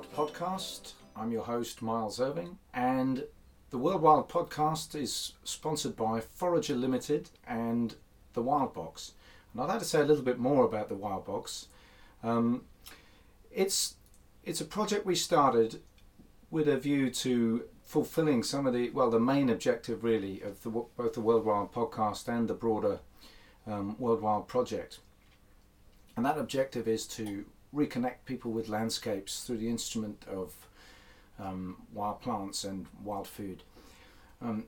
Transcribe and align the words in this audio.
Wild 0.00 0.32
podcast. 0.32 0.92
I'm 1.14 1.30
your 1.30 1.44
host, 1.44 1.82
Miles 1.82 2.20
Irving, 2.20 2.56
and 2.72 3.24
the 3.68 3.76
World 3.76 4.00
Wild 4.00 4.30
podcast 4.30 4.94
is 4.94 5.34
sponsored 5.44 5.94
by 5.94 6.20
Forager 6.20 6.74
Limited 6.74 7.28
and 7.46 7.96
the 8.32 8.40
Wild 8.40 8.72
Box. 8.72 9.12
And 9.52 9.60
I'd 9.60 9.68
like 9.68 9.80
to 9.80 9.84
say 9.84 10.00
a 10.00 10.04
little 10.04 10.22
bit 10.22 10.38
more 10.38 10.64
about 10.64 10.88
the 10.88 10.94
Wild 10.94 11.26
Box. 11.26 11.68
Um, 12.22 12.62
it's 13.50 13.96
it's 14.42 14.62
a 14.62 14.64
project 14.64 15.04
we 15.04 15.14
started 15.14 15.82
with 16.50 16.66
a 16.66 16.78
view 16.78 17.10
to 17.10 17.64
fulfilling 17.82 18.42
some 18.42 18.66
of 18.66 18.72
the 18.72 18.88
well 18.90 19.10
the 19.10 19.20
main 19.20 19.50
objective 19.50 20.02
really 20.02 20.40
of 20.40 20.62
the, 20.62 20.70
both 20.70 21.12
the 21.12 21.20
World 21.20 21.44
Wild 21.44 21.74
podcast 21.74 22.26
and 22.26 22.48
the 22.48 22.54
broader 22.54 23.00
um, 23.66 23.96
World 23.98 24.22
Wild 24.22 24.48
project. 24.48 25.00
And 26.16 26.24
that 26.24 26.38
objective 26.38 26.88
is 26.88 27.06
to 27.08 27.44
reconnect 27.74 28.24
people 28.24 28.50
with 28.50 28.68
landscapes 28.68 29.44
through 29.44 29.58
the 29.58 29.68
instrument 29.68 30.24
of 30.30 30.54
um, 31.38 31.76
wild 31.92 32.20
plants 32.20 32.64
and 32.64 32.86
wild 33.02 33.26
food. 33.26 33.62
Um, 34.42 34.64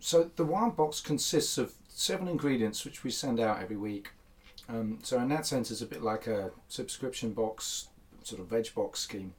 so 0.00 0.30
the 0.36 0.44
wild 0.44 0.76
box 0.76 1.00
consists 1.00 1.58
of 1.58 1.74
seven 1.88 2.28
ingredients 2.28 2.84
which 2.84 3.04
we 3.04 3.10
send 3.10 3.40
out 3.40 3.60
every 3.60 3.76
week. 3.76 4.10
Um, 4.68 4.98
so 5.02 5.18
in 5.18 5.28
that 5.30 5.46
sense, 5.46 5.70
it's 5.70 5.82
a 5.82 5.86
bit 5.86 6.02
like 6.02 6.26
a 6.26 6.50
subscription 6.68 7.32
box, 7.32 7.88
sort 8.22 8.40
of 8.40 8.48
veg 8.48 8.74
box 8.74 9.00
scheme. 9.00 9.34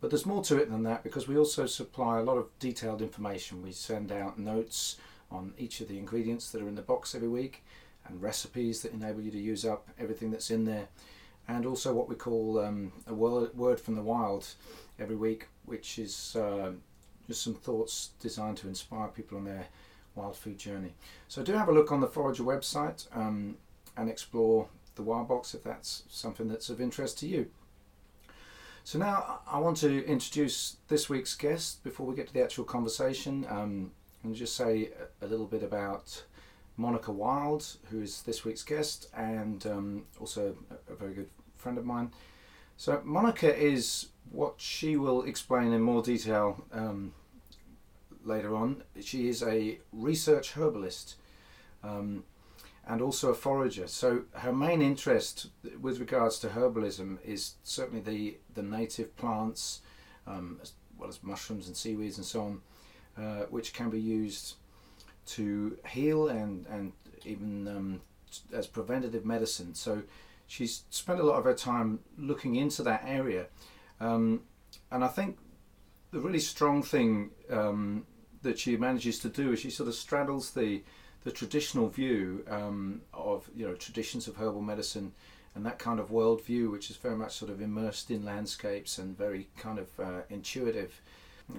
But 0.00 0.10
there's 0.10 0.26
more 0.26 0.42
to 0.44 0.58
it 0.58 0.70
than 0.70 0.82
that 0.82 1.02
because 1.02 1.26
we 1.26 1.38
also 1.38 1.66
supply 1.66 2.18
a 2.18 2.22
lot 2.22 2.36
of 2.36 2.46
detailed 2.58 3.00
information. 3.00 3.62
We 3.62 3.72
send 3.72 4.12
out 4.12 4.38
notes 4.38 4.96
on 5.30 5.54
each 5.58 5.80
of 5.80 5.88
the 5.88 5.98
ingredients 5.98 6.50
that 6.50 6.62
are 6.62 6.68
in 6.68 6.74
the 6.74 6.82
box 6.82 7.14
every 7.14 7.28
week 7.28 7.64
and 8.06 8.22
recipes 8.22 8.82
that 8.82 8.92
enable 8.92 9.20
you 9.20 9.30
to 9.30 9.38
use 9.38 9.64
up 9.64 9.88
everything 9.98 10.30
that's 10.30 10.50
in 10.50 10.64
there 10.64 10.88
and 11.48 11.66
also 11.66 11.92
what 11.92 12.08
we 12.08 12.14
call 12.14 12.58
um, 12.58 12.92
a 13.06 13.14
word, 13.14 13.80
from 13.80 13.94
the 13.94 14.02
wild 14.02 14.46
every 14.98 15.16
week, 15.16 15.48
which 15.64 15.98
is 15.98 16.36
uh, 16.36 16.72
just 17.26 17.42
some 17.42 17.54
thoughts 17.54 18.10
designed 18.20 18.56
to 18.58 18.68
inspire 18.68 19.08
people 19.08 19.38
on 19.38 19.44
their 19.44 19.66
wild 20.14 20.36
food 20.36 20.58
journey. 20.58 20.94
So 21.28 21.42
do 21.42 21.52
have 21.52 21.68
a 21.68 21.72
look 21.72 21.92
on 21.92 22.00
the 22.00 22.06
Forager 22.06 22.42
website 22.42 23.06
um, 23.14 23.56
and 23.96 24.08
explore 24.08 24.68
the 24.94 25.02
Wild 25.02 25.28
Box 25.28 25.54
if 25.54 25.62
that's 25.62 26.04
something 26.08 26.48
that's 26.48 26.70
of 26.70 26.80
interest 26.80 27.18
to 27.20 27.26
you. 27.26 27.46
So 28.82 28.98
now 28.98 29.40
I 29.46 29.58
want 29.58 29.76
to 29.78 30.06
introduce 30.06 30.76
this 30.88 31.08
week's 31.08 31.34
guest 31.34 31.82
before 31.84 32.06
we 32.06 32.14
get 32.14 32.28
to 32.28 32.32
the 32.32 32.42
actual 32.42 32.64
conversation 32.64 33.44
um, 33.48 33.90
and 34.22 34.34
just 34.34 34.56
say 34.56 34.90
a 35.20 35.26
little 35.26 35.46
bit 35.46 35.62
about 35.62 36.22
Monica 36.76 37.10
Wild, 37.10 37.76
who 37.90 38.00
is 38.00 38.22
this 38.22 38.44
week's 38.44 38.62
guest 38.62 39.08
and 39.14 39.66
um, 39.66 40.04
also 40.20 40.56
a, 40.88 40.94
very 40.94 41.14
good 41.14 41.30
friend 41.56 41.78
of 41.78 41.84
mine. 41.84 42.10
So 42.76 43.00
Monica 43.04 43.54
is 43.54 44.08
what 44.30 44.54
she 44.58 44.96
will 44.96 45.22
explain 45.22 45.72
in 45.72 45.80
more 45.80 46.02
detail 46.02 46.64
um, 46.72 47.14
later 48.24 48.54
on. 48.54 48.82
She 49.00 49.28
is 49.28 49.42
a 49.42 49.78
research 49.92 50.52
herbalist 50.52 51.16
um, 51.82 52.24
and 52.86 53.00
also 53.00 53.30
a 53.30 53.34
forager. 53.34 53.88
So 53.88 54.22
her 54.34 54.52
main 54.52 54.82
interest 54.82 55.48
with 55.80 55.98
regards 55.98 56.38
to 56.40 56.48
herbalism 56.48 57.18
is 57.24 57.54
certainly 57.62 58.00
the 58.00 58.36
the 58.54 58.62
native 58.62 59.16
plants, 59.16 59.80
um, 60.26 60.58
as 60.62 60.72
well 60.98 61.08
as 61.08 61.22
mushrooms 61.22 61.66
and 61.66 61.76
seaweeds 61.76 62.18
and 62.18 62.26
so 62.26 62.42
on, 62.42 62.60
uh, 63.16 63.46
which 63.46 63.72
can 63.72 63.90
be 63.90 64.00
used 64.00 64.54
to 65.26 65.78
heal 65.88 66.28
and 66.28 66.66
and 66.66 66.92
even 67.24 67.68
um, 67.68 68.00
as 68.52 68.66
preventative 68.66 69.24
medicine. 69.24 69.74
So 69.74 70.02
she's 70.46 70.84
spent 70.90 71.20
a 71.20 71.22
lot 71.22 71.38
of 71.38 71.44
her 71.44 71.54
time 71.54 72.00
looking 72.16 72.56
into 72.56 72.82
that 72.84 73.02
area. 73.06 73.46
Um, 74.00 74.42
and 74.90 75.02
I 75.02 75.08
think 75.08 75.38
the 76.12 76.20
really 76.20 76.38
strong 76.38 76.82
thing 76.82 77.30
um, 77.50 78.06
that 78.42 78.58
she 78.58 78.76
manages 78.76 79.18
to 79.20 79.28
do 79.28 79.52
is 79.52 79.60
she 79.60 79.70
sort 79.70 79.88
of 79.88 79.94
straddles 79.94 80.52
the 80.52 80.82
the 81.24 81.32
traditional 81.32 81.88
view 81.88 82.44
um, 82.48 83.00
of 83.12 83.50
you 83.54 83.66
know 83.66 83.74
traditions 83.74 84.28
of 84.28 84.36
herbal 84.36 84.62
medicine 84.62 85.12
and 85.56 85.64
that 85.64 85.78
kind 85.78 85.98
of 85.98 86.10
worldview, 86.10 86.70
which 86.70 86.90
is 86.90 86.96
very 86.96 87.16
much 87.16 87.34
sort 87.34 87.50
of 87.50 87.62
immersed 87.62 88.10
in 88.10 88.24
landscapes 88.24 88.98
and 88.98 89.16
very 89.16 89.48
kind 89.56 89.78
of 89.78 89.88
uh, 89.98 90.20
intuitive, 90.28 91.00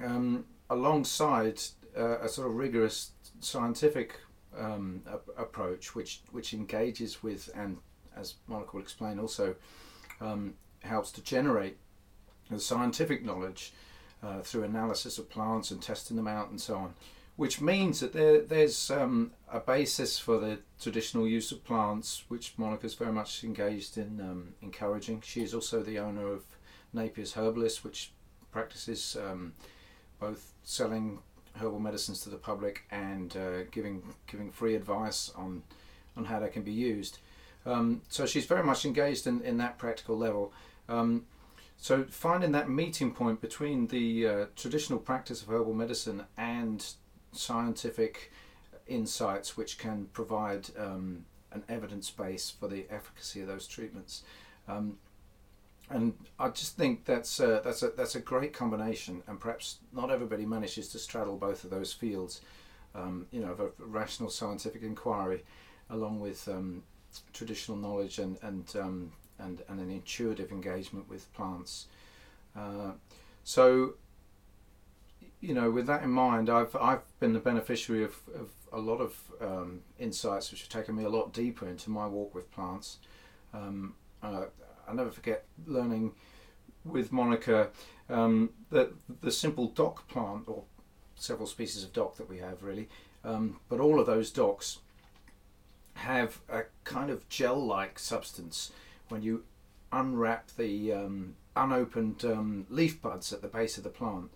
um, 0.06 0.45
alongside 0.69 1.59
uh, 1.97 2.19
a 2.19 2.30
sort 2.30 2.47
of 2.47 2.56
rigorous 2.56 3.12
scientific 3.40 4.19
um, 4.58 5.02
a- 5.08 5.41
approach, 5.41 5.96
which 5.96 6.22
which 6.31 6.53
engages 6.53 7.24
with 7.24 7.50
and 7.56 7.78
as 8.16 8.35
Monica 8.47 8.72
will 8.74 8.81
explain, 8.81 9.19
also 9.19 9.56
um, 10.22 10.56
helps 10.81 11.12
to 11.12 11.22
generate 11.22 11.78
the 12.50 12.59
scientific 12.59 13.24
knowledge 13.24 13.74
uh, 14.24 14.40
through 14.41 14.63
analysis 14.63 15.18
of 15.18 15.30
plants 15.30 15.72
and 15.72 15.81
testing 15.81 16.18
them 16.18 16.28
out 16.28 16.50
and 16.50 16.59
so 16.59 16.75
on. 16.75 16.94
Which 17.36 17.62
means 17.62 18.00
that 18.00 18.13
there, 18.13 18.41
there's 18.41 18.90
um, 18.90 19.31
a 19.52 19.59
basis 19.59 20.18
for 20.18 20.40
the 20.40 20.57
traditional 20.81 21.28
use 21.28 21.52
of 21.52 21.63
plants, 21.63 22.24
which 22.30 22.53
Monica's 22.57 22.96
very 22.96 23.12
much 23.12 23.44
engaged 23.44 23.96
in 23.96 24.19
um, 24.19 24.56
encouraging. 24.63 25.22
She 25.22 25.44
is 25.44 25.53
also 25.53 25.84
the 25.84 26.00
owner 26.00 26.28
of 26.28 26.46
Napier's 26.94 27.34
Herbalist, 27.34 27.84
which 27.84 28.12
practices 28.52 29.16
um, 29.24 29.53
both 30.19 30.53
selling 30.63 31.19
herbal 31.57 31.79
medicines 31.79 32.22
to 32.22 32.29
the 32.29 32.38
public 32.38 32.84
and 32.91 33.35
uh, 33.35 33.63
giving 33.72 34.03
giving 34.28 34.51
free 34.51 34.75
advice 34.75 35.31
on 35.35 35.63
on 36.16 36.25
how 36.25 36.40
they 36.40 36.50
can 36.50 36.63
be 36.63 36.72
used. 36.72 37.19
Um, 37.66 38.01
so 38.07 38.25
she's 38.25 38.45
very 38.45 38.63
much 38.63 38.85
engaged 38.85 39.28
in, 39.28 39.41
in 39.41 39.57
that 39.57 39.78
practical 39.78 40.18
level. 40.18 40.53
Um, 40.88 41.25
so 41.78 42.06
finding 42.09 42.53
that 42.53 42.69
meeting 42.69 43.12
point 43.12 43.41
between 43.41 43.88
the 43.88 44.28
uh, 44.28 44.45
traditional 44.56 45.00
practice 45.00 45.41
of 45.44 45.50
herbal 45.50 45.73
medicine 45.73 46.23
and 46.38 46.84
scientific 47.34 48.31
insights, 48.88 49.57
which 49.57 49.78
can 49.78 50.07
provide 50.13 50.69
um, 50.78 51.25
an 51.51 51.63
evidence 51.69 52.09
base 52.09 52.50
for 52.50 52.68
the 52.68 52.85
efficacy 52.89 53.41
of 53.41 53.47
those 53.47 53.68
treatments. 53.68 54.24
Um, 54.68 54.97
and 55.90 56.14
I 56.40 56.50
just 56.50 56.75
think 56.75 57.06
that's 57.06 57.40
a, 57.40 57.62
that's 57.64 57.84
a 57.84 57.90
that's 57.90 58.16
a 58.16 58.20
great 58.20 58.53
combination, 58.53 59.24
and 59.28 59.40
perhaps 59.40 59.78
not 59.94 60.12
everybody 60.12 60.46
manages 60.46 60.90
to 60.90 61.00
straddle 61.00 61.38
both 61.38 61.64
of 61.64 61.70
those 61.70 61.94
fields. 61.94 62.42
Um, 62.96 63.28
you 63.31 63.42
know, 63.42 63.52
of 63.52 63.59
a 63.59 63.70
rational 63.80 64.30
scientific 64.30 64.81
inquiry, 64.81 65.44
along 65.90 66.20
with 66.20 66.48
um, 66.48 66.84
traditional 67.31 67.78
knowledge 67.78 68.18
and 68.18 68.38
and 68.42 68.66
um, 68.75 69.12
and, 69.40 69.62
and 69.70 69.80
an 69.80 69.92
intuitive 69.92 70.52
engagement 70.52 71.08
with 71.08 71.31
plants. 71.34 71.88
Uh, 72.56 72.92
so, 73.44 73.94
you 75.42 75.54
know, 75.54 75.69
with 75.69 75.86
that 75.88 76.04
in 76.04 76.09
mind, 76.09 76.50
I've 76.50 76.75
I've 76.75 77.04
been 77.19 77.34
the 77.34 77.40
beneficiary 77.40 78.04
of, 78.04 78.16
of 78.36 78.50
a 78.74 78.80
lot 78.80 79.00
of 79.00 79.16
um, 79.42 79.81
insights 80.00 80.52
which 80.52 80.62
have 80.62 80.69
taken 80.69 80.96
me 80.96 81.04
a 81.04 81.09
lot 81.09 81.34
deeper 81.34 81.68
into 81.68 81.90
my 81.90 82.08
walk 82.08 82.34
with 82.34 82.52
plants. 82.52 82.98
Um, 83.54 83.94
uh, 84.24 84.46
I'll 84.88 84.96
never 84.96 85.12
forget 85.12 85.46
learning 85.66 86.14
with 86.86 87.12
Monica 87.12 87.70
um, 88.09 88.52
that 88.70 88.94
the 89.22 89.31
simple 89.31 89.68
dock 89.68 90.08
plant, 90.08 90.44
or 90.48 90.64
several 91.16 91.48
species 91.48 91.84
of 91.84 91.94
dock 91.94 92.16
that 92.18 92.30
we 92.30 92.38
have 92.38 92.64
really, 92.64 92.88
um, 93.24 93.59
but 93.70 93.80
all 93.80 94.00
of 94.00 94.06
those 94.06 94.31
docks 94.31 94.80
have 95.96 96.40
a 96.50 96.64
kind 96.84 97.09
of 97.09 97.28
gel-like 97.28 97.98
substance 98.00 98.72
when 99.09 99.22
you 99.22 99.44
unwrap 99.92 100.52
the 100.58 100.94
um, 100.94 101.36
unopened 101.56 102.24
um, 102.24 102.66
leaf 102.69 103.01
buds 103.01 103.33
at 103.33 103.42
the 103.42 103.48
base 103.48 103.78
of 103.78 103.83
the 103.83 103.90
plant. 103.90 104.30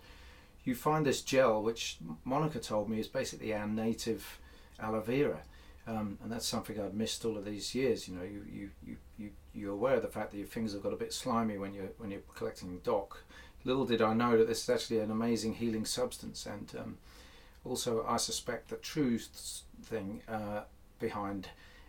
You 0.64 0.74
find 0.74 1.06
this 1.06 1.22
gel, 1.22 1.62
which 1.62 1.98
Monica 2.24 2.58
told 2.58 2.88
me 2.88 2.98
is 2.98 3.08
basically 3.08 3.54
our 3.54 3.66
native 3.66 4.38
aloe 4.78 5.00
vera, 5.00 5.42
um, 5.86 6.18
and 6.22 6.30
that's 6.30 6.46
something 6.46 6.80
I'd 6.80 6.94
missed 6.94 7.24
all 7.24 7.36
of 7.36 7.44
these 7.44 7.74
years. 7.74 8.08
You 8.08 8.16
know, 8.16 8.22
you, 8.22 8.44
you, 8.50 8.70
you, 8.86 8.96
you 9.18 9.30
you're 9.54 9.72
aware 9.72 9.96
of 9.96 10.02
the 10.02 10.08
fact 10.08 10.30
that 10.30 10.38
your 10.38 10.46
fingers 10.46 10.72
have 10.72 10.82
got 10.82 10.92
a 10.92 10.96
bit 10.96 11.12
slimy 11.12 11.58
when 11.58 11.74
you're 11.74 11.90
when 11.98 12.10
you're 12.10 12.20
collecting 12.34 12.80
dock. 12.84 13.24
Little 13.64 13.84
did 13.84 14.02
I 14.02 14.14
know 14.14 14.36
that 14.38 14.48
this 14.48 14.62
is 14.62 14.70
actually 14.70 15.00
an 15.00 15.10
amazing 15.10 15.54
healing 15.54 15.84
substance, 15.84 16.46
and 16.46 16.72
um, 16.78 16.98
also 17.64 18.04
I 18.08 18.16
suspect 18.16 18.68
the 18.68 18.76
true 18.76 19.18
thing 19.82 20.22
uh, 20.28 20.62
behind 21.00 21.48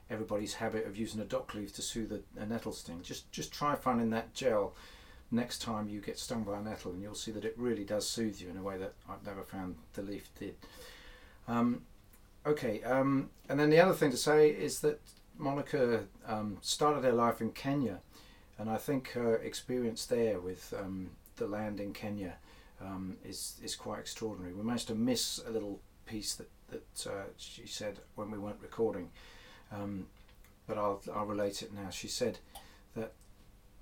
everybody's 0.09 0.55
habit 0.55 0.85
of 0.85 0.97
using 0.97 1.21
a 1.21 1.25
dock 1.25 1.53
leaf 1.53 1.73
to 1.75 1.81
soothe 1.81 2.11
a, 2.11 2.41
a, 2.41 2.45
nettle 2.45 2.71
sting. 2.71 3.01
Just 3.03 3.31
just 3.31 3.51
try 3.51 3.75
finding 3.75 4.09
that 4.09 4.33
gel 4.33 4.73
next 5.31 5.61
time 5.61 5.89
you 5.89 6.01
get 6.01 6.17
stung 6.19 6.43
by 6.43 6.57
a 6.57 6.61
nettle, 6.61 6.91
and 6.91 7.01
you'll 7.01 7.15
see 7.15 7.31
that 7.31 7.45
it 7.45 7.53
really 7.57 7.83
does 7.83 8.07
soothe 8.07 8.39
you 8.39 8.49
in 8.49 8.57
a 8.57 8.63
way 8.63 8.77
that 8.77 8.93
I've 9.07 9.25
never 9.25 9.43
found 9.43 9.75
the 9.93 10.01
leaf 10.01 10.29
did. 10.39 10.55
Um, 11.47 11.83
okay, 12.45 12.81
um, 12.83 13.29
and 13.49 13.59
then 13.59 13.69
the 13.69 13.79
other 13.79 13.93
thing 13.93 14.11
to 14.11 14.17
say 14.17 14.49
is 14.49 14.79
that 14.81 15.01
Monica 15.37 16.03
um, 16.27 16.57
started 16.61 17.03
her 17.03 17.11
life 17.11 17.41
in 17.41 17.51
Kenya, 17.51 17.99
and 18.57 18.69
I 18.69 18.77
think 18.77 19.11
her 19.11 19.35
experience 19.37 20.05
there 20.05 20.39
with 20.39 20.73
um, 20.77 21.11
the 21.37 21.47
land 21.47 21.79
in 21.79 21.93
Kenya 21.93 22.35
um, 22.81 23.17
is 23.23 23.59
is 23.63 23.75
quite 23.75 23.99
extraordinary. 23.99 24.53
We 24.53 24.63
managed 24.63 24.87
to 24.87 24.95
miss 24.95 25.41
a 25.47 25.51
little 25.51 25.79
piece 26.05 26.35
that 26.35 26.49
that 26.69 27.07
uh, 27.07 27.25
she 27.37 27.67
said 27.67 27.99
when 28.15 28.31
we 28.31 28.37
weren't 28.37 28.61
recording, 28.61 29.09
um, 29.71 30.07
but 30.67 30.77
I'll 30.77 31.01
I'll 31.13 31.25
relate 31.25 31.61
it 31.61 31.73
now. 31.73 31.89
She 31.89 32.07
said 32.07 32.39
that 32.95 33.13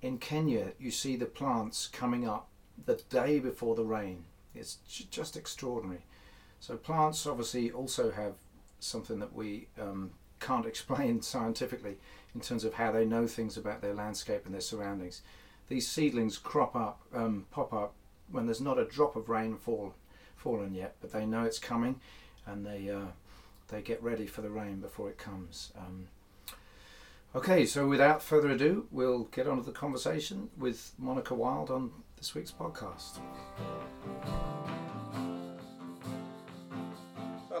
in 0.00 0.18
Kenya, 0.18 0.72
you 0.78 0.90
see 0.90 1.16
the 1.16 1.26
plants 1.26 1.86
coming 1.86 2.26
up 2.26 2.48
the 2.86 3.00
day 3.10 3.38
before 3.38 3.74
the 3.74 3.84
rain. 3.84 4.24
It's 4.54 4.76
just 5.10 5.36
extraordinary. 5.36 6.04
So 6.60 6.76
plants 6.76 7.26
obviously 7.26 7.70
also 7.70 8.10
have 8.10 8.34
something 8.82 9.18
that 9.20 9.34
we 9.34 9.68
um, 9.80 10.10
can't 10.40 10.66
explain 10.72 11.22
scientifically 11.22 11.96
in 12.34 12.40
terms 12.40 12.64
of 12.64 12.74
how 12.74 12.92
they 12.92 13.04
know 13.04 13.26
things 13.26 13.56
about 13.56 13.82
their 13.82 13.94
landscape 13.94 14.42
and 14.44 14.54
their 14.54 14.60
surroundings. 14.60 15.22
These 15.68 15.88
seedlings 15.88 16.38
crop 16.38 16.74
up, 16.74 17.00
um, 17.14 17.46
pop 17.50 17.72
up 17.72 17.94
when 18.30 18.46
there's 18.46 18.60
not 18.60 18.78
a 18.78 18.84
drop 18.84 19.16
of 19.16 19.28
rain 19.28 19.56
fall, 19.56 19.94
fallen 20.36 20.74
yet, 20.74 20.96
but 21.00 21.12
they 21.12 21.24
know 21.24 21.44
it's 21.44 21.58
coming, 21.58 22.00
and 22.46 22.66
they 22.66 22.90
uh, 22.90 23.12
they 23.68 23.80
get 23.80 24.02
ready 24.02 24.26
for 24.26 24.42
the 24.42 24.50
rain 24.50 24.80
before 24.80 25.08
it 25.08 25.18
comes. 25.18 25.72
Um, 25.78 26.08
okay, 27.34 27.64
so 27.64 27.86
without 27.86 28.22
further 28.22 28.50
ado, 28.50 28.86
we'll 28.90 29.24
get 29.24 29.46
on 29.46 29.58
to 29.58 29.62
the 29.64 29.72
conversation 29.72 30.50
with 30.58 30.92
Monica 30.98 31.34
Wild 31.34 31.70
on 31.70 31.90
this 32.16 32.34
week's 32.34 32.52
podcast. 32.52 33.18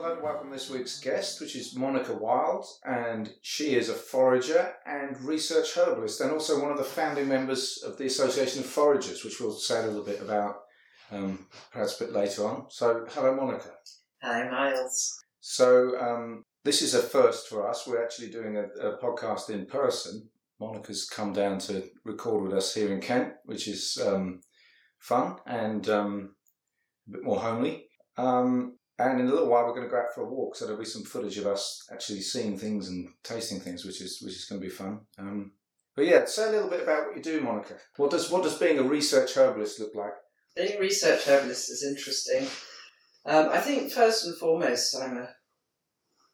I'd 0.02 0.08
like 0.08 0.18
to 0.18 0.24
welcome 0.24 0.50
this 0.50 0.68
week's 0.68 0.98
guest, 0.98 1.40
which 1.40 1.54
is 1.54 1.76
Monica 1.76 2.12
Wild, 2.12 2.66
and 2.84 3.32
she 3.40 3.76
is 3.76 3.88
a 3.88 3.94
forager 3.94 4.72
and 4.84 5.20
research 5.20 5.76
herbalist, 5.76 6.20
and 6.20 6.32
also 6.32 6.60
one 6.60 6.72
of 6.72 6.78
the 6.78 6.82
founding 6.82 7.28
members 7.28 7.84
of 7.86 7.96
the 7.98 8.06
Association 8.06 8.64
of 8.64 8.66
Foragers, 8.66 9.24
which 9.24 9.38
we'll 9.38 9.52
say 9.52 9.78
a 9.78 9.86
little 9.86 10.02
bit 10.02 10.20
about 10.20 10.56
um, 11.12 11.46
perhaps 11.70 12.00
a 12.00 12.04
bit 12.04 12.12
later 12.12 12.44
on. 12.44 12.66
So, 12.68 13.06
hello, 13.10 13.36
Monica. 13.36 13.68
Hi, 14.22 14.50
Miles. 14.50 15.20
So, 15.38 15.96
um, 16.00 16.46
this 16.64 16.82
is 16.82 16.94
a 16.94 17.02
first 17.02 17.46
for 17.46 17.68
us. 17.68 17.86
We're 17.86 18.02
actually 18.02 18.30
doing 18.30 18.56
a, 18.56 18.64
a, 18.84 18.98
podcast 18.98 19.50
in 19.50 19.66
person. 19.66 20.28
Monica's 20.58 21.08
come 21.08 21.32
down 21.32 21.60
to 21.60 21.84
record 22.04 22.42
with 22.42 22.54
us 22.54 22.74
here 22.74 22.92
in 22.92 23.00
Kent, 23.00 23.34
which 23.44 23.68
is 23.68 24.02
um, 24.04 24.40
fun 24.98 25.36
and 25.46 25.88
um, 25.88 26.34
a 27.08 27.12
bit 27.12 27.22
more 27.22 27.38
homely. 27.38 27.86
Um, 28.16 28.78
and 28.98 29.20
in 29.20 29.26
a 29.26 29.30
little 29.30 29.48
while, 29.48 29.64
we're 29.64 29.74
going 29.74 29.86
to 29.86 29.90
go 29.90 29.98
out 29.98 30.14
for 30.14 30.22
a 30.22 30.28
walk, 30.28 30.54
so 30.54 30.64
there'll 30.64 30.80
be 30.80 30.86
some 30.86 31.04
footage 31.04 31.38
of 31.38 31.46
us 31.46 31.86
actually 31.90 32.20
seeing 32.20 32.58
things 32.58 32.88
and 32.88 33.08
tasting 33.24 33.60
things, 33.60 33.84
which 33.84 34.00
is 34.00 34.20
which 34.22 34.34
is 34.34 34.44
going 34.44 34.60
to 34.60 34.66
be 34.66 34.72
fun. 34.72 35.00
Um, 35.18 35.52
but 35.96 36.06
yeah, 36.06 36.24
say 36.24 36.48
a 36.48 36.52
little 36.52 36.70
bit 36.70 36.82
about 36.82 37.06
what 37.06 37.16
you 37.16 37.22
do, 37.22 37.40
Monica. 37.40 37.74
What 37.96 38.10
does 38.10 38.30
what 38.30 38.42
does 38.42 38.58
being 38.58 38.78
a 38.78 38.82
research 38.82 39.34
herbalist 39.36 39.80
look 39.80 39.94
like? 39.94 40.12
Being 40.56 40.76
a 40.76 40.80
research 40.80 41.24
herbalist 41.26 41.70
is 41.70 41.84
interesting. 41.84 42.46
Um, 43.24 43.48
I 43.50 43.60
think 43.60 43.92
first 43.92 44.26
and 44.26 44.36
foremost, 44.36 44.96
I'm 44.96 45.16
a, 45.16 45.28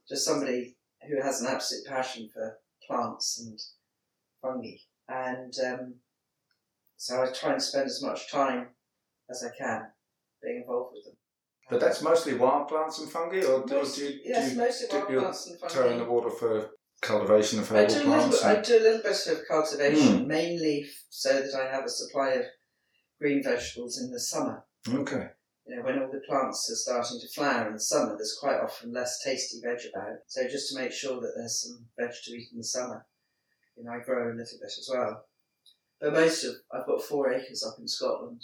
just 0.08 0.24
somebody 0.24 0.76
who 1.08 1.22
has 1.22 1.40
an 1.40 1.48
absolute 1.48 1.86
passion 1.86 2.28
for 2.32 2.58
plants 2.86 3.40
and 3.40 3.58
fungi, 4.42 4.78
and 5.08 5.52
um, 5.66 5.94
so 6.96 7.22
I 7.22 7.30
try 7.32 7.52
and 7.52 7.62
spend 7.62 7.86
as 7.86 8.02
much 8.02 8.30
time 8.30 8.68
as 9.30 9.44
I 9.44 9.50
can 9.56 9.88
being 10.42 10.62
involved 10.62 10.94
with 10.94 11.04
them. 11.04 11.17
But 11.70 11.80
that's 11.80 12.00
mostly 12.02 12.34
wild 12.34 12.68
plants 12.68 12.98
and 12.98 13.10
fungi, 13.10 13.44
or 13.44 13.64
do, 13.66 13.74
Most- 13.74 13.96
do 13.96 14.04
you, 14.04 14.20
yes, 14.24 14.44
do 14.48 14.52
you 14.52 14.58
mostly 14.58 14.86
dip 14.88 15.00
wild 15.00 15.10
your 15.12 15.20
plants 15.20 15.46
and 15.46 15.60
fungi. 15.60 15.74
toe 15.74 15.90
in 15.90 15.98
the 15.98 16.04
water 16.04 16.30
for 16.30 16.70
cultivation 17.02 17.58
of 17.58 17.70
I 17.72 17.76
herbal 17.82 17.94
do, 17.94 17.94
a 17.94 17.98
little, 17.98 18.12
plants? 18.14 18.36
bit- 18.38 18.46
I 18.46 18.52
and- 18.54 18.64
do 18.66 18.78
a 18.78 18.84
little 18.86 19.02
bit 19.02 19.26
of 19.26 19.38
cultivation, 19.48 20.18
Hmm. 20.22 20.26
mainly 20.26 20.84
f- 20.88 21.04
so 21.10 21.32
that 21.42 21.54
I 21.54 21.70
have 21.70 21.84
a 21.84 21.88
supply 21.90 22.30
of 22.30 22.46
green 23.20 23.42
vegetables 23.42 24.00
in 24.00 24.10
the 24.10 24.20
summer. 24.20 24.64
Okay. 24.88 25.28
You 25.66 25.76
know, 25.76 25.82
when 25.82 25.98
all 26.02 26.10
the 26.10 26.20
plants 26.26 26.70
are 26.70 26.74
starting 26.76 27.20
to 27.20 27.28
flower 27.28 27.66
in 27.68 27.74
the 27.74 27.80
summer, 27.80 28.16
there's 28.16 28.38
quite 28.40 28.58
often 28.58 28.90
less 28.90 29.22
tasty 29.22 29.60
veg 29.60 29.78
about. 29.94 30.16
So 30.26 30.48
just 30.48 30.72
to 30.72 30.80
make 30.80 30.92
sure 30.92 31.20
that 31.20 31.32
there's 31.36 31.60
some 31.62 31.86
veg 31.98 32.10
to 32.24 32.30
eat 32.32 32.48
in 32.52 32.58
the 32.58 32.64
summer, 32.64 33.06
you 33.76 33.84
know, 33.84 33.92
I 33.92 33.98
grow 34.02 34.28
a 34.28 34.32
little 34.34 34.58
bit 34.58 34.72
as 34.78 34.88
well. 34.90 35.26
But 36.00 36.14
most 36.14 36.44
of 36.44 36.54
I've 36.72 36.86
got 36.86 37.02
four 37.02 37.30
acres 37.30 37.62
up 37.62 37.78
in 37.78 37.86
Scotland, 37.86 38.40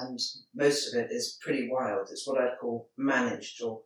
and 0.00 0.18
most 0.54 0.92
of 0.94 1.00
it 1.00 1.08
is 1.10 1.38
pretty 1.42 1.68
wild. 1.70 2.08
It's 2.10 2.26
what 2.26 2.40
I'd 2.40 2.58
call 2.60 2.88
managed 2.96 3.62
or 3.62 3.82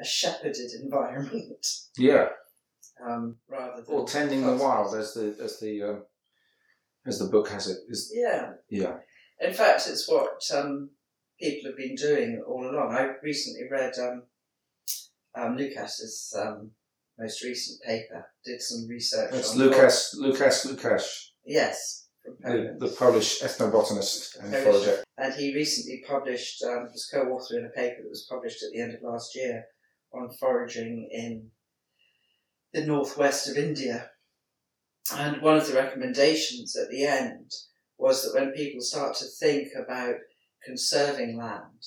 a 0.00 0.04
shepherded 0.04 0.70
environment, 0.82 1.66
Yeah. 1.96 2.28
um, 3.06 3.36
rather 3.48 3.82
than 3.82 3.94
Or 3.94 4.06
tending 4.06 4.44
the 4.46 4.56
wild, 4.56 4.94
as 4.94 5.14
the 5.14 5.36
as 5.42 5.60
the 5.60 5.82
um, 5.82 6.02
as 7.06 7.18
the 7.18 7.26
book 7.26 7.48
has 7.48 7.68
it. 7.68 7.78
Is 7.88 8.10
Yeah, 8.14 8.52
yeah. 8.68 8.96
In 9.40 9.52
fact, 9.52 9.86
it's 9.88 10.08
what 10.08 10.40
um, 10.54 10.90
people 11.40 11.70
have 11.70 11.76
been 11.76 11.94
doing 11.96 12.42
all 12.46 12.64
along. 12.68 12.94
I 12.94 13.12
recently 13.22 13.68
read 13.70 13.92
um, 13.98 14.22
um, 15.36 15.56
Lucas's 15.56 16.34
um, 16.38 16.70
most 17.18 17.42
recent 17.44 17.80
paper, 17.82 18.26
did 18.44 18.60
some 18.60 18.86
research 18.88 19.30
That's 19.32 19.52
on 19.52 19.58
Lukas 19.58 20.14
Lukas 20.18 20.66
Lukasz, 20.66 21.28
Yes, 21.44 22.03
the, 22.40 22.76
the 22.78 22.88
Polish 22.88 23.40
ethnobotanist 23.42 24.38
and 24.42 24.52
Polish. 24.52 24.64
forager. 24.84 25.04
And 25.18 25.34
he 25.34 25.54
recently 25.54 26.02
published, 26.06 26.62
um, 26.64 26.88
was 26.92 27.08
co-author 27.12 27.58
in 27.58 27.66
a 27.66 27.68
paper 27.70 28.02
that 28.02 28.08
was 28.08 28.26
published 28.30 28.62
at 28.62 28.70
the 28.72 28.80
end 28.80 28.94
of 28.94 29.02
last 29.02 29.34
year 29.34 29.64
on 30.12 30.30
foraging 30.40 31.08
in 31.10 31.50
the 32.72 32.84
northwest 32.86 33.48
of 33.48 33.56
India. 33.56 34.10
And 35.14 35.42
one 35.42 35.56
of 35.56 35.66
the 35.66 35.74
recommendations 35.74 36.76
at 36.76 36.90
the 36.90 37.04
end 37.04 37.50
was 37.98 38.22
that 38.24 38.38
when 38.38 38.52
people 38.52 38.80
start 38.80 39.16
to 39.16 39.26
think 39.26 39.68
about 39.76 40.14
conserving 40.64 41.36
land, 41.36 41.84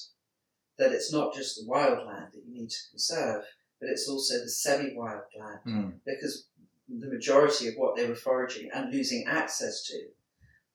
that 0.77 0.91
it's 0.91 1.11
not 1.11 1.33
just 1.33 1.55
the 1.55 1.65
wild 1.67 2.05
land 2.05 2.27
that 2.33 2.43
you 2.47 2.53
need 2.61 2.69
to 2.69 2.89
conserve, 2.91 3.43
but 3.79 3.89
it's 3.89 4.07
also 4.07 4.35
the 4.35 4.49
semi-wild 4.49 5.23
land 5.39 5.59
Mm. 5.65 5.99
because 6.05 6.47
the 6.87 7.09
majority 7.09 7.67
of 7.67 7.73
what 7.75 7.95
they 7.95 8.07
were 8.07 8.15
foraging 8.15 8.69
and 8.73 8.93
losing 8.93 9.25
access 9.27 9.83
to 9.83 9.95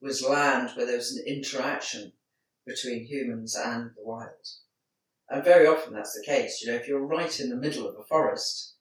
was 0.02 0.22
land 0.22 0.70
where 0.74 0.84
there 0.84 0.96
was 0.96 1.16
an 1.16 1.24
interaction 1.26 2.12
between 2.66 3.06
humans 3.06 3.56
and 3.56 3.90
the 3.96 4.02
wild. 4.04 4.48
And 5.30 5.44
very 5.44 5.66
often 5.66 5.94
that's 5.94 6.14
the 6.14 6.24
case. 6.24 6.60
You 6.60 6.70
know, 6.70 6.76
if 6.76 6.88
you're 6.88 7.06
right 7.06 7.40
in 7.40 7.48
the 7.48 7.56
middle 7.56 7.88
of 7.88 7.94
a 7.98 8.04
forest, 8.04 8.74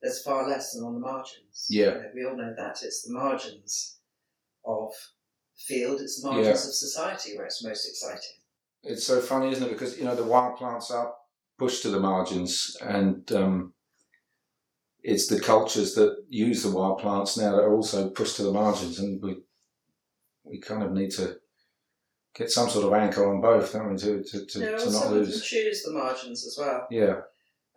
there's 0.00 0.22
far 0.22 0.48
less 0.48 0.72
than 0.72 0.84
on 0.84 0.94
the 0.94 1.00
margins. 1.00 1.66
Yeah. 1.68 1.86
You 1.86 1.94
know, 1.94 2.10
we 2.14 2.24
all 2.24 2.36
know 2.36 2.54
that. 2.56 2.82
It's 2.82 3.02
the 3.02 3.12
margins 3.12 3.98
of 4.64 4.92
the 5.54 5.74
field, 5.74 6.00
it's 6.00 6.22
the 6.22 6.30
margins 6.30 6.66
of 6.66 6.74
society 6.74 7.36
where 7.36 7.46
it's 7.46 7.64
most 7.64 7.86
exciting. 7.88 8.38
It's 8.82 9.04
so 9.04 9.20
funny, 9.20 9.50
isn't 9.50 9.66
it? 9.66 9.72
Because 9.72 9.98
you 9.98 10.04
know 10.04 10.16
the 10.16 10.24
wild 10.24 10.56
plants 10.56 10.90
are 10.90 11.12
pushed 11.58 11.82
to 11.82 11.90
the 11.90 12.00
margins, 12.00 12.76
and 12.80 13.30
um, 13.32 13.74
it's 15.02 15.26
the 15.26 15.38
cultures 15.38 15.94
that 15.96 16.24
use 16.30 16.62
the 16.62 16.70
wild 16.70 16.98
plants 16.98 17.36
now 17.36 17.52
that 17.52 17.62
are 17.62 17.74
also 17.74 18.08
pushed 18.08 18.36
to 18.36 18.42
the 18.42 18.52
margins, 18.52 18.98
and 18.98 19.20
we 19.22 19.36
we 20.50 20.58
kind 20.58 20.82
of 20.82 20.92
need 20.92 21.10
to 21.12 21.36
get 22.34 22.50
some 22.50 22.68
sort 22.68 22.86
of 22.86 22.92
anchor 22.92 23.28
on 23.32 23.40
both, 23.40 23.72
don't 23.72 23.90
we, 23.90 23.96
to 23.98 24.22
to, 24.22 24.46
to, 24.46 24.58
no, 24.58 24.66
to 24.66 24.72
not 24.72 24.80
some 24.80 25.02
of 25.02 25.10
them 25.10 25.18
lose. 25.18 25.44
choose 25.44 25.82
the 25.82 25.92
margins 25.92 26.46
as 26.46 26.56
well. 26.58 26.86
Yeah, 26.90 27.20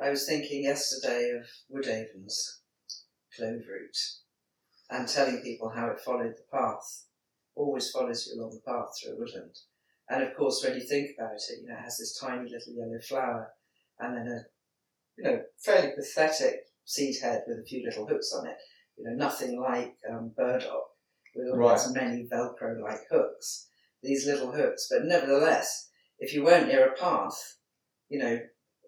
I 0.02 0.10
was 0.10 0.26
thinking 0.26 0.64
yesterday 0.64 1.32
of 1.40 1.46
wood 1.70 1.86
avens 1.86 2.60
clove 3.36 3.62
root 3.68 3.98
and 4.90 5.08
telling 5.08 5.42
people 5.42 5.70
how 5.70 5.88
it 5.88 6.00
followed 6.00 6.34
the 6.36 6.58
path, 6.58 7.06
always 7.56 7.90
follows 7.90 8.28
you 8.28 8.40
along 8.40 8.52
the 8.52 8.72
path 8.72 8.90
through 9.02 9.14
a 9.14 9.18
woodland. 9.18 9.58
And 10.10 10.24
of 10.24 10.36
course, 10.36 10.64
when 10.64 10.76
you 10.76 10.86
think 10.86 11.12
about 11.18 11.36
it, 11.36 11.62
you 11.62 11.68
know, 11.68 11.76
it 11.76 11.84
has 11.84 11.98
this 11.98 12.20
tiny 12.20 12.50
little 12.50 12.74
yellow 12.76 13.00
flower 13.08 13.54
and 14.00 14.18
then 14.18 14.28
a, 14.28 14.42
you 15.18 15.24
know, 15.24 15.42
fairly 15.58 15.94
pathetic 15.96 16.66
seed 16.86 17.16
head 17.24 17.44
with 17.48 17.60
a 17.60 17.66
few 17.66 17.84
little 17.84 18.06
hooks 18.06 18.34
on 18.38 18.48
it. 18.48 18.58
You 18.98 19.06
know, 19.06 19.16
nothing 19.16 19.60
like 19.60 19.96
um, 20.12 20.34
burdock 20.36 20.93
with 21.36 21.50
all 21.50 21.58
Right. 21.58 21.74
its 21.76 21.90
many 21.92 22.28
Velcro-like 22.28 23.08
hooks. 23.10 23.68
These 24.02 24.26
little 24.26 24.52
hooks, 24.52 24.88
but 24.92 25.06
nevertheless, 25.06 25.90
if 26.20 26.34
you 26.34 26.44
weren't 26.44 26.68
near 26.68 26.88
a 26.88 26.98
path, 26.98 27.58
you 28.10 28.20
know, 28.20 28.40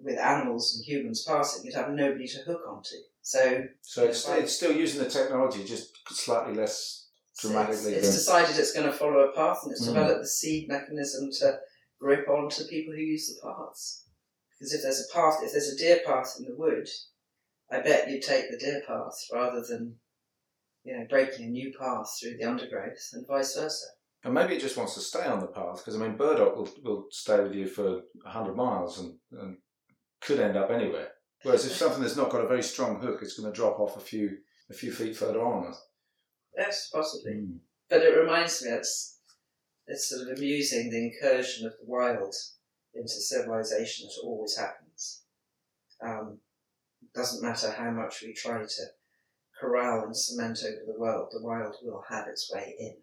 with 0.02 0.18
animals 0.18 0.76
and 0.76 0.86
humans 0.86 1.24
passing, 1.26 1.64
you'd 1.66 1.74
have 1.76 1.92
nobody 1.92 2.28
to 2.28 2.40
hook 2.40 2.62
onto. 2.68 2.96
So 3.22 3.64
so 3.82 4.04
it's 4.06 4.28
it's 4.28 4.54
still 4.56 4.76
using 4.76 5.02
the 5.04 5.10
technology, 5.10 5.64
just 5.64 5.92
slightly 6.10 6.54
less 6.54 7.08
dramatically 7.40 7.94
it's, 7.94 8.08
it's 8.08 8.16
decided 8.18 8.58
it's 8.58 8.72
going 8.74 8.86
to 8.86 8.94
follow 8.94 9.20
a 9.20 9.34
path 9.36 9.60
and 9.64 9.72
it's 9.72 9.84
Mm. 9.84 9.88
developed 9.94 10.22
the 10.22 10.28
seed 10.28 10.68
mechanism 10.70 11.30
to 11.40 11.60
grip 12.00 12.28
onto 12.30 12.66
people 12.68 12.94
who 12.94 13.00
use 13.02 13.28
the 13.28 13.42
paths. 13.42 14.06
Because 14.52 14.74
if 14.74 14.82
there's 14.84 15.02
a 15.10 15.14
path, 15.14 15.40
if 15.44 15.52
there's 15.52 15.70
a 15.74 15.78
deer 15.78 16.00
path 16.06 16.36
in 16.40 16.46
the 16.46 16.56
wood, 16.56 16.88
I 17.70 17.82
bet 17.82 18.10
you'd 18.10 18.22
take 18.24 18.50
the 18.52 18.58
deer 18.58 18.82
path 18.88 19.18
rather 19.34 19.62
than, 19.68 20.00
you 20.86 20.98
know, 20.98 21.06
breaking 21.10 21.46
a 21.46 21.50
new 21.50 21.74
path 21.78 22.16
through 22.20 22.38
the 22.38 22.46
undergrowth 22.46 23.10
and 23.14 23.28
vice 23.28 23.56
versa. 23.56 23.86
And 24.24 24.34
maybe 24.34 24.56
it 24.56 24.62
just 24.62 24.78
wants 24.78 24.94
to 24.96 25.02
stay 25.02 25.26
on 25.26 25.40
the 25.40 25.48
path 25.48 25.78
because 25.78 25.96
I 25.96 26.00
mean, 26.00 26.18
burdock 26.18 26.56
will, 26.56 26.70
will 26.84 27.06
stay 27.12 27.42
with 27.42 27.54
you 27.54 27.68
for 27.68 28.02
hundred 28.26 28.56
miles 28.56 29.00
and, 29.00 29.16
and 29.34 29.58
could 30.22 30.40
end 30.40 30.58
up 30.58 30.72
anywhere. 30.72 31.10
Whereas 31.44 31.66
if 31.66 31.74
something 31.74 32.02
that's 32.02 32.16
not 32.16 32.32
got 32.32 32.44
a 32.44 32.48
very 32.48 32.64
strong 32.64 33.00
hook, 33.00 33.20
it's 33.22 33.38
going 33.38 33.52
to 33.52 33.56
drop 33.56 33.80
off 33.80 33.98
a 33.98 34.00
few 34.00 34.38
a 34.70 34.74
few 34.74 34.92
feet 34.92 35.16
further 35.16 35.42
on. 35.42 35.74
Yes, 36.58 36.90
possibly. 36.94 37.48
But 37.90 38.02
it 38.02 38.18
reminds 38.18 38.64
me, 38.64 38.72
it's, 38.72 39.20
it's 39.86 40.10
sort 40.10 40.28
of 40.28 40.38
amusing 40.38 40.90
the 40.90 41.12
incursion 41.12 41.68
of 41.68 41.74
the 41.74 41.86
wild 41.86 42.34
into 42.96 43.08
civilization 43.10 44.08
that 44.08 44.26
always 44.26 44.58
happens. 44.58 45.24
Um, 46.04 46.40
it 47.04 47.14
doesn't 47.14 47.44
matter 47.44 47.72
how 47.72 47.92
much 47.92 48.24
we 48.24 48.34
try 48.34 48.64
to 48.64 48.84
corral 49.66 50.06
and 50.06 50.16
cement 50.16 50.60
over 50.64 50.86
the 50.86 51.00
world, 51.00 51.30
the 51.32 51.42
wild 51.44 51.76
will 51.84 52.04
have 52.10 52.28
its 52.28 52.52
way 52.54 52.76
in. 52.80 52.96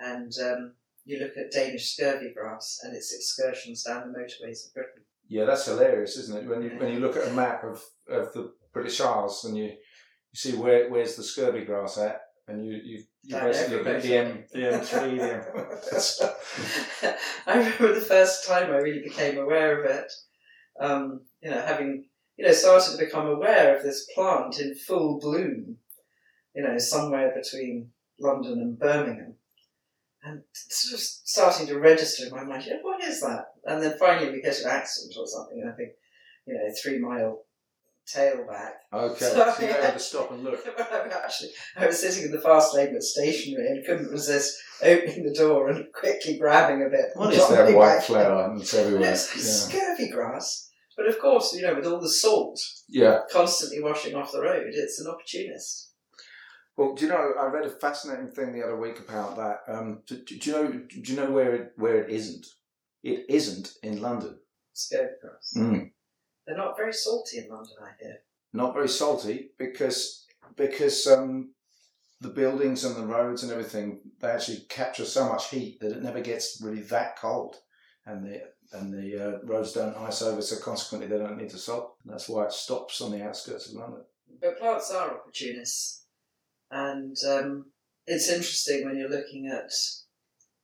and 0.00 0.32
um, 0.42 0.72
you 1.04 1.18
look 1.18 1.36
at 1.36 1.50
Danish 1.52 1.92
scurvy 1.92 2.32
grass 2.34 2.80
and 2.82 2.94
its 2.94 3.14
excursions 3.14 3.82
down 3.82 4.12
the 4.12 4.18
motorways 4.18 4.66
of 4.66 4.74
Britain. 4.74 5.02
Yeah, 5.28 5.44
that's 5.44 5.66
hilarious, 5.66 6.16
isn't 6.16 6.38
it? 6.38 6.48
When 6.48 6.62
you 6.62 6.70
when 6.78 6.92
you 6.92 7.00
look 7.00 7.16
at 7.16 7.28
a 7.28 7.32
map 7.32 7.64
of, 7.64 7.82
of 8.08 8.32
the 8.32 8.52
British 8.72 9.00
Isles 9.00 9.44
and 9.44 9.56
you, 9.56 9.64
you 9.64 9.76
see 10.34 10.54
where 10.56 10.88
where's 10.90 11.16
the 11.16 11.22
scurvy 11.22 11.64
grass 11.64 11.98
at, 11.98 12.20
and 12.46 12.64
you 12.64 12.72
you, 12.82 13.02
you 13.24 13.36
basically 13.36 13.76
look 13.76 13.86
at 13.86 14.02
the 14.02 14.16
M 14.16 14.44
the. 14.52 14.72
M 14.72 14.80
three 14.80 15.18
the 15.18 15.34
M. 15.34 17.14
I 17.46 17.58
remember 17.58 17.94
the 17.94 18.00
first 18.00 18.46
time 18.46 18.70
I 18.70 18.76
really 18.76 19.02
became 19.02 19.38
aware 19.38 19.78
of 19.78 19.90
it. 19.90 20.12
Um, 20.80 21.20
you 21.42 21.50
know, 21.50 21.60
having 21.60 22.04
you 22.38 22.46
know 22.46 22.52
started 22.52 22.92
to 22.92 23.04
become 23.04 23.26
aware 23.26 23.76
of 23.76 23.82
this 23.82 24.06
plant 24.14 24.58
in 24.60 24.74
full 24.74 25.18
bloom. 25.20 25.76
You 26.54 26.62
know, 26.62 26.78
somewhere 26.78 27.32
between 27.40 27.90
London 28.18 28.52
and 28.54 28.78
Birmingham, 28.78 29.34
and 30.24 30.42
sort 30.54 30.94
of 30.94 31.00
starting 31.00 31.66
to 31.68 31.78
register 31.78 32.24
in 32.26 32.32
my 32.32 32.44
mind. 32.44 32.64
You 32.64 32.74
know, 32.74 32.80
what 32.82 33.02
is 33.04 33.20
that? 33.20 33.52
And 33.64 33.82
then 33.82 33.98
finally 33.98 34.32
we 34.32 34.40
get 34.42 34.58
an 34.60 34.68
accent 34.70 35.12
or 35.18 35.26
something, 35.26 35.60
and 35.60 35.70
I 35.70 35.74
think, 35.76 35.90
you 36.46 36.54
know, 36.54 36.60
three 36.82 36.98
mile 36.98 37.44
tailback. 38.12 38.70
Okay, 38.92 39.24
So, 39.26 39.54
so 39.56 39.62
you 39.62 39.68
had 39.72 39.92
to 39.92 39.98
stop 40.10 40.30
and 40.32 40.42
look. 40.42 40.66
Actually, 40.78 41.50
I 41.76 41.86
was 41.86 42.00
sitting 42.00 42.24
in 42.24 42.30
the 42.32 42.40
fast 42.40 42.74
lane 42.74 42.94
at 42.96 43.02
stationary 43.02 43.68
and 43.68 43.84
couldn't 43.84 44.10
resist 44.10 44.56
opening 44.82 45.24
the 45.24 45.34
door 45.34 45.68
and 45.68 45.92
quickly 45.92 46.38
grabbing 46.38 46.82
a 46.82 46.88
bit. 46.88 47.10
What 47.14 47.34
is 47.34 47.46
that 47.48 47.74
white 47.74 48.02
flower? 48.02 48.50
And 48.50 48.60
it's 48.60 48.72
And 48.72 48.86
everywhere. 48.86 49.12
It's 49.12 49.36
Yeah. 49.36 49.78
scurvy 49.80 50.10
grass. 50.10 50.67
But 50.98 51.06
of 51.06 51.20
course, 51.20 51.54
you 51.54 51.62
know, 51.62 51.76
with 51.76 51.86
all 51.86 52.00
the 52.00 52.08
salt 52.08 52.60
yeah. 52.88 53.20
constantly 53.30 53.80
washing 53.80 54.16
off 54.16 54.32
the 54.32 54.42
road, 54.42 54.66
it's 54.66 55.00
an 55.00 55.06
opportunist. 55.06 55.92
Well, 56.76 56.96
do 56.96 57.04
you 57.04 57.10
know? 57.12 57.34
I 57.40 57.46
read 57.46 57.66
a 57.66 57.70
fascinating 57.70 58.26
thing 58.32 58.52
the 58.52 58.64
other 58.64 58.76
week 58.76 58.98
about 58.98 59.36
that. 59.36 59.60
Um, 59.68 60.02
do, 60.08 60.24
do 60.24 60.34
you 60.34 60.52
know? 60.52 60.70
Do 60.72 61.00
you 61.00 61.16
know 61.16 61.30
where 61.30 61.54
it 61.54 61.72
where 61.76 62.02
it 62.02 62.10
isn't? 62.10 62.46
It 63.04 63.26
isn't 63.28 63.74
in 63.84 64.02
London. 64.02 64.40
Scurvy 64.72 65.12
grass. 65.22 65.54
Mm. 65.56 65.92
They're 66.46 66.56
not 66.56 66.76
very 66.76 66.92
salty 66.92 67.38
in 67.38 67.48
London, 67.48 67.74
I 67.80 67.90
hear. 68.02 68.16
Not 68.52 68.74
very 68.74 68.88
salty 68.88 69.50
because 69.56 70.26
because 70.56 71.06
um, 71.06 71.52
the 72.20 72.30
buildings 72.30 72.84
and 72.84 72.96
the 72.96 73.06
roads 73.06 73.44
and 73.44 73.52
everything 73.52 74.00
they 74.20 74.28
actually 74.28 74.66
capture 74.68 75.04
so 75.04 75.28
much 75.28 75.50
heat 75.50 75.78
that 75.80 75.92
it 75.92 76.02
never 76.02 76.20
gets 76.20 76.60
really 76.60 76.82
that 76.82 77.16
cold, 77.18 77.56
and 78.04 78.26
the 78.26 78.42
and 78.72 78.92
the 78.92 79.16
uh, 79.16 79.38
roads 79.44 79.72
don't 79.72 79.96
ice 79.96 80.22
over, 80.22 80.42
so 80.42 80.62
consequently 80.62 81.08
they 81.08 81.22
don't 81.22 81.38
need 81.38 81.50
to 81.50 81.58
salt. 81.58 81.96
And 82.04 82.12
that's 82.12 82.28
why 82.28 82.44
it 82.44 82.52
stops 82.52 83.00
on 83.00 83.10
the 83.10 83.24
outskirts 83.24 83.68
of 83.68 83.74
London. 83.74 84.02
But 84.40 84.58
plants 84.58 84.90
are 84.90 85.16
opportunists. 85.16 86.04
And 86.70 87.16
um, 87.26 87.66
it's 88.06 88.28
interesting 88.28 88.84
when 88.84 88.96
you're 88.96 89.08
looking 89.08 89.48
at 89.48 89.70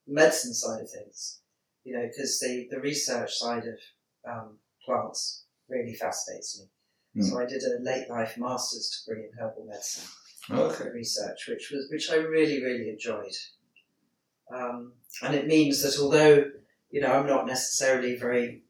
the 0.07 0.15
medicine 0.15 0.53
side 0.53 0.83
of 0.83 0.91
things, 0.91 1.41
you 1.85 1.97
know, 1.97 2.07
because 2.07 2.39
the, 2.41 2.69
the 2.71 2.81
research 2.81 3.33
side 3.35 3.65
of 3.65 4.31
um, 4.31 4.59
plants 4.85 5.45
really 5.69 5.95
fascinates 5.95 6.61
me. 6.61 7.23
Mm. 7.23 7.31
So 7.31 7.41
I 7.41 7.47
did 7.47 7.63
a 7.63 7.83
late 7.83 8.11
life 8.11 8.37
master's 8.37 9.03
degree 9.07 9.25
in 9.25 9.31
herbal 9.39 9.67
medicine 9.67 10.05
Okay. 10.51 10.91
research, 10.91 11.49
which 11.49 11.71
was 11.73 11.89
which 11.91 12.11
I 12.11 12.17
really 12.17 12.63
really 12.63 12.91
enjoyed. 12.91 13.33
Um, 14.55 14.93
and 15.23 15.35
it 15.35 15.47
means 15.47 15.83
that 15.83 15.99
although 15.99 16.45
you 16.95 17.01
know 17.01 17.13
I'm 17.13 17.27
not 17.27 17.47
necessarily 17.47 18.15
very 18.15 18.63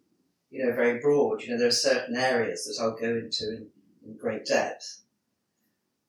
you 0.51 0.65
know 0.65 0.75
very 0.75 0.99
broad, 0.99 1.43
you 1.43 1.51
know 1.51 1.59
there 1.59 1.69
are 1.69 1.83
certain 1.91 2.17
areas 2.17 2.65
that 2.65 2.83
I'll 2.83 2.97
go 2.97 3.19
into 3.19 3.45
in, 3.51 3.67
in 4.07 4.17
great 4.17 4.47
depth. 4.47 5.03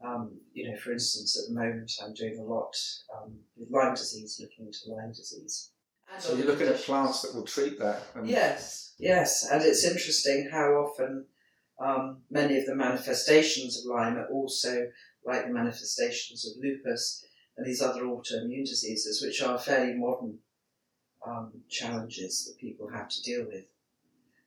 Um, 0.04 0.38
you 0.54 0.70
know, 0.70 0.78
for 0.78 0.94
instance, 0.94 1.38
at 1.38 1.50
the 1.50 1.60
moment 1.60 1.92
I'm 2.02 2.14
doing 2.14 2.38
a 2.40 2.44
lot 2.44 2.74
um, 3.16 3.34
with 3.58 3.70
Lyme 3.70 3.96
disease, 3.96 4.40
looking 4.40 4.68
into 4.68 4.96
Lyme 4.96 5.12
disease. 5.12 5.72
And 6.14 6.22
So 6.22 6.36
you're 6.36 6.46
looking 6.46 6.68
at 6.68 6.78
plants 6.78 7.22
that 7.22 7.34
will 7.36 7.44
treat 7.44 7.80
that. 7.80 8.04
And 8.14 8.28
Yes, 8.28 8.94
yes, 8.98 9.50
and 9.52 9.62
it's 9.64 9.84
interesting 9.84 10.50
how 10.52 10.68
often 10.86 11.26
um, 11.80 12.22
many 12.30 12.58
of 12.60 12.66
the 12.66 12.76
manifestations 12.76 13.80
of 13.80 13.92
Lyme 13.94 14.18
are 14.18 14.28
also 14.28 14.88
like 15.26 15.48
the 15.48 15.54
manifestations 15.54 16.46
of 16.46 16.64
lupus 16.64 17.26
and 17.58 17.66
these 17.66 17.82
other 17.82 18.04
autoimmune 18.04 18.66
diseases, 18.66 19.22
which 19.22 19.42
are 19.42 19.58
fairly 19.58 19.96
modern 19.96 20.40
um, 21.26 21.52
challenges 21.70 22.46
that 22.46 22.60
people 22.60 22.90
have 22.90 23.10
to 23.10 23.22
deal 23.24 23.46
with. 23.46 23.66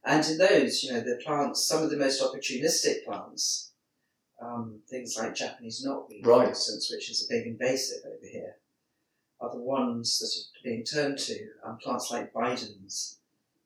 And 0.05 0.25
in 0.27 0.39
those, 0.39 0.83
you 0.83 0.93
know, 0.93 1.01
the 1.01 1.21
plants, 1.25 1.65
some 1.67 1.83
of 1.83 1.91
the 1.91 1.97
most 1.97 2.23
opportunistic 2.23 3.05
plants, 3.05 3.73
um, 4.41 4.81
things 4.89 5.17
like 5.19 5.35
Japanese 5.35 5.85
knotweed, 5.85 6.23
for 6.25 6.45
instance, 6.49 6.91
which 6.93 7.11
is 7.11 7.25
a 7.25 7.33
big 7.35 7.47
invasive 7.47 8.05
over 8.07 8.27
here, 8.31 8.57
are 9.41 9.51
the 9.51 9.61
ones 9.61 10.19
that 10.21 10.27
are 10.27 10.63
being 10.65 10.85
turned 10.85 11.19
to. 11.19 11.49
Um, 11.65 11.79
plants 11.79 12.11
like 12.11 12.33
Bidens, 12.33 13.17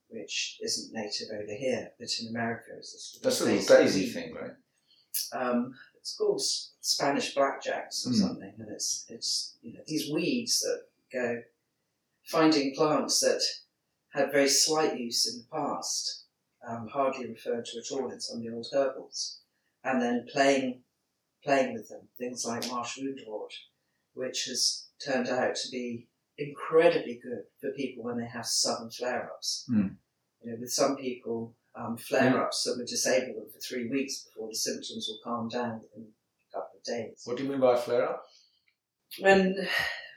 which 0.09 0.59
isn't 0.63 0.93
native 0.95 1.29
over 1.33 1.55
here, 1.55 1.91
but 1.99 2.09
in 2.21 2.29
America 2.29 2.71
is 2.79 2.95
a 2.95 2.99
sort 2.99 3.17
of 3.19 3.23
that's 3.25 3.41
a 3.41 3.45
little 3.45 3.77
daisy 3.85 4.07
thing, 4.07 4.35
right? 4.35 4.53
Um, 5.33 5.75
it's 5.97 6.17
called 6.17 6.43
Spanish 6.81 7.35
blackjacks 7.35 8.07
or 8.07 8.11
Hmm. 8.11 8.17
something, 8.17 8.55
and 8.59 8.69
it's 8.71 9.05
it's 9.09 9.57
you 9.63 9.75
know 9.75 9.81
these 9.87 10.11
weeds 10.11 10.61
that 10.61 10.83
go 11.13 11.43
finding 12.25 12.75
plants 12.75 13.21
that 13.21 13.43
had 14.13 14.33
very 14.33 14.49
slight 14.49 14.99
use 14.99 15.27
in 15.27 15.41
the 15.41 15.57
past, 15.57 16.25
um, 16.69 16.89
hardly 16.89 17.29
referred 17.29 17.65
to 17.65 17.79
at 17.79 17.91
all 17.93 18.11
in 18.11 18.21
some 18.21 18.39
of 18.39 18.43
the 18.45 18.53
old 18.53 18.67
herbals, 18.73 19.41
and 19.85 20.01
then 20.01 20.27
playing 20.33 20.83
playing 21.45 21.75
with 21.75 21.89
them. 21.89 22.09
Things 22.19 22.45
like 22.47 22.69
marsh 22.69 22.99
woundwort, 22.99 23.53
which 24.15 24.45
has 24.45 24.87
turned 25.05 25.29
out 25.29 25.57
to 25.57 25.71
be 25.71 26.07
incredibly 26.39 27.21
good 27.23 27.43
for 27.61 27.73
people 27.73 28.05
when 28.05 28.19
they 28.19 28.27
have 28.27 28.47
sudden 28.47 28.91
flare-ups. 28.91 29.65
Hmm. 29.69 29.89
You 30.43 30.53
know, 30.53 30.57
with 30.61 30.73
some 30.73 30.97
people, 30.97 31.55
um, 31.75 31.97
flare-ups 31.97 32.65
that 32.65 32.77
would 32.77 32.87
disable 32.87 33.35
them 33.35 33.51
for 33.53 33.59
three 33.59 33.89
weeks 33.89 34.25
before 34.25 34.49
the 34.49 34.55
symptoms 34.55 35.09
will 35.09 35.19
calm 35.25 35.49
down 35.49 35.81
in 35.97 36.03
a 36.03 36.57
couple 36.57 36.79
of 36.79 36.85
days. 36.85 37.23
What 37.25 37.37
do 37.37 37.45
you 37.45 37.51
mean 37.51 37.61
by 37.61 37.77
flare 37.77 38.09
up? 38.09 38.23
When 39.19 39.57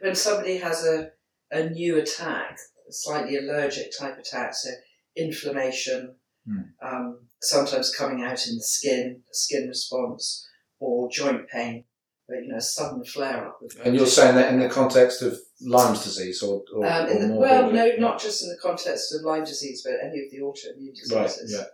when 0.01 0.15
somebody 0.15 0.57
has 0.57 0.85
a, 0.85 1.11
a 1.51 1.69
new 1.69 1.97
attack, 1.97 2.57
a 2.89 2.91
slightly 2.91 3.37
allergic 3.37 3.91
type 3.97 4.17
attack, 4.17 4.53
so 4.55 4.69
inflammation, 5.15 6.15
Hmm. 6.47 6.61
um, 6.81 7.19
sometimes 7.41 7.93
coming 7.95 8.23
out 8.23 8.47
in 8.47 8.55
the 8.57 8.63
skin, 8.63 9.23
a 9.31 9.33
skin 9.33 9.67
response, 9.67 10.47
or 10.79 11.09
joint 11.09 11.47
pain, 11.49 11.85
but 12.27 12.35
you 12.43 12.47
know, 12.49 12.57
a 12.57 12.61
sudden 12.61 13.03
flare 13.03 13.47
up. 13.47 13.59
And 13.83 13.95
you're 13.95 14.05
saying 14.05 14.35
that 14.35 14.53
in 14.53 14.59
the 14.59 14.69
context 14.69 15.21
of 15.23 15.39
Lyme's 15.61 16.03
disease, 16.03 16.43
or, 16.43 16.63
or, 16.73 16.85
Um, 16.85 17.07
or 17.09 17.27
the, 17.27 17.33
well, 17.33 17.71
no, 17.71 17.85
Yeah. 17.85 17.99
not 17.99 18.19
just 18.19 18.43
in 18.43 18.49
the 18.49 18.57
context 18.57 19.13
of 19.15 19.21
Lyme 19.23 19.43
disease, 19.43 19.81
but 19.83 19.93
any 20.03 20.23
of 20.23 20.29
the 20.31 20.39
autoimmune 20.39 20.93
diseases. 20.93 21.57
Right. 21.57 21.67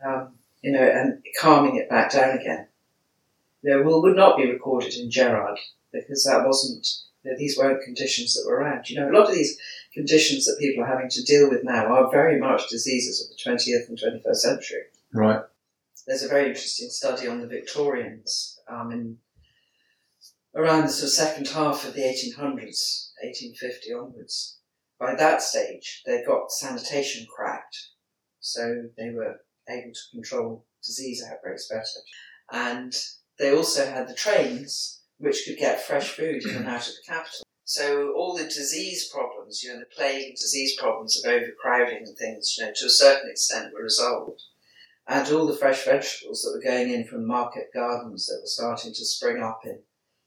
Yeah. 0.00 0.10
Um, 0.10 0.38
you 0.62 0.72
know, 0.72 0.82
and 0.82 1.22
calming 1.40 1.76
it 1.76 1.90
back 1.90 2.12
down 2.12 2.38
again. 2.38 2.68
You 3.62 3.70
know, 3.76 3.82
will 3.82 4.00
would 4.02 4.16
not 4.16 4.36
be 4.38 4.50
recorded 4.50 4.94
in 4.94 5.10
Gerard 5.10 5.58
because 5.92 6.24
that 6.24 6.46
wasn't. 6.46 6.86
You 7.28 7.34
know, 7.34 7.38
these 7.38 7.58
weren't 7.58 7.84
conditions 7.84 8.34
that 8.34 8.48
were 8.48 8.56
around. 8.56 8.88
You 8.88 8.98
know, 8.98 9.10
a 9.10 9.12
lot 9.12 9.28
of 9.28 9.34
these 9.34 9.58
conditions 9.92 10.46
that 10.46 10.56
people 10.58 10.82
are 10.82 10.86
having 10.86 11.10
to 11.10 11.22
deal 11.22 11.50
with 11.50 11.62
now 11.62 11.86
are 11.86 12.10
very 12.10 12.40
much 12.40 12.70
diseases 12.70 13.22
of 13.22 13.28
the 13.28 13.42
twentieth 13.42 13.86
and 13.88 13.98
twenty 13.98 14.22
first 14.24 14.42
century. 14.42 14.84
Right. 15.12 15.42
There's 16.06 16.22
a 16.22 16.28
very 16.28 16.46
interesting 16.46 16.88
study 16.88 17.28
on 17.28 17.40
the 17.40 17.46
Victorians 17.46 18.58
um, 18.66 18.92
in 18.92 19.18
around 20.54 20.84
the 20.84 20.88
sort 20.88 21.04
of 21.04 21.10
second 21.10 21.48
half 21.48 21.86
of 21.86 21.94
the 21.94 22.00
1800s, 22.00 23.10
1850 23.22 23.92
onwards. 23.92 24.58
By 24.98 25.14
that 25.14 25.42
stage, 25.42 26.02
they 26.06 26.24
got 26.26 26.50
sanitation 26.50 27.26
cracked, 27.34 27.90
so 28.40 28.88
they 28.96 29.10
were 29.10 29.36
able 29.68 29.92
to 29.92 30.00
control 30.12 30.64
disease 30.82 31.22
outbreaks 31.30 31.68
better. 31.68 32.00
And 32.50 32.96
they 33.38 33.54
also 33.54 33.84
had 33.84 34.08
the 34.08 34.14
trains, 34.14 34.97
which 35.18 35.44
could 35.46 35.58
get 35.58 35.80
fresh 35.80 36.10
food 36.10 36.44
in 36.44 36.56
and 36.56 36.66
out 36.66 36.88
of 36.88 36.94
the 36.94 37.02
capital. 37.06 37.44
So 37.64 38.12
all 38.12 38.36
the 38.36 38.44
disease 38.44 39.08
problems, 39.08 39.62
you 39.62 39.72
know, 39.72 39.80
the 39.80 39.94
plague 39.94 40.36
disease 40.36 40.76
problems 40.78 41.22
of 41.22 41.30
overcrowding 41.30 42.04
and 42.06 42.16
things, 42.16 42.56
you 42.56 42.64
know, 42.64 42.72
to 42.74 42.86
a 42.86 42.90
certain 42.90 43.30
extent 43.30 43.74
were 43.74 43.82
resolved 43.82 44.42
and 45.08 45.26
all 45.32 45.46
the 45.46 45.56
fresh 45.56 45.84
vegetables 45.86 46.42
that 46.42 46.52
were 46.54 46.70
going 46.70 46.90
in 46.90 47.04
from 47.04 47.26
market 47.26 47.70
gardens 47.72 48.26
that 48.26 48.40
were 48.42 48.46
starting 48.46 48.92
to 48.92 49.04
spring 49.04 49.42
up 49.42 49.62
in 49.64 49.78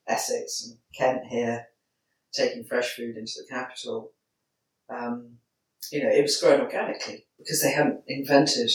Essex 0.08 0.66
and 0.66 0.78
Kent 0.98 1.28
here, 1.28 1.68
taking 2.34 2.64
fresh 2.64 2.96
food 2.96 3.16
into 3.16 3.34
the 3.38 3.48
capital. 3.48 4.12
Um, 4.90 5.38
you 5.92 6.04
know, 6.04 6.10
it 6.10 6.24
was 6.24 6.42
grown 6.42 6.62
organically 6.62 7.28
because 7.38 7.62
they 7.62 7.72
hadn't 7.72 8.02
invented 8.08 8.72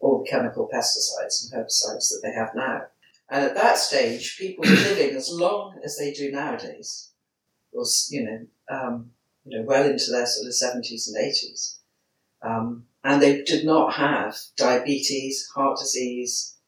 all 0.00 0.24
the 0.24 0.30
chemical 0.30 0.68
pesticides 0.72 1.44
and 1.44 1.52
herbicides 1.52 2.08
that 2.08 2.20
they 2.22 2.32
have 2.32 2.54
now. 2.54 2.86
And 3.34 3.42
at 3.42 3.56
that 3.56 3.78
stage, 3.78 4.38
people 4.38 4.62
were 4.64 4.76
living 4.76 5.16
as 5.16 5.28
long 5.28 5.80
as 5.82 5.98
they 5.98 6.12
do 6.12 6.30
nowadays, 6.30 7.10
was 7.72 8.08
you 8.12 8.22
know, 8.22 8.46
um, 8.70 9.10
you 9.44 9.58
know, 9.58 9.64
well 9.64 9.84
into 9.84 10.12
their 10.12 10.24
sort 10.24 10.46
of 10.46 10.54
seventies 10.54 11.08
and 11.08 11.16
eighties. 11.16 11.80
Um, 12.42 12.84
and 13.02 13.20
they 13.20 13.42
did 13.42 13.66
not 13.66 13.94
have 13.94 14.38
diabetes, 14.56 15.48
heart 15.52 15.80
disease, 15.80 16.58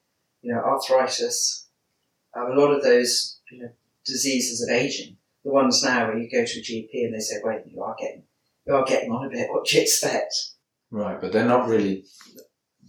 you 0.43 0.53
know, 0.53 0.59
arthritis, 0.59 1.69
um, 2.35 2.51
a 2.51 2.61
lot 2.61 2.73
of 2.73 2.83
those 2.83 3.39
you 3.53 3.63
know, 3.63 3.71
diseases 4.05 4.61
of 4.61 4.69
aging 4.69 5.19
the 5.45 5.53
ones 5.53 5.85
now 5.85 6.09
where 6.09 6.19
you 6.19 6.29
go 6.29 6.45
to 6.45 6.59
a 6.59 6.63
GP 6.63 6.91
and 7.05 7.15
they 7.15 7.21
say, 7.21 7.37
"Wait, 7.45 7.61
you 7.67 7.81
are 7.81 7.95
getting 7.97 8.25
you 8.67 8.75
are 8.75 8.85
getting 8.85 9.13
on 9.13 9.25
a 9.25 9.31
bit. 9.31 9.53
What 9.53 9.67
do 9.67 9.77
you 9.77 9.83
expect?" 9.83 10.35
Right, 10.91 11.21
but 11.21 11.31
they're 11.31 11.47
not 11.47 11.69
really. 11.69 12.07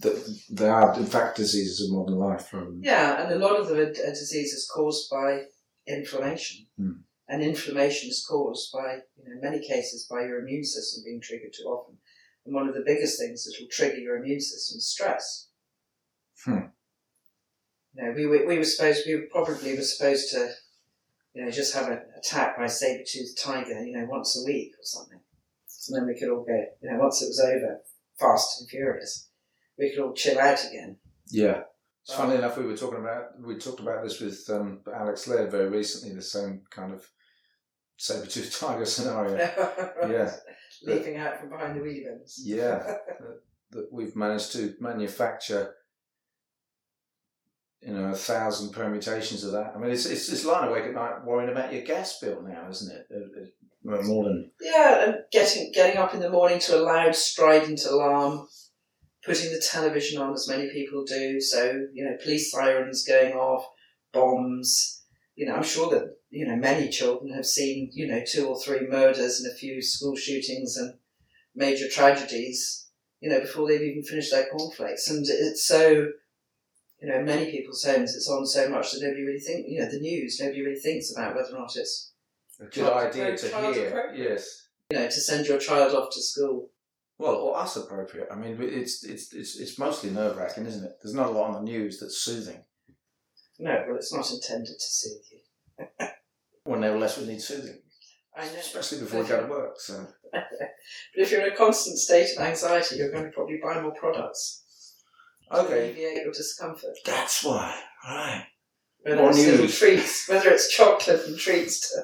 Th- 0.01 0.47
They 0.49 0.67
are, 0.69 0.97
in 0.97 1.05
fact, 1.05 1.37
diseases 1.37 1.81
of 1.87 1.95
modern 1.95 2.15
life. 2.17 2.47
From 2.47 2.81
Yeah, 2.83 3.21
and 3.23 3.31
a 3.33 3.37
lot 3.45 3.59
of 3.59 3.67
the 3.67 3.85
diseases 3.85 4.69
caused 4.73 5.09
by 5.09 5.43
inflammation. 5.87 6.67
Hmm. 6.77 6.91
And 7.29 7.43
inflammation 7.43 8.09
is 8.09 8.25
caused 8.27 8.71
by, 8.71 8.99
you 9.17 9.23
know, 9.25 9.31
in 9.33 9.41
many 9.41 9.59
cases, 9.67 10.07
by 10.09 10.21
your 10.21 10.39
immune 10.39 10.63
system 10.63 11.03
being 11.05 11.19
triggered 11.19 11.51
too 11.53 11.65
often. 11.65 11.97
And 12.45 12.55
one 12.55 12.69
of 12.69 12.73
the 12.75 12.83
biggest 12.85 13.19
things 13.19 13.43
that 13.43 13.55
will 13.59 13.67
trigger 13.69 13.97
your 13.97 14.17
immune 14.17 14.39
system 14.39 14.77
is 14.77 14.87
stress. 14.89 15.49
Hmm. 16.45 16.67
You 17.93 18.03
know, 18.03 18.11
we, 18.15 18.25
were- 18.27 18.45
we 18.47 18.57
were 18.57 18.63
supposed, 18.63 19.03
we 19.05 19.27
probably 19.31 19.75
were 19.75 19.81
supposed 19.81 20.31
to, 20.31 20.51
you 21.33 21.43
know, 21.43 21.51
just 21.51 21.73
have 21.73 21.89
an 21.89 21.99
attack 22.17 22.57
by 22.57 22.65
a 22.65 22.69
saber-toothed 22.69 23.37
tiger, 23.37 23.83
you 23.83 23.93
know, 23.97 24.05
once 24.09 24.37
a 24.41 24.45
week 24.45 24.73
or 24.75 24.83
something. 24.83 25.19
And 25.89 25.95
then 25.95 26.07
we 26.07 26.17
could 26.19 26.29
all 26.29 26.45
get, 26.45 26.77
you 26.81 26.89
know, 26.91 26.99
once 26.99 27.21
it 27.21 27.27
was 27.27 27.39
over, 27.39 27.81
fast 28.19 28.61
and 28.61 28.69
furious, 28.69 29.26
we 29.77 29.91
could 29.91 30.03
all 30.03 30.13
chill 30.13 30.39
out 30.39 30.63
again. 30.65 30.97
Yeah. 31.29 31.61
It's 32.03 32.15
funny 32.15 32.35
enough, 32.35 32.57
we 32.57 32.65
were 32.65 32.77
talking 32.77 32.99
about 32.99 33.39
we 33.45 33.57
talked 33.57 33.81
about 33.81 34.03
this 34.03 34.21
with 34.21 34.49
um, 34.49 34.79
Alex 34.95 35.27
Laird 35.27 35.51
very 35.51 35.67
recently. 35.69 36.15
The 36.15 36.21
same 36.21 36.61
kind 36.69 36.93
of 36.93 37.05
saber-toothed 37.97 38.55
tiger 38.59 38.85
scenario. 38.85 39.35
Yeah, 40.09 40.31
Leaping 40.83 41.17
out 41.17 41.39
from 41.39 41.49
behind 41.49 41.75
the 41.75 41.81
wheelie 41.81 42.05
yeah. 42.43 42.77
that, 42.87 43.41
that 43.71 43.87
we've 43.91 44.15
managed 44.15 44.53
to 44.53 44.73
manufacture, 44.79 45.73
you 47.81 47.93
know, 47.93 48.05
a 48.09 48.15
thousand 48.15 48.71
permutations 48.71 49.43
of 49.43 49.51
that. 49.53 49.73
I 49.75 49.79
mean, 49.79 49.91
it's 49.91 50.05
it's, 50.05 50.29
it's 50.31 50.45
lying 50.45 50.69
awake 50.69 50.85
at 50.85 50.93
night 50.93 51.25
worrying 51.25 51.51
about 51.51 51.73
your 51.73 51.81
gas 51.83 52.19
bill 52.19 52.41
now, 52.41 52.69
isn't 52.69 52.95
it? 52.95 53.05
It- 53.09 53.31
it- 53.43 53.53
More 54.05 54.25
than 54.25 54.51
Yeah, 54.61 55.05
and 55.05 55.15
getting 55.31 55.71
getting 55.73 55.97
up 55.97 56.13
in 56.13 56.19
the 56.19 56.29
morning 56.29 56.59
to 56.59 56.77
a 56.77 56.81
loud 56.81 57.15
strident 57.15 57.85
alarm, 57.85 58.47
putting 59.27 59.51
the 59.51 59.59
television 59.59 60.19
on 60.21 60.33
as 60.33 60.47
many 60.47 60.69
people 60.69 61.03
do. 61.03 61.39
So 61.39 61.87
you 61.93 62.05
know, 62.05 62.17
police 62.23 62.51
sirens 62.51 63.05
going 63.05 63.33
off, 63.33 63.67
bombs. 64.13 65.03
You 65.35 65.45
know, 65.45 65.55
I'm 65.55 65.63
sure 65.63 65.91
that 65.91 66.17
you 66.29 66.47
know 66.47 66.55
many 66.55 66.89
children 66.89 67.33
have 67.33 67.45
seen 67.45 67.91
you 67.93 68.07
know 68.07 68.23
two 68.25 68.47
or 68.47 68.59
three 68.59 68.87
murders 68.87 69.39
and 69.39 69.51
a 69.51 69.55
few 69.55 69.81
school 69.81 70.15
shootings 70.15 70.77
and 70.77 70.95
major 71.53 71.87
tragedies. 71.89 72.87
You 73.19 73.29
know, 73.29 73.41
before 73.41 73.67
they've 73.67 73.81
even 73.81 74.03
finished 74.03 74.31
their 74.31 74.47
cornflakes, 74.47 75.09
and 75.09 75.25
it's 75.27 75.67
so. 75.67 76.09
You 76.99 77.09
know, 77.09 77.19
in 77.19 77.25
many 77.25 77.51
people's 77.51 77.83
homes, 77.83 78.15
it's 78.15 78.27
on 78.27 78.43
so 78.47 78.69
much 78.69 78.91
that 78.91 79.03
nobody 79.03 79.21
really 79.21 79.39
think. 79.39 79.67
You 79.69 79.81
know, 79.81 79.91
the 79.91 79.99
news, 79.99 80.39
nobody 80.41 80.63
really 80.63 80.79
thinks 80.79 81.11
about 81.11 81.35
whether 81.35 81.55
or 81.55 81.59
not 81.59 81.75
it's 81.75 82.13
a 82.59 82.65
good 82.65 82.91
idea 82.91 83.37
to 83.37 83.47
hear. 83.47 84.13
Yes. 84.15 84.67
you 84.89 84.97
know 84.97 85.05
to 85.05 85.11
send 85.11 85.45
your 85.45 85.59
child 85.59 85.93
off 85.93 86.09
to 86.13 86.21
school. 86.23 86.71
Well, 87.19 87.35
or 87.35 87.57
us 87.57 87.75
appropriate. 87.75 88.27
I 88.31 88.35
mean, 88.35 88.57
it's 88.61 89.03
it's 89.03 89.33
it's 89.33 89.57
it's 89.59 89.79
mostly 89.79 90.11
nerve 90.11 90.37
wracking, 90.37 90.65
isn't 90.65 90.83
it? 90.83 90.97
There's 91.01 91.15
not 91.15 91.27
a 91.27 91.31
lot 91.31 91.47
on 91.49 91.53
the 91.65 91.71
news 91.71 91.99
that's 91.99 92.17
soothing. 92.21 92.63
No, 93.59 93.83
well, 93.87 93.95
it's 93.97 94.13
not 94.13 94.29
intended 94.31 94.75
to 94.77 94.85
soothe 94.85 95.23
you. 95.31 96.07
When 96.63 96.81
nevertheless 96.81 97.17
we 97.17 97.25
need 97.27 97.41
soothing, 97.41 97.79
I 98.35 98.43
know. 98.45 98.59
especially 98.59 98.99
before 98.99 99.21
we 99.21 99.27
go 99.29 99.41
to 99.41 99.47
work. 99.49 99.79
So 99.79 100.05
but 100.33 100.43
if 101.15 101.31
you're 101.31 101.45
in 101.47 101.53
a 101.53 101.55
constant 101.55 101.97
state 101.97 102.27
of 102.35 102.43
anxiety, 102.43 102.97
you're 102.97 103.09
going 103.11 103.23
to 103.23 103.31
probably 103.31 103.57
buy 103.63 103.79
more 103.81 103.93
products 103.93 104.63
okay, 105.49 105.89
alleviate 105.91 106.23
your 106.23 106.33
discomfort. 106.33 106.91
that's 107.05 107.43
why. 107.43 107.73
Right. 108.05 108.45
Whether 109.01 109.17
More 109.21 109.29
it's 109.29 109.39
little 109.39 109.61
news. 109.61 109.79
treats, 109.79 110.27
whether 110.29 110.49
it's 110.49 110.75
chocolate 110.75 111.25
and 111.27 111.37
treats 111.37 111.89
to 111.91 112.01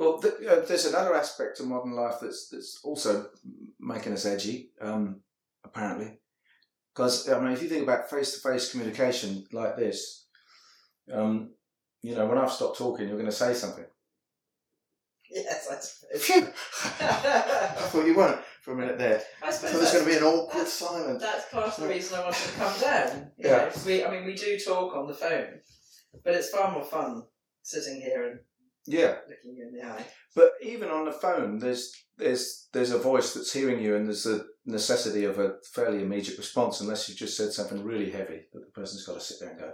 Well, 0.00 0.18
th- 0.18 0.34
uh, 0.48 0.60
there's 0.66 0.86
another 0.86 1.14
aspect 1.14 1.58
to 1.58 1.64
modern 1.64 1.92
life 1.92 2.14
that's 2.22 2.48
that's 2.48 2.80
also 2.82 3.26
making 3.78 4.14
us 4.14 4.24
edgy. 4.24 4.70
Um, 4.80 5.20
apparently, 5.62 6.18
because 6.94 7.28
I 7.28 7.38
mean, 7.38 7.52
if 7.52 7.62
you 7.62 7.68
think 7.68 7.82
about 7.82 8.08
face-to-face 8.08 8.70
communication 8.70 9.44
like 9.52 9.76
this, 9.76 10.26
um, 11.12 11.50
you 12.00 12.14
know, 12.14 12.24
when 12.26 12.38
I've 12.38 12.50
stopped 12.50 12.78
talking, 12.78 13.08
you're 13.08 13.18
going 13.18 13.26
to 13.26 13.42
say 13.44 13.52
something. 13.52 13.84
yes, 15.30 15.68
I 15.70 15.74
suppose. 15.76 16.24
Phew! 16.24 16.42
I 17.06 17.88
thought 17.90 18.06
you 18.06 18.14
weren't 18.16 18.40
for 18.62 18.72
a 18.72 18.76
minute 18.76 18.96
there. 18.98 19.20
I 19.42 19.50
So 19.50 19.66
suppose 19.68 19.72
there's 19.72 19.80
that's, 19.80 19.92
going 19.92 20.04
to 20.06 20.10
be 20.12 20.16
an 20.16 20.22
awkward 20.24 20.54
that's- 20.54 20.72
silence. 20.72 21.22
that's 21.22 21.52
part 21.52 21.66
of 21.68 21.76
the 21.76 21.88
reason 21.88 22.18
I 22.18 22.22
wanted 22.22 22.38
to 22.48 22.52
come 22.52 22.80
down. 22.80 23.30
You 23.36 23.48
Yeah. 23.50 23.56
know, 23.56 23.70
we, 23.84 24.04
I 24.04 24.10
mean, 24.10 24.24
we 24.24 24.34
do 24.34 24.58
talk 24.58 24.96
on 24.96 25.06
the 25.06 25.14
phone, 25.14 25.60
but 26.24 26.34
it's 26.34 26.48
far 26.48 26.72
more 26.72 26.84
fun 26.84 27.22
sitting 27.62 28.00
here 28.00 28.24
and 28.30 28.40
Yeah, 28.86 29.16
looking 29.28 29.56
you 29.56 29.68
in 29.68 29.74
the 29.74 29.84
eye. 29.86 30.04
but 30.34 30.52
even 30.62 30.88
on 30.88 31.04
the 31.04 31.12
phone, 31.12 31.58
there's 31.58 31.92
there's 32.16 32.68
there's 32.72 32.92
a 32.92 32.98
voice 32.98 33.34
that's 33.34 33.52
hearing 33.52 33.82
you, 33.82 33.94
and 33.94 34.06
there's 34.06 34.26
a 34.26 34.44
necessity 34.64 35.24
of 35.24 35.38
a 35.38 35.54
fairly 35.74 36.02
immediate 36.02 36.38
response, 36.38 36.80
unless 36.80 37.08
you've 37.08 37.18
just 37.18 37.36
said 37.36 37.52
something 37.52 37.84
really 37.84 38.10
heavy 38.10 38.42
that 38.52 38.60
the 38.60 38.72
person's 38.72 39.06
got 39.06 39.14
to 39.14 39.20
sit 39.20 39.38
there 39.40 39.50
and 39.50 39.60
go 39.60 39.72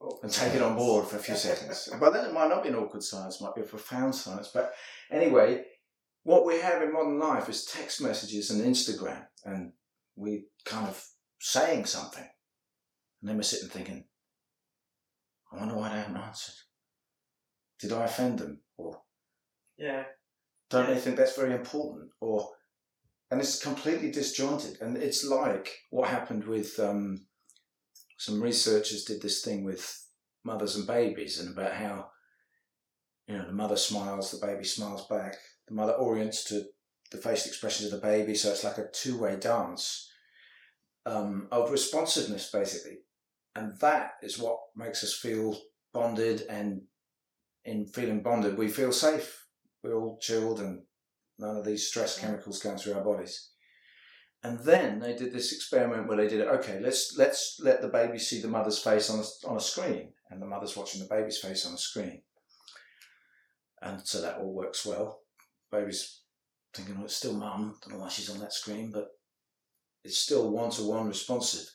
Oh, 0.00 0.18
and 0.22 0.32
take 0.32 0.54
it 0.54 0.62
on 0.62 0.76
board 0.76 1.06
for 1.06 1.16
a 1.16 1.20
few 1.20 1.34
seconds. 1.34 1.88
But 2.00 2.12
then 2.12 2.26
it 2.26 2.32
might 2.32 2.48
not 2.48 2.62
be 2.62 2.68
an 2.68 2.76
awkward 2.76 3.02
silence, 3.02 3.40
it 3.40 3.44
might 3.44 3.54
be 3.54 3.62
a 3.62 3.64
profound 3.64 4.14
silence. 4.14 4.48
But 4.54 4.72
anyway, 5.10 5.64
what 6.22 6.46
we 6.46 6.60
have 6.60 6.82
in 6.82 6.92
modern 6.92 7.18
life 7.18 7.48
is 7.48 7.64
text 7.64 8.00
messages 8.00 8.50
and 8.50 8.62
Instagram, 8.62 9.26
and 9.44 9.72
we 10.14 10.46
kind 10.64 10.86
of 10.86 11.04
saying 11.40 11.86
something, 11.86 12.22
and 13.20 13.28
then 13.28 13.36
we're 13.36 13.42
sitting 13.42 13.68
thinking, 13.68 14.04
I 15.52 15.56
wonder 15.56 15.74
why 15.74 15.88
they 15.88 15.98
haven't 15.98 16.16
answered. 16.16 16.54
Did 17.80 17.92
I 17.92 18.04
offend 18.04 18.38
them? 18.38 18.60
Or 18.76 19.02
Yeah. 19.76 20.04
don't 20.70 20.88
they 20.88 20.98
think 20.98 21.16
that's 21.16 21.36
very 21.36 21.54
important? 21.54 22.10
Or 22.20 22.54
and 23.30 23.40
it's 23.40 23.62
completely 23.62 24.10
disjointed. 24.10 24.80
And 24.80 24.96
it's 24.96 25.24
like 25.24 25.70
what 25.90 26.08
happened 26.08 26.44
with 26.44 26.78
um, 26.80 27.26
some 28.16 28.42
researchers 28.42 29.04
did 29.04 29.20
this 29.20 29.42
thing 29.42 29.64
with 29.64 30.06
mothers 30.44 30.76
and 30.76 30.86
babies 30.86 31.38
and 31.38 31.50
about 31.50 31.74
how 31.74 32.10
you 33.26 33.36
know 33.36 33.46
the 33.46 33.52
mother 33.52 33.76
smiles, 33.76 34.30
the 34.30 34.44
baby 34.44 34.64
smiles 34.64 35.06
back, 35.06 35.36
the 35.66 35.74
mother 35.74 35.92
orients 35.92 36.44
to 36.44 36.64
the 37.10 37.18
facial 37.18 37.48
expressions 37.48 37.92
of 37.92 38.00
the 38.00 38.06
baby, 38.06 38.34
so 38.34 38.50
it's 38.50 38.64
like 38.64 38.78
a 38.78 38.90
two-way 38.92 39.36
dance 39.36 40.10
um, 41.06 41.48
of 41.50 41.70
responsiveness, 41.70 42.50
basically. 42.50 42.98
And 43.54 43.78
that 43.80 44.12
is 44.22 44.38
what 44.38 44.58
makes 44.76 45.02
us 45.02 45.14
feel 45.14 45.58
bonded, 45.92 46.42
and 46.48 46.82
in 47.64 47.86
feeling 47.86 48.22
bonded, 48.22 48.56
we 48.56 48.68
feel 48.68 48.92
safe. 48.92 49.46
We're 49.82 49.94
all 49.94 50.18
chilled, 50.20 50.60
and 50.60 50.82
none 51.38 51.56
of 51.56 51.64
these 51.64 51.86
stress 51.86 52.18
chemicals 52.18 52.62
going 52.62 52.78
through 52.78 52.94
our 52.94 53.04
bodies. 53.04 53.50
And 54.42 54.60
then 54.60 55.00
they 55.00 55.16
did 55.16 55.32
this 55.32 55.52
experiment 55.52 56.06
where 56.06 56.16
they 56.16 56.28
did 56.28 56.40
it. 56.40 56.48
Okay, 56.48 56.78
let's 56.80 57.16
let's 57.16 57.60
let 57.62 57.82
the 57.82 57.88
baby 57.88 58.18
see 58.18 58.40
the 58.40 58.48
mother's 58.48 58.78
face 58.78 59.10
on 59.10 59.18
a, 59.18 59.50
on 59.50 59.56
a 59.56 59.60
screen, 59.60 60.12
and 60.30 60.40
the 60.40 60.46
mother's 60.46 60.76
watching 60.76 61.00
the 61.00 61.08
baby's 61.08 61.38
face 61.38 61.66
on 61.66 61.74
a 61.74 61.78
screen. 61.78 62.22
And 63.82 64.00
so 64.06 64.20
that 64.20 64.38
all 64.38 64.52
works 64.52 64.86
well. 64.86 65.22
Baby's 65.72 66.22
thinking, 66.72 66.96
"Oh, 67.00 67.04
it's 67.04 67.16
still 67.16 67.34
mum. 67.34 67.76
Don't 67.82 67.94
know 67.94 68.00
why 68.00 68.08
she's 68.08 68.30
on 68.30 68.38
that 68.38 68.52
screen, 68.52 68.92
but 68.92 69.08
it's 70.04 70.18
still 70.18 70.50
one 70.50 70.70
to 70.70 70.82
one 70.84 71.08
responsive." 71.08 71.68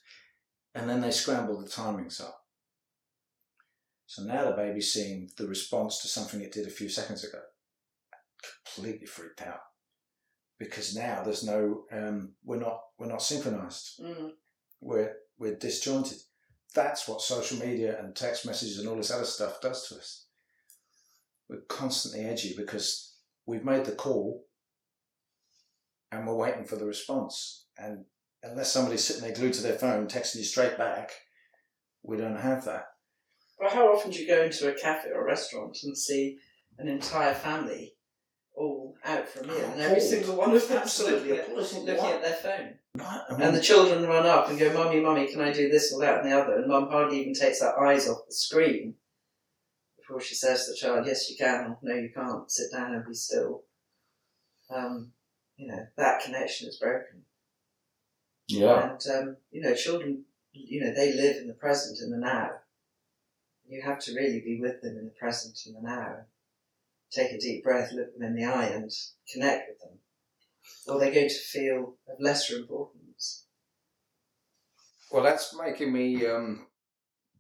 And 0.74 0.90
then 0.90 1.02
they 1.02 1.12
scrambled 1.12 1.66
the 1.66 1.70
timings 1.70 2.22
up. 2.22 2.43
So 4.06 4.24
now 4.24 4.46
the 4.46 4.56
baby's 4.56 4.94
seeing 4.94 5.30
the 5.38 5.48
response 5.48 6.02
to 6.02 6.08
something 6.08 6.42
it 6.42 6.52
did 6.52 6.68
a 6.68 6.72
few 6.72 6.90
seconds 6.90 7.24
ago. 7.24 7.40
Completely 8.76 9.06
freaked 9.06 9.42
out 9.42 9.62
because 10.60 10.96
now 10.96 11.24
there's 11.24 11.44
no 11.44 11.84
um, 11.92 12.34
we're 12.44 12.60
not 12.60 12.82
we're 12.98 13.08
not 13.08 13.22
synchronized. 13.22 14.00
Mm. 14.02 14.32
We're 14.82 15.14
we're 15.38 15.56
disjointed. 15.56 16.18
That's 16.76 17.08
what 17.08 17.22
social 17.22 17.60
media 17.60 18.00
and 18.00 18.16
text 18.16 18.46
messages 18.46 18.80
and 18.80 18.88
all 18.88 18.96
this 18.96 19.12
other 19.12 19.26
stuff 19.26 19.62
does 19.62 19.88
to 19.88 19.96
us. 19.96 20.26
We're 21.50 21.62
constantly 21.70 22.26
edgy 22.26 22.56
because 22.58 23.16
we've 23.46 23.66
made 23.66 23.86
the 23.86 23.92
call 23.92 24.46
and 26.12 26.26
we're 26.26 26.36
waiting 26.36 26.66
for 26.66 26.76
the 26.76 26.86
response. 26.86 27.66
And 27.78 28.06
unless 28.42 28.72
somebody's 28.72 29.04
sitting 29.04 29.24
there 29.24 29.34
glued 29.34 29.54
to 29.54 29.64
their 29.64 29.78
phone 29.78 30.08
texting 30.08 30.38
you 30.38 30.44
straight 30.44 30.78
back, 30.78 31.12
we 32.02 32.18
don't 32.18 32.38
have 32.40 32.66
that. 32.66 32.86
Well, 33.60 33.70
how 33.70 33.88
often 33.94 34.12
do 34.12 34.20
you 34.20 34.28
go 34.28 34.44
into 34.44 34.70
a 34.70 34.74
cafe 34.74 35.10
or 35.10 35.22
a 35.22 35.26
restaurant 35.26 35.78
and 35.84 35.98
see 35.98 36.38
an 36.78 36.88
entire 36.88 37.34
family 37.34 37.96
all 38.56 38.96
out 39.04 39.28
for 39.28 39.42
a 39.42 39.48
meal, 39.48 39.66
and 39.72 39.82
every 39.82 40.00
single 40.00 40.36
one 40.36 40.56
of 40.56 40.68
them 40.68 40.80
Absolutely 40.80 41.30
looking, 41.30 41.40
at. 41.40 41.56
Looking 41.56 42.12
at 42.12 42.22
their 42.22 42.34
phone, 42.34 42.74
I 43.00 43.32
mean, 43.32 43.42
and 43.42 43.56
the 43.56 43.62
children 43.62 44.06
run 44.06 44.26
up 44.26 44.50
and 44.50 44.60
go, 44.60 44.72
"Mummy, 44.74 45.00
mummy, 45.00 45.28
can 45.28 45.42
I 45.42 45.52
do 45.52 45.70
this 45.70 45.92
or 45.92 46.00
that 46.02 46.20
and 46.22 46.32
the 46.32 46.38
other?" 46.38 46.58
And 46.58 46.68
mum 46.68 46.90
hardly 46.90 47.22
even 47.22 47.34
takes 47.34 47.62
her 47.62 47.80
eyes 47.84 48.08
off 48.08 48.26
the 48.28 48.34
screen 48.34 48.96
before 49.98 50.22
she 50.22 50.36
says 50.36 50.66
to 50.66 50.72
the 50.72 50.78
child, 50.78 51.08
"Yes, 51.08 51.30
you 51.30 51.38
can," 51.38 51.66
or 51.66 51.80
"No, 51.82 51.96
you 51.96 52.12
can't. 52.14 52.50
Sit 52.52 52.72
down 52.72 52.94
and 52.94 53.06
be 53.06 53.14
still." 53.14 53.64
Um, 54.70 55.14
you 55.58 55.68
know 55.68 55.88
that 55.98 56.24
connection 56.24 56.68
is 56.68 56.78
broken. 56.78 57.24
yeah. 58.48 58.92
And 58.92 59.02
um, 59.16 59.38
you 59.52 59.62
know, 59.62 59.74
children, 59.74 60.26
you 60.52 60.82
know, 60.82 60.94
they 60.94 61.14
live 61.14 61.38
in 61.38 61.48
the 61.48 61.54
present, 61.54 62.00
in 62.02 62.12
the 62.12 62.18
now. 62.18 62.52
You 63.74 63.82
have 63.82 64.00
to 64.00 64.14
really 64.14 64.42
be 64.42 64.60
with 64.62 64.82
them 64.82 64.98
in 64.98 65.06
the 65.06 65.20
present 65.20 65.58
and 65.66 65.76
the 65.76 65.82
now. 65.82 66.16
Take 67.12 67.32
a 67.32 67.40
deep 67.40 67.64
breath, 67.64 67.92
look 67.92 68.18
them 68.18 68.28
in 68.28 68.36
the 68.36 68.46
eye, 68.46 68.68
and 68.68 68.90
connect 69.32 69.70
with 69.70 69.80
them, 69.80 70.00
or 70.88 71.00
they're 71.00 71.14
going 71.14 71.30
to 71.30 71.36
feel 71.36 71.96
of 72.08 72.18
lesser 72.20 72.58
importance. 72.58 73.46
Well, 75.12 75.24
that's 75.24 75.56
making 75.56 75.94
me 75.94 76.26
um, 76.26 76.68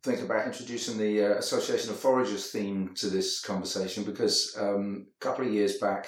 think 0.03 0.21
about 0.21 0.45
introducing 0.45 0.97
the 0.97 1.23
uh, 1.23 1.37
Association 1.37 1.89
of 1.89 1.97
Foragers 1.97 2.51
theme 2.51 2.93
to 2.95 3.07
this 3.07 3.41
conversation 3.41 4.03
because 4.03 4.55
um, 4.59 5.07
a 5.19 5.23
couple 5.23 5.47
of 5.47 5.53
years 5.53 5.77
back, 5.77 6.07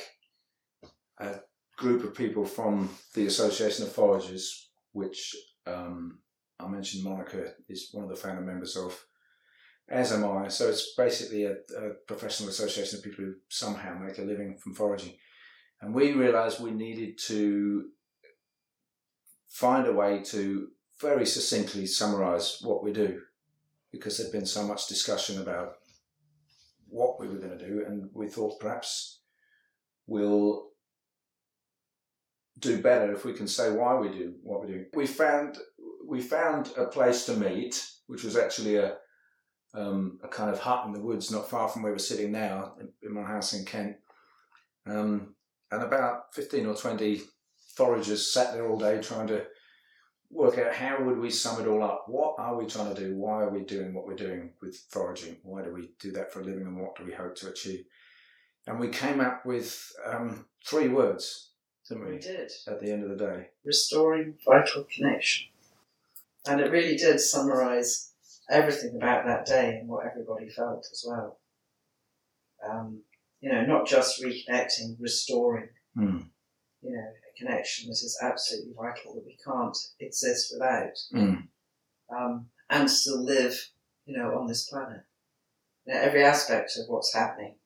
a 1.19 1.39
group 1.77 2.03
of 2.03 2.13
people 2.13 2.45
from 2.45 2.89
the 3.15 3.25
Association 3.25 3.85
of 3.85 3.91
Foragers, 3.91 4.69
which 4.91 5.35
um, 5.65 6.19
I 6.59 6.67
mentioned 6.67 7.03
Monica 7.03 7.53
is 7.67 7.89
one 7.91 8.03
of 8.03 8.09
the 8.09 8.15
founder 8.15 8.41
members 8.41 8.77
of, 8.77 9.03
as 9.89 10.11
am 10.11 10.25
I. 10.25 10.47
So 10.47 10.67
it's 10.69 10.93
basically 10.95 11.45
a, 11.45 11.53
a 11.77 11.89
professional 12.07 12.49
association 12.49 12.97
of 12.97 13.03
people 13.03 13.25
who 13.25 13.33
somehow 13.49 13.97
make 13.97 14.17
a 14.17 14.23
living 14.23 14.57
from 14.57 14.73
foraging. 14.73 15.13
And 15.81 15.93
we 15.93 16.13
realized 16.13 16.59
we 16.59 16.71
needed 16.71 17.17
to 17.27 17.89
find 19.49 19.87
a 19.87 19.93
way 19.93 20.21
to 20.23 20.69
very 20.99 21.25
succinctly 21.25 21.85
summarize 21.85 22.59
what 22.61 22.83
we 22.83 22.91
do 22.93 23.21
because 23.91 24.17
there'd 24.17 24.31
been 24.31 24.45
so 24.45 24.65
much 24.65 24.87
discussion 24.87 25.41
about 25.41 25.73
what 26.87 27.19
we 27.19 27.27
were 27.27 27.37
going 27.37 27.57
to 27.57 27.67
do. 27.67 27.83
And 27.85 28.09
we 28.13 28.27
thought 28.27 28.59
perhaps 28.59 29.21
we'll 30.07 30.69
do 32.59 32.81
better 32.81 33.11
if 33.13 33.25
we 33.25 33.33
can 33.33 33.47
say 33.47 33.71
why 33.71 33.95
we 33.95 34.09
do 34.09 34.33
what 34.41 34.61
we 34.65 34.73
do. 34.73 34.85
We 34.93 35.05
found 35.05 35.57
we 36.07 36.21
found 36.21 36.71
a 36.77 36.85
place 36.85 37.25
to 37.25 37.33
meet, 37.33 37.83
which 38.07 38.23
was 38.23 38.37
actually 38.37 38.77
a 38.77 38.97
um, 39.75 40.19
a 40.23 40.27
kind 40.27 40.49
of 40.49 40.59
hut 40.59 40.85
in 40.85 40.93
the 40.93 40.99
woods, 40.99 41.31
not 41.31 41.49
far 41.49 41.67
from 41.67 41.83
where 41.83 41.91
we're 41.91 41.97
sitting 41.97 42.31
now, 42.31 42.73
in, 42.79 42.89
in 43.03 43.13
my 43.13 43.23
house 43.23 43.53
in 43.53 43.65
Kent. 43.65 43.97
Um, 44.87 45.35
and 45.71 45.83
about 45.83 46.33
fifteen 46.33 46.65
or 46.65 46.75
twenty 46.75 47.21
foragers 47.77 48.31
sat 48.31 48.53
there 48.53 48.67
all 48.67 48.77
day 48.77 49.01
trying 49.01 49.27
to 49.27 49.45
work 50.29 50.57
out 50.57 50.73
how 50.73 51.03
would 51.03 51.19
we 51.19 51.29
sum 51.29 51.61
it 51.61 51.67
all 51.67 51.83
up. 51.83 52.05
What 52.07 52.35
are 52.37 52.55
we 52.55 52.65
trying 52.65 52.93
to 52.93 53.01
do? 53.01 53.15
Why 53.15 53.43
are 53.43 53.49
we 53.49 53.61
doing 53.63 53.93
what 53.93 54.07
we're 54.07 54.15
doing 54.15 54.51
with 54.61 54.75
foraging? 54.89 55.37
Why 55.43 55.63
do 55.63 55.73
we 55.73 55.91
do 55.99 56.11
that 56.13 56.31
for 56.31 56.41
a 56.41 56.43
living, 56.43 56.65
and 56.65 56.77
what 56.79 56.95
do 56.95 57.03
we 57.03 57.13
hope 57.13 57.35
to 57.37 57.49
achieve? 57.49 57.85
And 58.67 58.79
we 58.79 58.89
came 58.89 59.19
up 59.19 59.45
with 59.45 59.91
um, 60.05 60.45
three 60.65 60.87
words 60.87 61.51
didn't 61.87 62.05
we? 62.05 62.11
We 62.13 62.19
did. 62.19 62.51
At 62.67 62.81
the 62.81 62.91
end 62.91 63.03
of 63.03 63.09
the 63.09 63.15
day. 63.15 63.49
Restoring 63.63 64.35
vital 64.45 64.85
connection. 64.85 65.47
And 66.47 66.61
it 66.61 66.71
really 66.71 66.95
did 66.95 67.19
summarise 67.19 68.11
everything 68.49 68.95
about 68.95 69.25
that 69.25 69.45
day 69.45 69.77
and 69.79 69.87
what 69.87 70.05
everybody 70.05 70.49
felt 70.49 70.87
as 70.91 71.03
well. 71.07 71.39
Um, 72.67 73.01
you 73.41 73.51
know, 73.51 73.65
not 73.65 73.87
just 73.87 74.21
reconnecting, 74.23 74.97
restoring, 74.99 75.69
Mm. 75.95 76.29
you 76.81 76.91
know, 76.91 76.99
a 76.99 77.37
connection 77.37 77.87
that 77.87 77.93
is 77.93 78.17
absolutely 78.21 78.73
vital 78.73 79.15
that 79.15 79.25
we 79.25 79.37
can't 79.43 79.77
exist 79.99 80.51
without 80.53 80.97
Mm. 81.13 81.47
um, 82.09 82.49
and 82.69 82.89
still 82.89 83.21
live, 83.23 83.71
you 84.05 84.15
know, 84.17 84.37
on 84.37 84.47
this 84.47 84.67
planet. 84.69 85.03
You 85.85 85.93
know, 85.93 85.99
every 85.99 86.23
aspect 86.23 86.77
of 86.77 86.87
what's 86.89 87.13
happening 87.13 87.59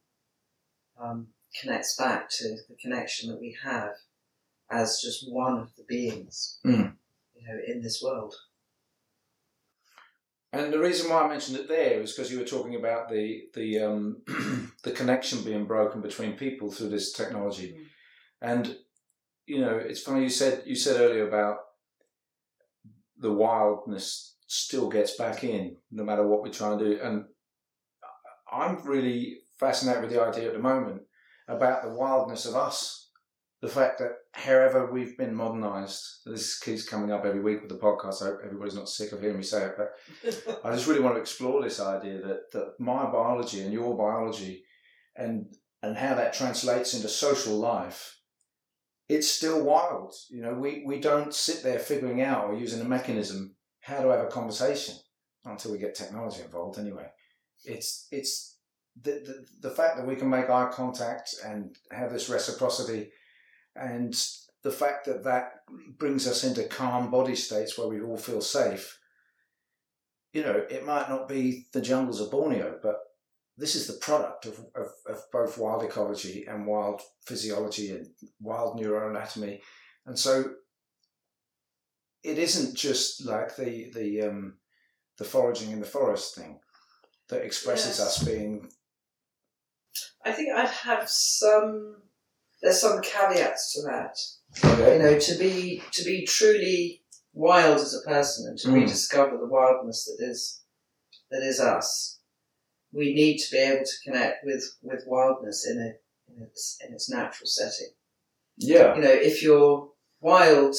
um, 0.98 1.34
connects 1.62 1.96
back 1.96 2.30
to 2.30 2.58
the 2.68 2.76
connection 2.76 3.30
that 3.32 3.40
we 3.40 3.58
have 3.64 3.96
as 4.70 5.02
just 5.02 5.30
one 5.32 5.58
of 5.58 5.76
the 5.76 5.84
beings, 5.84 6.60
Mm. 6.66 6.98
you 7.36 7.48
know, 7.48 7.60
in 7.66 7.82
this 7.82 8.02
world. 8.04 8.36
And 10.52 10.74
the 10.74 10.80
reason 10.80 11.10
why 11.10 11.22
I 11.22 11.28
mentioned 11.28 11.58
it 11.60 11.68
there 11.68 12.02
is 12.02 12.14
because 12.14 12.32
you 12.32 12.40
were 12.40 12.46
talking 12.46 12.76
about 12.76 13.10
the 13.10 13.44
the 13.54 13.80
um, 13.80 14.22
the 14.84 14.92
connection 14.92 15.44
being 15.44 15.66
broken 15.66 16.02
between 16.02 16.34
people 16.34 16.72
through 16.72 16.90
this 16.90 17.14
technology, 17.14 17.74
Mm. 17.78 17.86
and 18.42 18.78
you 19.46 19.62
know 19.62 19.76
it's 19.78 20.02
funny 20.02 20.24
you 20.24 20.30
said 20.30 20.64
you 20.66 20.76
said 20.76 21.00
earlier 21.00 21.28
about 21.28 21.58
the 23.18 23.32
wildness 23.32 24.36
still 24.48 24.90
gets 24.90 25.16
back 25.18 25.44
in 25.44 25.76
no 25.92 26.04
matter 26.04 26.26
what 26.26 26.42
we 26.42 26.50
try 26.50 26.72
and 26.72 26.80
do, 26.80 27.00
and 27.04 27.26
I'm 28.52 28.84
really 28.88 29.42
fascinated 29.60 30.02
with 30.02 30.12
the 30.12 30.22
idea 30.24 30.48
at 30.48 30.54
the 30.54 30.60
moment 30.60 31.04
about 31.48 31.84
the 31.84 31.92
wildness 31.94 32.46
of 32.46 32.56
us. 32.56 33.09
The 33.62 33.68
fact 33.68 34.00
that 34.00 34.14
however 34.32 34.90
we've 34.92 35.18
been 35.18 35.36
modernized, 35.36 36.22
this 36.26 36.58
keeps 36.60 36.88
coming 36.88 37.12
up 37.12 37.26
every 37.26 37.42
week 37.42 37.62
with 37.62 37.70
the 37.70 37.78
podcast. 37.78 38.22
I 38.22 38.28
hope 38.28 38.40
everybody's 38.46 38.76
not 38.76 38.88
sick 38.88 39.12
of 39.12 39.20
hearing 39.20 39.38
me 39.38 39.44
say 39.44 39.66
it, 39.66 39.76
but 39.78 40.60
I 40.64 40.72
just 40.72 40.88
really 40.88 41.02
want 41.02 41.16
to 41.16 41.22
explore 41.22 41.62
this 41.62 41.82
idea 41.82 42.22
that, 42.22 42.52
that 42.54 42.80
my 42.80 43.04
biology 43.06 43.60
and 43.62 43.74
your 43.74 43.98
biology 43.98 44.64
and 45.16 45.54
and 45.82 45.98
how 45.98 46.14
that 46.16 46.34
translates 46.34 46.94
into 46.94 47.08
social 47.08 47.56
life, 47.56 48.20
it's 49.08 49.30
still 49.30 49.64
wild. 49.64 50.14
You 50.30 50.42
know, 50.42 50.54
we, 50.54 50.84
we 50.86 51.00
don't 51.00 51.34
sit 51.34 51.64
there 51.64 51.80
figuring 51.80 52.22
out 52.22 52.46
or 52.46 52.56
using 52.56 52.82
a 52.82 52.86
mechanism 52.86 53.56
how 53.82 54.02
to 54.02 54.10
have 54.10 54.20
a 54.20 54.28
conversation 54.28 54.96
until 55.46 55.72
we 55.72 55.78
get 55.78 55.96
technology 55.96 56.42
involved 56.42 56.80
anyway. 56.80 57.08
It's 57.64 58.08
it's 58.12 58.58
the, 59.02 59.12
the 59.12 59.70
the 59.70 59.76
fact 59.76 59.98
that 59.98 60.08
we 60.08 60.16
can 60.16 60.30
make 60.30 60.50
eye 60.50 60.70
contact 60.72 61.36
and 61.46 61.76
have 61.92 62.12
this 62.12 62.30
reciprocity 62.30 63.10
and 63.80 64.14
the 64.64 64.72
fact 64.72 65.06
that 65.06 65.24
that 65.24 65.62
brings 65.98 66.28
us 66.28 66.44
into 66.44 66.64
calm 66.66 67.10
body 67.10 67.36
states 67.36 67.78
where 67.78 67.88
we 67.88 68.02
all 68.02 68.18
feel 68.18 68.42
safe 68.42 69.00
you 70.34 70.44
know, 70.44 70.64
it 70.70 70.86
might 70.86 71.10
not 71.10 71.28
be 71.28 71.66
the 71.74 71.82
jungles 71.82 72.22
of 72.22 72.32
Borneo, 72.32 72.80
but 72.82 72.98
this 73.58 73.76
is 73.76 73.88
the 73.88 74.00
product 74.00 74.46
of, 74.46 74.60
of, 74.76 74.88
of 75.08 75.24
both 75.32 75.58
wild 75.58 75.84
ecology 75.84 76.46
and 76.48 76.66
wild 76.68 77.02
physiology 77.26 77.92
and 77.92 78.08
wild 78.40 78.80
neuroanatomy. 78.80 79.60
And 80.06 80.18
so 80.18 80.46
it 82.24 82.38
isn't 82.38 82.76
just 82.76 83.26
like 83.26 83.56
the 83.56 83.92
the 83.94 84.22
um, 84.22 84.58
the 85.18 85.24
foraging 85.24 85.72
in 85.72 85.80
the 85.80 85.86
forest 85.86 86.36
thing 86.36 86.60
that 87.30 87.44
expresses 87.44 87.98
Yes. 88.00 88.08
us 88.08 88.24
being 88.24 88.70
I 90.24 90.32
think 90.32 90.50
I'd 90.56 90.70
have 90.70 91.10
some. 91.10 91.96
There's 92.62 92.82
some 92.82 93.02
caveats 93.02 93.74
to 93.74 93.82
that. 93.84 94.18
okay. 94.66 94.98
You 94.98 95.04
know, 95.04 95.20
to 95.20 95.38
be 95.38 95.84
to 95.92 96.04
be 96.04 96.26
truly 96.26 97.04
wild 97.34 97.78
as 97.78 97.94
a 97.94 98.08
person 98.08 98.48
and 98.50 98.58
to 98.60 98.68
Mm. 98.70 98.74
rediscover 98.82 99.38
the 99.38 99.46
wildness 99.46 100.06
that 100.06 100.24
is 100.26 100.62
that 101.32 101.44
is 101.44 101.60
us, 101.60 102.20
we 102.92 103.14
need 103.14 103.38
to 103.38 103.52
be 103.52 103.58
able 103.60 103.86
to 103.86 103.94
connect 104.04 104.44
with 104.44 104.64
with 104.82 105.04
wildness 105.08 105.66
in 105.68 105.78
a 105.80 106.32
in 106.32 106.44
its 106.44 106.78
in 106.86 106.94
its 106.94 107.10
natural 107.10 107.48
setting. 107.48 107.94
Yeah. 108.58 108.96
You 108.96 109.02
know, 109.02 109.10
if 109.12 109.42
you're 109.44 109.92
wild 110.20 110.76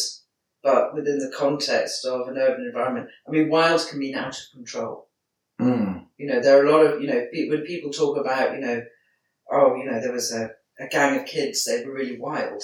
but 0.63 0.95
within 0.95 1.19
the 1.19 1.33
context 1.35 2.05
of 2.05 2.29
an 2.29 2.37
urban 2.37 2.67
environment, 2.67 3.09
I 3.27 3.31
mean, 3.31 3.49
wild 3.49 3.87
can 3.89 3.99
mean 3.99 4.15
out 4.15 4.37
of 4.37 4.43
control. 4.53 5.09
Mm. 5.59 6.07
You 6.19 6.27
know, 6.27 6.41
there 6.41 6.59
are 6.61 6.67
a 6.67 6.71
lot 6.71 6.85
of, 6.85 7.01
you 7.01 7.09
know, 7.09 7.27
when 7.49 7.63
people 7.63 7.91
talk 7.91 8.19
about, 8.19 8.53
you 8.53 8.61
know, 8.61 8.83
oh, 9.51 9.75
you 9.77 9.87
know, 9.91 9.99
there 10.01 10.13
was 10.13 10.31
a, 10.35 10.51
a 10.81 10.89
gang 10.89 11.19
of 11.19 11.27
kids, 11.27 11.65
they 11.65 11.85
were 11.85 11.93
really 11.93 12.19
wild. 12.19 12.63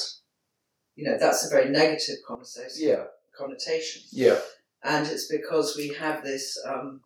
You 0.94 1.04
know, 1.04 1.18
that's 1.18 1.46
a 1.46 1.50
very 1.50 1.70
negative 1.70 2.16
connotation. 2.26 2.88
Yeah. 2.88 3.04
connotation. 3.36 4.02
Yeah. 4.10 4.38
And 4.82 5.06
it's 5.06 5.28
because 5.28 5.76
we 5.76 5.88
have 5.88 6.24
this, 6.24 6.58
um, 6.66 7.02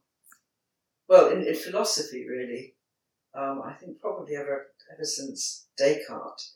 well, 1.08 1.30
in, 1.30 1.42
in 1.42 1.54
philosophy, 1.54 2.26
really, 2.28 2.74
um, 3.34 3.62
I 3.64 3.72
think 3.72 4.00
probably 4.00 4.36
ever, 4.36 4.68
ever 4.92 5.04
since 5.04 5.66
Descartes, 5.76 6.54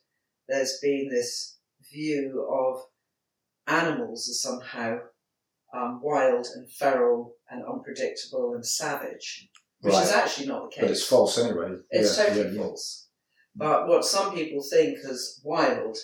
there's 0.49 0.79
been 0.81 1.09
this 1.09 1.57
view 1.93 2.47
of 2.51 2.83
animals 3.67 4.29
as 4.29 4.43
somehow 4.43 4.99
um, 5.75 6.01
wild 6.03 6.47
and 6.55 6.71
feral 6.71 7.35
and 7.51 7.65
unpredictable 7.65 8.55
and 8.55 8.65
savage, 8.65 9.49
which 9.81 9.95
is 9.95 10.13
actually 10.13 10.47
not 10.47 10.71
the 10.71 10.75
case. 10.75 10.83
But 10.83 10.91
it's 10.91 11.07
false 11.07 11.39
anyway. 11.39 11.77
It's 11.91 12.17
yeah, 12.17 12.25
totally 12.25 12.57
yeah. 12.57 12.63
false. 12.63 13.04
But 13.57 13.87
what 13.89 14.05
some 14.05 14.35
people 14.35 14.63
think 14.63 14.99
as 15.09 15.41
wild 15.45 15.97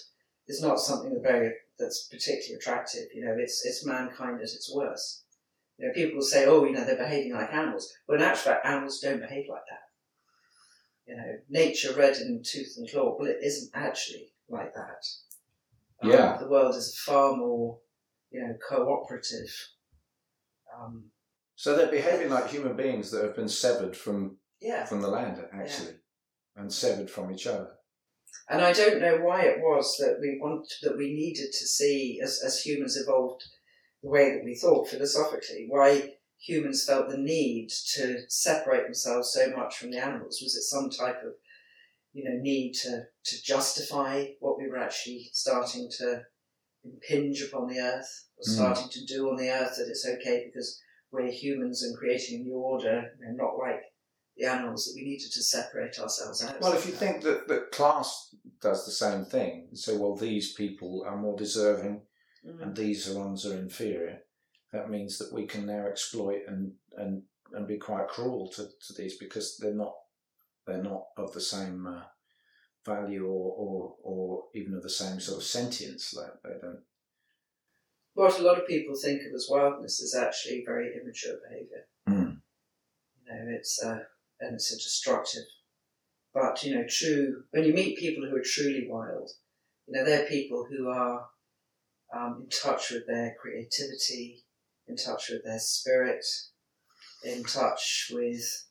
is 0.46 0.62
not 0.62 0.78
something 0.78 1.20
very 1.22 1.52
that's 1.78 2.08
particularly 2.08 2.54
attractive. 2.56 3.08
You 3.14 3.24
know, 3.24 3.36
it's 3.38 3.64
it's 3.64 3.84
mankind 3.84 4.36
at 4.36 4.42
its 4.42 4.72
worst. 4.72 5.24
You 5.78 5.86
know, 5.88 5.92
people 5.94 6.20
say, 6.22 6.46
"Oh, 6.46 6.64
you 6.64 6.72
know, 6.72 6.84
they're 6.84 6.96
behaving 6.96 7.32
like 7.32 7.52
animals." 7.52 7.92
Well, 8.06 8.18
in 8.18 8.24
actual 8.24 8.52
fact, 8.52 8.66
animals 8.66 9.00
don't 9.00 9.20
behave 9.20 9.46
like 9.48 9.62
that. 9.70 9.86
You 11.06 11.16
know, 11.16 11.38
nature 11.48 11.94
red 11.94 12.16
in 12.18 12.42
tooth 12.44 12.74
and 12.76 12.88
claw. 12.88 13.16
Well, 13.18 13.28
it 13.28 13.38
isn't 13.42 13.70
actually 13.74 14.32
like 14.48 14.74
that. 14.74 15.04
Um, 16.02 16.10
Yeah. 16.10 16.36
the 16.38 16.48
world 16.48 16.74
is 16.76 16.98
far 16.98 17.36
more, 17.36 17.80
you 18.30 18.40
know, 18.40 18.56
cooperative. 18.68 19.52
Um, 20.74 21.10
So 21.56 21.76
they're 21.76 21.90
behaving 21.90 22.30
like 22.30 22.48
human 22.48 22.76
beings 22.76 23.10
that 23.10 23.22
have 23.24 23.36
been 23.36 23.48
severed 23.48 23.96
from 23.96 24.38
yeah. 24.60 24.84
from 24.84 25.00
the 25.00 25.08
land, 25.08 25.44
actually, 25.52 25.99
and 26.60 26.72
severed 26.72 27.10
from 27.10 27.32
each 27.32 27.46
other. 27.46 27.70
And 28.48 28.62
I 28.62 28.72
don't 28.72 29.00
know 29.00 29.18
why 29.18 29.42
it 29.42 29.60
was 29.60 29.96
that 29.98 30.18
we 30.20 30.38
want 30.40 30.66
that 30.82 30.96
we 30.96 31.14
needed 31.14 31.52
to 31.52 31.66
see 31.66 32.20
as, 32.22 32.42
as 32.44 32.60
humans 32.60 32.96
evolved 32.96 33.44
the 34.02 34.10
way 34.10 34.32
that 34.32 34.44
we 34.44 34.56
thought 34.56 34.88
philosophically, 34.88 35.66
why 35.68 36.14
humans 36.38 36.84
felt 36.84 37.08
the 37.08 37.18
need 37.18 37.70
to 37.94 38.18
separate 38.28 38.84
themselves 38.84 39.32
so 39.32 39.50
much 39.50 39.76
from 39.76 39.90
the 39.90 39.98
animals? 39.98 40.40
Was 40.42 40.56
it 40.56 40.62
some 40.62 40.90
type 40.90 41.22
of, 41.24 41.34
you 42.12 42.24
know, 42.24 42.36
need 42.40 42.72
to, 42.82 43.02
to 43.24 43.42
justify 43.42 44.26
what 44.40 44.58
we 44.58 44.68
were 44.68 44.78
actually 44.78 45.30
starting 45.32 45.88
to 45.98 46.22
impinge 46.82 47.42
upon 47.42 47.68
the 47.68 47.78
earth, 47.78 48.28
or 48.38 48.44
Mm. 48.44 48.54
starting 48.54 48.88
to 48.88 49.04
do 49.04 49.28
on 49.28 49.36
the 49.36 49.50
earth 49.50 49.76
that 49.76 49.88
it's 49.88 50.06
okay 50.06 50.46
because 50.46 50.80
we're 51.12 51.30
humans 51.30 51.82
and 51.82 51.96
creating 51.96 52.40
a 52.40 52.44
new 52.44 52.56
order, 52.56 53.12
you 53.18 53.26
know, 53.26 53.32
not 53.32 53.58
like 53.58 53.82
the 54.40 54.50
animals, 54.50 54.86
that 54.86 54.94
we 54.96 55.04
needed 55.04 55.30
to 55.32 55.42
separate 55.42 55.98
ourselves 55.98 56.44
out. 56.44 56.60
Well, 56.60 56.72
if 56.72 56.86
you 56.86 56.92
think 56.92 57.22
that, 57.22 57.46
that 57.48 57.70
class 57.72 58.34
does 58.60 58.86
the 58.86 58.92
same 58.92 59.24
thing, 59.24 59.68
so 59.74 59.96
well, 59.98 60.16
these 60.16 60.52
people 60.54 61.04
are 61.06 61.16
more 61.16 61.36
deserving 61.36 62.02
Mm. 62.46 62.62
and 62.62 62.76
these 62.76 63.08
are 63.08 63.18
ones 63.18 63.44
are 63.44 63.58
inferior, 63.58 64.20
that 64.72 64.88
means 64.88 65.18
that 65.18 65.32
we 65.32 65.46
can 65.46 65.66
now 65.66 65.86
exploit 65.86 66.40
and 66.48 66.72
and, 66.96 67.22
and 67.52 67.66
be 67.66 67.76
quite 67.76 68.08
cruel 68.08 68.48
to, 68.48 68.66
to 68.86 68.92
these 68.96 69.18
because 69.18 69.58
they're 69.58 69.74
not 69.74 69.94
they're 70.66 70.82
not 70.82 71.08
of 71.16 71.32
the 71.32 71.40
same 71.40 71.86
uh, 71.86 72.04
value 72.86 73.26
or, 73.26 73.54
or 73.58 73.94
or 74.02 74.44
even 74.54 74.74
of 74.74 74.82
the 74.82 74.88
same 74.88 75.20
sort 75.20 75.38
of 75.38 75.44
sentience. 75.44 76.14
Like 76.14 76.32
they 76.42 76.58
don't. 76.60 76.80
what 78.14 78.38
a 78.38 78.42
lot 78.42 78.58
of 78.58 78.66
people 78.66 78.94
think 78.94 79.20
of 79.20 79.34
as 79.34 79.48
wildness 79.50 80.00
is 80.00 80.14
actually 80.14 80.62
very 80.64 80.92
immature 80.98 81.36
behaviour. 81.46 81.84
Mm. 82.08 82.40
You 83.26 83.34
know, 83.34 83.56
it's 83.58 83.82
uh, 83.84 83.98
and 84.40 84.54
it's 84.54 84.72
a 84.72 84.76
destructive. 84.76 85.44
But 86.32 86.62
you 86.62 86.74
know, 86.74 86.84
true. 86.88 87.44
When 87.50 87.64
you 87.64 87.74
meet 87.74 87.98
people 87.98 88.28
who 88.28 88.36
are 88.36 88.44
truly 88.44 88.86
wild, 88.88 89.30
you 89.86 89.94
know, 89.94 90.04
they're 90.04 90.26
people 90.26 90.66
who 90.70 90.88
are 90.88 91.26
um, 92.14 92.42
in 92.42 92.48
touch 92.48 92.90
with 92.90 93.06
their 93.06 93.34
creativity, 93.40 94.44
in 94.86 94.96
touch 94.96 95.30
with 95.30 95.44
their 95.44 95.58
spirit, 95.58 96.24
in 97.24 97.42
touch 97.44 98.10
with, 98.12 98.66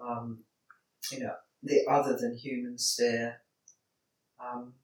um, 0.00 0.44
you 1.10 1.20
know, 1.20 1.34
the 1.62 1.84
other 1.88 2.16
than 2.16 2.36
human 2.36 2.78
sphere. 2.78 3.42
Um, 4.40 4.74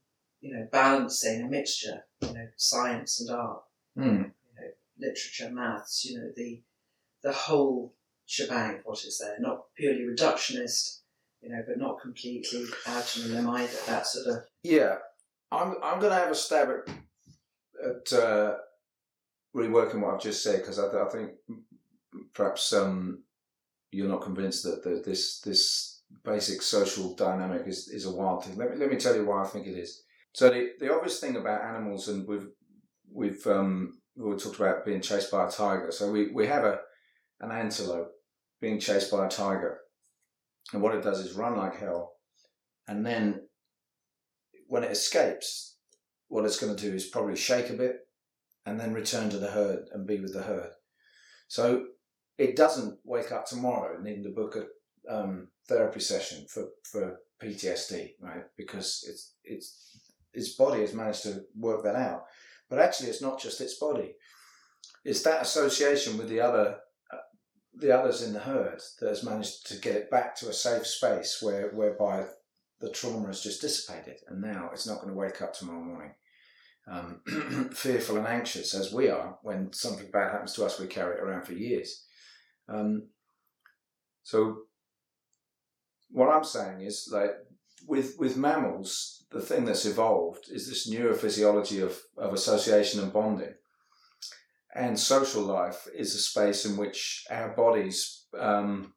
you 0.41 0.55
know, 0.55 0.69
balancing 0.71 1.43
a 1.43 1.49
mixture. 1.49 2.05
You 2.21 2.35
know, 2.35 2.49
science 2.57 3.21
and 3.21 3.31
art 3.31 3.63
Mm. 3.99 4.05
You 4.05 4.61
know, 4.61 4.71
literature, 4.99 5.51
maths, 5.51 6.05
you 6.05 6.19
know, 6.19 6.31
the 6.35 6.63
the 7.23 7.33
whole 7.33 7.95
shebang 8.27 8.81
what 8.85 9.05
is 9.05 9.19
there. 9.19 9.37
Not 9.39 9.65
purely 9.77 10.03
reductionist, 10.03 11.01
you 11.43 11.51
know, 11.51 11.63
but 11.67 11.79
not 11.79 12.01
completely 12.01 12.65
out 12.87 13.19
on 13.23 13.33
limb 13.33 13.51
either. 13.51 13.79
That 13.87 14.07
sort 14.07 14.27
of 14.27 14.45
Yeah, 14.63 14.97
I'm 15.51 15.77
I'm 15.83 16.01
going 16.01 16.13
to 16.13 16.19
have 16.19 16.31
a 16.31 16.35
stab 16.35 16.69
at 16.69 16.95
at 17.85 18.13
uh, 18.13 18.55
reworking 19.55 20.01
what 20.01 20.15
I've 20.15 20.23
just 20.23 20.43
said 20.43 20.61
because 20.61 20.79
I, 20.79 20.87
I 20.87 21.09
think 21.09 21.33
perhaps 22.33 22.73
um, 22.73 23.23
you're 23.91 24.09
not 24.09 24.23
convinced 24.23 24.65
that 24.65 24.83
the, 24.83 25.03
this 25.05 25.41
this 25.41 26.03
basic 26.25 26.63
social 26.63 27.15
dynamic 27.15 27.67
is, 27.67 27.89
is 27.89 28.07
a 28.07 28.11
wild 28.11 28.45
thing. 28.45 28.57
Let 28.57 28.71
me 28.71 28.77
let 28.77 28.91
me 28.91 28.97
tell 28.97 29.15
you 29.15 29.25
why 29.25 29.43
I 29.43 29.47
think 29.47 29.67
it 29.67 29.79
is. 29.79 30.03
So 30.33 30.51
the, 30.51 30.71
the 30.81 30.93
obvious 30.93 31.21
thing 31.21 31.37
about 31.37 31.63
animals, 31.63 32.09
and 32.09 32.27
we've 32.27 32.49
we've 33.13 33.47
um, 33.47 33.99
we 34.17 34.37
talked 34.37 34.57
about 34.57 34.85
being 34.85 35.01
chased 35.01 35.31
by 35.31 35.47
a 35.47 35.51
tiger. 35.51 35.91
So 35.91 36.11
we, 36.11 36.31
we 36.31 36.47
have 36.47 36.65
a 36.65 36.81
an 37.45 37.53
antelope 37.53 38.11
being 38.61 38.81
chased 38.81 39.11
by 39.11 39.27
a 39.27 39.31
tiger, 39.31 39.79
and 40.73 40.83
what 40.83 40.95
it 40.95 41.03
does 41.03 41.21
is 41.21 41.35
run 41.35 41.57
like 41.57 41.79
hell, 41.79 42.13
and 42.89 43.05
then 43.05 43.43
when 44.69 44.85
it 44.85 44.91
escapes, 44.91 45.77
what 46.29 46.45
it's 46.45 46.59
going 46.59 46.75
to 46.75 46.83
do 46.83 46.95
is 46.95 47.07
probably 47.07 47.37
shake 47.37 47.71
a 47.71 47.75
bit 47.75 47.99
and 48.67 48.81
then 48.81 48.95
return 48.95 49.31
to 49.31 49.39
the 49.39 49.51
herd 49.51 49.89
and 49.93 50.07
be 50.07 50.19
with 50.19 50.33
the 50.33 50.43
herd. 50.43 50.71
So 51.49 51.85
it 52.39 52.57
doesn't 52.57 52.99
wake 53.05 53.31
up 53.31 53.47
tomorrow 53.47 53.95
and 53.95 54.05
need 54.05 54.23
to 54.25 54.31
book 54.31 54.57
a 54.57 55.15
um, 55.15 55.49
therapy 55.69 56.01
session 56.01 56.47
for, 56.49 56.69
for 56.91 57.21
PTSD, 57.43 58.15
right? 58.21 58.45
Because 58.57 59.05
it's 59.09 59.35
it's 59.45 60.01
its 60.33 60.55
body 60.55 60.81
has 60.81 60.95
managed 60.95 61.23
to 61.25 61.43
work 61.57 61.85
that 61.85 61.95
out. 61.95 62.25
But 62.69 62.81
actually, 62.81 63.11
it's 63.11 63.23
not 63.23 63.41
just 63.41 63.61
its 63.61 63.79
body; 63.79 64.15
it's 65.05 65.23
that 65.23 65.43
association 65.43 66.17
with 66.17 66.29
the 66.29 66.41
other 66.41 66.79
the 67.77 67.97
others 67.97 68.23
in 68.23 68.33
the 68.33 68.41
herd 68.41 68.81
that 69.01 69.09
has 69.09 69.25
managed 69.25 69.67
to 69.67 69.79
get 69.79 69.97
it 69.97 70.11
back 70.11 70.37
to 70.37 70.49
a 70.49 70.53
safe 70.53 70.87
space 70.87 71.39
where 71.41 71.71
whereby 71.71 72.27
the 72.81 72.91
trauma 72.91 73.27
has 73.29 73.43
just 73.43 73.61
dissipated, 73.61 74.17
and 74.29 74.41
now 74.41 74.71
it's 74.73 74.87
not 74.87 75.01
going 75.01 75.13
to 75.13 75.19
wake 75.19 75.43
up 75.43 75.55
tomorrow 75.55 75.83
morning 75.83 76.15
um, 76.91 77.21
fearful 77.75 78.17
and 78.17 78.27
anxious 78.27 78.75
as 78.75 78.93
we 78.93 79.09
are 79.09 79.39
when 79.43 79.73
something 79.73 80.11
bad 80.11 80.33
happens 80.33 80.53
to 80.55 80.65
us. 80.65 80.79
We 80.79 80.87
carry 80.87 81.17
it 81.17 81.23
around 81.23 81.47
for 81.47 81.55
years. 81.55 82.05
Um, 82.69 83.09
so, 84.23 84.63
what 86.11 86.29
I'm 86.29 86.45
saying 86.45 86.81
is, 86.83 87.09
like 87.13 87.33
with 87.87 88.17
with 88.19 88.37
mammals, 88.37 89.25
the 89.31 89.41
thing 89.41 89.65
that's 89.65 89.87
evolved 89.87 90.47
is 90.51 90.69
this 90.69 90.91
neurophysiology 90.91 91.83
of 91.83 91.99
of 92.17 92.33
association 92.33 93.01
and 93.01 93.13
bonding. 93.13 93.55
And 94.75 94.99
social 94.99 95.43
life 95.43 95.87
is 95.95 96.15
a 96.15 96.19
space 96.19 96.65
in 96.65 96.77
which 96.77 97.25
our 97.31 97.51
bodies 97.55 98.25
um, 98.39 98.93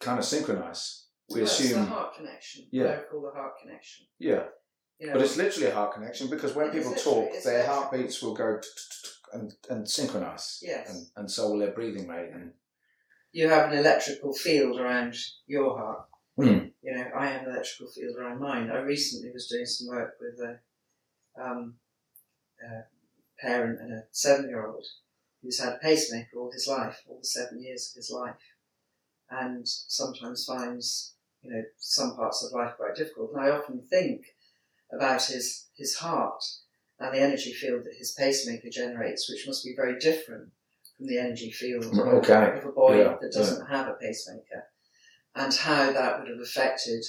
kind 0.00 0.18
of 0.18 0.24
synchronize. 0.24 1.04
We 1.30 1.40
That's 1.40 1.60
assume, 1.60 1.84
the 1.84 1.90
heart 1.90 2.16
connection. 2.16 2.66
Yeah. 2.70 2.84
What 2.84 2.94
I 2.94 3.02
call 3.02 3.22
the 3.22 3.38
heart 3.38 3.52
connection. 3.62 4.06
yeah, 4.18 4.44
You 4.98 5.08
know, 5.08 5.12
But 5.12 5.22
it's 5.22 5.36
literally 5.36 5.68
a 5.68 5.74
heart 5.74 5.92
connection 5.92 6.30
because 6.30 6.54
when 6.54 6.70
people 6.70 6.94
talk, 6.94 7.30
their 7.44 7.66
heartbeats 7.66 8.22
will 8.22 8.34
go 8.34 8.58
and, 9.34 9.52
and 9.68 9.88
synchronize. 9.88 10.60
Yes. 10.62 10.88
And, 10.88 11.06
and 11.16 11.30
so 11.30 11.50
will 11.50 11.58
their 11.58 11.72
breathing 11.72 12.08
rate. 12.08 12.30
And 12.32 12.52
you 13.32 13.48
have 13.48 13.70
an 13.70 13.78
electrical 13.78 14.32
field 14.32 14.80
around 14.80 15.14
your 15.46 15.76
heart. 15.78 16.06
Hmm. 16.36 16.68
You 16.82 16.94
know, 16.94 17.04
I 17.14 17.26
have 17.26 17.42
an 17.42 17.50
electrical 17.50 17.92
field 17.92 18.16
around 18.16 18.40
mine. 18.40 18.70
I 18.70 18.78
recently 18.78 19.30
was 19.30 19.48
doing 19.48 19.66
some 19.66 19.88
work 19.88 20.14
with 20.20 20.40
a, 20.40 21.42
um, 21.42 21.74
a 22.64 22.84
parent 23.44 23.80
and 23.80 23.92
a 23.92 24.02
seven-year-old 24.12 24.86
who's 25.42 25.60
had 25.60 25.74
a 25.74 25.78
pacemaker 25.78 26.36
all 26.36 26.50
his 26.52 26.66
life, 26.66 27.02
all 27.08 27.18
the 27.18 27.24
seven 27.26 27.62
years 27.62 27.90
of 27.90 27.96
his 27.96 28.10
life, 28.10 28.36
and 29.30 29.66
sometimes 29.66 30.44
finds, 30.44 31.14
you 31.42 31.50
know, 31.50 31.62
some 31.78 32.16
parts 32.16 32.44
of 32.44 32.52
life 32.52 32.74
quite 32.76 32.94
difficult. 32.96 33.32
And 33.32 33.40
I 33.44 33.50
often 33.50 33.82
think 33.88 34.22
about 34.92 35.22
his 35.24 35.66
his 35.76 35.96
heart 35.96 36.42
and 36.98 37.14
the 37.14 37.20
energy 37.20 37.52
field 37.52 37.84
that 37.84 37.94
his 37.98 38.12
pacemaker 38.12 38.68
generates, 38.70 39.30
which 39.30 39.46
must 39.46 39.64
be 39.64 39.74
very 39.76 39.98
different 39.98 40.50
from 40.96 41.06
the 41.06 41.18
energy 41.18 41.50
field 41.52 41.84
Okay. 41.96 42.58
of 42.58 42.64
a 42.64 42.72
boy 42.72 42.98
Yeah, 42.98 43.16
that 43.20 43.32
doesn't 43.32 43.66
have 43.66 43.86
a 43.86 43.94
pacemaker, 43.94 44.64
and 45.34 45.54
how 45.54 45.92
that 45.92 46.18
would 46.18 46.28
have 46.28 46.40
affected 46.40 47.04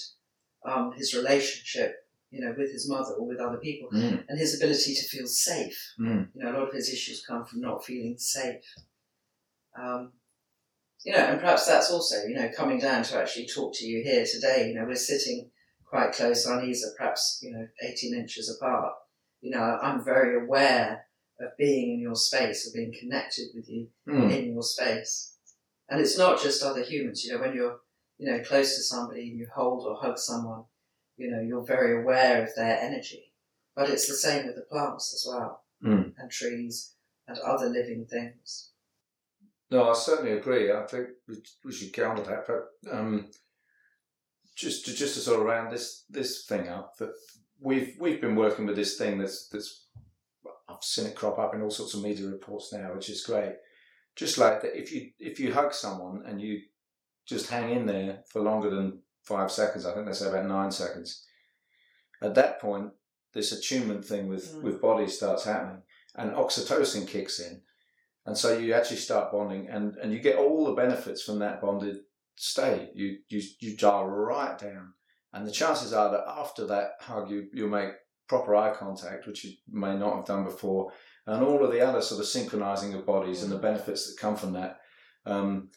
um, 0.63 0.91
his 0.91 1.15
relationship, 1.15 1.95
you 2.31 2.41
know, 2.41 2.53
with 2.57 2.71
his 2.71 2.87
mother 2.87 3.13
or 3.13 3.27
with 3.27 3.39
other 3.39 3.57
people, 3.57 3.89
Mm, 3.91 4.23
and 4.27 4.37
his 4.39 4.55
ability 4.55 4.93
to 4.95 5.07
feel 5.07 5.27
safe. 5.27 5.93
mm, 5.99 6.27
You 6.33 6.43
know, 6.43 6.51
a 6.51 6.55
lot 6.59 6.67
of 6.69 6.73
his 6.73 6.89
issues 6.93 7.25
come 7.25 7.45
from 7.45 7.61
not 7.61 7.83
feeling 7.85 8.17
safe. 8.17 8.63
Um, 9.77 10.13
you 11.03 11.13
know, 11.13 11.19
and 11.19 11.39
perhaps 11.39 11.65
that's 11.65 11.91
also, 11.91 12.23
you 12.25 12.35
know, 12.35 12.49
coming 12.55 12.79
down 12.79 13.03
to 13.03 13.17
actually 13.17 13.47
talk 13.47 13.73
to 13.75 13.85
you 13.85 14.03
here 14.03 14.25
today. 14.25 14.69
You 14.69 14.75
know, 14.75 14.85
we're 14.85 14.95
sitting 14.95 15.49
quite 15.85 16.11
close. 16.11 16.45
Our 16.45 16.61
knees 16.61 16.85
are 16.85 16.93
perhaps, 16.97 17.39
you 17.41 17.51
know, 17.51 17.67
18 17.81 18.13
inches 18.13 18.55
apart. 18.55 18.93
You 19.41 19.51
know, 19.51 19.79
I'm 19.81 20.03
very 20.03 20.43
aware 20.43 21.05
of 21.39 21.55
being 21.57 21.93
in 21.93 21.99
your 22.01 22.15
space, 22.15 22.67
of 22.67 22.73
being 22.73 22.93
connected 22.99 23.47
with 23.55 23.69
you 23.69 23.87
mm. 24.07 24.29
in 24.37 24.51
your 24.51 24.61
space. 24.61 25.35
And 25.87 26.01
it's 26.01 26.17
not 26.17 26.41
just 26.41 26.61
other 26.61 26.83
humans. 26.83 27.23
You 27.23 27.33
know, 27.33 27.41
when 27.41 27.55
you're, 27.55 27.79
you 28.17 28.29
know, 28.29 28.43
close 28.43 28.75
to 28.75 28.83
somebody 28.83 29.29
and 29.29 29.39
you 29.39 29.47
hold 29.55 29.87
or 29.87 29.95
hug 29.95 30.17
someone, 30.17 30.65
you 31.19 31.29
know, 31.29 31.41
you're 31.41 31.65
very 31.65 32.01
aware 32.01 32.43
of 32.43 32.49
their 32.55 32.79
energy. 32.79 33.33
But 33.75 33.89
it's 33.89 34.07
the 34.07 34.15
same 34.15 34.47
with 34.47 34.55
the 34.55 34.63
plants 34.63 35.13
as 35.13 35.25
well, 35.31 35.63
Mm. 35.83 36.13
and 36.17 36.31
trees 36.31 36.95
and 37.27 37.37
other 37.39 37.67
living 37.67 38.05
things. 38.05 38.71
No, 39.71 39.89
I 39.89 39.93
certainly 39.93 40.33
agree. 40.33 40.71
I 40.71 40.85
think 40.87 41.09
we, 41.63 41.71
should 41.71 41.93
get 41.93 42.05
on 42.05 42.15
to 42.17 42.23
that. 42.23 42.47
But 42.47 42.91
um, 42.91 43.29
just 44.55 44.85
to 44.85 44.93
just 44.93 45.13
to 45.13 45.19
sort 45.21 45.39
of 45.39 45.45
round 45.45 45.71
this 45.71 46.05
this 46.09 46.45
thing 46.45 46.67
up, 46.67 46.97
that 46.97 47.11
we've 47.59 47.95
we've 47.99 48.19
been 48.19 48.35
working 48.35 48.65
with 48.65 48.75
this 48.75 48.97
thing 48.97 49.19
that's 49.19 49.47
that's 49.47 49.85
I've 50.67 50.83
seen 50.83 51.05
it 51.07 51.15
crop 51.15 51.37
up 51.39 51.53
in 51.53 51.61
all 51.61 51.69
sorts 51.69 51.93
of 51.93 52.01
media 52.01 52.27
reports 52.27 52.73
now, 52.73 52.93
which 52.93 53.09
is 53.09 53.23
great. 53.23 53.53
Just 54.15 54.37
like 54.37 54.61
that, 54.61 54.75
if 54.77 54.91
you 54.91 55.11
if 55.19 55.39
you 55.39 55.53
hug 55.53 55.73
someone 55.73 56.23
and 56.25 56.41
you 56.41 56.61
just 57.27 57.49
hang 57.49 57.69
in 57.69 57.85
there 57.85 58.23
for 58.31 58.41
longer 58.41 58.69
than 58.71 59.01
five 59.33 59.51
seconds, 59.51 59.85
I 59.85 59.93
think 59.93 60.05
they 60.05 60.13
say 60.13 60.29
about 60.29 60.45
nine 60.57 60.71
seconds. 60.71 61.09
At 62.21 62.35
that 62.35 62.59
point, 62.59 62.87
this 63.33 63.51
attunement 63.57 64.03
thing 64.05 64.27
with 64.27 64.45
Mm. 64.55 64.63
with 64.65 64.81
bodies 64.81 65.15
starts 65.19 65.43
happening, 65.45 65.81
and 66.15 66.31
oxytocin 66.43 67.07
kicks 67.07 67.39
in, 67.47 67.61
and 68.25 68.35
so 68.37 68.47
you 68.57 68.73
actually 68.73 68.97
start 69.07 69.31
bonding, 69.31 69.63
and 69.69 69.95
and 70.01 70.11
you 70.13 70.19
get 70.19 70.37
all 70.43 70.65
the 70.65 70.79
benefits 70.83 71.21
from 71.23 71.39
that 71.39 71.61
bonded 71.61 71.97
state. 72.35 72.89
You 73.01 73.07
you 73.33 73.41
you 73.63 73.77
dial 73.77 74.05
right 74.07 74.57
down, 74.57 74.85
and 75.33 75.45
the 75.47 75.57
chances 75.61 75.93
are 75.93 76.09
that 76.11 76.25
after 76.41 76.65
that 76.67 76.87
hug, 77.09 77.29
you 77.31 77.39
you'll 77.53 77.77
make 77.81 77.93
proper 78.27 78.55
eye 78.55 78.73
contact, 78.83 79.25
which 79.27 79.43
you 79.45 79.51
may 79.85 79.95
not 79.97 80.15
have 80.15 80.25
done 80.31 80.43
before, 80.43 80.91
and 81.25 81.43
all 81.43 81.63
of 81.63 81.71
the 81.71 81.81
other 81.87 82.01
sort 82.01 82.21
of 82.21 82.27
synchronizing 82.27 82.93
of 82.93 83.05
bodies 83.13 83.41
and 83.43 83.51
the 83.51 83.57
benefits 83.69 84.01
that 84.07 84.21
come 84.21 84.35
from 84.35 84.53
that 84.53 84.73
um, 85.25 85.69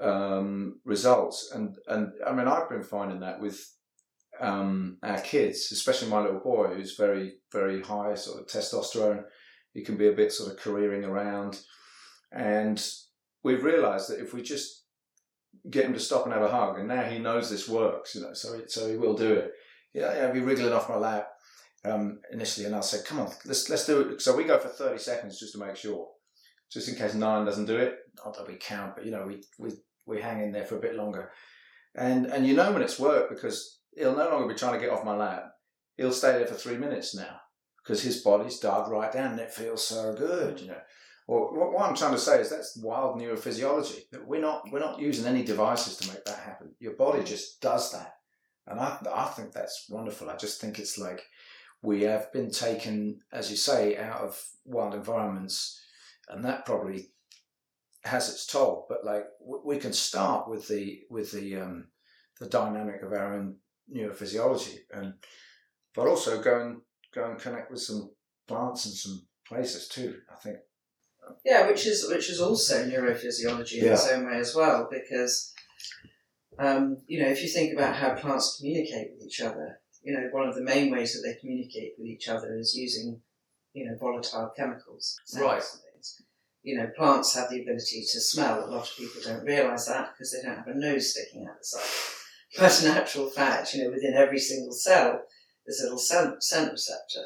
um, 0.00 0.80
results. 0.84 1.50
And 1.54 1.76
and 1.88 2.12
I 2.26 2.32
mean, 2.32 2.48
I've 2.48 2.68
been 2.68 2.84
finding 2.84 3.20
that 3.20 3.40
with 3.40 3.64
um, 4.40 4.98
our 5.02 5.20
kids, 5.20 5.70
especially 5.72 6.08
my 6.08 6.20
little 6.20 6.40
boy, 6.40 6.68
who's 6.74 6.96
very 6.96 7.34
very 7.52 7.82
high 7.82 8.14
sort 8.14 8.40
of 8.40 8.46
testosterone. 8.46 9.24
He 9.72 9.82
can 9.82 9.96
be 9.96 10.08
a 10.08 10.12
bit 10.12 10.32
sort 10.32 10.52
of 10.52 10.58
careering 10.58 11.04
around, 11.04 11.60
and 12.32 12.82
we've 13.42 13.64
realised 13.64 14.10
that 14.10 14.20
if 14.20 14.32
we 14.32 14.42
just 14.42 14.84
get 15.70 15.84
him 15.84 15.94
to 15.94 16.00
stop 16.00 16.24
and 16.24 16.32
have 16.32 16.42
a 16.42 16.48
hug, 16.48 16.78
and 16.78 16.88
now 16.88 17.02
he 17.02 17.18
knows 17.18 17.50
this 17.50 17.68
works, 17.68 18.14
you 18.14 18.22
know, 18.22 18.32
so 18.32 18.60
so 18.66 18.88
he 18.88 18.96
will 18.96 19.14
do 19.14 19.32
it. 19.34 19.52
Yeah, 19.94 20.14
yeah, 20.14 20.30
be 20.30 20.40
wriggling 20.40 20.72
off 20.72 20.88
my 20.88 20.96
lap 20.96 21.28
um, 21.84 22.20
initially, 22.32 22.66
and 22.66 22.74
I'll 22.74 22.82
say, 22.82 22.98
"Come 23.04 23.20
on, 23.20 23.30
let's 23.44 23.68
let's 23.70 23.86
do 23.86 24.00
it." 24.00 24.20
So 24.20 24.36
we 24.36 24.44
go 24.44 24.58
for 24.58 24.68
thirty 24.68 24.98
seconds 24.98 25.38
just 25.38 25.52
to 25.52 25.58
make 25.58 25.76
sure, 25.76 26.08
just 26.70 26.88
in 26.88 26.96
case 26.96 27.14
nine 27.14 27.44
doesn't 27.44 27.66
do 27.66 27.76
it. 27.76 27.98
Not 28.24 28.36
that 28.36 28.48
we 28.48 28.56
count, 28.56 28.96
but 28.96 29.04
you 29.04 29.10
know, 29.10 29.26
we 29.26 29.42
we 29.58 29.70
we 30.06 30.20
hang 30.20 30.42
in 30.42 30.52
there 30.52 30.64
for 30.64 30.76
a 30.76 30.80
bit 30.80 30.96
longer, 30.96 31.32
and 31.94 32.26
and 32.26 32.46
you 32.46 32.54
know 32.54 32.72
when 32.72 32.82
it's 32.82 32.98
worked 32.98 33.30
because 33.30 33.80
he'll 33.96 34.16
no 34.16 34.28
longer 34.28 34.48
be 34.48 34.58
trying 34.58 34.74
to 34.74 34.80
get 34.84 34.90
off 34.90 35.04
my 35.04 35.16
lap. 35.16 35.44
He'll 35.96 36.12
stay 36.12 36.32
there 36.32 36.46
for 36.46 36.54
three 36.54 36.76
minutes 36.76 37.14
now 37.14 37.40
because 37.82 38.02
his 38.02 38.22
body's 38.22 38.58
dialed 38.58 38.90
right 38.90 39.12
down, 39.12 39.32
and 39.32 39.40
it 39.40 39.52
feels 39.52 39.86
so 39.86 40.14
good, 40.14 40.60
you 40.60 40.68
know. 40.68 40.80
Well, 41.26 41.50
what, 41.52 41.72
what 41.72 41.88
I'm 41.88 41.96
trying 41.96 42.12
to 42.12 42.18
say 42.18 42.40
is 42.40 42.50
that's 42.50 42.78
wild 42.82 43.18
neurophysiology. 43.18 44.08
That 44.12 44.26
we're 44.26 44.40
not 44.40 44.70
we're 44.70 44.78
not 44.80 45.00
using 45.00 45.26
any 45.26 45.44
devices 45.44 45.96
to 45.98 46.12
make 46.12 46.24
that 46.24 46.38
happen. 46.38 46.74
Your 46.78 46.94
body 46.94 47.24
just 47.24 47.60
does 47.60 47.92
that, 47.92 48.14
and 48.66 48.78
I 48.80 48.98
I 49.12 49.24
think 49.26 49.52
that's 49.52 49.86
wonderful. 49.88 50.30
I 50.30 50.36
just 50.36 50.60
think 50.60 50.78
it's 50.78 50.98
like 50.98 51.22
we 51.82 52.02
have 52.02 52.32
been 52.32 52.50
taken, 52.50 53.20
as 53.32 53.50
you 53.50 53.56
say, 53.56 53.96
out 53.96 54.20
of 54.20 54.42
wild 54.64 54.94
environments, 54.94 55.80
and 56.28 56.44
that 56.44 56.66
probably 56.66 57.10
has 58.04 58.28
its 58.28 58.46
toll. 58.46 58.86
But 58.88 59.04
like 59.04 59.24
we 59.40 59.78
can 59.78 59.92
start 59.92 60.48
with 60.48 60.68
the 60.68 61.00
with 61.10 61.32
the 61.32 61.56
um, 61.56 61.88
the 62.40 62.48
dynamic 62.48 63.02
of 63.02 63.12
our 63.12 63.34
own 63.34 63.56
neurophysiology, 63.94 64.78
and 64.92 65.14
but 65.94 66.06
also 66.06 66.42
go 66.42 66.60
and 66.60 66.80
go 67.14 67.30
and 67.30 67.38
connect 67.38 67.70
with 67.70 67.80
some 67.80 68.10
plants 68.46 68.86
and 68.86 68.94
some 68.94 69.26
places 69.46 69.88
too. 69.88 70.18
I 70.30 70.36
think. 70.36 70.58
Yeah, 71.44 71.68
which 71.68 71.86
is 71.86 72.08
which 72.08 72.30
is 72.30 72.40
also 72.40 72.84
neurophysiology 72.86 73.78
in 73.78 73.86
Yeah. 73.86 73.92
its 73.92 74.08
own 74.08 74.26
way 74.26 74.38
as 74.38 74.54
well, 74.54 74.88
because 74.90 75.52
um, 76.58 76.98
you 77.06 77.20
know 77.20 77.28
if 77.28 77.42
you 77.42 77.48
think 77.48 77.72
about 77.72 77.96
how 77.96 78.14
plants 78.14 78.56
communicate 78.58 79.12
with 79.14 79.26
each 79.26 79.40
other, 79.40 79.80
you 80.02 80.12
know 80.12 80.28
one 80.30 80.48
of 80.48 80.54
the 80.54 80.62
main 80.62 80.90
ways 80.92 81.14
that 81.14 81.26
they 81.26 81.38
communicate 81.40 81.94
with 81.98 82.06
each 82.06 82.28
other 82.28 82.56
is 82.56 82.76
using 82.76 83.20
you 83.72 83.86
know 83.86 83.96
volatile 83.98 84.52
chemicals. 84.56 85.18
Right. 85.36 85.62
You 86.66 86.76
know, 86.76 86.90
plants 86.96 87.32
have 87.36 87.48
the 87.48 87.62
ability 87.62 88.00
to 88.00 88.20
smell. 88.20 88.64
A 88.64 88.66
lot 88.66 88.90
of 88.90 88.96
people 88.96 89.22
don't 89.24 89.44
realise 89.44 89.86
that 89.86 90.10
because 90.12 90.32
they 90.32 90.42
don't 90.42 90.56
have 90.56 90.66
a 90.66 90.74
nose 90.74 91.12
sticking 91.12 91.46
out 91.46 91.58
the 91.60 91.64
side. 91.64 92.58
But 92.58 92.82
in 92.82 92.90
actual 92.90 93.30
fact, 93.30 93.72
you 93.72 93.84
know, 93.84 93.90
within 93.90 94.14
every 94.14 94.40
single 94.40 94.72
cell, 94.72 95.20
there's 95.64 95.78
a 95.78 95.84
little 95.84 95.98
scent, 96.00 96.42
scent 96.42 96.72
receptor. 96.72 97.22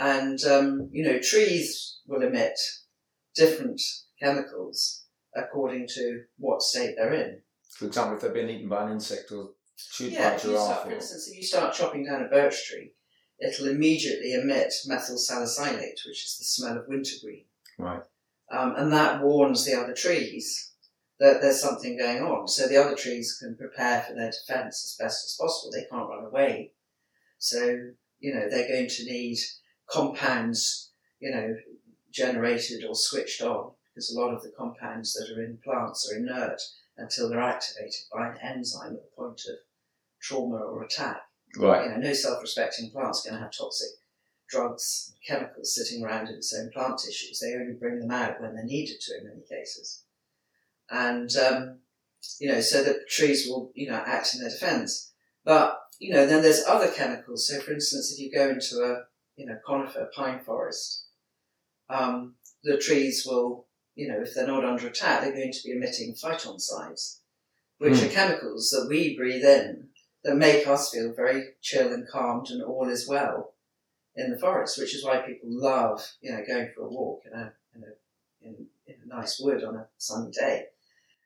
And, 0.00 0.42
um, 0.46 0.88
you 0.90 1.04
know, 1.04 1.20
trees 1.20 2.00
will 2.08 2.22
emit 2.22 2.58
different 3.36 3.80
chemicals 4.20 5.04
according 5.36 5.86
to 5.94 6.24
what 6.36 6.60
state 6.60 6.96
they're 6.96 7.14
in. 7.14 7.40
For 7.78 7.86
example, 7.86 8.16
if 8.16 8.22
they've 8.22 8.34
been 8.34 8.50
eaten 8.50 8.68
by 8.68 8.86
an 8.86 8.94
insect 8.94 9.30
or 9.30 9.50
chewed 9.92 10.12
by 10.12 10.18
a 10.18 10.32
you 10.32 10.38
start, 10.38 10.88
for 10.88 10.92
instance, 10.92 11.28
if 11.30 11.36
you 11.36 11.44
start 11.44 11.72
chopping 11.72 12.04
down 12.04 12.24
a 12.24 12.28
birch 12.28 12.66
tree, 12.68 12.94
it'll 13.38 13.68
immediately 13.68 14.34
emit 14.34 14.72
methyl 14.86 15.18
salicylate, 15.18 16.00
which 16.04 16.24
is 16.24 16.36
the 16.36 16.44
smell 16.44 16.78
of 16.78 16.88
wintergreen. 16.88 17.44
right. 17.78 18.02
Um, 18.50 18.74
and 18.76 18.92
that 18.92 19.22
warns 19.22 19.64
the 19.64 19.74
other 19.74 19.94
trees 19.94 20.72
that 21.20 21.40
there's 21.40 21.60
something 21.60 21.96
going 21.96 22.22
on. 22.22 22.48
So 22.48 22.66
the 22.66 22.76
other 22.76 22.94
trees 22.94 23.38
can 23.40 23.56
prepare 23.56 24.02
for 24.02 24.14
their 24.14 24.30
defense 24.30 24.84
as 24.84 24.96
best 25.04 25.24
as 25.24 25.36
possible. 25.40 25.72
They 25.72 25.86
can't 25.90 26.08
run 26.08 26.24
away. 26.24 26.72
So, 27.38 27.92
you 28.18 28.34
know, 28.34 28.48
they're 28.48 28.68
going 28.68 28.88
to 28.88 29.04
need 29.04 29.38
compounds, 29.90 30.92
you 31.20 31.30
know, 31.30 31.54
generated 32.12 32.84
or 32.84 32.94
switched 32.94 33.42
on 33.42 33.72
because 33.94 34.14
a 34.14 34.20
lot 34.20 34.34
of 34.34 34.42
the 34.42 34.52
compounds 34.56 35.14
that 35.14 35.32
are 35.34 35.44
in 35.44 35.58
plants 35.64 36.10
are 36.10 36.18
inert 36.18 36.60
until 36.96 37.28
they're 37.28 37.40
activated 37.40 38.02
by 38.12 38.28
an 38.28 38.38
enzyme 38.42 38.94
at 38.94 39.02
the 39.02 39.16
point 39.16 39.40
of 39.48 39.56
trauma 40.20 40.56
or 40.56 40.82
attack. 40.82 41.22
Right. 41.56 41.84
You 41.84 41.90
know, 41.90 41.96
no 41.98 42.12
self-respecting 42.12 42.90
plant's 42.90 43.22
going 43.22 43.34
to 43.34 43.40
have 43.40 43.52
toxic 43.52 43.90
drugs, 44.54 45.14
chemicals 45.26 45.74
sitting 45.74 46.04
around 46.04 46.28
in 46.28 46.36
its 46.36 46.54
own 46.54 46.70
plant 46.70 46.98
tissues. 46.98 47.40
They 47.40 47.54
only 47.54 47.74
bring 47.74 47.98
them 47.98 48.10
out 48.10 48.40
when 48.40 48.54
they're 48.54 48.64
needed 48.64 49.00
to 49.00 49.18
in 49.18 49.24
many 49.28 49.42
cases. 49.50 50.02
And, 50.90 51.34
um, 51.36 51.78
you 52.38 52.48
know, 52.48 52.60
so 52.60 52.82
the 52.82 53.00
trees 53.08 53.46
will, 53.48 53.72
you 53.74 53.88
know, 53.88 54.02
act 54.06 54.34
in 54.34 54.40
their 54.40 54.50
defense. 54.50 55.12
But, 55.44 55.78
you 55.98 56.12
know, 56.12 56.26
then 56.26 56.42
there's 56.42 56.64
other 56.66 56.88
chemicals. 56.88 57.48
So, 57.48 57.60
for 57.60 57.72
instance, 57.72 58.12
if 58.12 58.18
you 58.18 58.32
go 58.32 58.48
into 58.48 58.76
a, 58.82 59.04
you 59.36 59.46
know, 59.46 59.58
conifer 59.66 60.10
pine 60.14 60.40
forest, 60.40 61.06
um, 61.90 62.36
the 62.62 62.78
trees 62.78 63.26
will, 63.26 63.66
you 63.94 64.08
know, 64.08 64.20
if 64.22 64.34
they're 64.34 64.46
not 64.46 64.64
under 64.64 64.86
attack, 64.86 65.20
they're 65.20 65.32
going 65.32 65.52
to 65.52 65.62
be 65.64 65.72
emitting 65.72 66.14
phytoncides, 66.14 67.18
which 67.78 67.98
Hmm. 67.98 68.06
are 68.06 68.10
chemicals 68.10 68.70
that 68.70 68.86
we 68.88 69.16
breathe 69.16 69.44
in 69.44 69.88
that 70.22 70.36
make 70.36 70.66
us 70.66 70.90
feel 70.90 71.12
very 71.12 71.54
chill 71.60 71.92
and 71.92 72.08
calmed 72.08 72.48
and 72.48 72.62
all 72.62 72.88
is 72.88 73.06
well 73.08 73.53
in 74.16 74.30
the 74.30 74.38
forest, 74.38 74.78
which 74.78 74.94
is 74.94 75.04
why 75.04 75.18
people 75.18 75.48
love, 75.50 76.06
you 76.20 76.30
know, 76.32 76.42
going 76.46 76.68
for 76.74 76.82
a 76.82 76.88
walk 76.88 77.22
in 77.26 77.32
a, 77.38 77.52
in 77.74 77.82
a, 77.82 78.46
in, 78.48 78.66
in 78.86 78.94
a 79.04 79.16
nice 79.16 79.40
wood 79.40 79.64
on 79.64 79.76
a 79.76 79.86
sunny 79.98 80.30
day. 80.30 80.66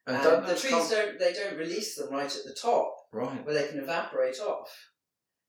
And 0.06 0.16
um, 0.16 0.34
And 0.44 0.46
the 0.46 0.56
trees 0.56 0.90
don't, 0.90 1.18
they 1.18 1.32
don't 1.34 1.56
release 1.58 1.96
them 1.96 2.10
right 2.10 2.34
at 2.34 2.44
the 2.44 2.56
top 2.60 2.94
Right. 3.12 3.44
where 3.44 3.54
they 3.54 3.68
can 3.68 3.78
evaporate 3.78 4.38
off. 4.40 4.70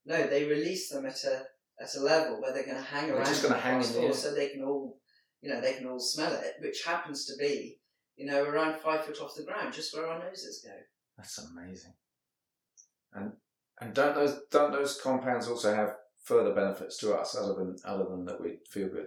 No, 0.06 0.26
they 0.26 0.44
release 0.44 0.88
them 0.90 1.06
at 1.06 1.22
a, 1.24 1.42
at 1.80 1.94
a 1.94 2.00
level 2.00 2.40
where 2.40 2.52
they're 2.52 2.64
going 2.64 2.76
to 2.76 2.82
hang 2.82 3.06
They're 3.08 3.16
around 3.16 3.26
just 3.26 3.42
gonna 3.42 3.58
hang 3.58 3.76
in 3.76 3.82
forest 3.82 3.94
the 3.94 4.00
air. 4.00 4.12
floor 4.12 4.14
so 4.16 4.34
they 4.34 4.48
can 4.48 4.62
all, 4.64 4.98
you 5.40 5.50
know, 5.52 5.60
they 5.60 5.74
can 5.74 5.86
all 5.86 6.00
smell 6.00 6.32
it, 6.32 6.54
which 6.60 6.84
happens 6.84 7.24
to 7.26 7.32
be, 7.38 7.78
you 8.16 8.26
know, 8.26 8.42
around 8.44 8.78
five 8.80 9.04
foot 9.04 9.20
off 9.20 9.34
the 9.34 9.44
ground, 9.44 9.72
just 9.72 9.94
where 9.96 10.06
our 10.06 10.18
noses 10.18 10.62
go. 10.62 10.74
That's 11.16 11.38
amazing. 11.38 11.94
And 13.14 13.32
and 13.80 13.94
don't 13.94 14.14
those 14.14 14.40
don't 14.50 14.72
those 14.72 15.00
compounds 15.00 15.48
also 15.48 15.74
have 15.74 15.94
further 16.22 16.54
benefits 16.54 16.96
to 16.98 17.14
us 17.14 17.36
other 17.36 17.54
than 17.54 17.76
other 17.84 18.04
than 18.04 18.24
that 18.26 18.40
we 18.40 18.58
feel 18.68 18.88
good? 18.88 19.06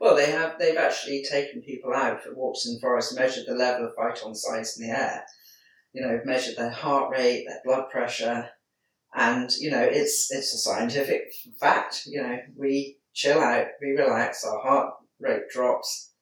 Well, 0.00 0.14
they 0.14 0.30
have. 0.30 0.58
They've 0.58 0.76
actually 0.76 1.24
taken 1.24 1.62
people 1.62 1.92
out 1.94 2.22
for 2.22 2.34
walks 2.34 2.66
in 2.66 2.74
the 2.74 2.80
forest, 2.80 3.16
measured 3.16 3.46
the 3.46 3.54
level 3.54 3.86
of 3.86 3.96
phytoncides 3.96 4.78
in 4.78 4.86
the 4.86 4.92
air. 4.92 5.24
You 5.92 6.02
know, 6.02 6.20
measured 6.24 6.56
their 6.56 6.70
heart 6.70 7.10
rate, 7.12 7.44
their 7.46 7.60
blood 7.64 7.88
pressure, 7.90 8.50
and 9.14 9.50
you 9.58 9.70
know, 9.70 9.82
it's 9.82 10.30
it's 10.30 10.52
a 10.54 10.58
scientific 10.58 11.32
fact. 11.60 12.02
You 12.06 12.22
know, 12.22 12.38
we 12.56 12.98
chill 13.12 13.40
out, 13.40 13.66
we 13.80 13.90
relax, 13.90 14.44
our 14.44 14.60
heart 14.60 14.94
rate 15.20 15.48
drops, 15.50 16.12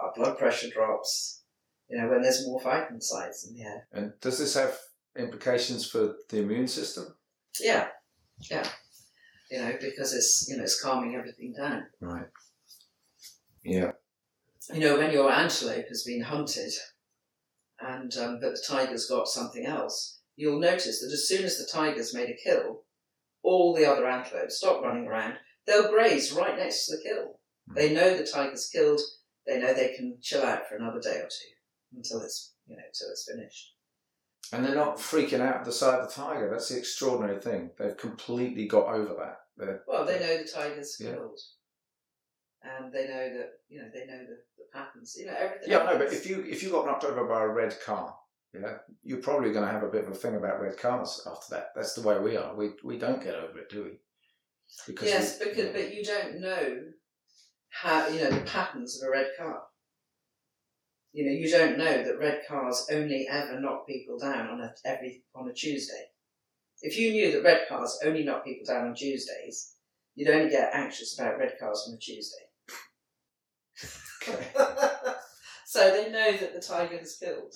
our 0.00 0.12
blood 0.16 0.38
pressure 0.38 0.70
drops. 0.70 1.42
You 1.88 1.98
know, 1.98 2.08
when 2.08 2.22
there's 2.22 2.46
more 2.46 2.60
phytoncides 2.60 3.48
in 3.48 3.54
the 3.54 3.62
air. 3.62 3.88
And 3.92 4.12
does 4.20 4.38
this 4.38 4.54
have 4.54 4.78
implications 5.16 5.88
for 5.88 6.16
the 6.28 6.40
immune 6.40 6.68
system? 6.68 7.14
Yeah, 7.60 7.88
yeah. 8.50 8.66
You 9.50 9.58
know, 9.58 9.72
because 9.80 10.12
it's 10.14 10.46
you 10.48 10.56
know 10.56 10.62
it's 10.62 10.80
calming 10.80 11.14
everything 11.14 11.54
down. 11.56 11.86
Right. 12.00 12.26
Yeah. 13.64 13.92
you 14.72 14.80
know, 14.80 14.98
when 14.98 15.12
your 15.12 15.30
antelope 15.32 15.88
has 15.88 16.04
been 16.04 16.22
hunted 16.22 16.72
and 17.80 18.14
um, 18.16 18.38
but 18.40 18.52
the 18.52 18.64
tiger's 18.66 19.06
got 19.06 19.28
something 19.28 19.64
else, 19.66 20.20
you'll 20.36 20.60
notice 20.60 21.00
that 21.00 21.12
as 21.12 21.28
soon 21.28 21.44
as 21.44 21.58
the 21.58 21.66
tiger's 21.70 22.14
made 22.14 22.28
a 22.30 22.36
kill, 22.42 22.82
all 23.42 23.74
the 23.74 23.86
other 23.86 24.06
antelopes 24.06 24.58
stop 24.58 24.82
running 24.82 25.06
around. 25.06 25.34
They'll 25.66 25.90
graze 25.90 26.32
right 26.32 26.56
next 26.56 26.86
to 26.86 26.96
the 26.96 27.02
kill. 27.02 27.40
They 27.74 27.92
know 27.92 28.16
the 28.16 28.26
tiger's 28.26 28.68
killed. 28.72 29.00
They 29.46 29.58
know 29.58 29.74
they 29.74 29.94
can 29.94 30.18
chill 30.22 30.42
out 30.42 30.68
for 30.68 30.76
another 30.76 31.00
day 31.00 31.16
or 31.18 31.28
two 31.28 31.96
until 31.96 32.20
it's 32.20 32.54
you 32.66 32.76
know 32.76 32.82
until 32.86 33.10
it's 33.10 33.30
finished. 33.30 33.74
And 34.52 34.64
they're 34.64 34.74
not 34.74 34.96
freaking 34.96 35.40
out 35.40 35.56
at 35.56 35.64
the 35.64 35.72
sight 35.72 36.00
of 36.00 36.08
the 36.08 36.14
tiger. 36.14 36.48
That's 36.50 36.68
the 36.70 36.78
extraordinary 36.78 37.40
thing. 37.40 37.70
They've 37.78 37.96
completely 37.96 38.66
got 38.66 38.86
over 38.88 39.14
that. 39.18 39.40
They're, 39.56 39.82
Well, 39.86 40.06
they 40.06 40.18
know 40.20 40.38
the 40.38 40.48
tiger's 40.48 40.96
Yeah. 40.98 41.12
killed, 41.14 41.38
and 42.62 42.92
they 42.92 43.06
know 43.08 43.36
that 43.38 43.50
you 43.68 43.82
know 43.82 43.88
they 43.92 44.06
know 44.06 44.18
the, 44.18 44.38
the 44.56 44.64
patterns. 44.72 45.16
You 45.18 45.26
know 45.26 45.34
everything. 45.38 45.70
yeah, 45.70 45.84
no, 45.84 45.98
but 45.98 46.12
if 46.12 46.28
you 46.28 46.42
if 46.48 46.62
you 46.62 46.70
got 46.70 46.86
knocked 46.86 47.04
over 47.04 47.24
by 47.24 47.42
a 47.42 47.48
red 47.48 47.76
car, 47.84 48.16
yeah, 48.54 48.78
you're 49.02 49.20
probably 49.20 49.52
going 49.52 49.66
to 49.66 49.72
have 49.72 49.82
a 49.82 49.88
bit 49.90 50.04
of 50.04 50.10
a 50.12 50.14
thing 50.14 50.36
about 50.36 50.60
red 50.62 50.78
cars 50.78 51.20
after 51.30 51.54
that. 51.56 51.72
That's 51.74 51.94
the 51.94 52.02
way 52.02 52.18
we 52.18 52.36
are. 52.36 52.54
We 52.54 52.70
we 52.84 52.96
don't 52.98 53.22
get 53.22 53.34
over 53.34 53.58
it, 53.58 53.68
do 53.68 53.84
we? 53.84 53.90
Because 54.86 55.08
yes, 55.08 55.38
we- 55.40 55.50
because 55.50 55.72
but 55.72 55.92
you 55.94 56.04
don't 56.04 56.40
know 56.40 56.78
how 57.70 58.06
you 58.08 58.20
know 58.24 58.30
the 58.30 58.40
patterns 58.42 59.02
of 59.02 59.08
a 59.08 59.10
red 59.10 59.28
car. 59.36 59.62
You 61.12 61.24
know, 61.26 61.32
you 61.32 61.50
don't 61.50 61.78
know 61.78 62.04
that 62.04 62.18
red 62.18 62.42
cars 62.46 62.86
only 62.92 63.26
ever 63.28 63.58
knock 63.60 63.86
people 63.86 64.18
down 64.18 64.48
on 64.48 64.60
a 64.60 64.74
every 64.84 65.24
on 65.34 65.48
a 65.48 65.52
Tuesday. 65.52 66.10
If 66.82 66.96
you 66.98 67.10
knew 67.12 67.32
that 67.32 67.42
red 67.42 67.66
cars 67.68 67.98
only 68.04 68.24
knock 68.24 68.44
people 68.44 68.66
down 68.66 68.86
on 68.88 68.94
Tuesdays, 68.94 69.74
you'd 70.14 70.28
only 70.30 70.50
get 70.50 70.70
anxious 70.74 71.18
about 71.18 71.38
red 71.38 71.54
cars 71.58 71.86
on 71.88 71.94
a 71.94 71.98
Tuesday. 71.98 72.44
So 75.70 75.90
they 75.90 76.10
know 76.10 76.34
that 76.34 76.54
the 76.54 76.62
tiger 76.62 76.96
has 76.96 77.18
killed. 77.18 77.54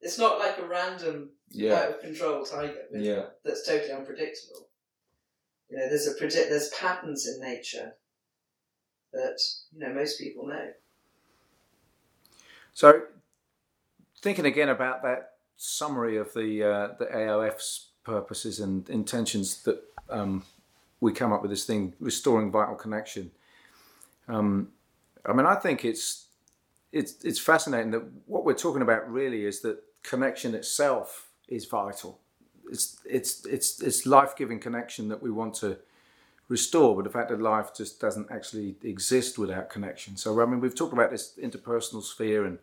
It's 0.00 0.18
not 0.18 0.40
like 0.40 0.58
a 0.58 0.66
random 0.66 1.30
out 1.72 1.90
of 1.94 2.00
control 2.00 2.44
tiger 2.44 2.82
with, 2.90 3.02
Yeah. 3.02 3.26
that's 3.44 3.64
totally 3.64 3.92
unpredictable. 3.92 4.68
You 5.70 5.78
know, 5.78 5.88
there's 5.88 6.08
a 6.08 6.14
predict 6.14 6.50
there's 6.50 6.70
patterns 6.70 7.24
in 7.28 7.40
nature 7.40 7.92
that 9.12 9.38
you 9.70 9.78
know 9.78 9.94
most 9.94 10.18
people 10.18 10.48
know. 10.48 10.72
So, 12.76 13.04
thinking 14.20 14.44
again 14.44 14.68
about 14.68 15.02
that 15.02 15.30
summary 15.56 16.18
of 16.18 16.34
the 16.34 16.62
uh, 16.62 16.88
the 16.98 17.06
AOF's 17.06 17.92
purposes 18.04 18.60
and 18.60 18.86
intentions 18.90 19.62
that 19.62 19.82
um, 20.10 20.44
we 21.00 21.14
come 21.14 21.32
up 21.32 21.40
with 21.40 21.50
this 21.50 21.64
thing, 21.64 21.94
restoring 22.00 22.50
vital 22.50 22.74
connection. 22.74 23.30
Um, 24.28 24.72
I 25.24 25.32
mean, 25.32 25.46
I 25.46 25.54
think 25.54 25.86
it's 25.86 26.26
it's 26.92 27.24
it's 27.24 27.38
fascinating 27.38 27.92
that 27.92 28.02
what 28.26 28.44
we're 28.44 28.52
talking 28.52 28.82
about 28.82 29.10
really 29.10 29.46
is 29.46 29.62
that 29.62 29.82
connection 30.02 30.54
itself 30.54 31.30
is 31.48 31.64
vital. 31.64 32.20
It's 32.70 32.98
it's 33.06 33.46
it's 33.46 33.80
it's 33.80 34.04
life 34.04 34.36
giving 34.36 34.60
connection 34.60 35.08
that 35.08 35.22
we 35.22 35.30
want 35.30 35.54
to 35.54 35.78
restore, 36.48 36.94
but 36.94 37.04
the 37.04 37.10
fact 37.10 37.28
that 37.30 37.40
life 37.40 37.74
just 37.74 38.00
doesn't 38.00 38.30
actually 38.30 38.76
exist 38.82 39.38
without 39.38 39.70
connection. 39.70 40.16
So 40.16 40.40
I 40.40 40.46
mean, 40.46 40.60
we've 40.60 40.74
talked 40.74 40.92
about 40.92 41.10
this 41.10 41.34
interpersonal 41.42 42.02
sphere 42.02 42.44
and 42.44 42.58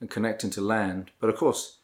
and 0.00 0.10
connecting 0.10 0.50
to 0.50 0.60
land, 0.60 1.12
but 1.20 1.30
of 1.30 1.36
course, 1.36 1.76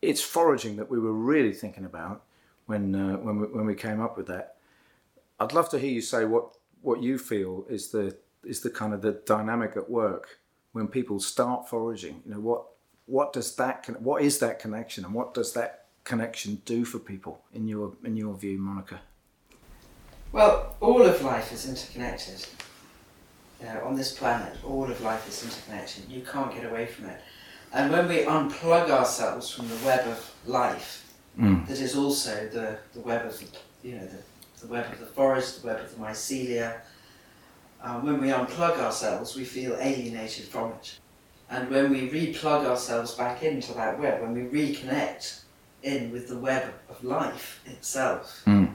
it's 0.00 0.22
foraging 0.22 0.76
that 0.76 0.88
we 0.88 1.00
were 1.00 1.12
really 1.12 1.52
thinking 1.52 1.84
about 1.84 2.22
when 2.66 2.94
uh, 2.94 3.16
when 3.16 3.40
we, 3.40 3.46
when 3.48 3.66
we 3.66 3.74
came 3.74 4.00
up 4.00 4.16
with 4.16 4.26
that. 4.26 4.56
I'd 5.40 5.52
love 5.52 5.68
to 5.70 5.78
hear 5.78 5.90
you 5.90 6.00
say 6.00 6.24
what 6.24 6.54
what 6.82 7.02
you 7.02 7.18
feel 7.18 7.64
is 7.68 7.90
the 7.90 8.16
is 8.44 8.60
the 8.60 8.70
kind 8.70 8.92
of 8.92 9.02
the 9.02 9.12
dynamic 9.26 9.72
at 9.76 9.90
work 9.90 10.38
when 10.72 10.86
people 10.86 11.18
start 11.18 11.68
foraging. 11.68 12.22
You 12.24 12.34
know 12.34 12.40
what 12.40 12.64
what 13.06 13.32
does 13.32 13.56
that 13.56 14.00
what 14.00 14.22
is 14.22 14.38
that 14.38 14.58
connection 14.58 15.04
and 15.04 15.14
what 15.14 15.34
does 15.34 15.52
that 15.54 15.86
connection 16.04 16.62
do 16.64 16.84
for 16.84 16.98
people 16.98 17.40
in 17.52 17.66
your 17.66 17.94
in 18.04 18.16
your 18.16 18.34
view, 18.34 18.58
Monica? 18.58 19.00
Well, 20.34 20.74
all 20.80 21.02
of 21.02 21.22
life 21.22 21.52
is 21.52 21.68
interconnected. 21.68 22.44
You 23.60 23.66
know, 23.66 23.84
on 23.84 23.94
this 23.94 24.18
planet, 24.18 24.56
all 24.64 24.90
of 24.90 25.00
life 25.00 25.28
is 25.28 25.44
interconnected. 25.44 26.08
You 26.10 26.22
can't 26.22 26.52
get 26.52 26.68
away 26.68 26.86
from 26.86 27.04
it. 27.06 27.20
And 27.72 27.92
when 27.92 28.08
we 28.08 28.24
unplug 28.24 28.90
ourselves 28.90 29.48
from 29.48 29.68
the 29.68 29.76
web 29.86 30.06
of 30.08 30.34
life, 30.44 31.00
Mm. 31.38 31.66
that 31.66 31.80
is 31.80 31.96
also 31.96 32.48
the, 32.52 32.78
the 32.94 33.00
web 33.00 33.26
of 33.26 33.36
the, 33.40 33.46
you 33.88 33.96
know 33.96 34.06
the, 34.06 34.22
the 34.60 34.72
web 34.72 34.92
of 34.92 35.00
the 35.00 35.06
forest, 35.06 35.62
the 35.62 35.66
web 35.66 35.80
of 35.80 35.90
the 35.92 36.00
mycelia. 36.00 36.80
Um, 37.82 38.04
when 38.06 38.20
we 38.20 38.28
unplug 38.28 38.78
ourselves, 38.78 39.34
we 39.36 39.44
feel 39.44 39.76
alienated 39.80 40.44
from 40.46 40.70
it. 40.72 40.98
And 41.50 41.68
when 41.70 41.90
we 41.90 42.08
replug 42.08 42.64
ourselves 42.66 43.14
back 43.14 43.42
into 43.42 43.72
that 43.74 43.98
web, 43.98 44.22
when 44.22 44.32
we 44.32 44.42
reconnect 44.42 45.42
in 45.82 46.12
with 46.12 46.28
the 46.28 46.38
web 46.38 46.72
of 46.88 47.02
life 47.04 47.60
itself, 47.66 48.42
Mm. 48.46 48.74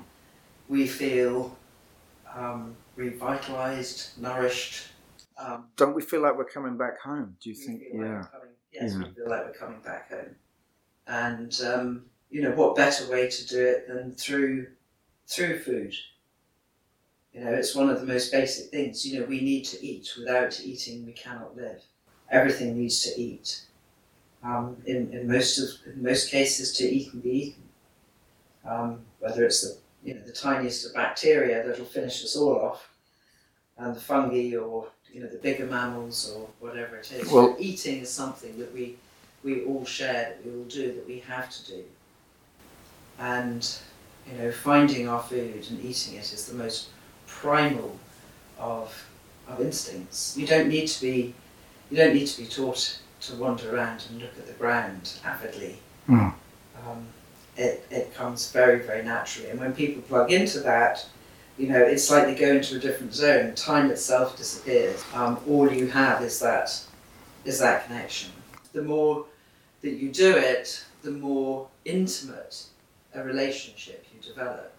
We 0.69 0.87
feel 0.87 1.57
um, 2.33 2.75
revitalized, 2.95 4.21
nourished. 4.21 4.87
Um, 5.37 5.65
Don't 5.75 5.95
we 5.95 6.01
feel 6.01 6.21
like 6.21 6.37
we're 6.37 6.45
coming 6.45 6.77
back 6.77 7.01
home? 7.01 7.35
Do 7.41 7.49
you 7.49 7.55
think? 7.55 7.81
like 7.93 8.07
Yeah. 8.07 8.23
coming, 8.31 8.55
yes, 8.71 8.93
Yeah. 8.93 8.99
we 9.07 9.13
feel 9.15 9.29
like 9.29 9.45
we're 9.45 9.53
coming 9.53 9.81
back 9.81 10.09
home. 10.09 10.35
And 11.07 11.59
um, 11.61 12.05
you 12.29 12.41
know, 12.43 12.51
what 12.51 12.75
better 12.75 13.09
way 13.11 13.29
to 13.29 13.47
do 13.47 13.65
it 13.65 13.87
than 13.87 14.13
through 14.13 14.67
through 15.27 15.59
food? 15.59 15.93
You 17.33 17.41
know, 17.43 17.51
it's 17.51 17.75
one 17.75 17.89
of 17.89 17.99
the 17.99 18.05
most 18.07 18.31
basic 18.31 18.69
things. 18.71 19.05
You 19.05 19.19
know, 19.19 19.25
we 19.25 19.41
need 19.41 19.65
to 19.65 19.83
eat. 19.83 20.13
Without 20.17 20.59
eating, 20.61 21.05
we 21.05 21.13
cannot 21.13 21.55
live. 21.55 21.81
Everything 22.29 22.77
needs 22.77 23.01
to 23.03 23.19
eat. 23.19 23.63
Um, 24.43 24.77
in, 24.85 25.11
in 25.13 25.27
most 25.27 25.57
of 25.57 25.69
in 25.93 26.03
most 26.03 26.29
cases, 26.29 26.73
to 26.77 26.83
eat 26.83 27.11
and 27.13 27.23
be 27.23 27.29
eaten. 27.29 27.63
Um, 28.69 29.01
whether 29.19 29.43
it's 29.45 29.61
the 29.61 29.77
you 30.09 30.15
know 30.15 30.21
the 30.21 30.31
tiniest 30.31 30.87
of 30.87 30.95
bacteria 30.95 31.63
that'll 31.63 31.85
finish 31.85 32.23
us 32.23 32.35
all 32.35 32.59
off, 32.59 32.89
and 33.77 33.95
the 33.95 33.99
fungi, 33.99 34.55
or 34.55 34.87
you 35.13 35.21
know 35.21 35.27
the 35.27 35.37
bigger 35.37 35.67
mammals, 35.67 36.33
or 36.35 36.49
whatever 36.59 36.97
it 36.97 37.11
is. 37.11 37.31
Well- 37.31 37.55
eating 37.59 37.99
is 37.99 38.09
something 38.09 38.57
that 38.57 38.73
we 38.73 38.97
we 39.43 39.63
all 39.65 39.85
share, 39.85 40.33
that 40.35 40.43
we 40.43 40.51
all 40.57 40.65
do, 40.65 40.93
that 40.93 41.07
we 41.07 41.19
have 41.19 41.49
to 41.51 41.71
do. 41.73 41.83
And 43.19 43.61
you 44.25 44.37
know, 44.39 44.51
finding 44.51 45.07
our 45.07 45.21
food 45.21 45.67
and 45.69 45.79
eating 45.85 46.15
it 46.15 46.33
is 46.33 46.47
the 46.47 46.55
most 46.55 46.89
primal 47.27 47.99
of 48.57 49.07
of 49.47 49.61
instincts. 49.61 50.35
You 50.35 50.47
don't 50.47 50.69
need 50.69 50.87
to 50.87 51.01
be 51.01 51.35
you 51.91 51.97
don't 51.97 52.15
need 52.15 52.27
to 52.27 52.41
be 52.41 52.47
taught 52.47 52.99
to 53.21 53.35
wander 53.35 53.75
around 53.75 54.05
and 54.09 54.21
look 54.23 54.35
at 54.39 54.47
the 54.47 54.53
ground 54.53 55.19
avidly. 55.23 55.77
Mm. 56.07 56.33
Um, 56.87 57.05
it, 57.59 57.85
it 57.91 58.13
comes 58.15 58.51
very, 58.51 58.79
very 58.79 59.03
naturally. 59.03 59.49
And 59.49 59.59
when 59.59 59.73
people 59.73 60.01
plug 60.03 60.31
into 60.31 60.61
that, 60.61 61.05
you 61.57 61.67
know, 61.67 61.79
it's 61.79 62.09
like 62.09 62.23
they 62.23 62.35
go 62.35 62.53
into 62.53 62.77
a 62.77 62.79
different 62.79 63.13
zone. 63.13 63.53
Time 63.53 63.91
itself 63.91 64.37
disappears. 64.37 65.03
Um, 65.13 65.37
all 65.47 65.71
you 65.71 65.87
have 65.87 66.23
is 66.23 66.39
that 66.39 66.81
is 67.43 67.59
that 67.59 67.85
connection. 67.85 68.31
The 68.71 68.81
more 68.81 69.25
that 69.81 69.91
you 69.91 70.09
do 70.09 70.37
it, 70.37 70.85
the 71.01 71.11
more 71.11 71.67
intimate 71.83 72.63
a 73.13 73.23
relationship 73.23 74.05
you 74.13 74.21
develop. 74.21 74.73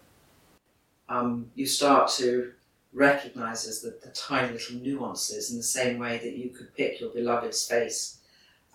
Um, 1.07 1.51
you 1.55 1.67
start 1.67 2.09
to 2.17 2.53
recognize 2.93 3.81
the, 3.81 3.95
the 4.03 4.11
tiny 4.11 4.53
little 4.53 4.77
nuances 4.77 5.51
in 5.51 5.57
the 5.57 5.63
same 5.63 5.99
way 5.99 6.17
that 6.17 6.37
you 6.37 6.49
could 6.49 6.73
pick 6.75 6.99
your 6.99 7.09
beloved's 7.09 7.65
face 7.67 8.17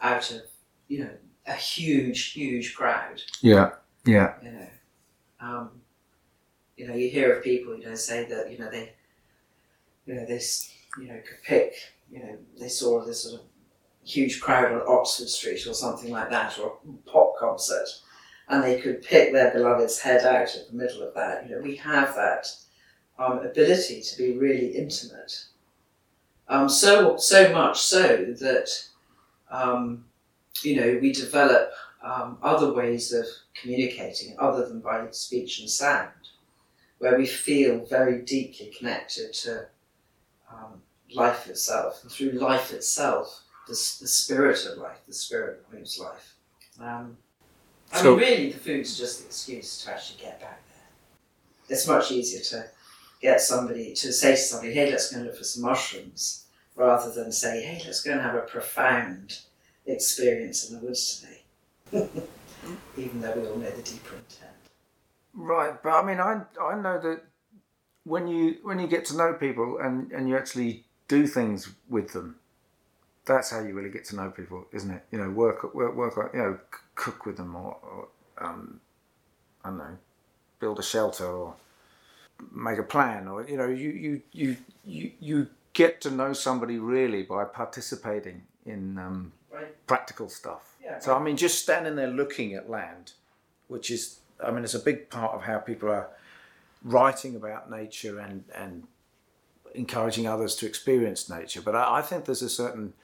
out 0.00 0.30
of, 0.30 0.42
you 0.88 1.00
know, 1.00 1.10
a 1.46 1.54
huge, 1.54 2.32
huge 2.32 2.74
crowd 2.74 3.22
Yeah. 3.40 3.70
Yeah. 4.06 4.34
you 4.42 4.50
know. 4.52 4.68
Um, 5.40 5.70
you 6.76 6.86
know, 6.88 6.94
you 6.94 7.08
hear 7.10 7.34
of 7.36 7.42
people, 7.44 7.76
you 7.78 7.86
know, 7.86 7.94
say 7.94 8.24
that, 8.26 8.50
you 8.52 8.58
know, 8.58 8.70
they, 8.70 8.92
you 10.06 10.14
know, 10.14 10.24
they, 10.26 10.36
s- 10.36 10.72
you 10.98 11.08
know, 11.08 11.20
could 11.26 11.42
pick, 11.42 11.74
you 12.10 12.20
know, 12.20 12.38
they 12.58 12.68
saw 12.68 13.04
this 13.04 13.22
sort 13.22 13.40
of 13.40 13.46
huge 14.04 14.40
crowd 14.40 14.72
on 14.72 14.82
Oxford 14.88 15.28
Street 15.28 15.66
or 15.66 15.74
something 15.74 16.10
like 16.10 16.30
that, 16.30 16.58
or 16.58 16.78
a 16.88 17.10
pop 17.10 17.36
concert, 17.38 17.88
and 18.48 18.62
they 18.62 18.80
could 18.80 19.02
pick 19.02 19.32
their 19.32 19.52
beloved's 19.52 19.98
head 19.98 20.24
out 20.24 20.54
of 20.54 20.68
the 20.70 20.76
middle 20.76 21.02
of 21.02 21.14
that. 21.14 21.48
You 21.48 21.56
know, 21.56 21.62
we 21.62 21.76
have 21.76 22.14
that 22.16 22.46
um, 23.18 23.40
ability 23.40 24.02
to 24.02 24.18
be 24.18 24.36
really 24.38 24.68
intimate. 24.68 25.46
Um, 26.48 26.68
so 26.68 27.16
so 27.16 27.52
much 27.52 27.80
so 27.80 28.34
that 28.38 28.68
um, 29.50 30.04
you 30.62 30.76
know 30.76 30.98
we 31.02 31.12
develop 31.12 31.70
um, 32.06 32.38
other 32.42 32.72
ways 32.72 33.12
of 33.12 33.26
communicating 33.60 34.36
other 34.38 34.66
than 34.68 34.80
by 34.80 35.10
speech 35.10 35.58
and 35.60 35.68
sound, 35.68 36.10
where 36.98 37.18
we 37.18 37.26
feel 37.26 37.84
very 37.86 38.22
deeply 38.22 38.66
connected 38.78 39.32
to 39.32 39.66
um, 40.52 40.80
life 41.12 41.48
itself, 41.48 41.92
and 42.02 42.10
through 42.12 42.30
life 42.50 42.72
itself, 42.72 43.42
the, 43.66 43.72
the 43.72 44.08
spirit 44.22 44.64
of 44.66 44.78
life, 44.78 44.98
the 45.08 45.12
spirit 45.12 45.64
moves 45.72 45.98
life. 45.98 46.34
Um, 46.80 47.16
I 47.92 48.02
So- 48.02 48.10
mean, 48.16 48.20
really, 48.20 48.52
the 48.52 48.58
food's 48.58 48.96
just 48.96 49.20
the 49.20 49.26
excuse 49.26 49.82
to 49.82 49.92
actually 49.92 50.20
get 50.20 50.40
back 50.40 50.60
there. 50.68 50.88
It's 51.68 51.86
much 51.88 52.12
easier 52.12 52.42
to 52.52 52.70
get 53.20 53.40
somebody 53.40 53.94
to 53.94 54.12
say 54.12 54.32
to 54.32 54.36
somebody, 54.36 54.72
"Hey, 54.74 54.90
let's 54.90 55.10
go 55.10 55.16
and 55.18 55.26
look 55.26 55.36
for 55.36 55.44
some 55.44 55.62
mushrooms," 55.64 56.44
rather 56.76 57.10
than 57.12 57.32
say, 57.32 57.62
"Hey, 57.62 57.82
let's 57.84 58.02
go 58.02 58.12
and 58.12 58.20
have 58.20 58.34
a 58.36 58.42
profound 58.42 59.40
experience 59.86 60.68
in 60.68 60.76
the 60.78 60.84
woods 60.86 61.02
today." 61.20 61.42
Even 62.96 63.20
though 63.20 63.32
we 63.36 63.46
all 63.46 63.56
know 63.56 63.70
the 63.70 63.82
deeper 63.82 64.16
intent. 64.16 64.52
Right, 65.34 65.80
but 65.82 65.90
I 65.90 66.02
mean, 66.04 66.18
I 66.20 66.42
I 66.60 66.74
know 66.80 66.98
that 67.00 67.22
when 68.04 68.26
you 68.26 68.56
when 68.62 68.78
you 68.78 68.86
get 68.86 69.04
to 69.06 69.16
know 69.16 69.34
people 69.34 69.78
and 69.78 70.10
and 70.12 70.28
you 70.28 70.36
actually 70.36 70.84
do 71.08 71.26
things 71.26 71.70
with 71.88 72.12
them, 72.12 72.36
that's 73.24 73.50
how 73.50 73.60
you 73.60 73.74
really 73.74 73.90
get 73.90 74.04
to 74.06 74.16
know 74.16 74.30
people, 74.30 74.66
isn't 74.72 74.90
it? 74.90 75.04
You 75.12 75.18
know, 75.18 75.30
work 75.30 75.74
work 75.74 75.94
work 75.94 76.30
you 76.32 76.40
know 76.40 76.58
cook 76.94 77.26
with 77.26 77.36
them 77.36 77.54
or, 77.54 77.76
or 77.82 78.08
um, 78.38 78.80
I 79.64 79.68
don't 79.68 79.78
know, 79.78 79.98
build 80.60 80.78
a 80.78 80.82
shelter 80.82 81.26
or 81.26 81.54
make 82.52 82.78
a 82.78 82.82
plan 82.82 83.28
or 83.28 83.44
you 83.46 83.56
know 83.56 83.66
you 83.68 83.90
you 83.90 84.22
you 84.32 84.56
you, 84.84 85.10
you 85.20 85.46
get 85.72 86.00
to 86.02 86.10
know 86.10 86.32
somebody 86.32 86.78
really 86.78 87.22
by 87.22 87.44
participating 87.44 88.42
in 88.64 88.98
um, 88.98 89.32
Right? 89.52 89.86
practical 89.86 90.28
stuff. 90.28 90.75
So 91.00 91.14
I 91.14 91.22
mean, 91.22 91.36
just 91.36 91.62
standing 91.62 91.96
there 91.96 92.08
looking 92.08 92.54
at 92.54 92.70
land, 92.70 93.12
which 93.68 93.90
is, 93.90 94.20
I 94.44 94.50
mean, 94.50 94.64
it's 94.64 94.74
a 94.74 94.78
big 94.78 95.10
part 95.10 95.34
of 95.34 95.42
how 95.42 95.58
people 95.58 95.88
are 95.88 96.08
writing 96.82 97.34
about 97.36 97.70
nature 97.70 98.18
and 98.18 98.44
and 98.54 98.84
encouraging 99.74 100.26
others 100.26 100.56
to 100.56 100.66
experience 100.66 101.28
nature. 101.28 101.60
But 101.60 101.74
I, 101.74 101.98
I 101.98 102.02
think 102.02 102.24
there's 102.24 102.42
a 102.42 102.48
certain 102.48 102.94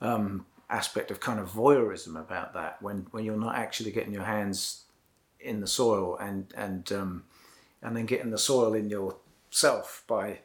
um, 0.00 0.46
aspect 0.68 1.10
of 1.10 1.20
kind 1.20 1.38
of 1.40 1.50
voyeurism 1.52 2.18
about 2.18 2.54
that 2.54 2.80
when 2.82 3.06
when 3.10 3.24
you're 3.24 3.36
not 3.36 3.56
actually 3.56 3.92
getting 3.92 4.12
your 4.12 4.24
hands 4.24 4.84
in 5.40 5.60
the 5.60 5.66
soil 5.66 6.16
and 6.18 6.52
and 6.56 6.92
um, 6.92 7.24
and 7.82 7.96
then 7.96 8.06
getting 8.06 8.30
the 8.30 8.38
soil 8.38 8.74
in 8.74 8.90
yourself 8.90 10.04
by 10.06 10.40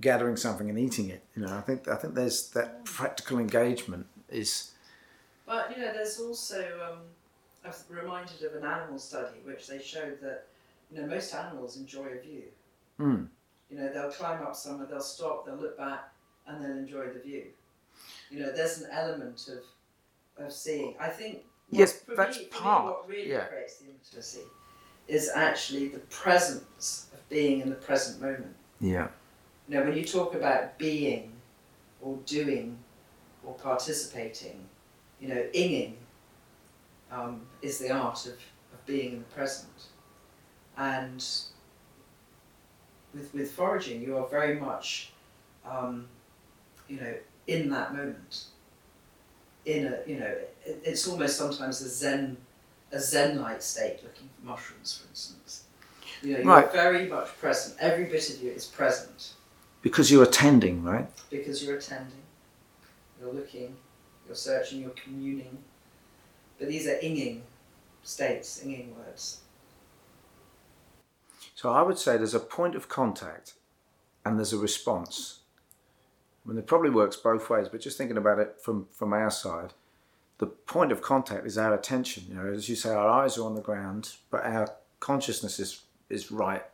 gathering 0.00 0.36
something 0.36 0.68
and 0.68 0.78
eating 0.78 1.08
it. 1.08 1.24
You 1.34 1.42
know, 1.42 1.56
I 1.56 1.60
think 1.60 1.88
I 1.88 1.96
think 1.96 2.14
there's 2.14 2.50
that 2.50 2.84
practical 2.84 3.38
engagement 3.38 4.06
is. 4.28 4.72
But 5.48 5.74
you 5.74 5.82
know, 5.82 5.92
there's 5.94 6.20
also 6.20 6.60
um, 6.86 6.98
I 7.64 7.68
was 7.68 7.84
reminded 7.88 8.42
of 8.42 8.54
an 8.54 8.68
animal 8.68 8.98
study 8.98 9.38
which 9.44 9.66
they 9.66 9.80
showed 9.80 10.20
that 10.20 10.44
you 10.92 11.00
know 11.00 11.06
most 11.06 11.34
animals 11.34 11.78
enjoy 11.78 12.04
a 12.04 12.20
view. 12.20 12.44
Mm. 13.00 13.28
You 13.70 13.78
know, 13.78 13.90
they'll 13.92 14.12
climb 14.12 14.42
up 14.42 14.54
somewhere, 14.54 14.86
they'll 14.86 15.00
stop, 15.00 15.46
they'll 15.46 15.56
look 15.56 15.78
back, 15.78 16.12
and 16.46 16.62
they'll 16.62 16.76
enjoy 16.76 17.08
the 17.08 17.20
view. 17.20 17.44
You 18.30 18.40
know, 18.40 18.52
there's 18.52 18.82
an 18.82 18.90
element 18.92 19.48
of 19.48 20.44
of 20.44 20.52
seeing. 20.52 20.94
I 21.00 21.08
think. 21.08 21.38
Yes, 21.70 22.00
for 22.00 22.14
that's 22.14 22.38
me, 22.38 22.44
part, 22.46 22.84
what 22.84 23.08
really 23.08 23.30
yeah. 23.30 23.44
creates 23.44 23.76
the 23.76 23.86
intimacy 23.90 24.40
is 25.06 25.30
actually 25.34 25.88
the 25.88 25.98
presence 25.98 27.08
of 27.12 27.26
being 27.28 27.60
in 27.60 27.70
the 27.70 27.74
present 27.74 28.20
moment. 28.20 28.54
Yeah. 28.80 29.08
You 29.66 29.74
know, 29.74 29.84
when 29.84 29.96
you 29.96 30.04
talk 30.04 30.34
about 30.34 30.78
being 30.78 31.32
or 32.00 32.16
doing 32.24 32.78
or 33.44 33.52
participating, 33.54 34.66
you 35.20 35.28
know, 35.28 35.44
inging 35.54 35.94
um, 37.10 37.40
is 37.62 37.78
the 37.78 37.90
art 37.90 38.26
of, 38.26 38.32
of 38.32 38.86
being 38.86 39.12
in 39.12 39.18
the 39.18 39.24
present. 39.26 39.72
And 40.76 41.24
with, 43.14 43.32
with 43.34 43.50
foraging, 43.50 44.02
you 44.02 44.16
are 44.16 44.26
very 44.28 44.58
much, 44.60 45.12
um, 45.68 46.06
you 46.88 47.00
know, 47.00 47.14
in 47.46 47.70
that 47.70 47.94
moment. 47.94 48.44
In 49.64 49.86
a, 49.86 49.98
you 50.06 50.18
know, 50.20 50.26
it, 50.64 50.80
it's 50.84 51.06
almost 51.08 51.36
sometimes 51.36 51.80
a 51.82 51.88
zen, 51.88 52.36
a 52.92 52.98
zen-like 53.00 53.60
state, 53.60 54.02
looking 54.02 54.28
for 54.38 54.46
mushrooms, 54.46 54.98
for 55.02 55.08
instance. 55.10 55.64
You 56.22 56.32
know, 56.32 56.38
you're 56.38 56.46
Right. 56.46 56.72
very 56.72 57.06
much 57.08 57.28
present. 57.38 57.76
Every 57.80 58.04
bit 58.04 58.30
of 58.30 58.42
you 58.42 58.50
is 58.50 58.64
present 58.66 59.32
Because 59.82 60.10
you're 60.10 60.22
attending, 60.24 60.82
right? 60.84 61.06
because 61.30 61.62
you're 61.62 61.76
attending, 61.76 62.22
you're 63.20 63.32
looking, 63.32 63.76
you're 64.28 64.36
searching, 64.36 64.80
you're 64.80 64.90
communing. 64.90 65.58
But 66.58 66.68
these 66.68 66.86
are 66.86 66.96
inging 66.96 67.40
states, 68.02 68.62
inging 68.64 68.94
words. 68.96 69.40
So 71.54 71.70
I 71.70 71.82
would 71.82 71.98
say 71.98 72.16
there's 72.16 72.34
a 72.34 72.40
point 72.40 72.76
of 72.76 72.88
contact 72.88 73.54
and 74.24 74.38
there's 74.38 74.52
a 74.52 74.58
response. 74.58 75.40
I 76.44 76.48
mean, 76.48 76.58
it 76.58 76.66
probably 76.66 76.90
works 76.90 77.16
both 77.16 77.50
ways, 77.50 77.68
but 77.68 77.80
just 77.80 77.98
thinking 77.98 78.16
about 78.16 78.38
it 78.38 78.60
from, 78.62 78.86
from 78.92 79.12
our 79.12 79.30
side, 79.30 79.72
the 80.38 80.46
point 80.46 80.92
of 80.92 81.02
contact 81.02 81.46
is 81.46 81.58
our 81.58 81.74
attention. 81.74 82.24
You 82.28 82.34
know, 82.34 82.52
as 82.52 82.68
you 82.68 82.76
say, 82.76 82.90
our 82.90 83.08
eyes 83.08 83.36
are 83.38 83.44
on 83.44 83.54
the 83.54 83.60
ground, 83.60 84.12
but 84.30 84.44
our 84.44 84.68
consciousness 85.00 85.58
is, 85.58 85.82
is 86.08 86.30
right 86.30 86.64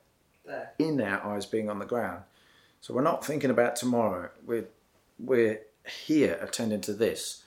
There. 0.44 0.72
in 0.78 1.00
our 1.00 1.24
eyes 1.24 1.46
being 1.46 1.70
on 1.70 1.78
the 1.78 1.86
ground. 1.86 2.22
So 2.80 2.92
we're 2.92 3.02
not 3.02 3.24
thinking 3.24 3.50
about 3.50 3.76
tomorrow. 3.76 4.28
We're, 4.44 4.66
we're 5.18 5.60
here 5.86 6.38
attending 6.42 6.82
to 6.82 6.92
this. 6.92 7.43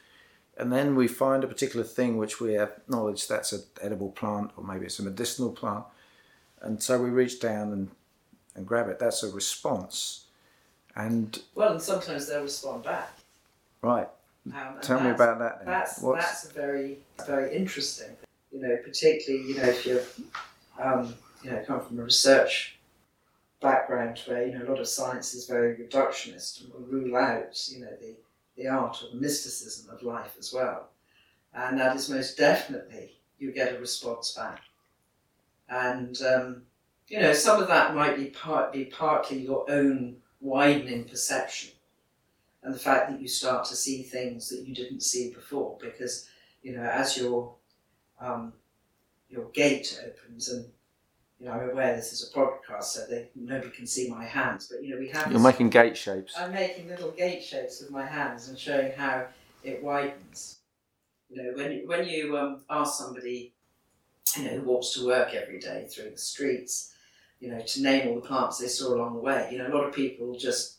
And 0.60 0.72
then 0.74 0.95
we 0.95 1.08
find 1.08 1.43
a 1.43 1.47
particular 1.47 1.86
thing 1.86 2.18
which 2.18 2.39
we 2.41 2.58
acknowledge 2.58 3.28
that's 3.28 3.53
an 3.53 3.62
edible 3.82 4.10
plant 4.12 4.51
or 4.58 4.64
maybe 4.64 4.86
it's 4.86 4.99
a 4.99 5.03
medicinal 5.03 5.51
plant. 5.51 5.86
And 6.62 6.82
so 6.82 6.99
we 7.01 7.10
reach 7.10 7.39
down 7.39 7.72
and, 7.72 7.89
and 8.55 8.66
grab 8.66 8.88
it. 8.89 8.97
That's 8.97 9.22
a 9.22 9.30
response. 9.30 10.26
And 10.95 11.39
Well, 11.53 11.74
and 11.74 11.82
sometimes 11.82 12.28
they'll 12.28 12.41
respond 12.41 12.84
back. 12.84 13.10
right, 13.84 14.08
Um, 14.47 14.78
tell 14.82 14.99
me 14.99 15.12
about 15.12 15.38
that. 15.39 15.60
Then. 15.60 15.68
That's 15.68 16.01
What's- 16.01 16.26
that's 16.26 16.45
a 16.49 16.53
very 16.53 16.97
very 17.28 17.55
interesting. 17.55 18.16
You 18.51 18.62
know, 18.62 18.78
particularly 18.84 19.45
you 19.49 19.58
know 19.58 19.64
if 19.66 19.86
you're 19.86 20.01
um, 20.80 21.14
you 21.43 21.51
know 21.51 21.64
come 21.68 21.82
from 21.86 21.99
a 21.99 22.03
research 22.03 22.80
background 23.62 24.20
where 24.26 24.47
you 24.47 24.58
know 24.58 24.66
a 24.66 24.70
lot 24.70 24.80
of 24.80 24.88
science 24.88 25.34
is 25.36 25.45
very 25.47 25.76
reductionist 25.76 26.64
and 26.64 26.74
will 26.74 26.82
rule 26.82 27.16
out 27.18 27.60
you 27.70 27.80
know 27.82 27.89
the 28.01 28.16
the 28.58 28.68
art 28.68 29.01
or 29.03 29.14
the 29.14 29.22
mysticism 29.22 29.93
of 29.93 30.03
life 30.03 30.36
as 30.39 30.53
well, 30.53 30.89
and 31.53 31.80
that 31.80 31.95
is 31.95 32.10
most 32.10 32.38
definitely 32.38 33.18
you 33.39 33.51
get 33.51 33.76
a 33.76 33.80
response 33.80 34.34
back, 34.34 34.62
and 35.70 36.22
um, 36.22 36.64
you 37.08 37.20
know 37.20 37.34
some 37.34 37.62
of 37.62 37.68
that 37.68 37.95
might 37.95 38.18
be 38.18 38.26
part 38.26 38.74
be 38.74 38.86
partly 38.86 39.39
your 39.39 39.70
own 39.70 40.18
widening 40.39 41.05
perception 41.05 41.72
and 42.64 42.74
the 42.74 42.80
fact 42.80 43.10
that 43.10 43.22
you 43.22 43.28
start 43.28 43.66
to 43.66 43.76
see 43.76 44.03
things 44.03 44.49
that 44.49 44.68
you 44.68 44.76
didn't 44.76 45.01
see 45.01 45.32
before 45.32 45.78
because 45.82 46.28
you 46.62 46.76
know 46.76 46.84
as 46.84 47.18
your 47.18 47.53
um, 48.20 48.53
your 49.30 49.45
gate 49.49 49.99
opens 50.05 50.49
and 50.49 50.66
you 51.39 51.45
know 51.45 51.53
I'm 51.53 51.69
aware 51.69 51.95
this 51.95 52.13
is 52.13 52.31
a 52.31 52.38
podcast 52.38 52.83
so 52.83 53.05
they 53.09 53.29
nobody 53.35 53.69
can 53.69 53.88
see 53.88 54.09
my 54.09 54.25
hands 54.25 54.67
but 54.67 54.83
you 54.83 54.93
know 54.93 54.99
we 54.99 55.09
have 55.09 55.31
You're 55.31 55.39
making 55.39 55.69
gate 55.69 55.97
shapes. 55.97 56.33
I'm 56.38 56.51
making 56.51 56.88
little 56.88 57.11
gate 57.11 57.43
shapes 57.43 57.81
with 57.81 57.91
my 57.91 58.05
hands 58.05 58.49
and 58.49 58.57
showing 58.57 58.91
how 58.93 59.27
it 59.63 59.83
widens. 59.83 60.59
You 61.29 61.43
know, 61.43 61.51
when 61.55 61.71
you, 61.73 61.88
when 61.88 62.07
you 62.07 62.38
um, 62.38 62.61
ask 62.69 62.97
somebody, 62.97 63.53
you 64.38 64.43
know, 64.43 64.49
who 64.51 64.61
walks 64.61 64.93
to 64.93 65.05
work 65.05 65.33
every 65.33 65.59
day 65.59 65.88
through 65.89 66.11
the 66.11 66.17
streets, 66.17 66.93
you 67.39 67.49
know, 67.49 67.59
to 67.59 67.81
name 67.83 68.07
all 68.07 68.15
the 68.15 68.21
plants 68.21 68.59
they 68.59 68.67
saw 68.67 68.93
along 68.95 69.15
the 69.15 69.19
way, 69.19 69.49
you 69.51 69.57
know, 69.57 69.67
a 69.67 69.73
lot 69.75 69.85
of 69.85 69.93
people 69.93 70.38
just 70.38 70.77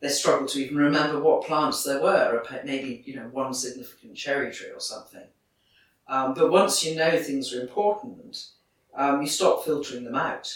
they 0.00 0.08
struggle 0.08 0.48
to 0.48 0.58
even 0.58 0.76
remember 0.76 1.20
what 1.20 1.46
plants 1.46 1.84
there 1.84 2.02
were, 2.02 2.36
or 2.36 2.62
maybe 2.64 3.02
you 3.06 3.14
know 3.14 3.28
one 3.28 3.54
significant 3.54 4.16
cherry 4.16 4.52
tree 4.52 4.70
or 4.70 4.80
something. 4.80 5.26
Um, 6.08 6.34
but 6.34 6.50
once 6.50 6.84
you 6.84 6.96
know 6.96 7.16
things 7.22 7.54
are 7.54 7.60
important, 7.60 8.46
um, 8.94 9.20
you 9.20 9.28
stop 9.28 9.64
filtering 9.64 10.04
them 10.04 10.14
out 10.14 10.52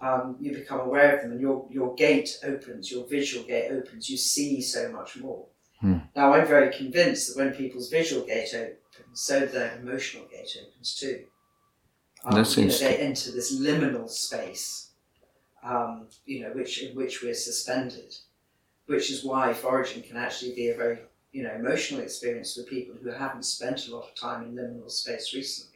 um, 0.00 0.36
you 0.40 0.52
become 0.52 0.80
aware 0.80 1.16
of 1.16 1.22
them 1.22 1.32
and 1.32 1.40
your, 1.40 1.66
your 1.70 1.94
gate 1.94 2.38
opens, 2.44 2.90
your 2.90 3.06
visual 3.06 3.44
gate 3.46 3.70
opens, 3.70 4.10
you 4.10 4.16
see 4.16 4.60
so 4.60 4.90
much 4.92 5.16
more. 5.16 5.46
Hmm. 5.80 5.98
Now, 6.14 6.34
I'm 6.34 6.46
very 6.46 6.72
convinced 6.72 7.28
that 7.28 7.42
when 7.42 7.54
people's 7.54 7.88
visual 7.88 8.26
gate 8.26 8.54
opens, 8.54 8.78
so 9.14 9.46
their 9.46 9.78
emotional 9.78 10.26
gate 10.26 10.56
opens 10.60 10.94
too. 10.94 11.24
Um, 12.24 12.32
That 12.32 12.36
you 12.56 12.64
know, 12.64 12.70
seems 12.70 12.80
they 12.80 12.96
enter 12.98 13.30
this 13.30 13.58
liminal 13.58 14.08
space, 14.08 14.90
um, 15.62 16.08
you 16.26 16.40
know, 16.40 16.50
which 16.50 16.82
in 16.82 16.96
which 16.96 17.22
we're 17.22 17.34
suspended, 17.34 18.14
which 18.86 19.10
is 19.10 19.24
why 19.24 19.52
foraging 19.52 20.02
can 20.02 20.16
actually 20.16 20.54
be 20.54 20.68
a 20.68 20.76
very 20.76 20.98
you 21.32 21.42
know 21.42 21.52
emotional 21.52 22.00
experience 22.00 22.54
for 22.54 22.62
people 22.62 22.94
who 23.02 23.10
haven't 23.10 23.44
spent 23.44 23.88
a 23.88 23.94
lot 23.94 24.08
of 24.08 24.14
time 24.14 24.44
in 24.44 24.54
liminal 24.54 24.90
space 24.90 25.34
recently, 25.34 25.73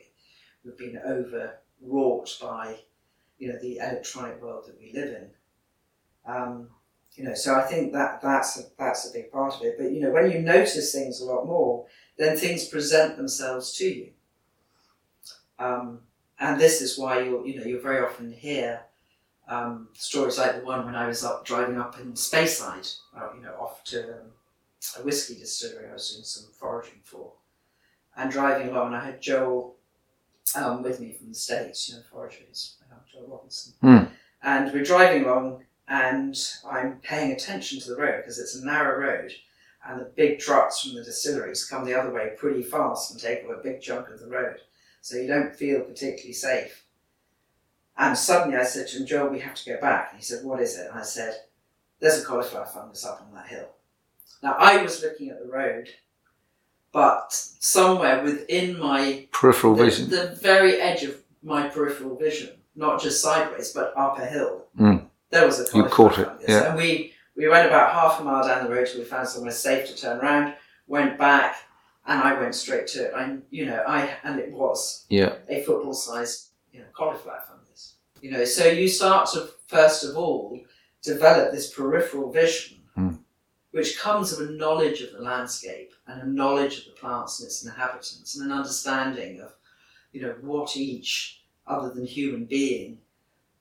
who've 0.62 0.78
been 0.78 0.98
overwrought 1.06 2.36
by 2.40 2.78
you 3.38 3.48
know 3.48 3.58
the 3.60 3.78
electronic 3.78 4.42
world 4.42 4.66
that 4.66 4.78
we 4.80 4.92
live 4.92 5.14
in. 5.14 5.30
Um, 6.26 6.68
you 7.14 7.24
know, 7.24 7.34
so 7.34 7.54
I 7.54 7.62
think 7.62 7.92
that 7.92 8.20
that's 8.22 8.58
a, 8.58 8.62
that's 8.78 9.08
a 9.08 9.12
big 9.12 9.32
part 9.32 9.54
of 9.54 9.62
it. 9.62 9.76
But 9.78 9.90
you 9.92 10.00
know, 10.00 10.10
when 10.10 10.30
you 10.30 10.40
notice 10.40 10.92
things 10.92 11.20
a 11.20 11.24
lot 11.24 11.46
more, 11.46 11.86
then 12.16 12.36
things 12.36 12.68
present 12.68 13.16
themselves 13.16 13.72
to 13.78 13.84
you. 13.86 14.10
Um, 15.58 16.00
and 16.38 16.60
this 16.60 16.80
is 16.80 16.98
why 16.98 17.22
you'll 17.22 17.46
you 17.46 17.58
know 17.58 17.64
you 17.64 17.80
very 17.80 18.04
often 18.04 18.32
hear 18.32 18.82
um, 19.48 19.88
stories 19.94 20.38
like 20.38 20.56
the 20.60 20.64
one 20.64 20.84
when 20.84 20.94
I 20.94 21.06
was 21.06 21.24
up 21.24 21.44
driving 21.44 21.78
up 21.78 21.98
in 21.98 22.12
Speyside, 22.12 22.96
uh, 23.16 23.28
you 23.34 23.42
know, 23.42 23.54
off 23.54 23.82
to 23.84 24.02
um, 24.02 24.26
a 24.98 25.02
whiskey 25.02 25.34
distillery 25.34 25.88
I 25.88 25.94
was 25.94 26.10
doing 26.10 26.24
some 26.24 26.52
foraging 26.52 27.00
for, 27.02 27.32
and 28.16 28.30
driving 28.30 28.68
along, 28.68 28.94
I 28.94 29.04
had 29.04 29.22
Joel 29.22 29.77
um, 30.56 30.82
with 30.82 31.00
me 31.00 31.12
from 31.12 31.28
the 31.28 31.34
States, 31.34 31.88
you 31.88 31.96
know, 31.96 32.02
foragers, 32.12 32.76
um, 32.90 32.98
Joel 33.10 33.28
Robinson. 33.28 33.74
Hmm. 33.80 34.12
And 34.42 34.72
we're 34.72 34.84
driving 34.84 35.24
along, 35.24 35.64
and 35.88 36.36
I'm 36.68 37.00
paying 37.00 37.32
attention 37.32 37.80
to 37.80 37.90
the 37.90 37.96
road 37.96 38.18
because 38.18 38.38
it's 38.38 38.54
a 38.54 38.64
narrow 38.64 39.00
road, 39.00 39.32
and 39.86 40.00
the 40.00 40.12
big 40.16 40.38
trucks 40.38 40.80
from 40.80 40.94
the 40.94 41.04
distilleries 41.04 41.64
come 41.64 41.84
the 41.84 41.98
other 41.98 42.12
way 42.12 42.30
pretty 42.36 42.62
fast 42.62 43.10
and 43.10 43.20
take 43.20 43.44
up 43.44 43.50
a 43.58 43.62
big 43.62 43.80
chunk 43.80 44.08
of 44.08 44.20
the 44.20 44.28
road. 44.28 44.58
So 45.00 45.16
you 45.16 45.26
don't 45.26 45.54
feel 45.54 45.80
particularly 45.80 46.32
safe. 46.32 46.84
And 47.96 48.16
suddenly 48.16 48.56
I 48.56 48.64
said 48.64 48.86
to 48.88 48.98
him, 48.98 49.06
Joel, 49.06 49.30
we 49.30 49.40
have 49.40 49.54
to 49.54 49.70
go 49.70 49.80
back. 49.80 50.10
And 50.10 50.20
he 50.20 50.24
said, 50.24 50.44
What 50.44 50.60
is 50.60 50.78
it? 50.78 50.88
And 50.90 50.98
I 50.98 51.02
said, 51.02 51.34
There's 51.98 52.22
a 52.22 52.24
cauliflower 52.24 52.66
fungus 52.66 53.04
up 53.04 53.22
on 53.26 53.34
that 53.34 53.48
hill. 53.48 53.68
Now 54.42 54.54
I 54.58 54.82
was 54.82 55.02
looking 55.02 55.30
at 55.30 55.40
the 55.40 55.50
road, 55.50 55.88
but 56.92 57.32
somewhere 57.32 58.22
within 58.24 58.78
my 58.78 59.26
Peripheral 59.32 59.74
the, 59.74 59.84
vision. 59.84 60.10
the 60.10 60.36
very 60.40 60.74
edge 60.80 61.02
of 61.04 61.16
my 61.42 61.68
peripheral 61.68 62.16
vision, 62.16 62.50
not 62.74 63.00
just 63.00 63.22
sideways, 63.22 63.72
but 63.72 63.92
up 63.96 64.18
a 64.18 64.26
hill. 64.26 64.64
Mm. 64.78 65.06
There 65.30 65.44
was 65.46 65.60
a 65.60 65.76
You 65.76 65.84
caught 65.84 66.18
it, 66.18 66.28
yeah. 66.48 66.68
And 66.70 66.76
we, 66.78 67.12
we 67.36 67.48
went 67.48 67.66
about 67.66 67.92
half 67.92 68.20
a 68.20 68.24
mile 68.24 68.46
down 68.46 68.64
the 68.64 68.70
road 68.74 68.86
till 68.86 69.00
we 69.00 69.04
found 69.04 69.28
somewhere 69.28 69.52
safe 69.52 69.86
to 69.88 69.94
turn 69.96 70.18
around, 70.20 70.54
went 70.86 71.18
back, 71.18 71.56
and 72.06 72.20
I 72.22 72.38
went 72.40 72.54
straight 72.54 72.86
to 72.88 73.04
it. 73.06 73.12
I, 73.14 73.36
you 73.50 73.66
know, 73.66 73.82
I 73.86 74.10
and 74.24 74.40
it 74.40 74.50
was 74.50 75.04
Yeah. 75.10 75.34
a 75.48 75.62
football-sized, 75.62 76.48
you 76.72 76.80
know, 76.80 76.86
cauliflower 76.96 77.42
fungus. 77.46 77.96
You 78.22 78.30
know, 78.30 78.44
so 78.46 78.66
you 78.66 78.88
start 78.88 79.28
to 79.32 79.48
first 79.66 80.02
of 80.04 80.16
all 80.16 80.58
develop 81.02 81.52
this 81.52 81.70
peripheral 81.72 82.32
vision, 82.32 82.78
Hmm. 82.94 83.10
Which 83.72 83.98
comes 83.98 84.32
of 84.32 84.48
a 84.48 84.52
knowledge 84.52 85.02
of 85.02 85.12
the 85.12 85.20
landscape 85.20 85.92
and 86.06 86.22
a 86.22 86.26
knowledge 86.26 86.78
of 86.78 86.84
the 86.86 86.90
plants 86.92 87.40
and 87.40 87.46
its 87.46 87.64
inhabitants, 87.64 88.36
and 88.36 88.50
an 88.50 88.56
understanding 88.56 89.40
of, 89.40 89.52
you 90.12 90.22
know, 90.22 90.34
what 90.40 90.76
each 90.76 91.42
other 91.66 91.90
than 91.90 92.06
human 92.06 92.44
being 92.46 92.98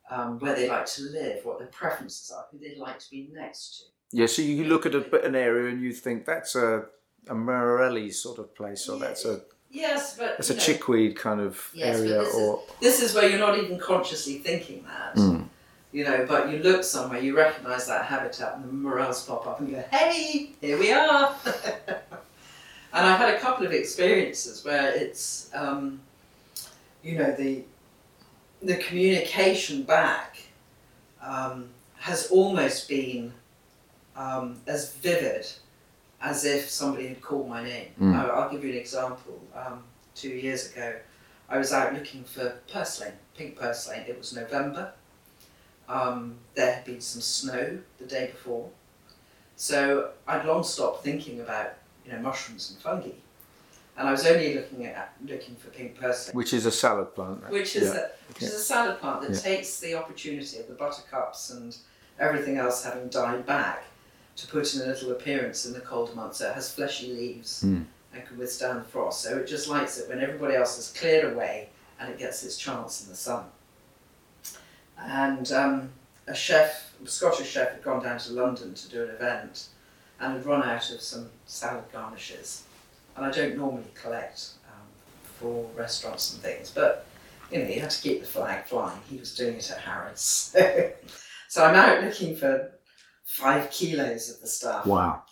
um, 0.10 0.40
where 0.40 0.56
they 0.56 0.70
like 0.70 0.86
to 0.86 1.02
live, 1.04 1.44
what 1.44 1.60
their 1.60 1.68
preferences 1.68 2.32
are, 2.32 2.46
who 2.52 2.58
they'd 2.58 2.78
like 2.78 3.00
to 3.00 3.10
be 3.12 3.30
next 3.34 3.80
to. 3.80 4.18
Yeah, 4.18 4.28
so 4.28 4.42
you 4.42 4.64
look 4.64 4.86
at 4.86 4.96
a, 4.96 5.26
an 5.26 5.36
area 5.36 5.70
and 5.70 5.82
you 5.82 5.92
think 5.92 6.26
that's 6.26 6.56
a 6.56 6.86
a 7.30 7.36
Morelli 7.36 8.10
sort 8.10 8.40
of 8.40 8.56
place, 8.56 8.88
or 8.88 8.98
that's 8.98 9.26
a 9.26 9.42
Yes, 9.70 10.18
but 10.18 10.38
that's 10.38 10.50
a 10.50 10.54
know, 10.54 10.60
chickweed 10.62 11.18
kind 11.18 11.42
of 11.42 11.70
Yes, 11.74 11.98
area, 12.00 12.20
this 12.20 12.28
is- 12.30 12.36
or 12.36 12.64
This 12.80 13.02
is 13.02 13.14
where 13.14 13.30
you're 13.30 13.40
not 13.40 13.58
even 13.58 13.78
consciously 13.78 14.36
thinking 14.38 14.86
that. 14.86 15.16
Mm. 15.16 15.47
You 15.98 16.04
know, 16.04 16.28
but 16.30 16.52
you 16.52 16.60
look 16.60 16.84
somewhere, 16.84 17.20
you 17.20 17.36
recognise 17.36 17.88
that 17.88 18.06
habitat, 18.06 18.58
and 18.58 18.66
the 18.66 18.72
morels 18.72 19.26
pop 19.26 19.48
up, 19.48 19.60
and 19.60 19.68
you 19.68 19.78
go, 19.78 19.84
"Hey, 19.92 20.52
here 20.62 20.78
we 20.78 20.92
are." 20.92 21.36
and 21.48 23.04
I've 23.08 23.18
had 23.18 23.34
a 23.34 23.40
couple 23.40 23.66
of 23.66 23.72
experiences 23.72 24.64
where 24.64 24.92
it's, 24.94 25.50
um, 25.56 26.00
you 27.02 27.18
know, 27.18 27.32
the 27.32 27.64
the 28.62 28.76
communication 28.76 29.82
back 29.82 30.38
um, 31.20 31.70
has 31.96 32.28
almost 32.28 32.88
been 32.88 33.34
um, 34.16 34.62
as 34.68 34.94
vivid 34.98 35.48
as 36.22 36.46
if 36.46 36.70
somebody 36.70 37.08
had 37.08 37.22
called 37.24 37.50
my 37.50 37.64
name. 37.64 37.88
Mm. 38.00 38.16
I, 38.16 38.28
I'll 38.28 38.52
give 38.52 38.64
you 38.64 38.70
an 38.70 38.78
example. 38.78 39.42
Um, 39.56 39.82
two 40.14 40.30
years 40.30 40.72
ago, 40.72 40.94
I 41.50 41.58
was 41.58 41.74
out 41.74 41.96
looking 41.96 42.24
for 42.24 42.54
purslane, 42.72 43.14
pink 43.36 43.58
purslane. 43.58 44.06
It 44.08 44.16
was 44.20 44.36
November. 44.36 44.94
Um, 45.90 46.36
there 46.56 46.74
had 46.74 46.86
been 46.86 47.00
some 47.02 47.22
snow 47.22 47.80
the 47.98 48.06
day 48.06 48.28
before, 48.28 48.70
so 49.56 50.12
I'd 50.28 50.46
long 50.46 50.64
stopped 50.64 51.04
thinking 51.04 51.40
about 51.40 51.74
you 52.06 52.12
know 52.12 52.20
mushrooms 52.20 52.72
and 52.72 52.80
fungi, 52.82 53.16
and 53.98 54.08
I 54.08 54.12
was 54.12 54.26
only 54.26 54.54
looking 54.56 54.86
at 54.86 55.14
looking 55.26 55.56
for 55.56 55.70
pink 55.70 55.98
purslane, 56.00 56.36
which 56.36 56.54
is 56.54 56.66
a 56.66 56.72
salad 56.72 57.16
plant. 57.16 57.50
which 57.50 57.76
is 57.76 57.84
Yeah. 57.94 58.00
a, 58.02 58.10
which 58.34 58.44
is 58.44 58.54
a 58.54 58.60
salad 58.60 59.00
plant 59.00 59.22
that 59.22 59.32
Yeah. 59.32 59.40
takes 59.40 59.80
the 59.80 59.96
opportunity 59.96 60.60
of 60.60 60.68
the 60.68 60.74
buttercups 60.74 61.52
and 61.52 61.76
everything 62.20 62.58
else 62.58 62.84
having 62.84 63.08
died 63.08 63.46
back 63.46 63.84
to 64.36 64.48
put 64.48 64.74
in 64.76 64.82
a 64.82 64.86
little 64.86 65.12
appearance 65.12 65.66
in 65.66 65.74
the 65.74 65.80
colder 65.80 66.14
months. 66.14 66.40
So 66.40 66.50
it 66.50 66.54
has 66.54 66.70
fleshy 66.72 67.14
leaves 67.14 67.64
Mm. 67.64 67.86
and 68.14 68.26
can 68.28 68.38
withstand 68.38 68.80
the 68.82 68.84
frost. 68.90 69.22
So 69.22 69.38
it 69.38 69.46
just 69.48 69.68
likes 69.68 69.98
it 69.98 70.10
when 70.10 70.20
everybody 70.20 70.56
else 70.56 70.76
has 70.76 70.92
cleared 70.92 71.32
away 71.34 71.70
and 72.00 72.12
it 72.12 72.20
gets 72.20 72.44
its 72.44 72.58
chance 72.58 73.04
in 73.04 73.10
the 73.10 73.16
sun. 73.16 73.46
And 75.00 75.52
um, 75.52 75.90
a 76.28 76.36
chef, 76.36 76.94
a 77.04 77.08
Scottish 77.08 77.50
chef, 77.50 77.72
had 77.72 77.84
gone 77.84 78.04
down 78.04 78.20
to 78.20 78.34
London 78.34 78.74
to 78.74 78.90
do 78.90 79.04
an 79.04 79.10
event 79.10 79.68
and 80.20 80.34
had 80.34 80.46
run 80.46 80.64
out 80.64 80.92
of 80.92 81.02
some 81.02 81.30
salad 81.46 81.86
garnishes. 81.92 82.64
And 83.16 83.26
I 83.26 83.32
don't 83.32 83.58
normally 83.58 83.86
collect 83.94 84.52
um, 84.68 84.88
for 85.24 85.70
restaurants 85.76 86.34
and 86.34 86.42
things, 86.42 86.72
but 86.72 87.06
you 87.52 87.60
know, 87.60 87.66
he 87.66 87.80
had 87.80 87.90
to 87.90 88.02
keep 88.02 88.22
the 88.22 88.28
flag 88.28 88.66
flying. 88.66 89.00
He 89.10 89.18
was 89.18 89.34
doing 89.36 89.56
it 89.56 89.72
at 89.72 89.80
Harrods. 89.80 90.56
so 91.48 91.64
I'm 91.64 91.76
out 91.76 92.04
looking 92.04 92.36
for 92.36 92.72
five 93.24 93.72
kilos 93.72 94.30
of 94.30 94.42
the 94.42 94.48
stuff. 94.48 94.86
Wow. 94.86 95.24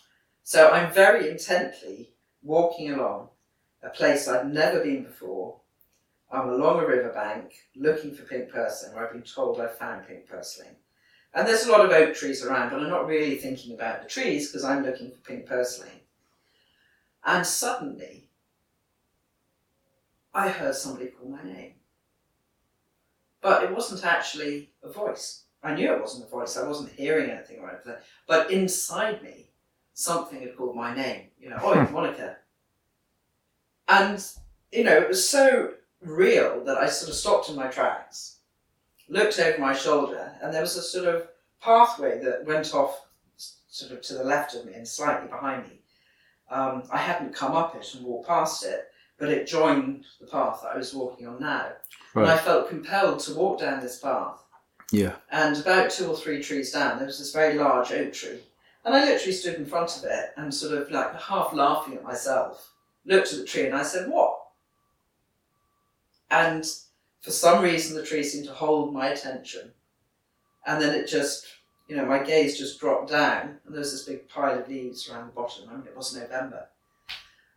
So 0.42 0.70
I'm 0.70 0.92
very 0.92 1.28
intently 1.30 2.14
walking 2.42 2.92
along 2.92 3.28
a 3.82 3.90
place 3.90 4.28
I'd 4.28 4.52
never 4.52 4.80
been 4.80 5.04
before. 5.04 5.60
I'm 6.30 6.48
along 6.48 6.80
a 6.80 6.86
riverbank 6.86 7.52
looking 7.76 8.14
for 8.14 8.24
pink 8.24 8.50
purslane, 8.50 8.94
where 8.94 9.06
I've 9.06 9.12
been 9.12 9.22
told 9.22 9.60
I 9.60 9.68
found 9.68 10.08
pink 10.08 10.28
purslane. 10.28 10.76
And 11.34 11.46
there's 11.46 11.66
a 11.66 11.70
lot 11.70 11.84
of 11.84 11.92
oak 11.92 12.14
trees 12.14 12.44
around, 12.44 12.70
but 12.70 12.80
I'm 12.80 12.88
not 12.88 13.06
really 13.06 13.36
thinking 13.36 13.74
about 13.74 14.02
the 14.02 14.08
trees 14.08 14.48
because 14.48 14.64
I'm 14.64 14.84
looking 14.84 15.10
for 15.10 15.18
pink 15.18 15.46
purslane. 15.46 16.00
And 17.24 17.46
suddenly, 17.46 18.28
I 20.32 20.48
heard 20.48 20.74
somebody 20.74 21.06
call 21.06 21.28
my 21.28 21.42
name. 21.42 21.74
But 23.40 23.64
it 23.64 23.72
wasn't 23.72 24.04
actually 24.04 24.70
a 24.82 24.90
voice. 24.90 25.44
I 25.62 25.74
knew 25.74 25.92
it 25.92 26.00
wasn't 26.00 26.26
a 26.26 26.30
voice. 26.30 26.56
I 26.56 26.66
wasn't 26.66 26.92
hearing 26.92 27.30
anything 27.30 27.58
or 27.60 27.70
anything. 27.70 27.94
But 28.26 28.50
inside 28.50 29.22
me, 29.22 29.50
something 29.94 30.40
had 30.40 30.56
called 30.56 30.76
my 30.76 30.94
name. 30.94 31.28
You 31.38 31.50
know, 31.50 31.58
oh, 31.62 31.80
it's 31.80 31.90
Monica. 31.92 32.36
And, 33.88 34.24
you 34.72 34.84
know, 34.84 34.96
it 34.96 35.08
was 35.08 35.28
so 35.28 35.74
real 36.06 36.64
that 36.64 36.78
I 36.78 36.88
sort 36.88 37.10
of 37.10 37.16
stopped 37.16 37.48
in 37.48 37.56
my 37.56 37.66
tracks, 37.66 38.38
looked 39.08 39.38
over 39.38 39.58
my 39.58 39.74
shoulder, 39.74 40.32
and 40.40 40.52
there 40.52 40.62
was 40.62 40.76
a 40.76 40.82
sort 40.82 41.06
of 41.06 41.28
pathway 41.60 42.20
that 42.22 42.44
went 42.44 42.74
off 42.74 43.06
sort 43.36 43.92
of 43.92 44.00
to 44.02 44.14
the 44.14 44.24
left 44.24 44.54
of 44.54 44.64
me 44.64 44.72
and 44.74 44.86
slightly 44.86 45.28
behind 45.28 45.64
me. 45.64 45.80
Um, 46.50 46.84
I 46.90 46.98
hadn't 46.98 47.34
come 47.34 47.56
up 47.56 47.74
it 47.74 47.94
and 47.94 48.04
walked 48.04 48.28
past 48.28 48.64
it, 48.64 48.88
but 49.18 49.28
it 49.28 49.46
joined 49.46 50.04
the 50.20 50.26
path 50.26 50.60
that 50.62 50.72
I 50.74 50.78
was 50.78 50.94
walking 50.94 51.26
on 51.26 51.40
now. 51.40 51.72
And 52.14 52.26
I 52.26 52.38
felt 52.38 52.68
compelled 52.68 53.20
to 53.20 53.34
walk 53.34 53.60
down 53.60 53.80
this 53.80 53.98
path. 53.98 54.42
Yeah. 54.92 55.16
And 55.30 55.56
about 55.56 55.90
two 55.90 56.06
or 56.06 56.16
three 56.16 56.42
trees 56.42 56.72
down, 56.72 56.98
there 56.98 57.06
was 57.06 57.18
this 57.18 57.32
very 57.32 57.54
large 57.54 57.92
oak 57.92 58.12
tree. 58.12 58.40
And 58.84 58.94
I 58.94 59.04
literally 59.04 59.32
stood 59.32 59.56
in 59.56 59.66
front 59.66 59.96
of 59.96 60.04
it 60.04 60.30
and 60.36 60.54
sort 60.54 60.80
of 60.80 60.90
like 60.90 61.20
half 61.20 61.52
laughing 61.52 61.94
at 61.94 62.04
myself, 62.04 62.72
looked 63.04 63.32
at 63.32 63.40
the 63.40 63.44
tree 63.44 63.66
and 63.66 63.74
I 63.74 63.82
said, 63.82 64.08
What? 64.08 64.38
And 66.30 66.64
for 67.20 67.30
some 67.30 67.62
reason, 67.62 67.96
the 67.96 68.04
tree 68.04 68.22
seemed 68.22 68.46
to 68.46 68.52
hold 68.52 68.92
my 68.92 69.08
attention. 69.08 69.72
And 70.66 70.82
then 70.82 70.94
it 70.94 71.08
just, 71.08 71.46
you 71.88 71.96
know, 71.96 72.04
my 72.04 72.22
gaze 72.22 72.58
just 72.58 72.80
dropped 72.80 73.10
down 73.10 73.58
and 73.64 73.74
there 73.74 73.80
was 73.80 73.92
this 73.92 74.04
big 74.04 74.28
pile 74.28 74.58
of 74.58 74.68
leaves 74.68 75.08
around 75.08 75.28
the 75.28 75.32
bottom. 75.32 75.68
I 75.68 75.76
mean, 75.76 75.86
it 75.86 75.96
was 75.96 76.14
November. 76.16 76.66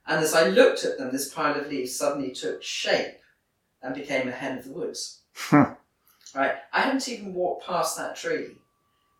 And 0.07 0.23
as 0.23 0.33
I 0.33 0.47
looked 0.47 0.85
at 0.85 0.97
them, 0.97 1.11
this 1.11 1.33
pile 1.33 1.59
of 1.59 1.67
leaves 1.67 1.95
suddenly 1.95 2.31
took 2.31 2.63
shape 2.63 3.19
and 3.81 3.95
became 3.95 4.27
a 4.27 4.31
hen 4.31 4.57
of 4.57 4.65
the 4.65 4.71
woods. 4.71 5.21
Right? 5.51 6.57
I 6.73 6.81
hadn't 6.81 7.07
even 7.09 7.33
walked 7.33 7.65
past 7.65 7.97
that 7.97 8.15
tree. 8.15 8.55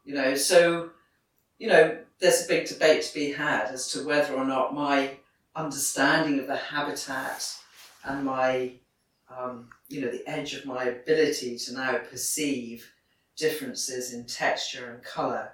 You 0.05 0.15
know, 0.15 0.35
so, 0.35 0.89
you 1.57 1.67
know, 1.67 1.97
there's 2.19 2.45
a 2.45 2.47
big 2.47 2.67
debate 2.67 3.03
to 3.03 3.13
be 3.13 3.31
had 3.31 3.67
as 3.67 3.91
to 3.91 4.05
whether 4.05 4.33
or 4.33 4.45
not 4.45 4.73
my 4.73 5.17
understanding 5.55 6.39
of 6.39 6.47
the 6.47 6.55
habitat 6.55 7.55
and 8.03 8.25
my, 8.25 8.73
um, 9.35 9.69
you 9.87 10.01
know, 10.01 10.11
the 10.11 10.27
edge 10.27 10.53
of 10.53 10.65
my 10.65 10.85
ability 10.85 11.57
to 11.57 11.73
now 11.73 11.97
perceive 11.97 12.91
differences 13.37 14.13
in 14.13 14.25
texture 14.25 14.91
and 14.93 15.03
colour, 15.03 15.51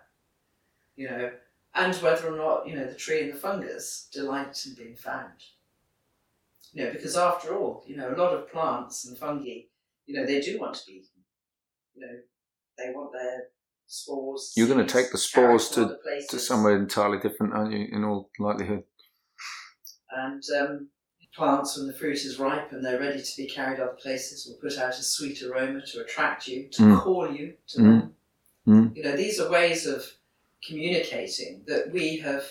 you 0.95 1.09
know, 1.09 1.31
and 1.73 1.95
whether 1.95 2.33
or 2.33 2.37
not, 2.37 2.67
you 2.67 2.75
know, 2.75 2.85
the 2.85 2.95
tree 2.95 3.21
and 3.21 3.33
the 3.33 3.37
fungus 3.37 4.09
delight 4.13 4.65
in 4.65 4.75
being 4.75 4.95
found. 4.95 5.33
You 6.73 6.85
know, 6.85 6.91
because 6.91 7.15
after 7.15 7.55
all, 7.55 7.83
you 7.87 7.95
know, 7.95 8.09
a 8.09 8.15
lot 8.15 8.33
of 8.33 8.49
plants 8.51 9.05
and 9.05 9.17
fungi, 9.17 9.61
you 10.05 10.15
know, 10.15 10.25
they 10.25 10.41
do 10.41 10.59
want 10.59 10.75
to 10.75 10.85
be 10.85 10.93
eaten. 10.93 11.23
You 11.93 12.01
know, 12.01 12.17
they 12.77 12.91
want 12.93 13.13
their 13.13 13.47
spores. 13.87 14.53
You're 14.55 14.67
gonna 14.67 14.85
take 14.85 15.11
the 15.11 15.17
spores 15.17 15.69
to. 15.69 15.97
To 16.29 16.39
somewhere 16.39 16.75
entirely 16.75 17.19
different, 17.19 17.53
aren't 17.53 17.73
you? 17.73 17.87
In 17.91 18.03
all 18.03 18.29
likelihood. 18.39 18.83
And 20.11 20.43
um, 20.59 20.89
plants, 21.35 21.77
when 21.77 21.87
the 21.87 21.93
fruit 21.93 22.17
is 22.23 22.39
ripe 22.39 22.71
and 22.71 22.83
they're 22.83 22.99
ready 22.99 23.21
to 23.21 23.37
be 23.37 23.45
carried 23.47 23.79
other 23.79 23.91
places, 23.93 24.45
will 24.45 24.55
put 24.55 24.77
out 24.79 24.97
a 24.97 25.03
sweet 25.03 25.41
aroma 25.43 25.85
to 25.87 26.01
attract 26.01 26.47
you, 26.47 26.67
to 26.69 26.81
Mm. 26.81 27.01
call 27.01 27.31
you 27.31 27.55
to 27.67 27.77
Mm. 27.79 27.83
them. 27.83 28.15
Mm. 28.67 28.95
You 28.95 29.03
know, 29.03 29.15
these 29.15 29.39
are 29.39 29.49
ways 29.49 29.85
of 29.85 30.05
communicating 30.65 31.63
that 31.67 31.91
we 31.91 32.17
have 32.17 32.45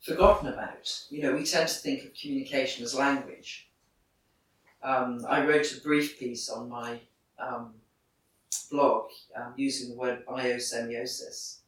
forgotten 0.00 0.48
about. 0.48 1.02
You 1.10 1.22
know, 1.22 1.32
we 1.34 1.44
tend 1.44 1.68
to 1.68 1.74
think 1.74 2.04
of 2.04 2.14
communication 2.14 2.84
as 2.84 2.94
language. 2.94 3.68
Um, 4.82 5.24
I 5.28 5.44
wrote 5.44 5.72
a 5.76 5.80
brief 5.80 6.18
piece 6.18 6.48
on 6.48 6.68
my 6.68 7.00
um, 7.38 7.74
blog 8.70 9.10
um, 9.34 9.54
using 9.56 9.90
the 9.90 9.96
word 9.96 10.24
biosemiosis 10.26 11.58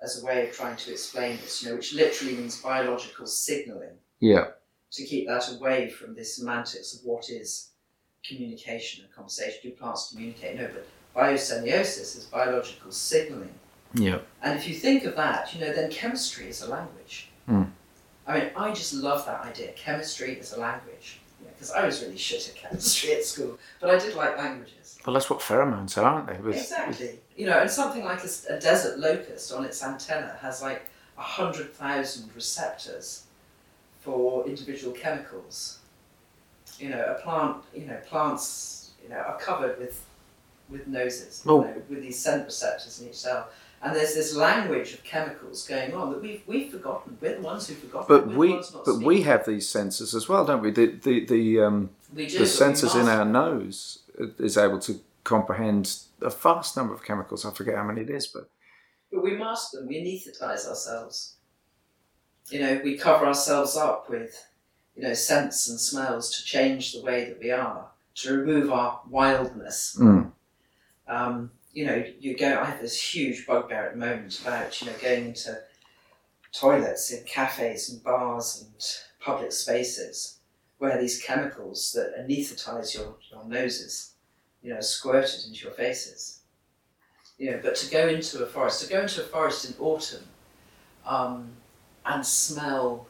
as 0.00 0.22
a 0.22 0.24
way 0.26 0.48
of 0.48 0.54
trying 0.54 0.76
to 0.76 0.90
explain 0.92 1.36
this, 1.38 1.62
you 1.62 1.68
know, 1.70 1.76
which 1.76 1.92
literally 1.94 2.34
means 2.36 2.60
biological 2.60 3.26
signalling 3.26 3.98
Yeah. 4.20 4.52
To 4.92 5.04
keep 5.04 5.26
that 5.28 5.50
away 5.52 5.88
from 5.88 6.14
the 6.14 6.24
semantics 6.24 6.94
of 6.94 7.00
what 7.04 7.28
is 7.30 7.70
communication 8.26 9.04
and 9.04 9.14
conversation. 9.14 9.58
Do 9.62 9.70
plants 9.70 10.10
communicate? 10.10 10.56
No, 10.56 10.68
but 10.72 10.86
biosemiosis 11.16 12.16
is 12.16 12.28
biological 12.30 12.90
signaling. 12.90 13.54
Yeah. 13.94 14.18
And 14.42 14.58
if 14.58 14.68
you 14.68 14.74
think 14.74 15.04
of 15.04 15.16
that, 15.16 15.54
you 15.54 15.60
know, 15.60 15.72
then 15.72 15.90
chemistry 15.90 16.48
is 16.48 16.62
a 16.62 16.68
language. 16.68 17.30
Hmm. 17.46 17.64
I 18.26 18.38
mean, 18.38 18.50
I 18.56 18.72
just 18.72 18.92
love 18.92 19.24
that 19.26 19.40
idea. 19.44 19.72
Chemistry 19.72 20.32
is 20.34 20.52
a 20.52 20.60
language. 20.60 21.20
Because 21.54 21.70
I 21.72 21.84
was 21.84 22.02
really 22.02 22.16
shit 22.16 22.48
at 22.48 22.54
chemistry 22.54 23.14
at 23.14 23.24
school, 23.24 23.58
but 23.80 23.90
I 23.90 23.98
did 23.98 24.14
like 24.14 24.36
languages. 24.36 24.98
Well, 25.04 25.14
that's 25.14 25.28
what 25.28 25.40
pheromones 25.40 25.96
are, 25.98 26.04
aren't 26.04 26.28
they? 26.28 26.36
With- 26.40 26.56
Exactly. 26.56 27.18
You 27.36 27.46
know, 27.46 27.58
and 27.58 27.70
something 27.70 28.04
like 28.04 28.20
a 28.22 28.60
desert 28.60 28.98
locust 29.00 29.52
on 29.52 29.64
its 29.64 29.82
antenna 29.82 30.36
has 30.40 30.62
like 30.62 30.86
a 31.16 31.22
hundred 31.22 31.72
thousand 31.74 32.30
receptors 32.34 33.24
for 34.08 34.46
individual 34.46 34.94
chemicals. 34.94 35.80
You 36.78 36.88
know, 36.90 37.04
a 37.14 37.20
plant. 37.22 37.56
You 37.74 37.86
know, 37.86 37.98
plants. 38.08 38.92
You 39.02 39.10
know, 39.10 39.16
are 39.16 39.38
covered 39.38 39.78
with 39.78 40.04
with 40.70 40.86
noses. 40.86 41.42
Oh. 41.46 41.60
You 41.60 41.66
know, 41.66 41.82
with 41.90 42.02
these 42.02 42.18
scent 42.18 42.46
receptors 42.46 43.00
in 43.00 43.08
each 43.08 43.16
cell. 43.16 43.48
And 43.80 43.94
there's 43.94 44.14
this 44.14 44.34
language 44.34 44.92
of 44.94 45.04
chemicals 45.04 45.66
going 45.68 45.94
on 45.94 46.10
that 46.10 46.20
we've 46.22 46.42
we've 46.46 46.70
forgotten. 46.70 47.18
We're 47.20 47.36
the 47.36 47.42
ones 47.42 47.68
who've 47.68 47.78
forgotten. 47.78 48.06
But 48.08 48.26
we, 48.34 48.54
but 48.54 48.64
speaking. 48.64 49.04
we 49.04 49.22
have 49.22 49.46
these 49.46 49.66
sensors 49.72 50.14
as 50.14 50.28
well, 50.28 50.44
don't 50.44 50.62
we? 50.62 50.70
The 50.70 50.86
the 50.86 51.26
the 51.26 51.60
um, 51.60 51.90
do, 52.14 52.26
the 52.26 52.50
sensors 52.62 53.00
in 53.00 53.08
our 53.08 53.24
nose 53.24 54.00
is 54.38 54.56
able 54.56 54.80
to 54.80 55.00
comprehend 55.24 55.84
a 56.22 56.30
vast 56.30 56.76
number 56.76 56.94
of 56.94 57.04
chemicals. 57.04 57.44
I 57.44 57.50
forget 57.52 57.76
how 57.76 57.84
many 57.84 58.00
it 58.00 58.10
is, 58.10 58.26
but 58.26 58.48
But 59.12 59.22
we 59.22 59.36
mask 59.36 59.72
them, 59.72 59.86
we 59.86 59.96
anaesthetize 60.02 60.66
ourselves. 60.66 61.37
You 62.50 62.60
know, 62.60 62.80
we 62.82 62.96
cover 62.96 63.26
ourselves 63.26 63.76
up 63.76 64.08
with, 64.08 64.46
you 64.96 65.02
know, 65.02 65.14
scents 65.14 65.68
and 65.68 65.78
smells 65.78 66.36
to 66.36 66.44
change 66.44 66.92
the 66.92 67.02
way 67.02 67.24
that 67.26 67.38
we 67.38 67.50
are, 67.50 67.86
to 68.16 68.38
remove 68.38 68.72
our 68.72 69.00
wildness. 69.08 69.96
mm, 69.98 70.32
Um, 71.06 71.50
you 71.72 71.86
know, 71.86 72.04
you 72.18 72.36
go, 72.36 72.58
I 72.58 72.64
have 72.64 72.80
this 72.80 73.00
huge 73.00 73.46
bugbear 73.46 73.86
at 73.86 73.92
the 73.92 73.98
moment 73.98 74.40
about, 74.40 74.80
you 74.80 74.88
know, 74.88 74.96
going 75.00 75.26
into 75.26 75.58
toilets 76.52 77.10
in 77.12 77.24
cafes 77.24 77.90
and 77.90 78.02
bars 78.02 78.64
and 78.64 78.84
public 79.20 79.52
spaces 79.52 80.38
where 80.78 80.98
these 81.00 81.22
chemicals 81.22 81.92
that 81.92 82.14
anaesthetize 82.18 82.94
your, 82.94 83.14
your 83.30 83.44
noses, 83.44 84.12
you 84.62 84.72
know, 84.72 84.80
squirted 84.80 85.44
into 85.46 85.64
your 85.64 85.72
faces. 85.72 86.40
You 87.36 87.52
know, 87.52 87.60
but 87.62 87.76
to 87.76 87.90
go 87.90 88.08
into 88.08 88.42
a 88.42 88.46
forest, 88.46 88.82
to 88.82 88.90
go 88.92 89.02
into 89.02 89.22
a 89.22 89.24
forest 89.26 89.64
in 89.64 89.74
autumn 89.78 90.24
um, 91.06 91.50
and 92.08 92.24
smell 92.24 93.06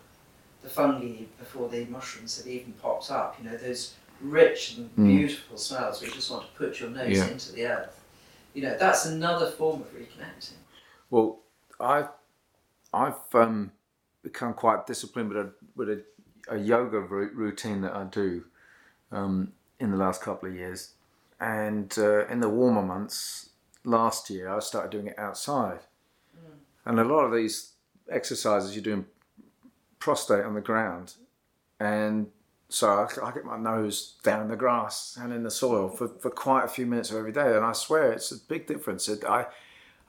the 0.63 0.69
fungi 0.69 1.23
before 1.39 1.69
the 1.69 1.85
mushrooms 1.87 2.37
have 2.39 2.47
even 2.47 2.73
popped 2.75 3.11
up, 3.11 3.37
you 3.39 3.49
know, 3.49 3.57
those 3.57 3.95
rich 4.21 4.77
and 4.77 4.91
Mm. 4.97 5.07
beautiful 5.07 5.57
smells 5.57 6.01
where 6.01 6.09
you 6.11 6.15
just 6.17 6.31
want 6.31 6.43
to 6.45 6.59
put 6.59 6.81
your 6.81 6.91
nose 6.91 7.17
Yeah. 7.17 7.29
into 7.29 7.53
the 7.53 7.67
earth. 7.67 8.01
You 8.55 8.63
know, 8.63 8.77
that's 8.77 9.07
another 9.07 9.51
form 9.51 9.83
of 9.83 9.89
reconnecting. 9.95 10.57
well, 11.11 11.41
I've, 11.81 12.09
I've 12.93 13.15
um, 13.35 13.73
become 14.23 14.53
quite 14.53 14.87
disciplined 14.87 15.29
with 15.31 15.39
a 15.39 15.53
with 15.77 15.89
a, 15.91 16.05
a 16.49 16.59
yoga 16.59 16.99
routine 17.01 17.81
that 17.83 17.95
I 17.95 18.05
do 18.05 18.45
um, 19.13 19.53
in 19.79 19.91
the 19.91 19.97
last 19.97 20.21
couple 20.23 20.49
of 20.49 20.55
years, 20.55 20.95
and 21.41 21.95
uh, 21.99 22.27
in 22.27 22.41
the 22.41 22.49
warmer 22.49 22.83
months 22.83 23.51
last 23.85 24.29
year 24.29 24.49
I 24.49 24.59
started 24.59 24.91
doing 24.91 25.07
it 25.07 25.19
outside, 25.19 25.81
and 26.85 26.99
a 26.99 27.05
lot 27.05 27.25
of 27.25 27.33
these 27.33 27.73
exercises 28.11 28.75
you're 28.75 28.85
doing 28.85 29.07
prostate 29.99 30.45
on 30.45 30.55
the 30.55 30.61
ground, 30.61 31.15
and 31.81 32.29
so 32.69 32.89
I, 32.89 33.27
I 33.27 33.33
get 33.33 33.45
my 33.45 33.57
nose 33.57 34.17
down 34.23 34.43
in 34.43 34.49
the 34.49 34.57
grass 34.57 35.19
and 35.21 35.33
in 35.33 35.43
the 35.43 35.51
soil 35.51 35.89
for, 35.89 36.09
for 36.09 36.31
quite 36.31 36.65
a 36.65 36.69
few 36.69 36.87
minutes 36.87 37.11
of 37.11 37.17
every 37.17 37.33
day, 37.33 37.57
and 37.57 37.65
I 37.65 37.73
swear 37.73 38.13
it's 38.13 38.31
a 38.31 38.37
big 38.37 38.67
difference. 38.67 39.09
It, 39.09 39.25
I 39.25 39.47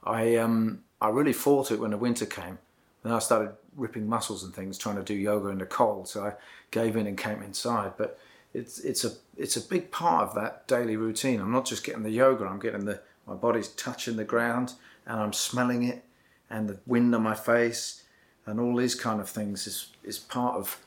I 0.04 0.36
um 0.36 0.84
I 1.00 1.08
really 1.08 1.32
fought 1.32 1.70
it 1.70 1.80
when 1.80 1.90
the 1.90 1.96
winter 1.96 2.26
came. 2.26 2.58
Then 3.02 3.12
I 3.12 3.18
started 3.18 3.52
ripping 3.76 4.08
muscles 4.08 4.44
and 4.44 4.54
things, 4.54 4.76
trying 4.76 4.96
to 4.96 5.02
do 5.02 5.14
yoga 5.14 5.48
in 5.48 5.58
the 5.58 5.66
cold. 5.66 6.08
So 6.08 6.24
I 6.24 6.32
gave 6.70 6.96
in 6.96 7.06
and 7.06 7.16
came 7.16 7.42
inside. 7.42 7.92
But 7.96 8.18
it's 8.52 8.78
it's 8.80 9.04
a 9.04 9.12
it's 9.36 9.56
a 9.56 9.60
big 9.60 9.90
part 9.90 10.28
of 10.28 10.34
that 10.34 10.66
daily 10.66 10.96
routine. 10.96 11.40
I'm 11.40 11.52
not 11.52 11.64
just 11.64 11.84
getting 11.84 12.02
the 12.02 12.10
yoga. 12.10 12.44
I'm 12.44 12.60
getting 12.60 12.84
the 12.84 13.00
my 13.26 13.34
body's 13.34 13.68
touching 13.68 14.16
the 14.16 14.24
ground 14.24 14.74
and 15.06 15.20
I'm 15.20 15.32
smelling 15.32 15.84
it, 15.84 16.04
and 16.50 16.68
the 16.68 16.78
wind 16.86 17.14
on 17.14 17.22
my 17.22 17.34
face, 17.34 18.02
and 18.46 18.58
all 18.60 18.76
these 18.76 18.94
kind 18.94 19.20
of 19.20 19.28
things 19.28 19.66
is 19.66 19.88
is 20.02 20.18
part 20.18 20.56
of. 20.56 20.78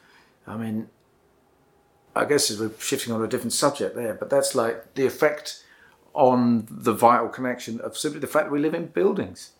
I 0.45 0.57
mean, 0.57 0.89
I 2.15 2.25
guess 2.25 2.57
we're 2.59 2.71
shifting 2.79 3.13
on 3.13 3.21
a 3.23 3.27
different 3.27 3.53
subject 3.53 3.95
there, 3.95 4.13
but 4.13 4.29
that's 4.29 4.53
like 4.55 4.93
the 4.95 5.05
effect 5.05 5.63
on 6.13 6.67
the 6.69 6.93
vital 6.93 7.27
connection 7.29 7.79
of 7.81 7.97
simply 7.97 8.19
the 8.19 8.27
fact 8.27 8.45
that 8.45 8.51
we 8.51 8.59
live 8.59 8.73
in 8.75 8.85
buildings 8.87 9.51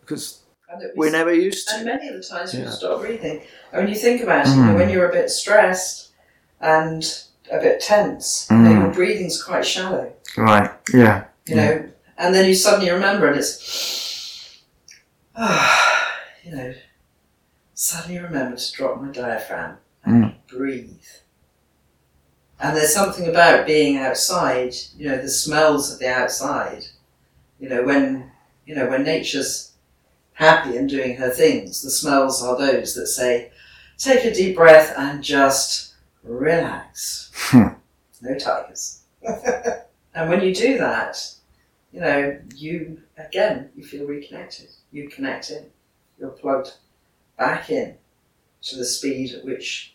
because 0.00 0.42
we're 0.94 1.10
never 1.10 1.32
used 1.34 1.68
to. 1.68 1.76
And 1.76 1.84
many 1.86 2.08
of 2.08 2.14
the 2.16 2.22
times 2.22 2.54
you 2.54 2.60
Yeah. 2.60 2.70
stop 2.70 3.00
breathing. 3.00 3.42
And 3.72 3.82
when 3.84 3.88
you 3.88 3.98
think 3.98 4.22
about 4.22 4.46
it, 4.46 4.50
you 4.50 4.56
know, 4.56 4.72
Mm. 4.72 4.76
when 4.76 4.90
you're 4.90 5.08
a 5.08 5.12
bit 5.12 5.30
stressed 5.30 6.10
and 6.60 7.02
a 7.50 7.58
bit 7.58 7.80
tense, 7.80 8.46
Mm. 8.50 8.70
you 8.70 8.80
your 8.82 8.92
breathing's 8.92 9.42
quite 9.42 9.64
shallow, 9.66 10.12
Right. 10.36 10.70
Yeah. 10.92 11.24
you 11.46 11.56
know, 11.56 11.88
and 12.18 12.34
then 12.34 12.46
you 12.46 12.54
suddenly 12.54 12.90
remember 12.90 13.26
and 13.26 13.36
it's, 13.36 13.54
you 16.44 16.56
know, 16.56 16.74
suddenly 17.74 18.18
remember 18.18 18.56
to 18.56 18.72
drop 18.72 19.00
my 19.00 19.10
diaphragm 19.10 19.76
and 20.04 20.34
breathe. 20.48 21.04
And 22.58 22.74
there's 22.74 22.94
something 22.94 23.28
about 23.28 23.66
being 23.66 23.98
outside, 23.98 24.74
you 24.96 25.08
know, 25.08 25.20
the 25.20 25.28
smells 25.28 25.92
of 25.92 25.98
the 25.98 26.08
outside, 26.08 26.86
you 27.60 27.68
know, 27.68 27.84
when, 27.84 28.30
you 28.64 28.74
know, 28.74 28.88
when 28.88 29.02
nature's 29.02 29.72
happy 30.32 30.76
and 30.76 30.88
doing 30.88 31.16
her 31.16 31.30
things, 31.30 31.82
the 31.82 31.90
smells 31.90 32.42
are 32.42 32.56
those 32.56 32.94
that 32.94 33.08
say, 33.08 33.50
take 33.98 34.24
a 34.24 34.32
deep 34.32 34.56
breath 34.56 34.94
and 34.96 35.22
just 35.22 35.94
relax. 36.22 37.30
Hmm. 37.34 37.68
no 38.22 38.38
tigers. 38.38 39.02
and 40.14 40.30
when 40.30 40.40
you 40.42 40.54
do 40.54 40.78
that, 40.78 41.35
you 41.96 42.02
know, 42.02 42.38
you, 42.54 43.00
again, 43.16 43.70
you 43.74 43.82
feel 43.82 44.06
reconnected. 44.06 44.68
You 44.92 45.08
connect 45.08 45.50
in. 45.50 45.64
You're 46.20 46.28
plugged 46.28 46.74
back 47.38 47.70
in 47.70 47.94
to 48.64 48.76
the 48.76 48.84
speed 48.84 49.32
at 49.32 49.46
which, 49.46 49.94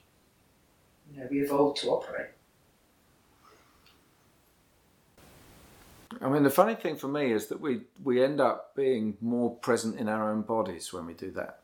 you 1.13 1.21
know, 1.21 1.27
we 1.29 1.41
evolved 1.41 1.77
to 1.81 1.89
operate. 1.89 2.31
I 6.19 6.27
mean, 6.27 6.41
the 6.41 6.49
funny 6.49 6.73
thing 6.73 6.95
for 6.95 7.07
me 7.07 7.31
is 7.31 7.47
that 7.47 7.61
we 7.61 7.81
we 8.03 8.23
end 8.23 8.41
up 8.41 8.75
being 8.75 9.17
more 9.21 9.55
present 9.55 9.99
in 9.99 10.09
our 10.09 10.31
own 10.31 10.41
bodies 10.41 10.91
when 10.91 11.05
we 11.05 11.13
do 11.13 11.29
that. 11.31 11.59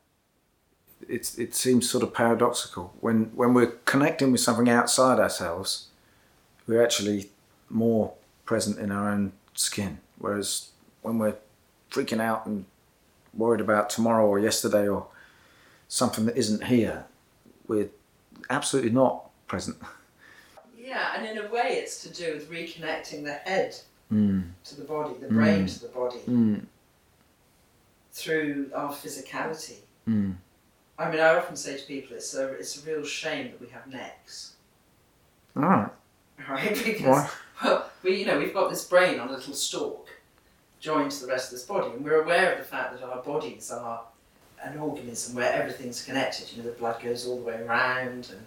It's 1.10 1.38
it 1.40 1.56
seems 1.56 1.90
sort 1.90 2.04
of 2.04 2.14
paradoxical 2.14 2.94
when 3.00 3.32
when 3.36 3.56
we're 3.56 3.74
connecting 3.86 4.32
with 4.32 4.42
something 4.42 4.70
outside 4.70 5.20
ourselves, 5.20 5.88
we're 6.68 6.84
actually 6.84 7.32
more 7.70 8.14
present 8.46 8.78
in 8.80 8.92
our 8.92 9.10
own 9.10 9.34
skin. 9.54 10.00
Whereas 10.20 10.70
when 11.02 11.18
we're 11.20 11.36
freaking 11.92 12.20
out 12.22 12.46
and 12.46 12.66
worried 13.34 13.62
about 13.62 13.90
tomorrow 13.90 14.26
or 14.26 14.40
yesterday 14.40 14.88
or 14.88 15.08
something 15.88 16.26
that 16.26 16.36
isn't 16.38 16.66
here, 16.66 17.06
we're 17.68 17.90
absolutely 18.50 18.92
not 18.92 19.30
present. 19.48 19.78
Yeah, 20.78 21.14
and 21.16 21.26
in 21.26 21.46
a 21.46 21.50
way, 21.50 21.80
it's 21.82 22.02
to 22.04 22.10
do 22.10 22.34
with 22.34 22.50
reconnecting 22.50 23.24
the 23.24 23.34
head 23.34 23.76
Mm. 24.12 24.52
to 24.64 24.76
the 24.76 24.86
body, 24.86 25.14
the 25.20 25.28
brain 25.28 25.66
Mm. 25.66 25.74
to 25.74 25.80
the 25.82 25.90
body 25.90 26.20
Mm. 26.28 26.66
through 28.14 28.72
our 28.74 28.92
physicality. 28.94 29.80
Mm. 30.08 30.36
I 30.98 31.12
mean, 31.12 31.20
I 31.20 31.36
often 31.36 31.56
say 31.56 31.78
to 31.78 31.86
people, 31.86 32.16
it's 32.16 32.34
a 32.34 32.48
it's 32.54 32.82
a 32.82 32.86
real 32.90 33.04
shame 33.04 33.52
that 33.52 33.60
we 33.62 33.68
have 33.68 33.86
necks, 33.88 34.54
All 35.56 35.64
right. 35.64 35.90
right? 36.50 36.82
Because 36.86 37.02
Why? 37.06 37.30
well, 37.64 37.90
we 38.02 38.16
you 38.20 38.26
know 38.26 38.40
we've 38.40 38.54
got 38.54 38.70
this 38.70 38.86
brain 38.86 39.20
on 39.20 39.28
a 39.28 39.34
little 39.34 39.54
stalk 39.54 40.07
joined 40.80 41.12
to 41.12 41.26
the 41.26 41.32
rest 41.32 41.52
of 41.52 41.58
this 41.60 41.66
body, 41.66 41.92
and 41.92 42.04
we're 42.04 42.22
aware 42.22 42.54
of 42.54 42.60
the 42.60 42.64
fact 42.66 42.94
that 42.94 43.04
our 43.04 43.22
bodies 43.22 43.72
are 43.72 44.02
an 44.64 44.78
organism 44.80 45.36
where 45.36 45.52
everything's 45.52 46.04
connected. 46.04 46.52
You 46.52 46.64
know, 46.64 46.70
the 46.70 46.76
blood 46.78 47.02
goes 47.02 47.28
all 47.28 47.38
the 47.38 47.44
way 47.44 47.62
around, 47.62 48.30
and 48.32 48.46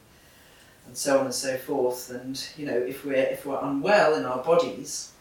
and 0.86 0.96
so 0.96 1.18
on 1.20 1.26
and 1.26 1.34
so 1.34 1.56
forth. 1.56 2.10
And 2.10 2.42
you 2.56 2.66
know, 2.66 2.76
if 2.76 3.04
we're 3.04 3.14
if 3.14 3.46
we're 3.46 3.60
unwell 3.62 4.14
in 4.14 4.24
our 4.24 4.42
bodies, 4.42 5.12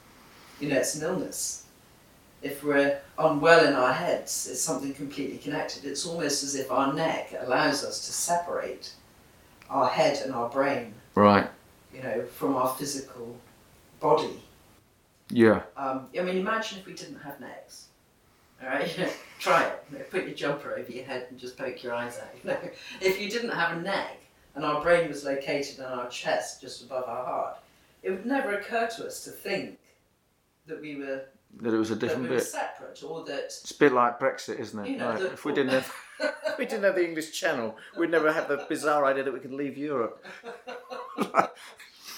you 0.60 0.70
know, 0.70 0.78
it's 0.78 0.96
an 0.96 1.04
illness. 1.04 1.66
If 2.42 2.64
we're 2.64 3.00
unwell 3.18 3.66
in 3.66 3.74
our 3.74 3.92
heads, 3.92 4.48
it's 4.50 4.62
something 4.62 4.94
completely 4.94 5.38
connected. 5.40 5.84
It's 5.84 6.06
almost 6.06 6.42
as 6.44 6.56
if 6.56 6.72
our 6.72 6.94
neck 6.94 7.34
allows 7.40 7.84
us 7.84 8.06
to 8.08 8.14
separate 8.14 8.94
our 9.70 9.90
head 9.90 10.22
and 10.24 10.34
our 10.34 10.48
brain, 10.50 10.94
Right. 11.16 11.48
you 11.94 12.02
know, 12.02 12.24
from 12.38 12.56
our 12.56 12.70
physical 12.76 13.36
body. 14.00 14.42
Yeah. 15.32 15.62
Um, 15.78 16.08
I 16.18 16.24
mean, 16.24 16.38
imagine 16.38 16.80
if 16.80 16.86
we 16.86 16.94
didn't 16.94 17.20
have 17.20 17.40
necks. 17.40 17.88
All 18.62 18.70
right, 18.70 18.90
try 19.40 19.64
it. 19.64 19.84
You 19.92 20.00
know, 20.00 20.04
put 20.10 20.26
your 20.26 20.34
jumper 20.34 20.74
over 20.74 20.92
your 20.92 21.06
head 21.06 21.28
and 21.30 21.40
just 21.40 21.58
poke 21.58 21.84
your 21.84 21.94
eyes 21.94 22.20
out. 22.20 22.28
You 22.44 22.52
know, 22.52 22.70
if 23.02 23.22
you 23.22 23.30
didn't 23.30 23.52
have 23.52 23.78
a 23.78 23.82
neck 23.82 24.18
and 24.56 24.66
our 24.66 24.82
brain 24.82 25.08
was 25.08 25.24
located 25.24 25.80
in 25.80 25.86
our 25.86 26.10
chest, 26.10 26.62
just 26.62 26.84
above 26.84 27.06
our 27.08 27.26
heart, 27.26 27.58
it 28.04 28.10
would 28.12 28.26
never 28.26 28.54
occur 28.56 28.88
to 28.98 29.08
us 29.08 29.24
to 29.26 29.30
think 29.32 29.78
that 30.68 30.82
we 30.82 30.96
were 30.96 31.24
That 31.62 31.74
it 31.74 31.78
was 31.78 31.92
a 31.92 31.96
different 31.96 32.24
we 32.24 32.36
bit. 32.36 32.44
separate, 32.44 33.02
or 33.04 33.24
that 33.26 33.46
It's 33.46 33.72
a 33.72 33.78
bit 33.78 33.94
like 33.94 34.20
Brexit, 34.20 34.60
isn't 34.60 34.80
it? 34.86 34.90
You 34.90 34.98
know, 34.98 35.16
if 35.16 35.46
we 35.46 35.54
didn't 35.54 35.72
have 35.72 35.94
if 36.20 36.58
we 36.58 36.66
didn't 36.66 36.84
have 36.84 36.96
the 36.96 37.06
English 37.08 37.40
Channel, 37.40 37.76
we'd 37.98 38.10
never 38.12 38.32
have 38.34 38.48
the 38.48 38.66
bizarre 38.68 39.06
idea 39.06 39.24
that 39.24 39.34
we 39.34 39.40
could 39.40 39.54
leave 39.54 39.78
Europe. 39.78 40.26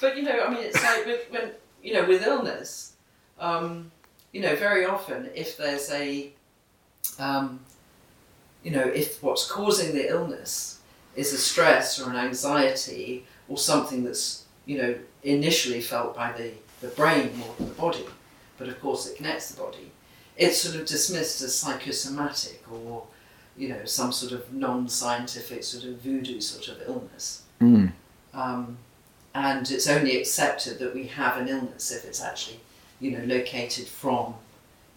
But 0.02 0.18
you 0.18 0.24
know, 0.24 0.44
I 0.44 0.50
mean, 0.50 0.64
it's 0.64 0.82
like 0.84 1.06
with, 1.06 1.26
when 1.30 1.52
you 1.84 1.94
know 1.94 2.08
with 2.08 2.26
illness, 2.26 2.91
um, 3.42 3.92
you 4.32 4.40
know, 4.42 4.56
very 4.56 4.86
often 4.86 5.30
if 5.36 5.58
there's 5.58 5.92
a, 5.92 6.30
um, 7.20 7.60
you 8.64 8.72
know, 8.72 8.84
if 8.84 9.22
what's 9.22 9.50
causing 9.52 9.94
the 9.94 10.10
illness 10.10 10.80
is 11.16 11.34
a 11.34 11.38
stress 11.38 12.00
or 12.00 12.10
an 12.10 12.16
anxiety 12.16 13.26
or 13.50 13.58
something 13.58 14.06
that's 14.06 14.46
you 14.66 14.78
know 14.78 14.96
initially 15.24 15.82
felt 15.82 16.16
by 16.16 16.32
the 16.34 16.52
the 16.82 16.88
brain 16.90 17.36
more 17.38 17.54
than 17.58 17.68
the 17.68 17.76
body, 17.76 18.06
but 18.58 18.70
of 18.70 18.80
course 18.80 19.08
it 19.08 19.18
connects 19.18 19.52
the 19.52 19.62
body. 19.62 19.92
It's 20.38 20.58
sort 20.58 20.76
of 20.76 20.86
dismissed 20.86 21.42
as 21.42 21.56
psychosomatic 21.56 22.64
or 22.72 23.04
you 23.58 23.70
know 23.70 23.84
some 23.86 24.12
sort 24.12 24.32
of 24.32 24.54
non-scientific 24.54 25.64
sort 25.64 25.84
of 25.84 26.00
voodoo 26.02 26.40
sort 26.40 26.70
of 26.70 26.88
illness. 26.88 27.44
Mm. 27.60 27.92
Um, 28.34 28.78
and 29.34 29.70
it's 29.70 29.88
only 29.88 30.18
accepted 30.18 30.80
that 30.80 30.94
we 30.94 31.08
have 31.08 31.38
an 31.38 31.48
illness 31.48 31.92
if 31.92 32.06
it's 32.06 32.22
actually, 32.22 32.60
you 33.02 33.12
know, 33.18 33.24
located 33.26 33.88
from 33.88 34.36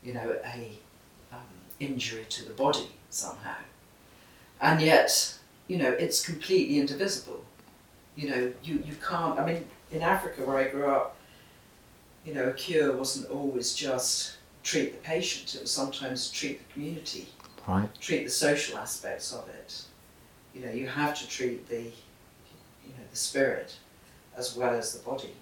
you 0.05 0.13
know, 0.13 0.37
a 0.45 0.71
um, 1.33 1.41
injury 1.81 2.27
to 2.29 2.45
the 2.45 2.53
body 2.53 2.89
somehow. 3.11 3.57
And 4.61 4.81
yet, 4.81 5.35
you 5.67 5.79
know, 5.79 5.91
it's 5.91 6.25
completely 6.25 6.79
indivisible. 6.79 7.43
You 8.17 8.31
know, 8.31 8.53
you, 8.63 8.83
you 8.87 8.95
can't, 9.07 9.39
I 9.41 9.47
mean, 9.47 9.65
in 9.91 10.03
Africa 10.03 10.43
where 10.43 10.59
I 10.59 10.69
grew 10.69 10.87
up, 10.87 11.17
you 12.25 12.35
know, 12.35 12.45
a 12.45 12.53
cure 12.53 12.97
wasn't 12.97 13.31
always 13.31 13.75
just 13.75 14.37
treat 14.63 14.93
the 14.93 14.99
patient, 14.99 15.55
it 15.55 15.63
was 15.63 15.71
sometimes 15.71 16.31
treat 16.31 16.67
the 16.67 16.73
community, 16.73 17.29
Right. 17.67 17.89
treat 18.01 18.25
the 18.25 18.31
social 18.31 18.79
aspects 18.79 19.33
of 19.33 19.49
it. 19.49 19.83
You 20.55 20.65
know, 20.65 20.73
you 20.73 20.87
have 20.87 21.19
to 21.19 21.29
treat 21.29 21.69
the, 21.69 21.81
you 21.81 22.91
know, 22.91 23.05
the 23.11 23.17
spirit 23.17 23.77
as 24.37 24.57
well 24.57 24.75
as 24.75 24.93
the 24.93 25.03
body. 25.03 25.35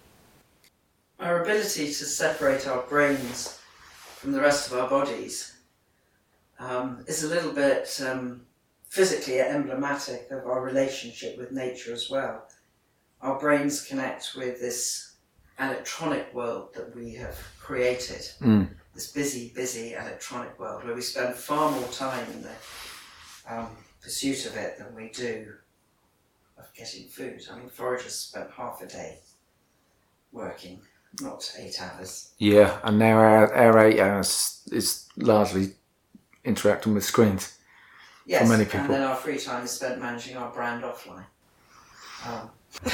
Our 1.22 1.42
ability 1.42 1.86
to 1.86 2.04
separate 2.04 2.66
our 2.66 2.82
brains 2.82 3.60
from 4.16 4.32
the 4.32 4.40
rest 4.40 4.70
of 4.70 4.76
our 4.78 4.88
bodies 4.90 5.54
um, 6.58 7.04
is 7.06 7.22
a 7.22 7.28
little 7.28 7.52
bit 7.52 8.00
um, 8.04 8.42
physically 8.88 9.40
emblematic 9.40 10.28
of 10.32 10.44
our 10.46 10.60
relationship 10.62 11.38
with 11.38 11.52
nature 11.52 11.92
as 11.92 12.10
well. 12.10 12.48
Our 13.20 13.38
brains 13.38 13.84
connect 13.86 14.34
with 14.34 14.60
this 14.60 15.14
electronic 15.60 16.34
world 16.34 16.74
that 16.74 16.92
we 16.96 17.14
have 17.14 17.38
created, 17.60 18.22
Mm. 18.40 18.70
this 18.92 19.12
busy, 19.12 19.52
busy 19.54 19.92
electronic 19.94 20.58
world 20.58 20.82
where 20.84 20.94
we 20.94 21.02
spend 21.02 21.36
far 21.36 21.70
more 21.70 21.88
time 21.90 22.28
in 22.32 22.42
the 22.42 22.56
um, 23.48 23.68
pursuit 24.02 24.44
of 24.46 24.56
it 24.56 24.76
than 24.78 24.92
we 24.96 25.08
do 25.10 25.54
of 26.58 26.72
getting 26.74 27.06
food. 27.06 27.40
I 27.48 27.58
mean, 27.58 27.68
foragers 27.68 28.10
spent 28.18 28.50
half 28.50 28.82
a 28.82 28.86
day 28.88 29.20
working, 30.32 30.80
not 31.20 31.52
eight 31.58 31.80
hours. 31.82 32.32
Yeah, 32.38 32.78
and 32.84 32.98
now 32.98 33.18
our, 33.18 33.52
our 33.52 33.78
eight 33.86 34.00
hours 34.00 34.62
is 34.72 35.08
largely 35.16 35.74
interacting 36.44 36.94
with 36.94 37.04
screens. 37.04 37.58
Yes, 38.24 38.48
many 38.48 38.62
and 38.62 38.70
people. 38.70 38.88
then 38.88 39.02
our 39.02 39.16
free 39.16 39.38
time 39.38 39.64
is 39.64 39.72
spent 39.72 40.00
managing 40.00 40.36
our 40.36 40.52
brand 40.52 40.84
offline. 40.84 41.24
Um, 42.26 42.50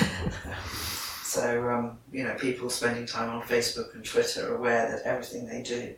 so, 1.23 1.69
um, 1.69 1.99
you 2.11 2.25
know, 2.25 2.35
people 2.35 2.71
spending 2.71 3.07
time 3.07 3.29
on 3.29 3.43
Facebook 3.43 3.95
and 3.95 4.05
Twitter 4.05 4.53
are 4.53 4.57
aware 4.57 4.91
that 4.91 5.03
everything 5.03 5.47
they 5.47 5.62
do 5.62 5.95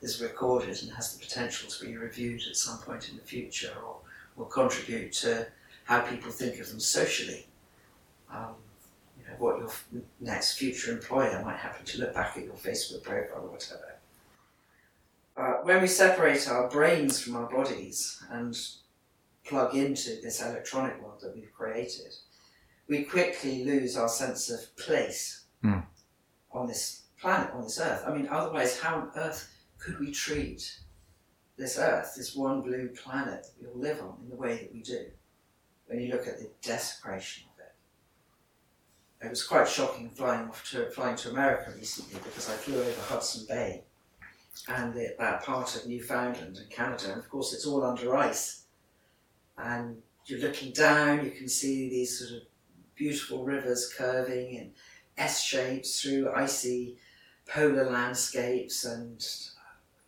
is 0.00 0.20
recorded 0.22 0.80
and 0.82 0.92
has 0.92 1.16
the 1.16 1.24
potential 1.24 1.68
to 1.68 1.84
be 1.84 1.96
reviewed 1.96 2.42
at 2.48 2.56
some 2.56 2.78
point 2.78 3.10
in 3.10 3.16
the 3.16 3.22
future 3.22 3.72
or 3.84 3.96
will 4.36 4.46
contribute 4.46 5.12
to 5.12 5.46
how 5.84 6.00
people 6.00 6.30
think 6.30 6.58
of 6.60 6.68
them 6.68 6.80
socially. 6.80 7.46
Um, 8.32 8.54
what 9.40 9.58
your 9.58 9.70
next 10.20 10.58
future 10.58 10.92
employer 10.92 11.42
might 11.44 11.56
happen 11.56 11.84
to 11.86 11.98
look 11.98 12.14
back 12.14 12.36
at 12.36 12.44
your 12.44 12.54
Facebook 12.54 13.02
profile 13.02 13.44
or 13.44 13.50
whatever. 13.50 13.94
Uh, 15.36 15.54
when 15.62 15.80
we 15.80 15.86
separate 15.88 16.48
our 16.48 16.68
brains 16.68 17.20
from 17.20 17.36
our 17.36 17.48
bodies 17.48 18.22
and 18.30 18.58
plug 19.44 19.74
into 19.74 20.20
this 20.22 20.42
electronic 20.42 21.00
world 21.02 21.20
that 21.22 21.34
we've 21.34 21.52
created, 21.52 22.14
we 22.88 23.02
quickly 23.04 23.64
lose 23.64 23.96
our 23.96 24.08
sense 24.08 24.50
of 24.50 24.76
place 24.76 25.44
Hmm. 25.62 25.80
on 26.52 26.66
this 26.66 27.02
planet, 27.20 27.52
on 27.52 27.62
this 27.62 27.78
earth. 27.80 28.02
I 28.06 28.14
mean, 28.14 28.28
otherwise, 28.28 28.80
how 28.80 28.96
on 28.96 29.10
earth 29.14 29.50
could 29.78 29.98
we 30.00 30.10
treat 30.10 30.78
this 31.56 31.78
earth, 31.78 32.14
this 32.16 32.34
one 32.34 32.62
blue 32.62 32.88
planet 32.88 33.44
that 33.44 33.54
we 33.60 33.66
all 33.68 33.78
live 33.78 34.00
on, 34.00 34.16
in 34.22 34.30
the 34.30 34.36
way 34.36 34.56
that 34.56 34.72
we 34.72 34.82
do? 34.82 35.06
When 35.86 36.00
you 36.00 36.12
look 36.12 36.26
at 36.26 36.38
the 36.38 36.50
desecration 36.62 37.44
it. 39.22 39.30
Was 39.30 39.44
quite 39.44 39.68
shocking 39.68 40.10
flying 40.10 40.48
off 40.48 40.68
to 40.70 40.90
flying 40.90 41.16
to 41.16 41.30
America 41.30 41.72
recently 41.76 42.20
because 42.24 42.48
I 42.48 42.52
flew 42.54 42.80
over 42.80 43.00
Hudson 43.02 43.46
Bay 43.48 43.84
and 44.68 44.94
the, 44.94 45.14
that 45.18 45.42
part 45.42 45.76
of 45.76 45.86
Newfoundland 45.86 46.56
and 46.56 46.70
Canada, 46.70 47.12
and 47.12 47.18
of 47.18 47.28
course 47.28 47.52
it's 47.52 47.66
all 47.66 47.84
under 47.84 48.16
ice. 48.16 48.64
And 49.56 50.02
you're 50.26 50.40
looking 50.40 50.72
down, 50.72 51.24
you 51.24 51.30
can 51.30 51.48
see 51.48 51.88
these 51.88 52.18
sort 52.18 52.42
of 52.42 52.48
beautiful 52.94 53.44
rivers 53.44 53.92
curving 53.96 54.54
in 54.54 54.72
S 55.16 55.42
shapes 55.42 56.00
through 56.00 56.32
icy 56.34 56.96
polar 57.46 57.90
landscapes 57.90 58.84
and 58.84 59.26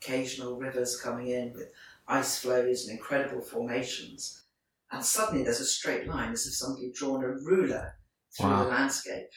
occasional 0.01 0.57
rivers 0.57 1.01
coming 1.01 1.29
in 1.29 1.53
with 1.53 1.71
ice 2.07 2.39
flows 2.39 2.87
and 2.87 2.97
incredible 2.97 3.41
formations. 3.41 4.43
And 4.91 5.05
suddenly 5.05 5.43
there's 5.43 5.61
a 5.61 5.65
straight 5.65 6.07
line 6.07 6.33
as 6.33 6.47
if 6.47 6.55
somebody 6.55 6.87
had 6.87 6.95
drawn 6.95 7.25
a 7.25 7.29
ruler 7.29 7.97
through 8.37 8.51
Wow. 8.51 8.65
the 8.65 8.71
landscape. 8.71 9.29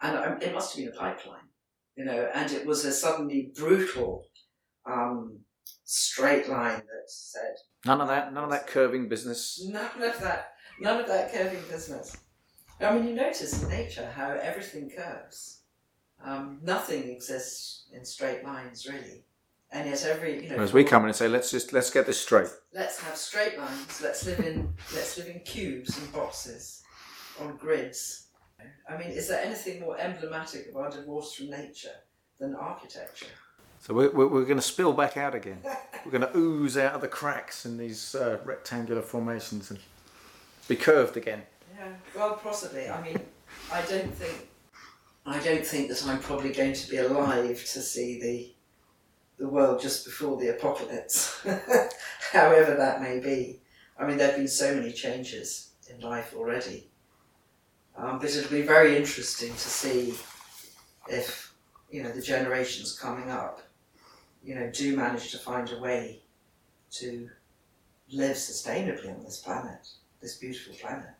And 0.00 0.16
um, 0.16 0.38
it 0.42 0.52
must 0.52 0.76
have 0.76 0.84
been 0.84 0.92
a 0.94 0.96
pipeline, 0.96 1.48
you 1.96 2.04
know, 2.04 2.28
and 2.34 2.50
it 2.52 2.66
was 2.66 2.84
a 2.84 2.92
suddenly 2.92 3.50
brutal 3.54 4.26
um, 4.84 5.40
straight 5.84 6.48
line 6.48 6.76
that 6.78 7.08
said, 7.10 7.54
None 7.86 8.00
of 8.00 8.08
that. 8.08 8.32
None 8.32 8.44
of 8.44 8.50
that 8.50 8.66
curving 8.66 9.08
business. 9.08 9.64
None 9.66 10.02
of 10.02 10.20
that. 10.20 10.52
None 10.80 11.00
of 11.00 11.06
that 11.06 11.32
curving 11.32 11.62
business. 11.70 12.16
I 12.80 12.94
mean, 12.94 13.08
you 13.08 13.14
notice 13.14 13.62
in 13.62 13.68
nature 13.70 14.10
how 14.14 14.32
everything 14.32 14.90
curves. 14.94 15.62
Um, 16.22 16.58
nothing 16.62 17.08
exists 17.08 17.86
in 17.92 18.04
straight 18.04 18.44
lines, 18.44 18.86
really. 18.86 19.24
And 19.72 19.88
yet, 19.88 20.04
every 20.04 20.44
you 20.44 20.50
know. 20.50 20.62
as 20.62 20.72
we 20.72 20.84
come 20.84 21.02
in 21.02 21.08
and 21.08 21.16
say, 21.16 21.28
let's 21.28 21.50
just 21.50 21.72
let's 21.72 21.90
get 21.90 22.06
this 22.06 22.20
straight. 22.20 22.48
Let's 22.72 23.00
have 23.00 23.16
straight 23.16 23.58
lines. 23.58 24.00
Let's 24.02 24.24
live 24.26 24.40
in. 24.40 24.74
let's 24.94 25.16
live 25.16 25.28
in 25.28 25.40
cubes 25.40 25.96
and 25.98 26.12
boxes, 26.12 26.82
on 27.40 27.56
grids. 27.56 28.28
I 28.88 28.96
mean, 28.96 29.08
is 29.08 29.28
there 29.28 29.42
anything 29.42 29.80
more 29.80 29.98
emblematic 29.98 30.68
of 30.68 30.76
our 30.76 30.90
divorce 30.90 31.34
from 31.34 31.50
nature 31.50 31.96
than 32.38 32.54
architecture? 32.54 33.26
So 33.80 33.94
we're, 33.94 34.10
we're, 34.10 34.26
we're 34.26 34.44
going 34.44 34.58
to 34.58 34.62
spill 34.62 34.92
back 34.92 35.16
out 35.16 35.34
again. 35.34 35.58
We're 36.04 36.10
going 36.10 36.32
to 36.32 36.36
ooze 36.36 36.76
out 36.76 36.94
of 36.94 37.00
the 37.00 37.08
cracks 37.08 37.66
in 37.66 37.76
these 37.76 38.14
uh, 38.14 38.38
rectangular 38.44 39.02
formations 39.02 39.70
and 39.70 39.78
be 40.68 40.76
curved 40.76 41.16
again. 41.16 41.42
Yeah, 41.78 41.88
well, 42.14 42.40
possibly. 42.42 42.88
I 42.88 43.02
mean, 43.02 43.20
I 43.72 43.82
don't 43.82 44.12
think, 44.14 44.48
I 45.24 45.38
don't 45.40 45.64
think 45.64 45.88
that 45.88 46.04
I'm 46.06 46.20
probably 46.20 46.52
going 46.52 46.72
to 46.72 46.90
be 46.90 46.96
alive 46.96 47.58
to 47.58 47.80
see 47.80 48.20
the, 48.20 49.44
the 49.44 49.48
world 49.48 49.80
just 49.80 50.04
before 50.04 50.36
the 50.36 50.48
apocalypse, 50.48 51.46
however 52.32 52.74
that 52.74 53.02
may 53.02 53.20
be. 53.20 53.60
I 53.98 54.06
mean, 54.06 54.16
there 54.16 54.28
have 54.28 54.36
been 54.36 54.48
so 54.48 54.74
many 54.74 54.92
changes 54.92 55.70
in 55.88 56.00
life 56.00 56.34
already, 56.36 56.88
um, 57.96 58.18
but 58.18 58.34
it'll 58.34 58.50
be 58.50 58.62
very 58.62 58.96
interesting 58.96 59.52
to 59.52 59.58
see 59.58 60.14
if 61.08 61.52
you 61.90 62.02
know 62.02 62.10
the 62.10 62.20
generations 62.22 62.98
coming 62.98 63.30
up, 63.30 63.62
you 64.44 64.54
know, 64.54 64.70
do 64.70 64.96
manage 64.96 65.30
to 65.30 65.38
find 65.38 65.70
a 65.72 65.78
way 65.78 66.20
to 66.90 67.28
live 68.10 68.36
sustainably 68.36 69.14
on 69.14 69.22
this 69.24 69.38
planet, 69.38 69.88
this 70.20 70.36
beautiful 70.36 70.74
planet. 70.74 71.10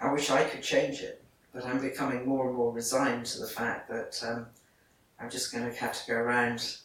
I 0.00 0.12
wish 0.12 0.30
I 0.30 0.44
could 0.44 0.62
change 0.62 1.00
it, 1.00 1.24
but 1.52 1.66
I'm 1.66 1.80
becoming 1.80 2.26
more 2.26 2.46
and 2.46 2.56
more 2.56 2.72
resigned 2.72 3.26
to 3.26 3.40
the 3.40 3.48
fact 3.48 3.88
that 3.90 4.22
um, 4.24 4.46
I'm 5.20 5.28
just 5.28 5.52
going 5.52 5.68
to 5.68 5.76
have 5.76 6.00
to 6.00 6.10
go 6.10 6.16
around 6.16 6.76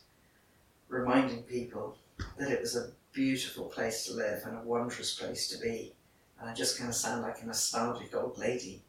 reminding 0.90 1.44
people 1.44 1.98
that 2.38 2.52
it 2.52 2.62
was 2.62 2.76
a 2.76 2.92
beautiful 3.14 3.66
place 3.66 4.06
to 4.06 4.14
live 4.14 4.44
and 4.46 4.58
a 4.58 4.62
wondrous 4.62 5.14
place 5.14 5.48
to 5.50 5.60
be. 5.60 5.94
And 6.44 6.50
I'm 6.50 6.56
just 6.58 6.78
going 6.78 6.90
to 6.90 6.94
sound 6.96 7.22
like 7.22 7.42
a 7.42 7.46
nostalgic 7.46 8.14
old 8.14 8.38
lady. 8.38 8.82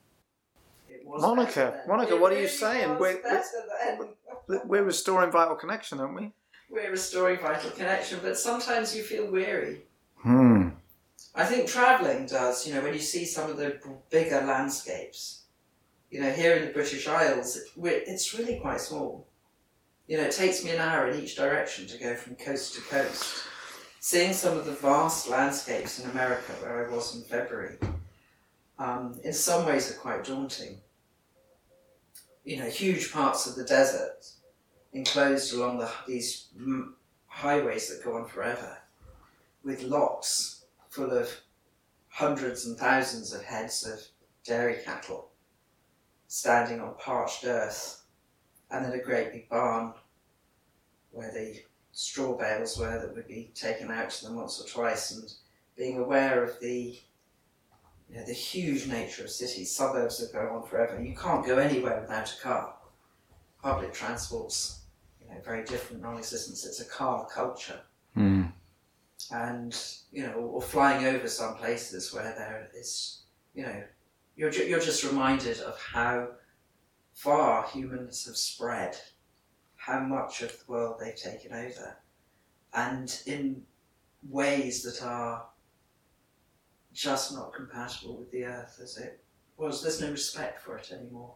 Monica. 1.06 1.82
Monica, 1.86 2.16
It 2.16 2.20
what 2.20 2.32
are 2.32 2.40
you 2.40 2.48
saying? 2.48 2.98
We're- 2.98 3.20
then. 3.78 4.08
We're 4.64 4.82
restoring 4.82 5.30
vital 5.30 5.54
connection, 5.54 6.00
aren't 6.00 6.16
we? 6.16 6.32
We're 6.68 6.90
restoring 6.90 7.38
vital 7.38 7.70
connection, 7.70 8.18
but 8.24 8.36
sometimes 8.36 8.94
you 8.96 9.04
feel 9.04 9.30
weary. 9.30 9.82
Hmm. 10.16 10.70
I 11.36 11.44
think 11.44 11.68
travelling 11.68 12.26
does, 12.26 12.66
you 12.66 12.74
know, 12.74 12.80
when 12.80 12.92
you 12.92 12.98
see 12.98 13.24
some 13.24 13.48
of 13.48 13.56
the 13.56 13.78
bigger 14.10 14.40
landscapes, 14.40 15.42
you 16.10 16.20
know, 16.20 16.30
here 16.32 16.56
in 16.56 16.66
the 16.66 16.72
British 16.72 17.06
Isles, 17.06 17.56
it- 17.56 17.68
we're- 17.76 18.02
it's 18.04 18.34
really 18.34 18.58
quite 18.58 18.80
small. 18.80 19.28
You 20.08 20.16
know, 20.16 20.24
it 20.24 20.32
takes 20.32 20.64
me 20.64 20.72
an 20.72 20.80
hour 20.80 21.06
in 21.08 21.20
each 21.22 21.36
direction 21.36 21.86
to 21.86 21.98
go 21.98 22.16
from 22.16 22.34
coast 22.34 22.74
to 22.74 22.80
coast. 22.80 23.44
Seeing 24.06 24.34
some 24.34 24.58
of 24.58 24.66
the 24.66 24.72
vast 24.72 25.30
landscapes 25.30 25.98
in 25.98 26.10
America 26.10 26.52
where 26.60 26.86
I 26.86 26.94
was 26.94 27.16
in 27.16 27.22
February, 27.22 27.78
um, 28.78 29.18
in 29.24 29.32
some 29.32 29.64
ways 29.64 29.90
are 29.90 29.96
quite 29.96 30.24
daunting. 30.24 30.82
You 32.44 32.58
know, 32.58 32.68
huge 32.68 33.10
parts 33.10 33.46
of 33.46 33.54
the 33.56 33.64
desert 33.64 34.26
enclosed 34.92 35.54
along 35.54 35.78
the, 35.78 35.90
these 36.06 36.48
highways 37.28 37.88
that 37.88 38.04
go 38.04 38.18
on 38.18 38.26
forever, 38.26 38.76
with 39.64 39.82
lots 39.84 40.66
full 40.90 41.10
of 41.10 41.30
hundreds 42.08 42.66
and 42.66 42.76
thousands 42.76 43.32
of 43.32 43.42
heads 43.42 43.86
of 43.86 44.00
dairy 44.44 44.82
cattle 44.84 45.30
standing 46.28 46.78
on 46.78 46.94
parched 46.98 47.46
earth, 47.46 48.02
and 48.70 48.84
then 48.84 48.92
a 48.92 49.02
great 49.02 49.32
big 49.32 49.48
barn 49.48 49.94
where 51.10 51.32
the 51.32 51.62
straw 51.94 52.36
bales 52.36 52.76
were 52.76 52.98
that 52.98 53.14
would 53.14 53.26
be 53.28 53.50
taken 53.54 53.90
out 53.90 54.10
to 54.10 54.24
them 54.26 54.34
once 54.36 54.60
or 54.60 54.66
twice, 54.68 55.12
and 55.12 55.32
being 55.76 55.98
aware 55.98 56.42
of 56.44 56.58
the 56.60 56.98
you 58.10 58.16
know, 58.16 58.26
the 58.26 58.32
huge 58.34 58.86
nature 58.86 59.24
of 59.24 59.30
cities, 59.30 59.74
suburbs 59.74 60.18
that 60.18 60.32
go 60.32 60.54
on 60.54 60.68
forever. 60.68 61.02
You 61.02 61.16
can't 61.16 61.44
go 61.46 61.56
anywhere 61.58 62.00
without 62.02 62.32
a 62.32 62.42
car. 62.42 62.74
Public 63.62 63.94
transport's 63.94 64.80
you 65.22 65.28
know, 65.34 65.40
very 65.42 65.64
different 65.64 66.02
non-existence. 66.02 66.66
It's 66.66 66.80
a 66.80 66.84
car 66.84 67.26
culture, 67.32 67.80
Mm. 68.16 68.52
and 69.30 69.74
you 70.12 70.26
know, 70.26 70.34
or 70.34 70.60
flying 70.62 71.06
over 71.06 71.28
some 71.28 71.56
places 71.56 72.12
where 72.12 72.34
there 72.36 72.70
is, 72.78 73.22
you 73.54 73.62
know, 73.64 73.82
you're 74.36 74.50
ju- 74.50 74.66
you're 74.66 74.80
just 74.80 75.02
reminded 75.04 75.60
of 75.60 75.80
how 75.80 76.28
far 77.14 77.66
humans 77.68 78.26
have 78.26 78.36
spread, 78.36 78.96
how 79.86 80.00
much 80.00 80.40
of 80.40 80.50
the 80.58 80.64
world 80.72 80.98
they've 80.98 81.14
taken 81.14 81.52
over, 81.52 81.96
and 82.72 83.20
in 83.26 83.62
ways 84.30 84.82
that 84.82 85.04
are 85.06 85.46
just 86.94 87.34
not 87.34 87.52
compatible 87.52 88.16
with 88.16 88.30
the 88.30 88.44
earth 88.44 88.78
as 88.82 88.96
it 88.96 89.22
was. 89.58 89.82
There's 89.82 90.00
no 90.00 90.10
respect 90.10 90.62
for 90.62 90.78
it 90.78 90.90
anymore. 90.90 91.34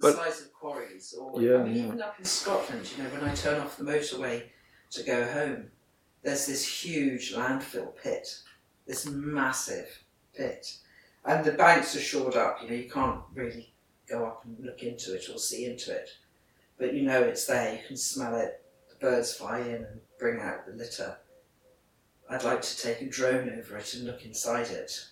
The 0.00 0.08
But- 0.08 0.16
size 0.16 0.40
of 0.42 0.52
quarries, 0.52 1.14
or 1.14 1.40
Yeah, 1.40 1.58
I 1.58 1.62
mean, 1.64 1.76
yeah. 1.76 1.84
even 1.86 2.02
up 2.02 2.18
in 2.18 2.24
Scotland, 2.24 2.90
you 2.90 3.02
know, 3.04 3.10
when 3.10 3.22
I 3.22 3.34
turn 3.36 3.60
off 3.60 3.76
the 3.76 3.84
motorway 3.84 4.50
to 4.90 5.02
go 5.04 5.30
home, 5.32 5.70
there's 6.22 6.46
this 6.46 6.66
huge 6.84 7.32
landfill 7.34 7.94
pit, 7.96 8.42
this 8.86 9.06
massive 9.06 10.02
pit, 10.34 10.78
and 11.24 11.44
the 11.44 11.52
banks 11.52 11.94
are 11.94 12.00
shored 12.00 12.34
up. 12.34 12.60
You 12.62 12.68
know, 12.68 12.74
you 12.74 12.90
can't 12.90 13.22
really 13.32 13.72
go 14.08 14.26
up 14.26 14.44
and 14.44 14.58
look 14.58 14.82
into 14.82 15.14
it 15.14 15.28
or 15.28 15.38
see 15.38 15.66
into 15.66 15.94
it, 15.94 16.08
but 16.78 16.94
you 16.94 17.02
know 17.02 17.22
it's 17.22 17.46
there. 17.46 17.74
You 17.74 17.80
can 17.86 17.96
smell 17.96 18.36
it. 18.36 18.64
The 18.88 18.96
birds 18.96 19.34
fly 19.34 19.60
in 19.60 19.84
and 19.84 20.00
bring 20.18 20.40
out 20.40 20.66
the 20.66 20.72
litter. 20.72 21.16
I'd 22.28 22.44
like 22.44 22.62
to 22.62 22.78
take 22.78 23.02
a 23.02 23.08
drone 23.08 23.50
over 23.50 23.76
it 23.76 23.94
and 23.94 24.04
look 24.04 24.24
inside 24.24 24.68
it. 24.68 25.06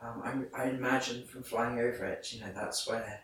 Um, 0.00 0.48
I, 0.54 0.62
I 0.62 0.68
imagine 0.68 1.26
from 1.26 1.42
flying 1.42 1.78
over 1.78 2.04
it, 2.04 2.32
you 2.32 2.40
know, 2.40 2.52
that's 2.54 2.86
where 2.88 3.22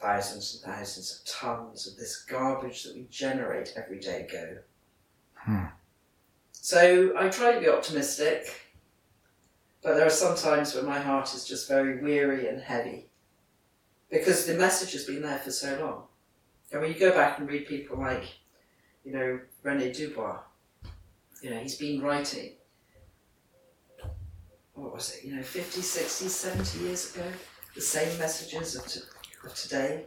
thousands 0.00 0.54
and 0.54 0.74
thousands 0.74 1.20
of 1.20 1.26
tons 1.26 1.86
of 1.86 1.96
this 1.96 2.24
garbage 2.24 2.84
that 2.84 2.94
we 2.94 3.06
generate 3.10 3.74
every 3.76 3.98
day 3.98 4.26
go. 4.30 4.58
Hmm. 5.34 5.66
So 6.52 7.14
I 7.16 7.28
try 7.28 7.52
to 7.52 7.60
be 7.60 7.68
optimistic, 7.68 8.68
but 9.82 9.94
there 9.94 10.06
are 10.06 10.10
some 10.10 10.36
times 10.36 10.74
when 10.74 10.86
my 10.86 11.00
heart 11.00 11.34
is 11.34 11.46
just 11.46 11.68
very 11.68 12.02
weary 12.02 12.48
and 12.48 12.60
heavy 12.60 13.06
because 14.10 14.46
the 14.46 14.54
message 14.54 14.92
has 14.92 15.04
been 15.04 15.22
there 15.22 15.38
for 15.38 15.50
so 15.50 15.78
long. 15.80 16.02
And 16.72 16.80
when 16.80 16.92
you 16.92 16.98
go 16.98 17.12
back 17.12 17.38
and 17.38 17.48
read 17.48 17.66
people 17.66 17.98
like, 17.98 18.24
you 19.04 19.12
know, 19.12 19.40
Rene 19.62 19.90
Dubos, 19.90 20.38
you 21.42 21.50
know, 21.50 21.58
he's 21.58 21.76
been 21.76 22.00
writing, 22.00 22.52
what 24.74 24.94
was 24.94 25.14
it, 25.14 25.24
you 25.24 25.34
know, 25.34 25.42
50, 25.42 25.80
60, 25.80 26.28
70 26.28 26.84
years 26.84 27.14
ago, 27.14 27.24
the 27.74 27.80
same 27.80 28.18
messages 28.18 28.76
of, 28.76 28.84
of 29.44 29.54
today. 29.54 30.04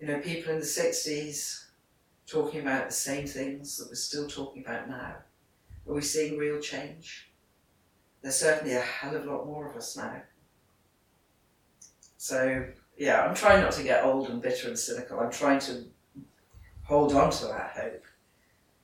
You 0.00 0.08
know, 0.08 0.20
people 0.20 0.52
in 0.52 0.58
the 0.58 0.64
60s 0.64 1.66
talking 2.26 2.60
about 2.60 2.88
the 2.88 2.94
same 2.94 3.26
things 3.26 3.76
that 3.76 3.88
we're 3.88 3.94
still 3.94 4.26
talking 4.26 4.64
about 4.64 4.88
now. 4.88 5.16
Are 5.86 5.94
we 5.94 6.02
seeing 6.02 6.38
real 6.38 6.60
change? 6.60 7.30
There's 8.22 8.36
certainly 8.36 8.74
a 8.74 8.80
hell 8.80 9.16
of 9.16 9.26
a 9.26 9.30
lot 9.30 9.46
more 9.46 9.68
of 9.68 9.76
us 9.76 9.96
now. 9.96 10.22
So, 12.16 12.66
yeah, 12.96 13.22
I'm 13.22 13.34
trying 13.34 13.62
not 13.62 13.72
to 13.72 13.82
get 13.82 14.04
old 14.04 14.28
and 14.28 14.40
bitter 14.42 14.68
and 14.68 14.78
cynical. 14.78 15.18
I'm 15.20 15.30
trying 15.30 15.60
to 15.60 15.84
hold 16.84 17.14
on 17.14 17.30
to 17.30 17.46
that 17.46 17.72
hope. 17.74 18.04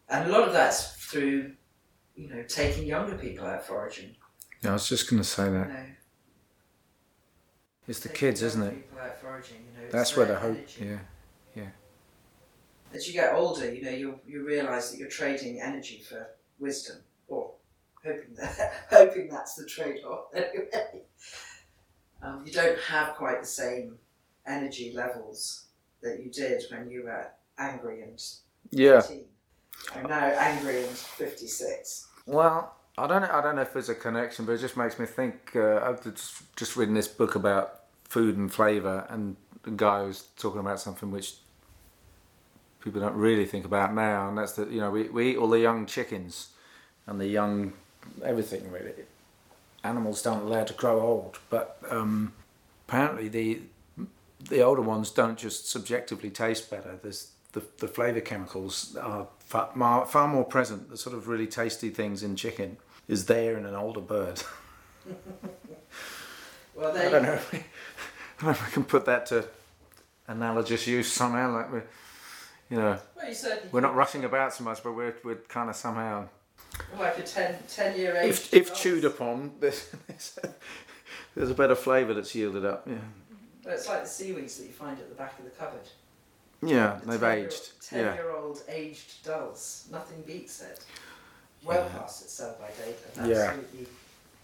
And 0.09 0.29
a 0.31 0.33
lot 0.33 0.47
of 0.47 0.53
that's 0.53 0.93
through, 0.95 1.53
you 2.15 2.29
know, 2.29 2.43
taking 2.45 2.87
younger 2.87 3.17
people 3.17 3.47
out 3.47 3.67
foraging. 3.67 4.15
Yeah, 4.63 4.71
I 4.71 4.73
was 4.75 4.89
just 4.89 5.11
going 5.11 5.21
to 5.21 5.29
say 5.29 5.45
You 5.47 5.51
that. 5.53 5.69
know, 5.69 5.85
It's 7.89 8.01
the 8.01 8.09
kids, 8.09 8.43
isn't 8.43 8.63
it? 8.63 8.89
Foraging, 9.21 9.57
you 9.75 9.83
know, 9.83 9.89
That's 9.91 10.17
where 10.17 10.27
the 10.27 10.37
hope. 10.39 10.57
energy. 10.57 10.99
Yeah. 11.55 11.69
As 12.95 13.07
you 13.07 13.13
get 13.15 13.35
older, 13.35 13.75
you 13.75 13.83
know, 13.83 13.91
you 13.91 14.21
you 14.27 14.47
realise 14.47 14.91
that 14.91 14.99
you're 14.99 15.09
trading 15.09 15.61
energy 15.61 16.03
for 16.09 16.29
wisdom, 16.59 16.99
or 17.27 17.53
hoping 18.03 18.35
that 18.37 18.85
hoping 18.91 19.29
that's 19.29 19.55
the 19.57 19.67
trade-off. 19.67 20.27
Anyway, 20.35 21.03
um, 22.23 22.43
you 22.45 22.53
don't 22.53 22.79
have 22.81 23.15
quite 23.15 23.41
the 23.41 23.47
same 23.47 23.99
energy 24.47 24.93
levels 24.95 25.67
that 26.03 26.21
you 26.21 26.31
did 26.31 26.63
when 26.71 26.91
you 26.91 27.05
were 27.05 27.27
angry 27.59 28.03
and 28.03 28.23
Yeah. 28.71 29.03
18. 29.05 29.25
I'm 29.95 30.09
now 30.09 30.25
angry 30.25 30.85
and 30.85 30.97
56. 30.97 32.09
Well, 32.27 32.75
I 32.99 33.07
don't 33.07 33.23
know. 33.23 33.31
I 33.31 33.41
don't 33.43 33.57
know 33.57 33.63
if 33.63 33.73
there's 33.73 33.89
a 33.89 33.95
connection, 33.95 34.47
but 34.47 34.53
it 34.53 34.59
just 34.59 34.77
makes 34.77 34.99
me 34.99 35.07
think. 35.07 35.55
Uh, 35.55 35.81
I've 35.83 36.03
just, 36.03 36.57
just 36.57 36.77
reading 36.77 36.95
this 36.95 37.09
book 37.09 37.35
about 37.35 37.83
food 38.05 38.37
and 38.37 38.53
flavour, 38.53 39.07
and 39.11 39.37
the 39.63 39.71
guy 39.73 40.03
was 40.03 40.25
talking 40.39 40.61
about 40.61 40.81
something 40.81 41.11
which 41.11 41.35
people 42.81 43.01
don't 43.01 43.17
really 43.17 43.45
think 43.45 43.65
about 43.65 43.93
now, 43.95 44.29
and 44.29 44.39
that's 44.39 44.53
that 44.53 44.71
you 44.71 44.81
know 44.81 44.91
we, 44.91 45.09
we 45.09 45.31
eat 45.33 45.37
all 45.37 45.49
the 45.49 45.61
young 45.61 45.87
chickens 45.87 46.49
and 47.07 47.21
the 47.21 47.27
young 47.27 47.73
everything 48.25 48.71
really. 48.71 48.93
Animals 49.87 50.21
don't 50.21 50.43
allow 50.43 50.65
to 50.65 50.75
grow 50.75 51.01
old, 51.01 51.39
but 51.49 51.79
um, 51.89 52.33
apparently 52.89 53.29
the 53.29 53.61
the 54.49 54.61
older 54.63 54.83
ones 54.83 55.11
don't 55.11 55.39
just 55.39 55.69
subjectively 55.71 56.31
taste 56.31 56.71
better. 56.71 56.99
There's 57.03 57.31
the, 57.53 57.63
the 57.79 57.89
flavour 57.89 58.21
chemicals 58.21 58.97
are 58.97 59.29
far, 59.39 59.71
more- 59.75 60.07
far 60.07 60.29
more 60.29 60.45
present. 60.45 60.91
The 60.91 60.97
sort 60.97 61.17
of 61.17 61.29
really 61.29 61.47
tasty 61.47 61.89
things 61.91 62.23
in 62.23 62.37
chicken 62.37 62.77
is 63.09 63.27
there 63.27 63.57
in 63.57 63.65
an 63.65 63.75
older 63.75 64.01
bird. 64.01 64.43
Well, 66.75 66.95
I 66.95 67.09
don't 67.09 67.23
know. 67.23 67.33
If 67.33 67.53
we, 67.53 67.59
I 67.59 67.63
don't 68.39 68.45
know 68.45 68.51
if 68.51 68.67
we 68.67 68.73
can 68.73 68.85
put 68.85 69.07
that 69.07 69.25
to 69.27 69.47
analogous 70.29 70.87
use 70.87 71.11
somehow. 71.11 71.51
Like 71.55 71.73
we, 71.73 71.79
you 72.69 72.77
know, 72.77 72.99
well, 73.17 73.31
you 73.31 73.35
we're 73.73 73.81
not 73.81 73.95
rushing 73.95 74.25
about 74.25 74.53
so 74.53 74.63
much, 74.63 74.83
but 74.83 74.93
we're 74.93 75.15
we're 75.25 75.37
kind 75.37 75.71
of 75.71 75.77
somehow 75.77 76.29
like 76.99 77.19
a 77.19 77.23
10, 77.23 77.57
10 77.69 77.99
year 77.99 78.17
age. 78.17 78.31
if 78.31 78.55
if 78.55 78.75
chewed 78.75 79.05
upon, 79.05 79.53
there's 79.61 79.91
there's 81.35 81.51
a, 81.51 81.55
better 81.55 81.75
flavour 81.75 82.15
that's 82.15 82.35
yielded 82.35 82.65
up. 82.65 82.87
Yeah, 82.87 82.95
Well, 83.65 83.75
it's 83.75 83.89
like 83.89 84.03
the 84.03 84.09
seaweeds 84.09 84.57
that 84.59 84.65
you 84.67 84.73
find 84.73 84.99
at 84.99 85.09
the 85.09 85.15
back 85.15 85.39
of 85.39 85.45
the 85.45 85.51
cupboard. 85.51 85.87
yeah, 86.63 86.99
The 87.05 87.13
they've 87.13 87.21
10 87.21 87.39
year- 87.39 87.47
aged. 87.49 87.71
10 87.83 87.99
Yeah, 88.01 88.15
year 88.15 88.31
old 88.31 88.63
aged 88.69 89.25
dulse. 89.25 89.89
Nothing 89.93 90.23
beats 90.27 90.63
it. 90.63 90.85
Well 91.65 91.85
Yeah. 91.93 91.99
past 91.99 92.23
its 92.23 92.33
sell 92.33 92.57
by 92.61 92.69
date 92.85 92.97
and 93.17 93.29
Yeah. 93.31 93.37
absolutely 93.49 93.87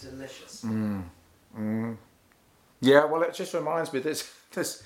delicious. 0.01 0.63
Mm. 0.65 1.05
Mm. 1.57 1.97
Yeah, 2.81 3.05
well, 3.05 3.23
it 3.23 3.33
just 3.35 3.55
reminds 3.55 3.93
me. 3.93 4.01
There's 4.01 4.29
there's 4.53 4.83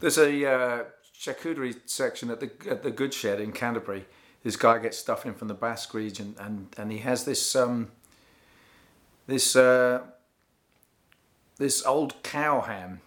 there's 0.00 0.18
a 0.18 0.46
uh, 0.46 0.84
charcuterie 1.18 1.76
section 1.86 2.30
at 2.30 2.38
the 2.40 2.50
at 2.70 2.82
the 2.84 2.90
Good 2.92 3.12
Shed 3.12 3.40
in 3.40 3.50
Canterbury. 3.52 4.06
This 4.44 4.56
guy 4.56 4.78
gets 4.78 4.98
stuff 4.98 5.26
in 5.26 5.34
from 5.34 5.48
the 5.48 5.54
Basque 5.54 5.94
region, 5.94 6.36
and 6.38 6.68
and 6.76 6.92
he 6.92 6.98
has 6.98 7.24
this 7.24 7.56
um 7.56 7.90
this 9.26 9.56
uh, 9.56 10.02
this 11.56 11.84
old 11.84 12.22
cow 12.22 12.60
ham. 12.60 13.00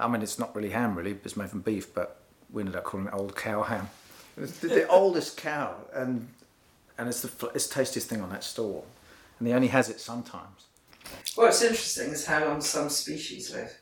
I 0.00 0.08
mean, 0.08 0.22
it's 0.22 0.38
not 0.38 0.56
really 0.56 0.70
ham, 0.70 0.96
really. 0.96 1.18
It's 1.24 1.36
made 1.36 1.50
from 1.50 1.60
beef, 1.60 1.94
but 1.94 2.22
we 2.50 2.62
ended 2.62 2.76
up 2.76 2.84
calling 2.84 3.06
it 3.06 3.12
old 3.14 3.36
cow 3.36 3.62
ham. 3.62 3.90
It's 4.36 4.58
the, 4.58 4.68
the 4.68 4.88
oldest 4.88 5.36
cow, 5.36 5.76
and 5.94 6.28
and 6.96 7.08
it's 7.08 7.20
the 7.20 7.50
it's 7.54 7.66
the 7.66 7.74
tastiest 7.74 8.08
thing 8.08 8.22
on 8.22 8.30
that 8.30 8.42
stall, 8.42 8.86
and 9.38 9.46
he 9.46 9.52
only 9.52 9.68
has 9.68 9.90
it 9.90 10.00
sometimes. 10.00 10.64
What's 11.34 11.60
interesting 11.60 12.10
is 12.10 12.24
how 12.24 12.46
long 12.46 12.62
some 12.62 12.88
species 12.88 13.52
live. 13.52 13.78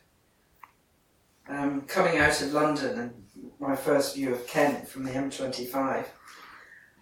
Um, 1.47 1.81
coming 1.81 2.17
out 2.17 2.41
of 2.41 2.53
London 2.53 2.99
and 2.99 3.51
my 3.59 3.75
first 3.75 4.15
view 4.15 4.33
of 4.33 4.45
Kent 4.47 4.87
from 4.87 5.03
the 5.03 5.11
M25, 5.11 6.05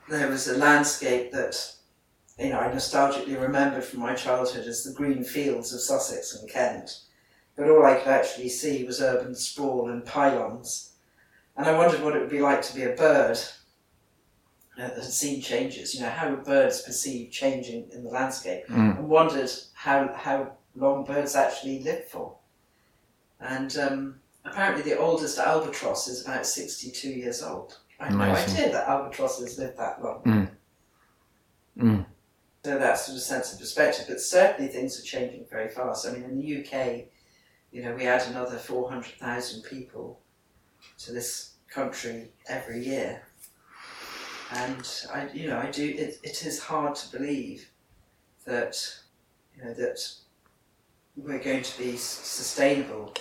there 0.10 0.30
was 0.30 0.48
a 0.48 0.58
landscape 0.58 1.32
that 1.32 1.74
you 2.38 2.50
know 2.50 2.60
I 2.60 2.70
nostalgically 2.70 3.40
remembered 3.40 3.84
from 3.84 4.00
my 4.00 4.16
childhood 4.16 4.66
as 4.68 4.84
the 4.84 4.94
green 4.94 5.24
fields 5.24 5.74
of 5.74 5.82
Sussex 5.82 6.36
and 6.36 6.50
Kent. 6.50 7.02
But 7.56 7.70
all 7.70 7.86
I 7.86 7.96
could 7.96 8.08
actually 8.08 8.50
see 8.50 8.86
was 8.86 9.02
urban 9.02 9.36
sprawl 9.36 9.90
and 9.90 10.06
pylons. 10.06 10.94
And 11.58 11.68
I 11.68 11.78
wondered 11.78 12.02
what 12.02 12.16
it 12.16 12.22
would 12.22 12.30
be 12.30 12.40
like 12.40 12.62
to 12.62 12.76
be 12.76 12.84
a 12.84 12.96
bird 12.96 13.38
uh, 14.78 14.88
that 14.88 14.96
had 14.96 15.04
seen 15.04 15.42
changes. 15.42 15.94
You 15.94 16.02
know, 16.02 16.10
how 16.10 16.30
would 16.30 16.46
birds 16.46 16.82
perceive 16.82 17.32
changing 17.32 17.90
in 17.94 18.06
the 18.06 18.10
landscape? 18.10 18.66
Mm. 18.68 18.98
and 18.98 19.10
wondered 19.10 19.52
how 19.74 20.14
how 20.14 20.54
long 20.76 21.04
birds 21.04 21.36
actually 21.36 21.84
live 21.84 22.06
for. 22.08 22.38
And 23.42 23.78
um, 23.78 24.20
apparently, 24.46 24.84
the 24.84 24.98
oldest 24.98 25.38
albatross 25.38 26.08
is 26.08 26.26
about 26.26 26.46
sixty-two 26.46 27.10
years 27.12 27.44
old. 27.44 27.78
I 28.00 28.06
had 28.06 28.16
no 28.16 28.24
idea 28.24 28.72
that 28.72 28.88
albatrosses 28.88 29.58
live 29.58 29.76
that 29.78 30.02
long. 30.04 30.50
Mm. 31.78 32.06
So 32.64 32.78
that 32.78 32.98
sort 32.98 33.18
of 33.18 33.24
sense 33.24 33.54
of 33.54 33.60
perspective. 33.60 34.06
But 34.08 34.20
certainly, 34.22 34.72
things 34.72 35.00
are 35.00 35.04
changing 35.04 35.46
very 35.50 35.70
fast. 35.70 36.08
I 36.08 36.12
mean, 36.12 36.24
in 36.24 36.40
the 36.40 36.60
UK, 36.60 37.06
you 37.72 37.84
know, 37.84 37.94
we 37.96 38.06
add 38.06 38.28
another 38.30 38.58
four 38.58 38.90
hundred 38.90 39.14
thousand 39.14 39.64
people 39.64 40.20
to 41.00 41.12
this 41.14 41.54
country 41.70 42.32
every 42.48 42.84
year. 42.84 43.24
And 44.52 44.90
I, 45.14 45.30
you 45.34 45.48
know, 45.48 45.58
I 45.58 45.70
do. 45.70 45.86
It, 45.86 46.20
it 46.24 46.46
is 46.46 46.60
hard 46.60 46.96
to 46.96 47.18
believe 47.18 47.70
that, 48.46 48.78
you 49.56 49.64
know, 49.64 49.74
that 49.76 50.00
we're 51.16 51.40
going 51.40 51.64
to 51.64 51.78
be 51.78 51.96
sustainable 51.98 53.14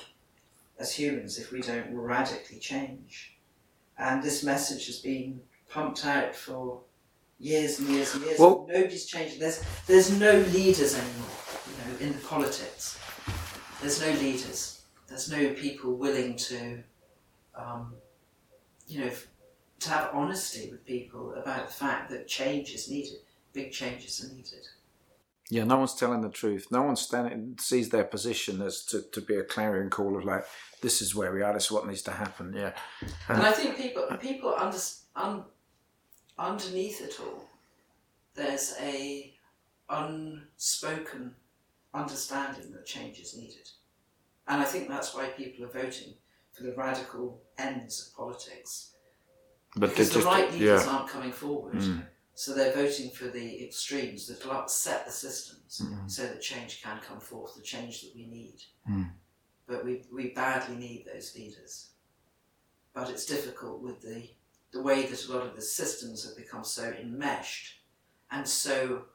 as 0.79 0.95
humans 0.95 1.39
if 1.39 1.53
we 1.53 1.61
don't 1.61 1.95
radically 1.95 2.59
change. 2.59 3.38
And 3.99 4.23
this 4.23 4.43
message 4.45 4.87
has 4.87 4.99
been 4.99 5.41
pumped 5.69 6.05
out 6.07 6.35
for 6.35 6.81
years 7.39 7.79
and 7.79 7.89
years 7.89 8.15
and 8.15 8.25
years. 8.25 8.39
Well- 8.39 8.67
Nobody's 8.69 9.07
changing. 9.07 9.39
There's 9.39 9.63
there's 9.87 10.11
no 10.19 10.39
leaders 10.53 10.95
anymore. 10.95 11.37
You 11.67 11.93
know, 11.93 11.99
in 12.07 12.13
the 12.13 12.27
politics, 12.27 12.99
there's 13.81 14.01
no 14.01 14.11
leaders. 14.21 14.83
There's 15.07 15.31
no 15.31 15.55
people 15.55 15.95
willing 15.95 16.37
to, 16.37 16.83
um, 17.55 17.95
you 18.87 19.01
know, 19.05 19.11
to 19.81 19.89
have 19.91 20.11
honesty 20.13 20.69
with 20.71 20.85
people 20.85 21.35
about 21.35 21.67
the 21.69 21.73
fact 21.73 22.11
that 22.11 22.29
change 22.29 22.75
is 22.75 22.91
needed. 22.91 23.19
Big 23.55 23.73
changes 23.73 24.23
are 24.25 24.35
needed. 24.35 24.67
Yeah, 25.51 25.65
no 25.65 25.79
one's 25.79 25.95
telling 25.95 26.21
the 26.21 26.29
truth. 26.29 26.69
No 26.71 26.83
one 26.83 26.97
standing 26.97 27.57
sees 27.59 27.89
their 27.89 28.05
position 28.05 28.61
as 28.61 28.85
to, 28.87 29.03
to 29.13 29.21
be 29.21 29.37
a 29.37 29.43
clarion 29.43 29.89
call 29.89 30.17
of 30.17 30.25
like, 30.25 30.45
this 30.83 31.01
is 31.01 31.15
where 31.15 31.33
we 31.33 31.43
are. 31.43 31.55
This 31.55 31.67
is 31.67 31.73
what 31.73 31.87
needs 31.87 32.03
to 32.03 32.11
happen. 32.11 32.55
Yeah, 32.55 32.73
And 33.29 33.43
I 33.43 33.53
think 33.53 33.77
people 33.77 34.07
people 34.21 34.55
under, 34.57 34.79
un, 35.17 35.45
underneath 36.39 37.01
it 37.01 37.19
all, 37.21 37.49
there's 38.35 38.75
a 38.81 39.35
unspoken 39.89 41.35
understanding 41.95 42.71
that 42.73 42.85
change 42.85 43.19
is 43.19 43.37
needed, 43.37 43.71
and 44.47 44.61
I 44.61 44.65
think 44.65 44.89
that's 44.89 45.15
why 45.15 45.29
people 45.29 45.65
are 45.65 45.83
voting 45.83 46.15
for 46.53 46.63
the 46.63 46.75
radical 46.75 47.41
ends 47.57 48.07
of 48.07 48.17
politics 48.17 48.93
but 49.77 49.91
because 49.91 50.11
the 50.11 50.21
right 50.21 50.51
leaders 50.53 50.85
yeah. 50.85 50.91
aren't 50.91 51.09
coming 51.09 51.33
forward. 51.33 51.75
Mm. 51.75 52.05
So 52.39 52.55
they're 52.55 52.73
voting 52.73 53.11
for 53.11 53.27
the 53.27 53.65
extremes 53.65 54.29
that 54.29 54.45
will 54.45 54.53
upset 54.53 55.05
the 55.05 55.11
systems 55.11 55.81
Mhm. 55.81 56.09
so 56.09 56.23
that 56.29 56.41
change 56.41 56.81
can 56.81 57.01
come 57.01 57.19
forth, 57.19 57.57
the 57.57 57.63
change 57.63 58.03
that 58.03 58.15
we 58.15 58.27
need. 58.27 58.63
Mm. 58.89 59.13
But 59.67 59.85
we, 59.85 60.07
we 60.13 60.29
badly 60.29 60.77
need 60.77 61.05
those 61.05 61.35
leaders. 61.35 61.89
But 62.93 63.11
it's 63.11 63.27
difficult 63.27 63.81
with 63.81 64.03
the, 64.03 64.31
the 64.71 64.81
way 64.81 65.05
that 65.07 65.25
a 65.27 65.33
lot 65.33 65.49
of 65.49 65.57
the 65.57 65.61
systems 65.61 66.25
have 66.25 66.37
become 66.37 66.63
so 66.63 66.85
enmeshed 66.93 67.81
and 68.31 68.47
so 68.47 69.07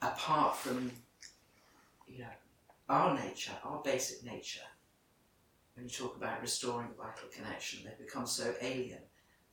apart 0.00 0.56
from 0.56 0.90
you 2.06 2.20
know, 2.20 2.32
our 2.88 3.14
nature, 3.14 3.58
our 3.62 3.82
basic 3.82 4.24
nature. 4.24 4.68
When 5.74 5.84
you 5.84 5.90
talk 5.90 6.16
about 6.16 6.40
restoring 6.40 6.94
vital 6.96 7.28
connection, 7.28 7.84
they 7.84 8.02
become 8.02 8.26
so 8.26 8.54
alien 8.62 9.02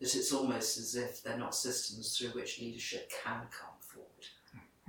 that 0.02 0.16
it's 0.16 0.34
almost 0.34 0.78
as 0.78 0.96
if 0.96 1.24
they're 1.24 1.38
not 1.38 1.56
systems 1.56 2.18
through 2.18 2.30
which 2.30 2.60
leadership 2.60 3.12
can 3.24 3.42
come 3.52 3.76
forward. 3.80 4.26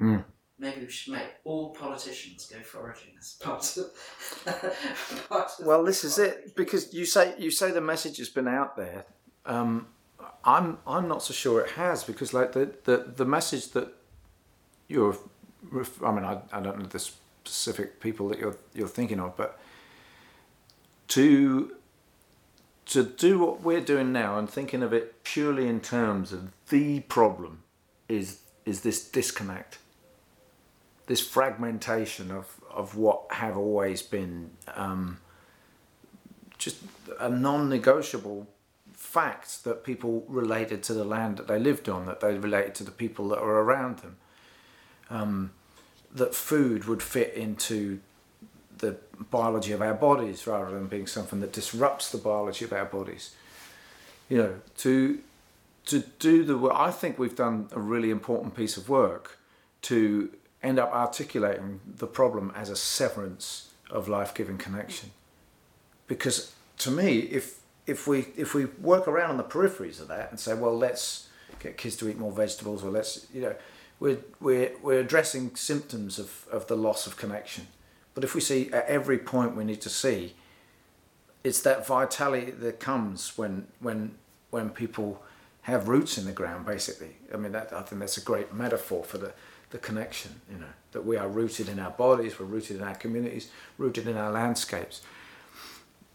Mm. 0.00 0.24
Maybe 0.58 0.80
we 0.80 0.90
should 0.90 1.12
make 1.12 1.28
all 1.44 1.70
politicians 1.70 2.46
go 2.46 2.60
foraging 2.60 3.12
as 3.18 3.34
part 3.34 3.76
of. 3.76 5.28
part 5.28 5.50
of 5.58 5.66
Well, 5.66 5.84
this 5.84 6.02
is 6.02 6.18
it 6.18 6.56
because 6.56 6.94
you 6.94 7.04
say 7.04 7.34
you 7.38 7.50
say 7.50 7.70
the 7.70 7.80
message 7.80 8.16
has 8.18 8.28
been 8.28 8.48
out 8.48 8.76
there. 8.76 9.04
Um, 9.44 9.88
I'm 10.44 10.78
I'm 10.86 11.08
not 11.08 11.22
so 11.22 11.34
sure 11.34 11.60
it 11.60 11.72
has 11.72 12.04
because 12.04 12.32
like 12.32 12.52
the 12.52 12.72
the, 12.84 13.12
the 13.16 13.24
message 13.24 13.72
that 13.72 13.92
you're, 14.88 15.16
I 16.04 16.12
mean 16.12 16.24
I, 16.24 16.40
I 16.52 16.60
don't 16.60 16.78
know 16.78 16.86
the 16.86 17.00
specific 17.44 18.00
people 18.00 18.28
that 18.28 18.38
you're 18.38 18.56
you're 18.72 18.88
thinking 18.88 19.20
of, 19.20 19.36
but 19.36 19.58
to 21.08 21.76
to 22.86 23.04
do 23.04 23.38
what 23.38 23.62
we're 23.62 23.80
doing 23.80 24.12
now 24.12 24.38
and 24.38 24.48
thinking 24.48 24.82
of 24.82 24.92
it 24.92 25.22
purely 25.24 25.68
in 25.68 25.80
terms 25.80 26.32
of 26.32 26.50
the 26.68 27.00
problem 27.00 27.62
is 28.08 28.40
is 28.64 28.82
this 28.82 29.08
disconnect 29.08 29.78
this 31.06 31.20
fragmentation 31.20 32.30
of, 32.30 32.60
of 32.70 32.96
what 32.96 33.24
have 33.30 33.56
always 33.56 34.02
been 34.02 34.50
um, 34.74 35.18
just 36.58 36.76
a 37.18 37.28
non-negotiable 37.28 38.46
fact 38.92 39.64
that 39.64 39.84
people 39.84 40.24
related 40.28 40.82
to 40.84 40.94
the 40.94 41.04
land 41.04 41.36
that 41.36 41.48
they 41.48 41.58
lived 41.58 41.88
on, 41.88 42.06
that 42.06 42.20
they 42.20 42.38
related 42.38 42.74
to 42.74 42.84
the 42.84 42.90
people 42.90 43.28
that 43.28 43.42
were 43.42 43.62
around 43.62 43.98
them, 43.98 44.16
um, 45.10 45.50
that 46.14 46.34
food 46.34 46.84
would 46.84 47.02
fit 47.02 47.34
into 47.34 48.00
the 48.82 48.96
biology 49.30 49.72
of 49.72 49.80
our 49.80 49.94
bodies 49.94 50.46
rather 50.46 50.72
than 50.72 50.86
being 50.88 51.06
something 51.06 51.40
that 51.40 51.52
disrupts 51.52 52.10
the 52.10 52.18
biology 52.18 52.64
of 52.64 52.72
our 52.72 52.84
bodies. 52.84 53.34
You 54.28 54.38
know, 54.38 54.54
to 54.78 55.20
to 55.86 56.00
do 56.18 56.44
the 56.44 56.58
work, 56.58 56.74
I 56.76 56.90
think 56.90 57.18
we've 57.18 57.36
done 57.36 57.68
a 57.72 57.80
really 57.80 58.10
important 58.10 58.54
piece 58.54 58.76
of 58.76 58.88
work 58.88 59.38
to 59.82 60.30
end 60.62 60.78
up 60.78 60.92
articulating 60.92 61.80
the 61.86 62.06
problem 62.06 62.52
as 62.54 62.70
a 62.70 62.76
severance 62.76 63.70
of 63.90 64.08
life-giving 64.08 64.58
connection. 64.58 65.10
Because 66.06 66.52
to 66.78 66.90
me, 66.90 67.18
if 67.20 67.60
if 67.86 68.06
we 68.06 68.26
if 68.36 68.52
we 68.54 68.64
work 68.64 69.06
around 69.06 69.30
on 69.30 69.36
the 69.36 69.44
peripheries 69.44 70.00
of 70.00 70.08
that 70.08 70.30
and 70.30 70.40
say, 70.40 70.54
well, 70.54 70.76
let's 70.76 71.28
get 71.60 71.76
kids 71.76 71.96
to 71.96 72.08
eat 72.08 72.18
more 72.18 72.32
vegetables, 72.32 72.82
or 72.82 72.90
let's 72.90 73.26
you 73.32 73.42
know, 73.42 73.54
we're 74.00 74.18
we're 74.40 74.72
we're 74.82 75.00
addressing 75.00 75.54
symptoms 75.54 76.18
of 76.18 76.46
of 76.50 76.66
the 76.66 76.76
loss 76.76 77.06
of 77.06 77.16
connection. 77.16 77.68
But 78.14 78.24
if 78.24 78.34
we 78.34 78.40
see 78.40 78.70
at 78.72 78.86
every 78.86 79.18
point 79.18 79.56
we 79.56 79.64
need 79.64 79.80
to 79.82 79.88
see, 79.88 80.34
it's 81.44 81.60
that 81.62 81.86
vitality 81.86 82.50
that 82.50 82.78
comes 82.80 83.36
when 83.38 83.66
when 83.80 84.14
when 84.50 84.70
people 84.70 85.22
have 85.62 85.88
roots 85.88 86.18
in 86.18 86.24
the 86.24 86.32
ground. 86.32 86.66
Basically, 86.66 87.16
I 87.32 87.36
mean, 87.36 87.52
that 87.52 87.72
I 87.72 87.82
think 87.82 88.00
that's 88.00 88.18
a 88.18 88.20
great 88.24 88.52
metaphor 88.52 89.04
for 89.04 89.18
the 89.18 89.32
the 89.70 89.78
connection. 89.78 90.40
You 90.50 90.58
know, 90.58 90.72
that 90.92 91.04
we 91.06 91.16
are 91.16 91.28
rooted 91.28 91.68
in 91.68 91.78
our 91.78 91.90
bodies, 91.90 92.38
we're 92.38 92.46
rooted 92.46 92.76
in 92.76 92.82
our 92.82 92.94
communities, 92.94 93.50
rooted 93.78 94.06
in 94.06 94.16
our 94.16 94.30
landscapes. 94.30 95.02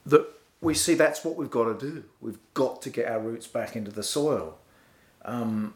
That 0.06 0.26
we 0.62 0.74
see 0.74 0.96
that's 0.96 1.24
what 1.26 1.36
we've 1.36 1.52
got 1.52 1.80
to 1.80 1.92
do. 1.92 2.04
We've 2.22 2.40
got 2.54 2.82
to 2.84 2.90
get 2.90 3.12
our 3.12 3.20
roots 3.20 3.48
back 3.48 3.76
into 3.76 3.92
the 3.92 4.04
soil. 4.04 4.58
Um, 5.26 5.74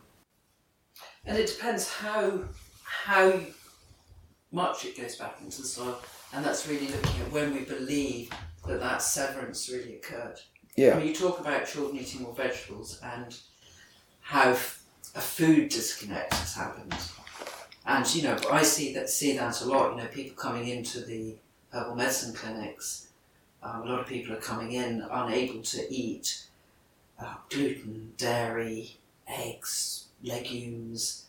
And 1.26 1.38
it 1.38 1.47
depends 1.47 1.89
how 1.89 2.45
how 2.84 3.34
much 4.52 4.86
it 4.86 4.97
goes 4.97 5.16
back 5.16 5.38
into 5.41 5.62
the 5.62 5.68
soil, 5.68 5.99
and 6.34 6.43
that's 6.43 6.68
really 6.68 6.88
looking 6.88 7.22
at 7.22 7.32
when 7.32 7.54
we 7.54 7.62
believe 7.62 8.32
that 8.68 8.80
that 8.80 9.02
severance 9.02 9.70
really 9.70 9.95
occurred. 9.95 10.39
yeah, 10.76 10.95
When 10.97 11.08
you 11.08 11.16
talk 11.16 11.39
about 11.39 11.66
children 11.66 11.97
eating 11.99 12.22
more 12.24 12.34
vegetables 12.34 12.99
and 13.04 13.38
how 14.22 14.52
f- 14.52 14.84
a 15.16 15.22
food 15.22 15.69
disconnect 15.69 16.34
has 16.34 16.53
happened, 16.56 16.95
and 17.86 18.15
you 18.15 18.23
know, 18.23 18.38
I 18.52 18.64
see 18.64 18.94
that 18.94 19.10
see 19.10 19.36
that 19.38 19.61
a 19.61 19.65
lot. 19.65 19.91
You 19.95 20.03
know, 20.03 20.07
people 20.10 20.36
coming 20.36 20.68
into 20.68 21.02
the 21.02 21.36
herbal 21.72 21.95
medicine 21.95 22.34
clinics. 22.34 23.07
Um, 23.64 23.84
a 23.84 23.86
lot 23.86 23.99
of 23.99 24.07
people 24.07 24.34
are 24.34 24.40
coming 24.40 24.72
in 24.72 25.06
unable 25.11 25.61
to 25.61 25.94
eat 25.94 26.45
uh, 27.19 27.36
gluten, 27.49 28.14
dairy, 28.18 28.98
eggs, 29.28 30.07
legumes. 30.23 31.26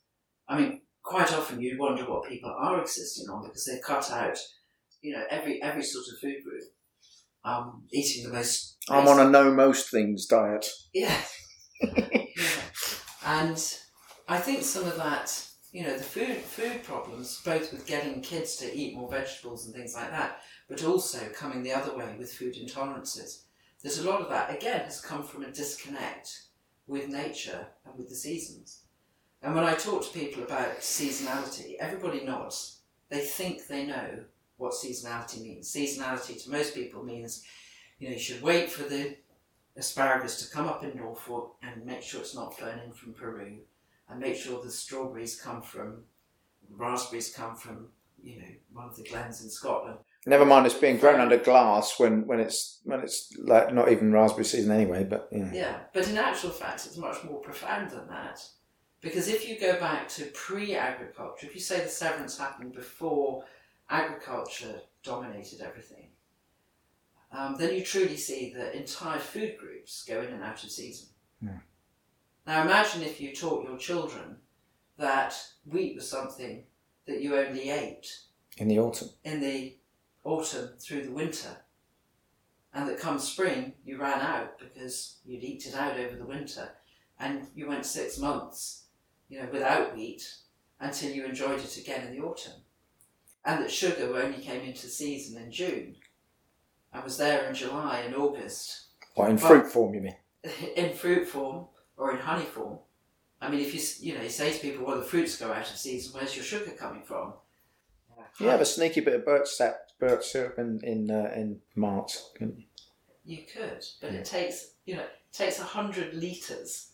I 0.49 0.59
mean, 0.59 0.81
quite 1.03 1.33
often 1.33 1.61
you 1.61 1.77
wonder 1.79 2.05
what 2.05 2.29
people 2.29 2.55
are 2.57 2.81
existing 2.81 3.29
on 3.29 3.45
because 3.45 3.67
they've 3.67 3.83
cut 3.83 4.11
out, 4.11 4.39
you 5.01 5.13
know, 5.13 5.25
every 5.31 5.63
every 5.63 5.83
sort 5.83 6.05
of 6.13 6.21
food 6.21 6.43
group. 6.45 6.65
Um, 7.45 7.85
eating 7.93 8.25
the 8.25 8.33
most. 8.33 8.77
I'm 8.89 9.09
on 9.09 9.19
a 9.19 9.29
know 9.29 9.53
most 9.53 9.91
things 9.91 10.27
diet. 10.27 10.67
Yeah. 10.93 11.17
yeah. 11.83 12.19
And 13.25 13.57
I 14.29 14.39
think 14.39 14.63
some 14.63 14.85
of 14.85 14.97
that, 14.97 15.47
you 15.71 15.85
know, 15.85 15.97
the 15.97 16.03
food 16.03 16.39
food 16.39 16.83
problems, 16.83 17.41
both 17.45 17.73
with 17.73 17.87
getting 17.87 18.21
kids 18.21 18.57
to 18.57 18.77
eat 18.77 18.97
more 18.97 19.11
vegetables 19.11 19.67
and 19.67 19.75
things 19.75 19.95
like 19.95 20.11
that, 20.11 20.41
but 20.69 20.85
also 20.85 21.19
coming 21.35 21.63
the 21.63 21.73
other 21.73 21.97
way 21.97 22.15
with 22.19 22.33
food 22.33 22.55
intolerances. 22.55 23.45
There's 23.83 23.99
a 23.99 24.09
lot 24.11 24.21
of 24.21 24.29
that 24.31 24.55
again 24.55 24.81
has 24.85 25.01
come 25.01 25.23
from 25.23 25.45
a 25.45 25.53
disconnect 25.53 26.47
with 26.87 27.09
nature 27.09 27.69
and 27.85 27.97
with 27.97 28.09
the 28.09 28.15
seasons. 28.15 28.82
And 29.43 29.55
when 29.55 29.65
I 29.65 29.75
talk 29.75 30.05
to 30.05 30.19
people 30.19 30.45
about 30.45 30.81
seasonality, 30.81 31.77
everybody 31.81 32.25
nods. 32.25 32.81
They 33.09 33.21
think 33.21 33.67
they 33.67 33.87
know 33.87 34.25
what 34.57 34.73
seasonality 34.73 35.43
means. 35.43 35.73
Seasonality 35.73 36.43
to 36.45 36.51
most 36.51 36.75
people 36.75 37.03
means, 37.03 37.45
you 37.99 38.09
know, 38.09 38.15
you 38.15 38.21
should 38.21 38.41
wait 38.41 38.71
for 38.71 38.85
the 38.85 39.17
asparagus 39.77 40.47
to 40.47 40.55
come 40.55 40.67
up 40.67 40.85
in 40.85 40.97
Norfolk 40.97 41.57
and 41.63 41.85
make 41.85 42.03
sure 42.03 42.21
it's 42.21 42.35
not 42.35 42.57
flown 42.57 42.79
in 42.79 42.93
from 42.93 43.15
Peru, 43.15 43.59
and 44.09 44.21
make 44.21 44.37
sure 44.37 44.63
the 44.63 44.71
strawberries 44.71 45.41
come 45.41 45.63
from, 45.63 46.05
raspberries 46.71 47.35
come 47.35 47.57
from, 47.57 47.89
you 48.23 48.39
know, 48.39 48.49
one 48.73 48.89
of 48.89 48.97
the 48.97 49.03
glens 49.03 49.43
in 49.43 49.51
Scotland. 49.51 49.99
Never 50.25 50.45
mind, 50.47 50.67
it's 50.67 50.75
being 50.77 50.99
grown 50.99 51.21
under 51.21 51.37
glass 51.37 51.99
when, 51.99 52.27
when 52.29 52.39
it's 52.39 52.81
when 52.85 53.01
it's 53.01 53.37
like 53.39 53.75
not 53.75 53.91
even 53.91 54.13
raspberry 54.13 54.45
season 54.45 54.71
anyway. 54.71 55.03
But 55.03 55.29
you 55.33 55.41
know. 55.41 55.51
Yeah, 55.53 55.81
but 55.93 56.09
in 56.09 56.17
actual 56.17 56.51
fact, 56.51 56.87
it's 56.87 56.97
much 56.97 57.25
more 57.25 57.41
profound 57.41 57.91
than 57.91 58.07
that. 58.07 58.41
Because 59.03 59.29
if 59.29 59.47
you 59.49 59.59
go 59.61 59.79
back 59.79 60.09
to 60.11 60.27
pre 60.27 60.75
agriculture, 60.77 61.47
if 61.47 61.55
you 61.55 61.61
say 61.61 61.81
the 61.83 61.89
severance 61.89 62.39
happened 62.39 62.73
before 62.73 63.45
agriculture 63.91 64.81
dominated 65.03 65.61
everything, 65.61 66.09
um, 67.33 67.57
then 67.59 67.75
you 67.75 67.83
truly 67.85 68.17
see 68.17 68.53
that 68.57 68.75
entire 68.75 69.19
food 69.19 69.57
groups 69.59 70.05
go 70.05 70.21
in 70.23 70.29
and 70.33 70.43
out 70.45 70.63
of 70.63 70.71
season. 70.71 71.09
Yeah. 71.41 71.59
Now 72.47 72.63
imagine 72.63 73.03
if 73.03 73.21
you 73.21 73.35
taught 73.35 73.69
your 73.69 73.77
children 73.79 74.37
that 74.99 75.35
wheat 75.65 75.97
was 75.97 76.09
something 76.09 76.65
that 77.07 77.21
you 77.21 77.37
only 77.37 77.71
ate 77.71 78.07
in 78.57 78.69
the 78.69 78.79
autumn. 78.79 79.09
in 79.25 79.41
the 79.41 79.77
autumn 80.25 80.71
through 80.79 81.05
the 81.05 81.13
winter. 81.13 81.57
and 82.75 82.89
that 82.89 82.99
come 83.01 83.19
spring 83.19 83.75
you 83.85 83.99
ran 83.99 84.21
out 84.21 84.59
because 84.59 85.19
you'd 85.27 85.43
eked 85.45 85.67
it 85.67 85.75
out 85.75 85.99
over 85.99 86.17
the 86.17 86.25
winter, 86.25 86.71
and 87.19 87.47
you 87.55 87.67
went 87.69 87.85
six 87.85 88.19
months, 88.19 88.82
you 89.33 89.41
know, 89.41 89.49
without 89.51 89.97
wheat 89.97 90.23
until 90.79 91.11
you 91.11 91.25
enjoyed 91.25 91.59
it 91.61 91.77
again 91.79 92.07
in 92.07 92.13
the 92.15 92.23
autumn, 92.23 92.61
and 93.47 93.63
that 93.63 93.71
sugar 93.71 94.15
only 94.15 94.39
came 94.43 94.61
into 94.61 94.87
season 94.89 95.41
in 95.43 95.51
June, 95.51 95.97
and 96.93 97.03
was 97.03 97.17
there 97.17 97.47
in 97.47 97.55
July 97.55 98.01
and 98.01 98.15
August, 98.15 98.89
What 99.15 99.31
in 99.31 99.37
But- 99.37 99.47
fruit 99.47 99.67
form, 99.73 99.95
you 99.95 100.03
mean? 100.03 100.17
in 100.77 100.95
fruit 100.95 101.27
form 101.27 101.69
or 101.97 102.13
in 102.13 102.19
honey 102.19 102.45
form. 102.45 102.79
I 103.41 103.49
mean, 103.51 103.61
if 103.61 103.75
you 103.75 103.81
you 104.07 104.15
know 104.17 104.23
you 104.23 104.29
say 104.31 104.53
to 104.53 104.59
people, 104.59 104.85
"Well, 104.87 104.99
the 104.99 105.05
fruits 105.05 105.37
go 105.39 105.51
out 105.53 105.71
of 105.71 105.77
season. 105.77 106.13
Where's 106.15 106.37
your 106.37 106.45
sugar 106.45 106.71
coming 106.73 107.03
from?" 107.03 107.35
You 108.39 108.47
have 108.49 108.61
a 108.61 108.65
sneaky 108.65 109.01
bit 109.01 109.15
of 109.15 109.25
birch 109.25 109.49
sap, 109.49 109.89
birch 109.99 110.27
syrup 110.27 110.59
in 110.59 110.81
in 110.85 111.11
uh, 111.11 111.33
in 111.35 111.61
March. 111.75 112.17
You 113.25 113.43
could, 113.53 113.85
but 114.01 114.13
Yeah. 114.13 114.19
it 114.21 114.25
takes 114.25 114.75
you 114.85 114.97
know 114.97 115.03
it 115.03 115.33
takes 115.33 115.59
a 115.59 115.65
hundred 115.65 116.15
liters 116.15 116.92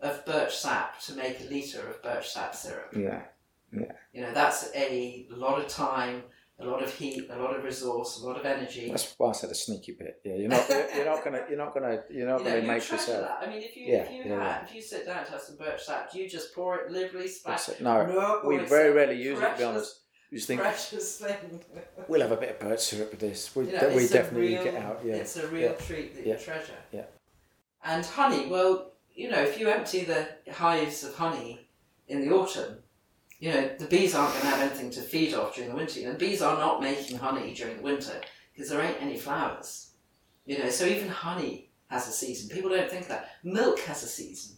of 0.00 0.24
birch 0.24 0.56
sap 0.56 1.00
to 1.02 1.14
make 1.14 1.40
a 1.40 1.44
liter 1.44 1.80
of 1.88 2.02
birch 2.02 2.28
sap 2.30 2.54
syrup. 2.54 2.92
Yeah. 2.96 3.22
Yeah. 3.72 3.92
You 4.12 4.22
know 4.22 4.32
that's 4.34 4.70
a 4.74 5.26
lot 5.30 5.60
of 5.60 5.68
time, 5.68 6.24
a 6.58 6.64
lot 6.64 6.82
of 6.82 6.92
heat, 6.92 7.28
a 7.30 7.38
lot 7.38 7.54
of 7.56 7.62
resource, 7.62 8.20
a 8.20 8.26
lot 8.26 8.36
of 8.38 8.44
energy. 8.44 8.88
That's 8.90 9.14
why 9.16 9.28
I 9.28 9.32
said 9.32 9.50
a 9.50 9.54
sneaky 9.54 9.92
bit. 9.92 10.20
Yeah, 10.24 10.34
you're 10.34 10.48
not 10.48 10.68
you're 10.96 11.04
not 11.04 11.22
gonna 11.24 11.44
you're 11.48 11.58
not 11.58 11.72
gonna 11.74 12.02
you're 12.10 12.26
not 12.26 12.38
you 12.44 12.44
know, 12.44 12.50
gonna 12.50 12.60
you 12.62 12.66
make 12.66 12.90
yourself. 12.90 13.28
that. 13.28 13.38
I 13.42 13.48
mean, 13.48 13.62
if 13.62 13.76
you 13.76 13.84
Yeah, 13.86 13.98
if 14.02 14.10
you 14.26 14.32
yeah, 14.32 14.52
have, 14.58 14.68
if 14.68 14.74
you 14.74 14.82
sit 14.82 15.06
down 15.06 15.24
to 15.24 15.30
have 15.32 15.40
some 15.40 15.56
birch 15.56 15.82
sap, 15.84 16.10
do 16.12 16.18
you 16.20 16.28
just 16.28 16.52
pour 16.54 16.78
it 16.78 16.90
liberally, 16.90 17.28
splash? 17.28 17.68
It. 17.68 17.80
No, 17.80 18.04
No, 18.06 18.40
we 18.44 18.58
very 18.58 18.90
rarely 18.92 19.22
use 19.22 19.38
it. 19.38 19.48
To 19.52 19.56
be 19.58 19.64
honest, 19.64 20.00
we 20.32 20.38
just 20.38 20.48
think 20.48 20.60
Precious 20.60 21.18
thing. 21.18 21.60
we'll 22.08 22.20
have 22.22 22.32
a 22.32 22.36
bit 22.36 22.50
of 22.50 22.58
birch 22.58 22.80
syrup 22.80 23.10
with 23.12 23.20
this. 23.20 23.54
We, 23.54 23.66
You 23.66 23.72
know, 23.80 23.88
we 23.94 24.08
definitely 24.08 24.48
real- 24.54 24.64
get 24.64 24.74
out. 24.74 25.00
Yeah. 25.04 25.14
It's 25.14 25.36
a 25.36 25.46
real 25.46 25.70
Yeah. 25.70 25.86
treat 25.86 26.14
that 26.16 26.26
Yeah. 26.26 26.34
you 26.34 26.40
treasure. 26.40 26.72
Yeah. 26.92 27.04
And 27.84 28.04
honey, 28.04 28.46
well, 28.48 28.89
you 29.14 29.30
know, 29.30 29.40
if 29.40 29.58
you 29.58 29.68
empty 29.68 30.04
the 30.04 30.28
hives 30.52 31.04
of 31.04 31.14
honey 31.14 31.68
in 32.08 32.20
the 32.20 32.34
autumn, 32.34 32.78
you 33.38 33.50
know, 33.52 33.70
the 33.78 33.86
bees 33.86 34.14
aren't 34.14 34.32
going 34.32 34.42
to 34.42 34.50
have 34.50 34.60
anything 34.60 34.90
to 34.90 35.00
feed 35.00 35.34
off 35.34 35.54
during 35.54 35.70
the 35.70 35.76
winter. 35.76 36.00
You 36.00 36.08
know, 36.08 36.14
bees 36.14 36.42
are 36.42 36.58
not 36.58 36.82
making 36.82 37.18
honey 37.18 37.54
during 37.54 37.78
the 37.78 37.82
winter 37.82 38.20
because 38.52 38.70
there 38.70 38.82
ain't 38.82 39.00
any 39.00 39.16
flowers. 39.16 39.92
You 40.44 40.58
know, 40.58 40.68
so 40.68 40.84
even 40.84 41.08
honey 41.08 41.70
has 41.88 42.06
a 42.06 42.12
season. 42.12 42.50
People 42.50 42.70
don't 42.70 42.90
think 42.90 43.08
that. 43.08 43.30
Milk 43.42 43.80
has 43.80 44.02
a 44.02 44.08
season. 44.08 44.56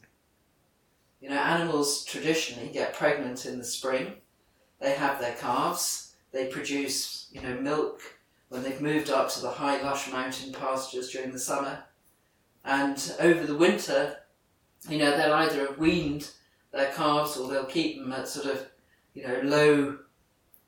You 1.21 1.31
know, 1.31 1.39
animals 1.39 2.05
traditionally 2.05 2.71
get 2.73 2.95
pregnant 2.95 3.47
in 3.47 3.59
the 3.59 3.65
spring. 3.65 4.15
They 4.81 4.93
have 4.95 5.21
their 5.21 5.37
calves. 5.37 6.15
They 6.33 6.47
produce, 6.47 7.29
you 7.31 7.41
know, 7.41 7.61
milk 7.61 8.01
when 8.49 8.63
they've 8.63 8.81
moved 8.81 9.11
up 9.11 9.31
to 9.31 9.41
the 9.41 9.51
high, 9.51 9.81
lush 9.81 10.11
mountain 10.11 10.53
pastures 10.53 11.11
during 11.11 11.31
the 11.31 11.39
summer. 11.39 11.85
And 12.65 13.15
over 13.21 13.47
the 13.47 13.57
winter, 13.57 14.17
you 14.89 14.99
know, 14.99 15.17
they'll 15.17 15.33
either 15.33 15.67
have 15.67 15.79
weaned 15.79 16.31
their 16.73 16.93
calves 16.93 17.37
or 17.37 17.49
they'll 17.49 17.65
keep 17.65 17.99
them 17.99 18.13
at 18.13 18.29
sort 18.29 18.47
of, 18.47 18.67
you 19.15 19.27
know, 19.27 19.41
low 19.43 19.99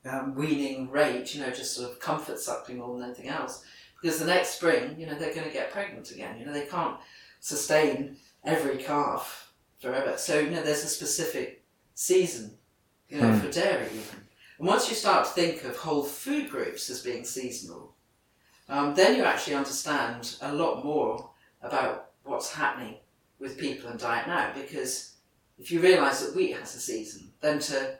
um, 0.04 0.34
weaning 0.34 0.90
rate, 0.90 1.34
you 1.34 1.40
know, 1.40 1.50
just 1.50 1.74
sort 1.74 1.90
of 1.90 1.98
comfort 1.98 2.38
suckling 2.38 2.78
more 2.78 2.94
than 2.98 3.06
anything 3.06 3.28
else. 3.28 3.64
Because 4.00 4.18
the 4.18 4.26
next 4.26 4.56
spring, 4.56 4.96
you 4.98 5.06
know, 5.06 5.14
they're 5.18 5.34
going 5.34 5.46
to 5.46 5.52
get 5.52 5.72
pregnant 5.72 6.10
again. 6.10 6.38
You 6.38 6.46
know, 6.46 6.52
they 6.52 6.66
can't 6.66 6.98
sustain 7.40 8.16
every 8.44 8.76
calf 8.76 9.52
forever. 9.80 10.16
So, 10.18 10.38
you 10.38 10.50
know, 10.50 10.62
there's 10.62 10.84
a 10.84 10.88
specific 10.88 11.64
season, 11.94 12.58
you 13.08 13.20
know, 13.20 13.32
Hmm. 13.32 13.40
for 13.40 13.50
dairy 13.50 13.86
even. 13.86 14.26
And 14.58 14.68
once 14.68 14.88
you 14.88 14.94
start 14.94 15.26
to 15.26 15.32
think 15.32 15.64
of 15.64 15.76
whole 15.76 16.04
food 16.04 16.50
groups 16.50 16.90
as 16.90 17.02
being 17.02 17.24
seasonal, 17.24 17.94
um, 18.68 18.94
then 18.94 19.16
you 19.16 19.24
actually 19.24 19.56
understand 19.56 20.36
a 20.42 20.52
lot 20.52 20.84
more 20.84 21.30
about 21.62 22.10
what's 22.24 22.52
happening 22.52 22.96
with 23.44 23.58
people 23.58 23.90
and 23.90 24.00
diet 24.00 24.26
now. 24.26 24.50
Because 24.54 25.14
if 25.58 25.70
you 25.70 25.80
realise 25.80 26.20
that 26.22 26.34
wheat 26.34 26.56
has 26.56 26.74
a 26.74 26.80
season, 26.80 27.30
then 27.42 27.58
to 27.60 27.96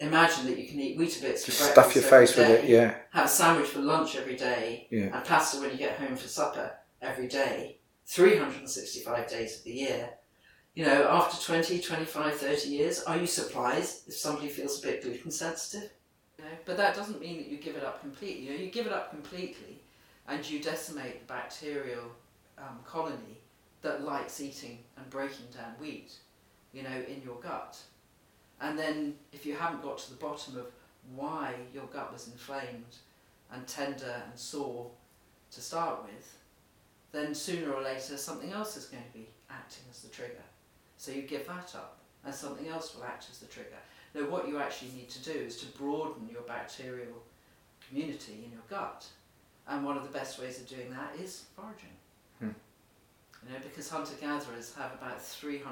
imagine 0.00 0.46
that 0.46 0.58
you 0.58 0.66
can 0.66 0.80
eat 0.80 0.98
Weetabix 0.98 1.44
for 1.44 1.50
Stuff 1.52 1.74
breakfast 1.74 1.96
your 1.96 2.04
every 2.06 2.26
face 2.26 2.36
with 2.36 2.48
it. 2.48 2.62
day, 2.62 2.68
Yeah. 2.72 2.94
have 3.12 3.26
a 3.26 3.28
sandwich 3.28 3.68
for 3.68 3.80
lunch 3.80 4.16
every 4.16 4.34
day, 4.36 4.88
Yeah. 4.90 5.14
and 5.14 5.24
pasta 5.24 5.60
when 5.60 5.70
you 5.70 5.76
get 5.76 5.98
home 5.98 6.16
for 6.16 6.26
supper 6.26 6.72
every 7.02 7.28
day, 7.28 7.78
365 8.06 9.28
days 9.28 9.58
of 9.58 9.64
the 9.64 9.72
year. 9.72 10.10
You 10.74 10.86
know, 10.86 11.06
after 11.08 11.36
20, 11.44 11.80
25, 11.82 12.38
30 12.38 12.68
years, 12.70 13.02
are 13.02 13.18
you 13.18 13.26
surprised 13.26 14.08
if 14.08 14.16
somebody 14.16 14.48
feels 14.48 14.78
a 14.78 14.86
bit 14.86 15.02
gluten 15.02 15.30
sensitive? 15.30 15.90
You 16.38 16.44
know, 16.44 16.50
but 16.64 16.78
that 16.78 16.96
doesn't 16.96 17.20
mean 17.20 17.36
that 17.38 17.48
you 17.48 17.58
give 17.58 17.76
it 17.76 17.84
up 17.84 18.00
completely. 18.00 18.44
You 18.46 18.50
know, 18.52 18.56
you 18.64 18.70
give 18.70 18.86
it 18.86 18.92
up 18.92 19.10
completely 19.10 19.82
and 20.26 20.48
you 20.48 20.60
decimate 20.62 21.20
the 21.20 21.26
bacterial 21.26 22.12
um, 22.56 22.78
colony 22.86 23.39
that 23.82 24.04
likes 24.04 24.40
eating 24.40 24.78
and 24.96 25.08
breaking 25.10 25.46
down 25.54 25.74
wheat, 25.80 26.12
you 26.72 26.82
know, 26.82 27.04
in 27.08 27.22
your 27.24 27.36
gut. 27.40 27.78
And 28.60 28.78
then 28.78 29.14
if 29.32 29.46
you 29.46 29.54
haven't 29.54 29.82
got 29.82 29.98
to 29.98 30.10
the 30.10 30.16
bottom 30.16 30.58
of 30.58 30.66
why 31.14 31.54
your 31.72 31.86
gut 31.86 32.12
was 32.12 32.28
inflamed 32.28 32.96
and 33.52 33.66
tender 33.66 34.22
and 34.28 34.38
sore 34.38 34.90
to 35.52 35.60
start 35.60 36.02
with, 36.04 36.36
then 37.12 37.34
sooner 37.34 37.72
or 37.72 37.82
later 37.82 38.16
something 38.16 38.52
else 38.52 38.76
is 38.76 38.84
going 38.84 39.02
to 39.02 39.18
be 39.18 39.28
acting 39.50 39.84
as 39.90 40.02
the 40.02 40.08
trigger. 40.08 40.44
So 40.96 41.12
you 41.12 41.22
give 41.22 41.46
that 41.46 41.74
up 41.74 41.98
and 42.24 42.34
something 42.34 42.68
else 42.68 42.94
will 42.94 43.04
act 43.04 43.28
as 43.30 43.38
the 43.38 43.46
trigger. 43.46 43.78
Now 44.14 44.28
what 44.28 44.46
you 44.46 44.58
actually 44.58 44.92
need 44.92 45.08
to 45.10 45.22
do 45.22 45.32
is 45.32 45.56
to 45.58 45.66
broaden 45.78 46.28
your 46.30 46.42
bacterial 46.42 47.22
community 47.88 48.44
in 48.44 48.52
your 48.52 48.62
gut. 48.68 49.06
And 49.66 49.84
one 49.84 49.96
of 49.96 50.02
the 50.02 50.10
best 50.10 50.40
ways 50.40 50.60
of 50.60 50.68
doing 50.68 50.90
that 50.90 51.14
is 51.18 51.44
foraging. 51.56 51.96
You 53.46 53.54
know, 53.54 53.60
because 53.62 53.88
hunter 53.88 54.14
gatherers 54.20 54.74
have 54.74 54.92
about 54.94 55.18
300% 55.20 55.62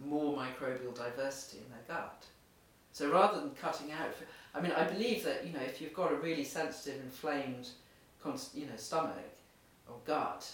more 0.00 0.36
microbial 0.36 0.94
diversity 0.94 1.58
in 1.58 1.70
their 1.70 1.96
gut. 1.96 2.24
So 2.92 3.10
rather 3.10 3.40
than 3.40 3.50
cutting 3.50 3.92
out, 3.92 4.14
I 4.54 4.60
mean, 4.60 4.72
I 4.72 4.84
believe 4.84 5.22
that 5.24 5.46
you 5.46 5.52
know 5.52 5.60
if 5.60 5.80
you've 5.80 5.94
got 5.94 6.10
a 6.12 6.16
really 6.16 6.44
sensitive, 6.44 7.00
inflamed, 7.02 7.68
you 8.54 8.66
know, 8.66 8.76
stomach 8.76 9.14
or 9.88 9.96
gut, 10.04 10.48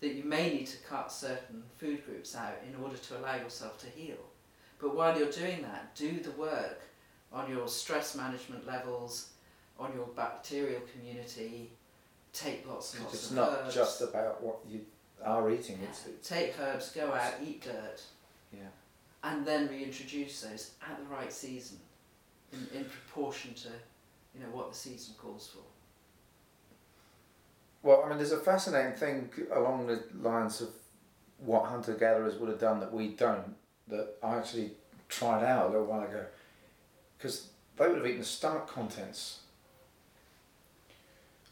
that 0.00 0.14
you 0.14 0.24
may 0.24 0.50
need 0.50 0.66
to 0.68 0.78
cut 0.88 1.12
certain 1.12 1.62
food 1.76 2.04
groups 2.06 2.34
out 2.36 2.56
in 2.66 2.82
order 2.82 2.96
to 2.96 3.18
allow 3.18 3.36
yourself 3.36 3.78
to 3.80 3.86
heal. 3.90 4.16
But 4.80 4.94
while 4.94 5.18
you're 5.18 5.30
doing 5.30 5.60
that, 5.62 5.94
do 5.94 6.20
the 6.20 6.30
work 6.32 6.82
on 7.32 7.50
your 7.50 7.68
stress 7.68 8.14
management 8.14 8.66
levels, 8.66 9.30
on 9.78 9.92
your 9.94 10.06
bacterial 10.06 10.80
community. 10.92 11.70
Take 12.32 12.66
lots 12.68 12.94
and 12.94 13.02
lots 13.04 13.14
It's 13.14 13.30
of 13.30 13.36
not 13.36 13.50
herbs. 13.50 13.74
just 13.74 14.00
about 14.02 14.42
what 14.42 14.58
you 14.68 14.80
are 15.24 15.50
eating. 15.50 15.78
It's, 15.82 16.06
it's 16.06 16.28
Take 16.28 16.54
herbs, 16.60 16.90
go 16.92 17.12
out, 17.12 17.34
eat 17.44 17.62
dirt. 17.62 18.02
Yeah. 18.52 18.60
And 19.24 19.44
then 19.44 19.68
reintroduce 19.68 20.42
those 20.42 20.72
at 20.82 20.98
the 20.98 21.14
right 21.14 21.32
season, 21.32 21.78
in, 22.52 22.78
in 22.78 22.84
proportion 22.84 23.54
to, 23.54 23.68
you 24.34 24.40
know, 24.40 24.50
what 24.52 24.70
the 24.70 24.76
season 24.76 25.14
calls 25.18 25.48
for. 25.48 25.62
Well, 27.82 28.02
I 28.04 28.08
mean, 28.08 28.18
there's 28.18 28.32
a 28.32 28.38
fascinating 28.38 28.92
thing 28.92 29.30
along 29.52 29.86
the 29.86 30.02
lines 30.20 30.60
of 30.60 30.70
what 31.38 31.66
hunter 31.66 31.94
gatherers 31.94 32.36
would 32.36 32.48
have 32.48 32.58
done 32.58 32.80
that 32.80 32.92
we 32.92 33.08
don't, 33.08 33.54
that 33.88 34.16
I 34.22 34.36
actually 34.36 34.72
tried 35.08 35.44
out 35.44 35.66
a 35.66 35.68
little 35.70 35.86
while 35.86 36.02
ago. 36.02 36.24
Because 37.16 37.48
they 37.76 37.86
would 37.86 37.98
have 37.98 38.06
eaten 38.06 38.20
the 38.20 38.24
stomach 38.24 38.66
contents 38.68 39.40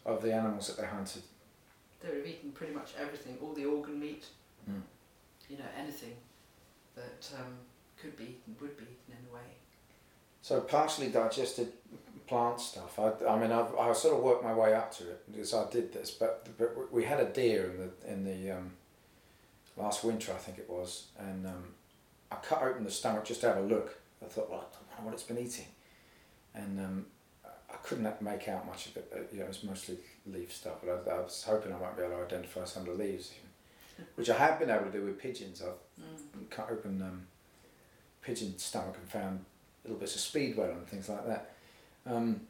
of 0.05 0.21
the 0.21 0.33
animals 0.33 0.67
that 0.67 0.81
they 0.81 0.87
hunted. 0.87 1.23
They 2.07 2.15
would 2.15 2.25
have 2.25 2.33
eaten 2.35 2.51
pretty 2.51 2.73
much 2.73 2.93
everything, 2.99 3.37
all 3.41 3.53
the 3.53 3.65
organ 3.65 3.99
meat, 3.99 4.25
Mm. 4.69 4.81
you 5.49 5.57
know, 5.57 5.63
anything 5.77 6.13
that 6.95 7.29
um, 7.37 7.53
could 8.01 8.17
be 8.17 8.23
eaten, 8.23 8.55
would 8.59 8.75
be 8.77 8.83
eaten 8.83 9.11
in 9.11 9.29
a 9.31 9.33
way. 9.33 9.49
So 10.41 10.59
partially 10.59 11.07
digested 11.07 11.71
plant 12.27 12.59
stuff. 12.59 12.99
I, 12.99 13.13
I 13.25 13.39
mean, 13.39 13.51
I've, 13.53 13.73
I 13.75 13.93
sort 13.93 14.17
of 14.17 14.23
worked 14.23 14.43
my 14.43 14.53
way 14.53 14.73
up 14.73 14.91
to 14.97 15.09
it 15.09 15.23
because 15.31 15.53
I 15.53 15.69
did 15.69 15.93
this, 15.93 16.11
but, 16.11 16.47
but 16.57 16.91
we 16.91 17.05
had 17.05 17.21
a 17.21 17.25
deer 17.25 17.71
in 17.71 17.77
the 17.77 18.11
in 18.11 18.23
the 18.25 18.57
um, 18.57 18.71
last 19.77 20.03
winter, 20.03 20.33
I 20.33 20.37
think 20.37 20.57
it 20.57 20.69
was, 20.69 21.07
and 21.17 21.45
um, 21.47 21.63
I 22.31 22.35
cut 22.35 22.61
open 22.61 22.83
the 22.83 22.91
stomach 22.91 23.23
just 23.23 23.41
to 23.41 23.47
have 23.47 23.57
a 23.57 23.61
look. 23.61 23.97
I 24.21 24.25
thought, 24.25 24.49
well, 24.49 24.59
I 24.59 24.75
don't 24.95 24.99
know 24.99 25.05
what 25.05 25.13
it's 25.13 25.23
been 25.23 25.37
eating, 25.37 25.67
and 26.53 26.79
um, 26.79 27.05
I 27.45 27.75
couldn't 27.83 28.21
make 28.21 28.47
out 28.49 28.65
much 28.65 28.87
of 28.87 28.97
it. 28.97 29.09
But, 29.11 29.29
you 29.31 29.39
know, 29.39 29.45
it 29.45 29.49
was 29.49 29.63
mostly 29.63 29.97
leaf 30.31 30.53
stuff. 30.53 30.75
But 30.83 31.03
I, 31.07 31.15
I 31.15 31.19
was 31.19 31.43
hoping 31.47 31.73
I 31.73 31.79
might 31.79 31.95
be 31.97 32.03
able 32.03 32.17
to 32.17 32.23
identify 32.23 32.65
some 32.65 32.87
of 32.87 32.97
the 32.97 33.03
leaves, 33.03 33.33
which 34.15 34.29
I 34.29 34.37
have 34.37 34.59
been 34.59 34.69
able 34.69 34.85
to 34.85 34.91
do 34.91 35.03
with 35.05 35.19
pigeons. 35.19 35.61
I've 35.61 35.73
Mm. 35.99 36.49
cut 36.51 36.69
open 36.71 37.01
um, 37.01 37.25
pigeon 38.21 38.55
stomach 38.59 38.95
and 39.01 39.09
found 39.09 39.43
little 39.83 39.97
bits 39.99 40.13
of 40.13 40.21
speedwell 40.21 40.69
and 40.69 40.85
things 40.87 41.09
like 41.09 41.25
that. 41.25 41.51
Um, 42.05 42.41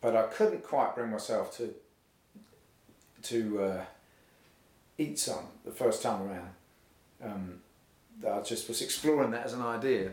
but 0.00 0.16
I 0.16 0.24
couldn't 0.24 0.64
quite 0.64 0.96
bring 0.96 1.10
myself 1.10 1.56
to 1.58 1.72
to 3.22 3.62
uh, 3.62 3.84
eat 4.98 5.18
some 5.18 5.46
the 5.64 5.70
first 5.72 6.02
time 6.02 6.22
around. 6.22 6.50
Um, 7.22 7.60
I 8.28 8.40
just 8.40 8.68
was 8.68 8.82
exploring 8.82 9.30
that 9.32 9.44
as 9.46 9.52
an 9.52 9.62
idea. 9.62 10.10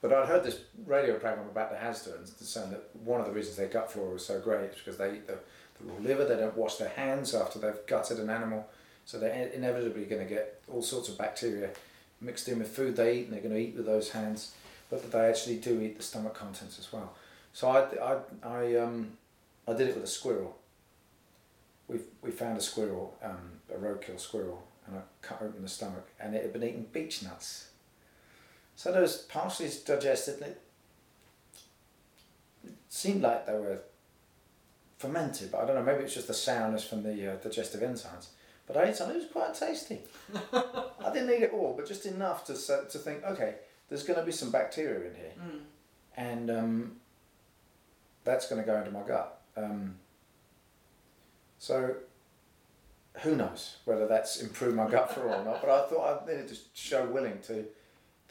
But 0.00 0.12
I'd 0.12 0.28
heard 0.28 0.42
this 0.42 0.58
radio 0.84 1.18
program 1.18 1.48
about 1.48 1.70
the 1.70 1.76
Hasdans 1.76 2.36
saying 2.42 2.70
that 2.70 2.90
one 3.04 3.20
of 3.20 3.26
the 3.26 3.32
reasons 3.32 3.56
their 3.56 3.68
gut 3.68 3.90
flora 3.90 4.12
was 4.14 4.26
so 4.26 4.40
great 4.40 4.70
is 4.70 4.76
because 4.76 4.96
they 4.98 5.14
eat 5.14 5.26
the, 5.28 5.38
liver. 6.00 6.24
They 6.24 6.36
don't 6.36 6.56
wash 6.56 6.76
their 6.76 6.90
hands 6.90 7.34
after 7.34 7.58
they've 7.58 7.86
gutted 7.86 8.18
an 8.18 8.30
animal, 8.30 8.68
so 9.04 9.18
they're 9.18 9.48
inevitably 9.48 10.04
going 10.04 10.26
to 10.26 10.28
get 10.28 10.60
all 10.72 10.82
sorts 10.82 11.08
of 11.08 11.18
bacteria 11.18 11.70
mixed 12.20 12.48
in 12.48 12.58
with 12.58 12.68
food 12.68 12.96
they 12.96 13.18
eat, 13.18 13.24
and 13.24 13.32
they're 13.32 13.40
going 13.40 13.54
to 13.54 13.60
eat 13.60 13.76
with 13.76 13.86
those 13.86 14.10
hands. 14.10 14.52
But 14.90 15.10
they 15.10 15.28
actually 15.28 15.56
do 15.56 15.80
eat 15.80 15.96
the 15.96 16.02
stomach 16.02 16.34
contents 16.34 16.78
as 16.78 16.92
well. 16.92 17.14
So 17.52 17.68
I, 17.68 17.80
I, 17.98 18.18
I, 18.42 18.76
um, 18.76 19.12
I 19.66 19.72
did 19.72 19.88
it 19.88 19.94
with 19.94 20.04
a 20.04 20.08
squirrel. 20.08 20.56
We 21.88 21.98
we 22.22 22.30
found 22.30 22.56
a 22.56 22.60
squirrel, 22.60 23.16
um, 23.22 23.60
a 23.74 23.78
roadkill 23.78 24.20
squirrel, 24.20 24.62
and 24.86 24.96
I 24.96 25.00
cut 25.20 25.42
open 25.42 25.62
the 25.62 25.68
stomach, 25.68 26.08
and 26.20 26.34
it 26.34 26.42
had 26.42 26.52
been 26.52 26.62
eating 26.62 26.86
beech 26.92 27.22
nuts. 27.22 27.68
So 28.76 28.92
those 28.92 29.18
partially 29.18 29.70
digested. 29.84 30.40
It 30.42 30.60
seemed 32.88 33.22
like 33.22 33.46
they 33.46 33.52
were 33.52 33.80
fermented, 35.02 35.50
but 35.52 35.60
I 35.62 35.66
don't 35.66 35.76
know. 35.76 35.82
Maybe 35.82 36.04
it's 36.04 36.14
just 36.14 36.28
the 36.28 36.34
sourness 36.34 36.84
from 36.84 37.02
the 37.02 37.32
uh, 37.32 37.36
digestive 37.36 37.80
enzymes. 37.82 38.26
But 38.66 38.76
I 38.76 38.84
ate 38.88 38.96
some. 38.96 39.10
It 39.10 39.16
was 39.16 39.26
quite 39.26 39.54
tasty. 39.54 39.98
I 40.52 41.12
didn't 41.12 41.30
eat 41.30 41.42
it 41.42 41.52
all, 41.52 41.74
but 41.76 41.86
just 41.86 42.06
enough 42.06 42.44
to 42.46 42.54
to 42.54 42.98
think, 42.98 43.24
okay, 43.24 43.56
there's 43.88 44.04
going 44.04 44.18
to 44.18 44.24
be 44.24 44.32
some 44.32 44.50
bacteria 44.50 45.08
in 45.10 45.14
here, 45.14 45.32
Mm. 45.38 45.60
and 46.16 46.50
um, 46.50 46.96
that's 48.24 48.48
going 48.48 48.60
to 48.62 48.66
go 48.66 48.76
into 48.78 48.90
my 48.92 49.02
gut. 49.02 49.40
Um, 49.56 49.96
so 51.58 51.94
who 53.22 53.36
knows 53.36 53.76
whether 53.84 54.06
that's 54.06 54.40
improved 54.40 54.76
my 54.76 54.88
gut 54.88 55.12
flora 55.12 55.40
or 55.40 55.44
not? 55.44 55.60
But 55.60 55.70
I 55.70 55.86
thought 55.88 56.22
I 56.22 56.30
needed 56.30 56.48
to 56.48 56.56
show 56.74 57.04
willing 57.06 57.38
to 57.48 57.64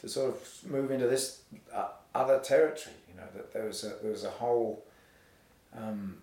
to 0.00 0.08
sort 0.08 0.30
of 0.34 0.70
move 0.70 0.90
into 0.90 1.06
this 1.06 1.42
uh, 1.72 1.88
other 2.14 2.40
territory. 2.40 2.96
You 3.08 3.16
know 3.20 3.28
that 3.34 3.52
there 3.52 3.66
was 3.66 3.84
a 3.84 3.92
there 4.02 4.10
was 4.10 4.24
a 4.24 4.30
whole 4.30 4.84
um, 5.76 6.16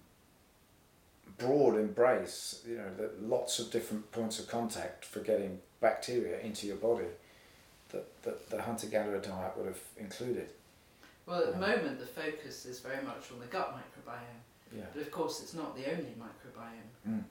broad 1.40 1.76
embrace. 1.76 2.62
You 2.68 2.78
know 2.78 2.94
that 2.98 3.24
lots 3.28 3.60
of 3.60 3.72
different 3.72 4.12
points 4.12 4.40
of 4.40 4.48
contact 4.48 5.06
for 5.06 5.20
getting 5.22 5.60
bacteria 5.82 6.40
into 6.40 6.68
your 6.68 6.76
body 6.76 7.08
that, 7.92 8.06
that 8.24 8.50
the 8.50 8.62
hunter 8.62 8.88
gatherer 8.88 9.20
diet 9.20 9.54
would 9.58 9.66
have 9.68 9.82
included. 9.98 10.50
Well, 11.26 11.40
at 11.42 11.46
the 11.48 11.60
Yeah. 11.68 11.76
moment, 11.76 12.00
the 12.00 12.06
focus 12.06 12.66
is 12.66 12.80
very 12.80 13.04
much 13.04 13.32
on 13.32 13.40
the 13.40 13.46
gut 13.48 13.74
microbiome, 13.76 14.42
Yeah. 14.76 14.86
but 14.94 15.02
of 15.02 15.12
course, 15.12 15.42
it's 15.42 15.54
not 15.54 15.76
the 15.76 15.86
only 15.92 16.14
microbiome. 16.20 16.90
Mm. 17.08 17.24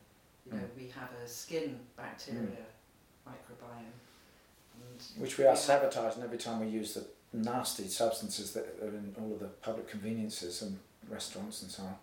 You 0.46 0.52
know, 0.52 0.58
Mm. 0.64 0.76
we 0.76 0.88
have 0.88 1.10
a 1.24 1.28
skin 1.28 1.78
bacteria 1.96 2.66
microbiome, 3.26 3.92
and 4.74 5.02
Which 5.22 5.36
we 5.38 5.44
are 5.44 5.48
have- 5.50 5.58
sabotaging 5.58 6.22
every 6.22 6.38
time 6.38 6.60
we 6.60 6.68
use 6.68 6.94
the 6.94 7.04
nasty 7.32 7.88
substances 7.88 8.52
that 8.54 8.64
are 8.82 8.88
in 8.88 9.14
all 9.20 9.32
of 9.34 9.40
the 9.40 9.48
public 9.48 9.88
conveniences 9.88 10.62
and 10.62 10.78
restaurants 11.08 11.62
and 11.62 11.70
so 11.70 11.82
on. 11.82 11.96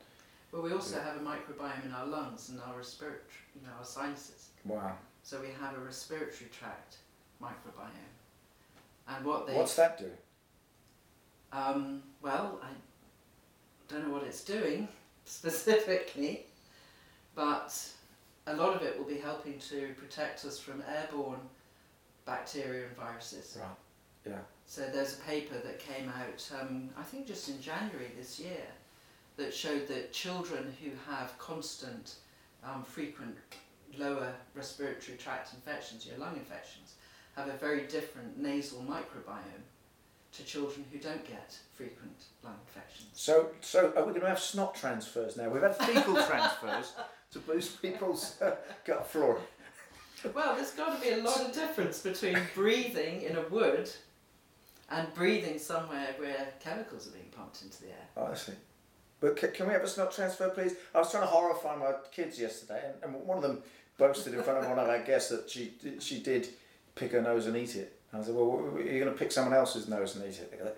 Well, 0.56 0.64
we 0.64 0.72
also 0.72 1.02
have 1.02 1.18
a 1.18 1.20
microbiome 1.20 1.86
in 1.86 1.92
our 1.92 2.06
lungs 2.06 2.48
and 2.48 2.62
our 2.62 2.78
respiratory, 2.78 3.20
you 3.54 3.62
know, 3.68 3.74
our 3.78 3.84
sinuses. 3.84 4.52
Wow. 4.64 4.94
So 5.22 5.42
we 5.42 5.48
have 5.60 5.76
a 5.76 5.80
respiratory 5.80 6.50
tract 6.50 7.00
microbiome. 7.44 7.90
And 9.10 9.26
what 9.26 9.48
they 9.48 9.54
What's 9.54 9.76
that 9.76 9.98
do? 9.98 10.10
Um, 11.52 12.04
well, 12.22 12.62
I 12.64 12.70
don't 13.90 14.08
know 14.08 14.14
what 14.14 14.24
it's 14.24 14.46
doing 14.46 14.88
specifically, 15.26 16.46
but 17.36 17.78
a 18.48 18.56
lot 18.56 18.78
of 18.78 18.82
it 18.82 18.98
will 18.98 19.06
be 19.06 19.18
helping 19.18 19.60
to 19.60 19.94
protect 19.98 20.46
us 20.46 20.58
from 20.58 20.82
airborne 20.90 21.42
bacteria 22.26 22.86
and 22.88 22.96
viruses. 22.96 23.58
Right. 23.60 23.70
Yeah. 24.26 24.40
So 24.68 24.84
there's 24.94 25.16
a 25.16 25.22
paper 25.24 25.56
that 25.66 25.80
came 25.80 26.08
out, 26.08 26.50
um, 26.62 26.92
I 26.98 27.04
think 27.04 27.28
just 27.28 27.50
in 27.50 27.62
January 27.62 28.12
this 28.18 28.40
year, 28.40 28.64
that 29.38 29.54
showed 29.54 29.88
that 29.88 30.14
children 30.14 30.74
who 30.82 30.92
have 31.12 31.38
constant, 31.38 32.16
um, 32.64 32.84
frequent 32.84 33.36
lower 33.98 34.34
respiratory 34.54 35.18
tract 35.18 35.54
infections, 35.54 36.06
your 36.06 36.18
lung 36.18 36.36
infections, 36.36 36.96
have 37.36 37.48
a 37.48 37.58
very 37.58 37.82
different 37.88 38.38
nasal 38.38 38.80
microbiome 38.82 39.64
to 40.32 40.44
children 40.44 40.86
who 40.92 41.00
don't 41.00 41.26
get 41.26 41.58
frequent 41.74 42.26
lung 42.44 42.58
infections. 42.68 43.10
So, 43.14 43.50
so 43.62 43.94
are 43.96 44.04
we 44.06 44.12
going 44.12 44.22
to 44.22 44.30
have 44.30 44.40
snot 44.40 44.76
transfers 44.76 45.38
now? 45.38 45.50
We've 45.50 45.62
had 45.62 45.76
fecal 45.76 46.16
transfers 46.16 46.94
to 47.32 47.40
boost 47.40 47.82
people's 47.82 48.42
uh, 48.42 48.56
gut 48.86 49.08
flora. 49.08 49.40
Well, 50.34 50.56
there's 50.56 50.72
got 50.72 50.96
to 50.96 51.02
be 51.02 51.14
a 51.14 51.24
lot 51.24 51.42
of 51.42 51.54
difference 51.54 52.02
between 52.02 52.38
breathing 52.56 53.22
in 53.22 53.36
a 53.36 53.42
wood 53.50 53.90
and 54.90 55.14
breathing 55.14 55.60
somewhere 55.60 56.16
where 56.18 56.48
chemicals 56.60 57.08
are 57.08 57.12
being 57.12 57.30
pumped 57.36 57.62
into 57.62 57.82
the 57.82 57.90
air. 57.90 58.08
Oh, 58.18 58.26
I 58.32 58.36
see. 58.36 58.54
But 59.26 59.38
can, 59.38 59.52
can 59.54 59.66
we 59.66 59.74
have 59.74 59.82
a 59.82 59.88
snot 59.88 60.12
transfer, 60.12 60.50
please? 60.50 60.76
I 60.94 61.00
was 61.00 61.10
trying 61.10 61.24
to 61.24 61.28
horrify 61.28 61.76
my 61.76 61.94
kids 62.12 62.40
yesterday, 62.40 62.80
and, 62.86 63.16
and 63.16 63.26
one 63.26 63.38
of 63.38 63.42
them 63.42 63.64
boasted 63.98 64.36
in 64.36 64.44
front 64.44 64.64
of 64.64 64.70
one 64.70 64.78
of 64.78 64.88
our 64.88 65.02
guests 65.02 65.32
that 65.32 65.50
she 65.50 65.74
she 66.00 66.20
did 66.20 66.50
pick 66.94 67.12
her 67.12 67.24
nose 67.24 67.48
and 67.48 67.58
eat 67.58 67.76
it. 67.76 68.00
And 68.12 68.22
I 68.22 68.26
said, 68.26 68.36
"Well, 68.36 68.76
are 68.76 68.82
you 68.82 69.00
going 69.00 69.12
to 69.12 69.18
pick 69.18 69.32
someone 69.32 69.56
else's 69.56 69.88
nose 69.88 70.16
and 70.16 70.26
eat 70.26 70.38
it?" 70.38 70.54
They're 70.62 70.74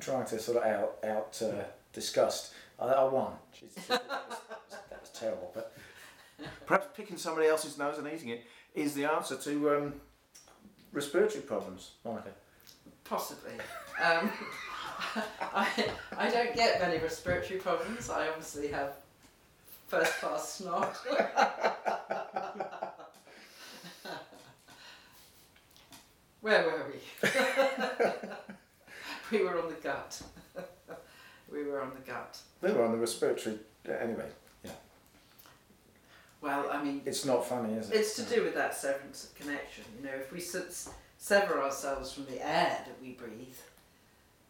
Trying 0.00 0.26
to 0.26 0.38
sort 0.38 0.58
of 0.58 0.64
out 0.64 0.98
out 1.02 1.40
uh, 1.42 1.64
disgust. 1.94 2.52
I, 2.78 2.88
I 2.88 3.04
won. 3.04 3.32
She's, 3.54 3.72
that, 3.86 4.02
was, 4.28 4.38
that 4.90 5.00
was 5.00 5.10
terrible, 5.18 5.50
but 5.54 5.72
perhaps 6.66 6.88
picking 6.94 7.16
somebody 7.16 7.46
else's 7.46 7.78
nose 7.78 7.96
and 7.96 8.06
eating 8.06 8.28
it 8.28 8.44
is 8.74 8.92
the 8.92 9.06
answer 9.06 9.34
to 9.34 9.70
um, 9.70 9.94
respiratory 10.92 11.40
problems, 11.40 11.92
Monica. 12.04 12.32
Possibly. 13.04 13.52
Um, 14.04 14.30
I, 15.40 15.68
I 16.16 16.30
don't 16.30 16.54
get 16.54 16.80
many 16.80 16.98
respiratory 16.98 17.58
problems. 17.60 18.08
I 18.10 18.28
obviously 18.28 18.68
have 18.68 18.94
first 19.88 20.12
class 20.14 20.52
snot. 20.54 20.96
Where 26.40 26.64
were 26.64 26.92
we? 26.92 27.00
we 29.38 29.44
were 29.44 29.60
on 29.60 29.68
the 29.68 29.74
gut. 29.82 30.22
we 31.50 31.64
were 31.64 31.80
on 31.82 31.90
the 31.90 32.00
gut. 32.10 32.38
We 32.62 32.72
were 32.72 32.84
on 32.84 32.92
the 32.92 32.98
respiratory. 32.98 33.58
uh, 33.88 33.92
Anyway, 33.92 34.28
Well, 36.40 36.68
I 36.70 36.82
mean, 36.82 37.02
it's 37.04 37.24
not 37.24 37.46
funny, 37.46 37.74
is 37.74 37.90
it? 37.90 37.96
It's 37.96 38.14
to 38.16 38.22
do 38.22 38.44
with 38.44 38.54
that 38.54 38.74
severance 38.76 39.24
of 39.24 39.34
connection. 39.34 39.84
You 39.98 40.04
know, 40.06 40.14
if 40.14 40.32
we 40.32 40.40
sever 41.18 41.60
ourselves 41.62 42.12
from 42.12 42.26
the 42.26 42.40
air 42.46 42.84
that 42.86 42.96
we 43.02 43.12
breathe 43.12 43.56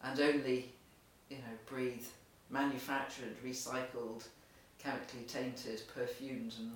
and 0.03 0.19
only, 0.19 0.71
you 1.29 1.37
know, 1.37 1.43
breathe 1.65 2.05
manufactured, 2.49 3.35
recycled, 3.45 4.23
chemically 4.79 5.21
tainted, 5.27 5.81
perfumed, 5.93 6.53
and 6.59 6.71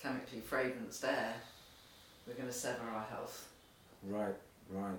chemically 0.00 0.40
fragranced 0.40 1.04
air, 1.04 1.34
we're 2.26 2.34
going 2.34 2.48
to 2.48 2.52
sever 2.54 2.82
our 2.92 3.04
health. 3.04 3.48
Right, 4.02 4.34
right. 4.70 4.98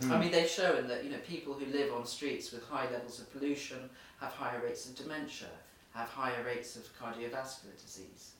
I 0.00 0.04
Hmm. 0.04 0.20
mean, 0.20 0.32
they've 0.32 0.48
shown 0.48 0.88
that, 0.88 1.04
you 1.04 1.10
know, 1.10 1.18
people 1.18 1.54
who 1.54 1.66
live 1.66 1.92
on 1.92 2.04
streets 2.04 2.50
with 2.50 2.66
high 2.68 2.90
levels 2.90 3.20
of 3.20 3.32
pollution 3.32 3.88
have 4.20 4.32
higher 4.32 4.60
rates 4.60 4.88
of 4.88 4.96
dementia, 4.96 5.48
have 5.92 6.08
higher 6.08 6.42
rates 6.42 6.74
of 6.74 6.82
cardiovascular 6.98 7.80
disease. 7.80 8.32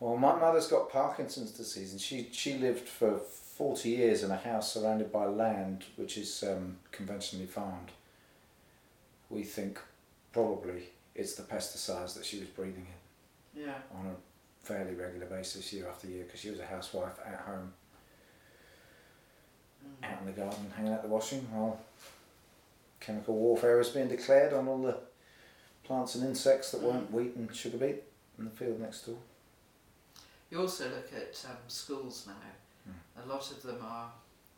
Well, 0.00 0.16
my 0.16 0.34
mother's 0.38 0.66
got 0.66 0.90
Parkinson's 0.90 1.50
disease, 1.50 1.92
and 1.92 2.00
she, 2.00 2.28
she 2.32 2.54
lived 2.54 2.88
for 2.88 3.20
40 3.56 3.88
years 3.88 4.22
in 4.24 4.30
a 4.30 4.36
house 4.36 4.72
surrounded 4.72 5.12
by 5.12 5.26
land 5.26 5.84
which 5.96 6.16
is 6.18 6.42
um, 6.42 6.76
conventionally 6.90 7.46
farmed. 7.46 7.90
We 9.30 9.44
think 9.44 9.78
probably 10.32 10.84
it's 11.14 11.34
the 11.34 11.42
pesticides 11.44 12.14
that 12.14 12.24
she 12.24 12.40
was 12.40 12.48
breathing 12.48 12.86
in 13.54 13.62
Yeah. 13.62 13.74
on 13.96 14.06
a 14.06 14.66
fairly 14.66 14.94
regular 14.94 15.26
basis 15.26 15.72
year 15.72 15.88
after 15.88 16.08
year 16.08 16.24
because 16.24 16.40
she 16.40 16.50
was 16.50 16.58
a 16.58 16.66
housewife 16.66 17.18
at 17.24 17.40
home, 17.40 17.72
Mm. 19.84 20.04
out 20.12 20.20
in 20.20 20.26
the 20.26 20.32
garden, 20.32 20.72
hanging 20.74 20.92
out 20.94 21.02
the 21.02 21.08
washing 21.08 21.42
while 21.52 21.78
chemical 23.00 23.34
warfare 23.36 23.76
was 23.76 23.90
being 23.90 24.08
declared 24.08 24.54
on 24.54 24.66
all 24.66 24.80
the 24.82 24.98
plants 25.84 26.14
and 26.14 26.24
insects 26.24 26.70
that 26.70 26.80
weren't 26.80 27.12
wheat 27.12 27.34
and 27.36 27.54
sugar 27.54 27.76
beet 27.76 28.02
in 28.38 28.46
the 28.46 28.50
field 28.50 28.80
next 28.80 29.02
door. 29.02 29.18
You 30.50 30.60
also 30.62 30.88
look 30.88 31.12
at 31.12 31.44
um, 31.50 31.56
schools 31.68 32.24
now. 32.26 32.32
A 33.22 33.26
lot 33.26 33.50
of 33.50 33.62
them 33.62 33.78
are 33.82 34.10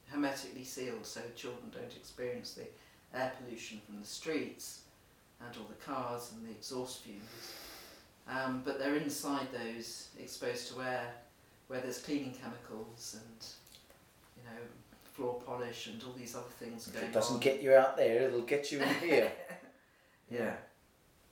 hermetically 0.09 0.65
sealed 0.65 1.05
so 1.07 1.21
children 1.37 1.71
don't 1.73 1.95
experience 1.97 2.53
the 2.55 2.67
air 3.17 3.33
pollution 3.39 3.81
from 3.87 4.01
the 4.01 4.07
streets 4.07 4.81
and 5.41 5.55
all 5.57 5.67
the 5.69 5.85
cars 5.85 6.33
and 6.35 6.47
the 6.47 6.51
exhaust 6.53 7.03
fumes. 7.03 7.23
Um, 8.29 8.63
but 8.65 8.79
they're 8.79 8.97
inside 8.97 9.49
those, 9.53 10.09
exposed 10.19 10.73
to 10.73 10.83
air 10.83 11.09
where 11.69 11.81
there's 11.81 11.99
cleaning 11.99 12.33
chemicals 12.33 13.17
and, 13.21 13.47
you 14.37 14.43
know, 14.45 14.61
floor 15.15 15.41
polish 15.47 15.87
and 15.87 16.03
all 16.05 16.13
these 16.17 16.35
other 16.35 16.45
things 16.59 16.87
If 16.89 16.95
going 16.95 17.07
it 17.07 17.13
doesn't 17.13 17.37
on. 17.37 17.41
get 17.41 17.63
you 17.63 17.75
out 17.75 17.97
there, 17.97 18.23
it'll 18.23 18.43
get 18.43 18.73
you 18.73 18.81
in 18.83 18.95
here. 19.01 19.33
Yeah. 20.29 20.55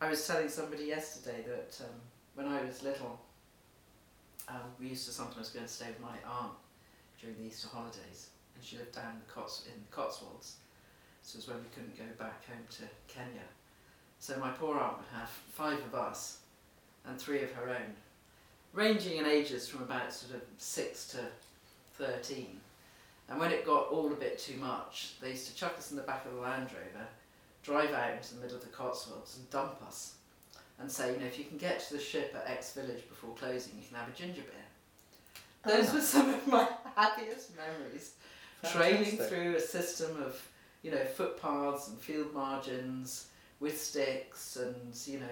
I 0.00 0.08
was 0.08 0.24
telling 0.24 0.48
somebody 0.48 0.84
yesterday 0.84 1.44
that 1.48 1.80
um, 1.84 1.94
when 2.36 2.46
I 2.46 2.62
was 2.62 2.84
little, 2.84 3.18
um, 4.48 4.60
we 4.78 4.86
used 4.88 5.06
to 5.06 5.12
sometimes 5.12 5.50
go 5.50 5.58
and 5.58 5.68
stay 5.68 5.86
with 5.88 6.00
my 6.00 6.16
aunt 6.30 6.52
during 7.24 7.38
the 7.38 7.46
Easter 7.46 7.68
holidays, 7.72 8.28
and 8.54 8.62
she 8.62 8.76
lived 8.76 8.94
down 8.94 9.12
in 9.12 9.20
the, 9.26 9.32
Cots- 9.32 9.64
in 9.66 9.80
the 9.80 9.96
Cotswolds. 9.96 10.56
So 11.22 11.36
it 11.36 11.38
was 11.38 11.48
when 11.48 11.58
we 11.58 11.70
couldn't 11.74 11.96
go 11.96 12.04
back 12.22 12.46
home 12.46 12.64
to 12.70 12.82
Kenya. 13.08 13.48
So 14.18 14.38
my 14.38 14.50
poor 14.50 14.78
aunt 14.78 14.98
would 14.98 15.18
have 15.18 15.30
five 15.30 15.78
of 15.78 15.94
us 15.94 16.38
and 17.06 17.18
three 17.18 17.42
of 17.42 17.52
her 17.52 17.70
own, 17.70 17.94
ranging 18.74 19.16
in 19.16 19.26
ages 19.26 19.68
from 19.68 19.82
about 19.82 20.12
sort 20.12 20.34
of 20.34 20.42
six 20.58 21.08
to 21.08 21.18
13. 21.94 22.60
And 23.30 23.40
when 23.40 23.52
it 23.52 23.64
got 23.64 23.88
all 23.88 24.12
a 24.12 24.16
bit 24.16 24.38
too 24.38 24.58
much, 24.58 25.14
they 25.20 25.30
used 25.30 25.48
to 25.48 25.56
chuck 25.56 25.74
us 25.78 25.90
in 25.90 25.96
the 25.96 26.02
back 26.02 26.26
of 26.26 26.34
the 26.34 26.40
Land 26.40 26.68
Rover, 26.72 27.06
drive 27.62 27.94
out 27.94 28.12
into 28.12 28.34
the 28.34 28.40
middle 28.42 28.56
of 28.56 28.62
the 28.62 28.68
Cotswolds 28.68 29.38
and 29.38 29.48
dump 29.48 29.76
us 29.86 30.14
and 30.78 30.90
say, 30.90 31.12
you 31.14 31.20
know, 31.20 31.26
if 31.26 31.38
you 31.38 31.44
can 31.44 31.56
get 31.56 31.80
to 31.80 31.94
the 31.94 32.00
ship 32.00 32.36
at 32.36 32.50
X 32.50 32.74
village 32.74 33.08
before 33.08 33.34
closing, 33.34 33.72
you 33.78 33.88
can 33.88 33.96
have 33.96 34.08
a 34.08 34.12
ginger 34.12 34.42
beer. 34.42 34.63
Those 35.66 35.92
were 35.92 36.00
some 36.00 36.28
of 36.30 36.46
my 36.46 36.68
happiest 36.96 37.50
memories. 37.56 38.14
Trailing 38.72 39.04
Fantastic. 39.04 39.28
through 39.28 39.56
a 39.56 39.60
system 39.60 40.22
of, 40.22 40.40
you 40.82 40.90
know, 40.90 41.04
footpaths 41.04 41.88
and 41.88 41.98
field 41.98 42.32
margins 42.32 43.28
with 43.60 43.80
sticks 43.80 44.56
and, 44.56 44.74
you 45.06 45.20
know, 45.20 45.26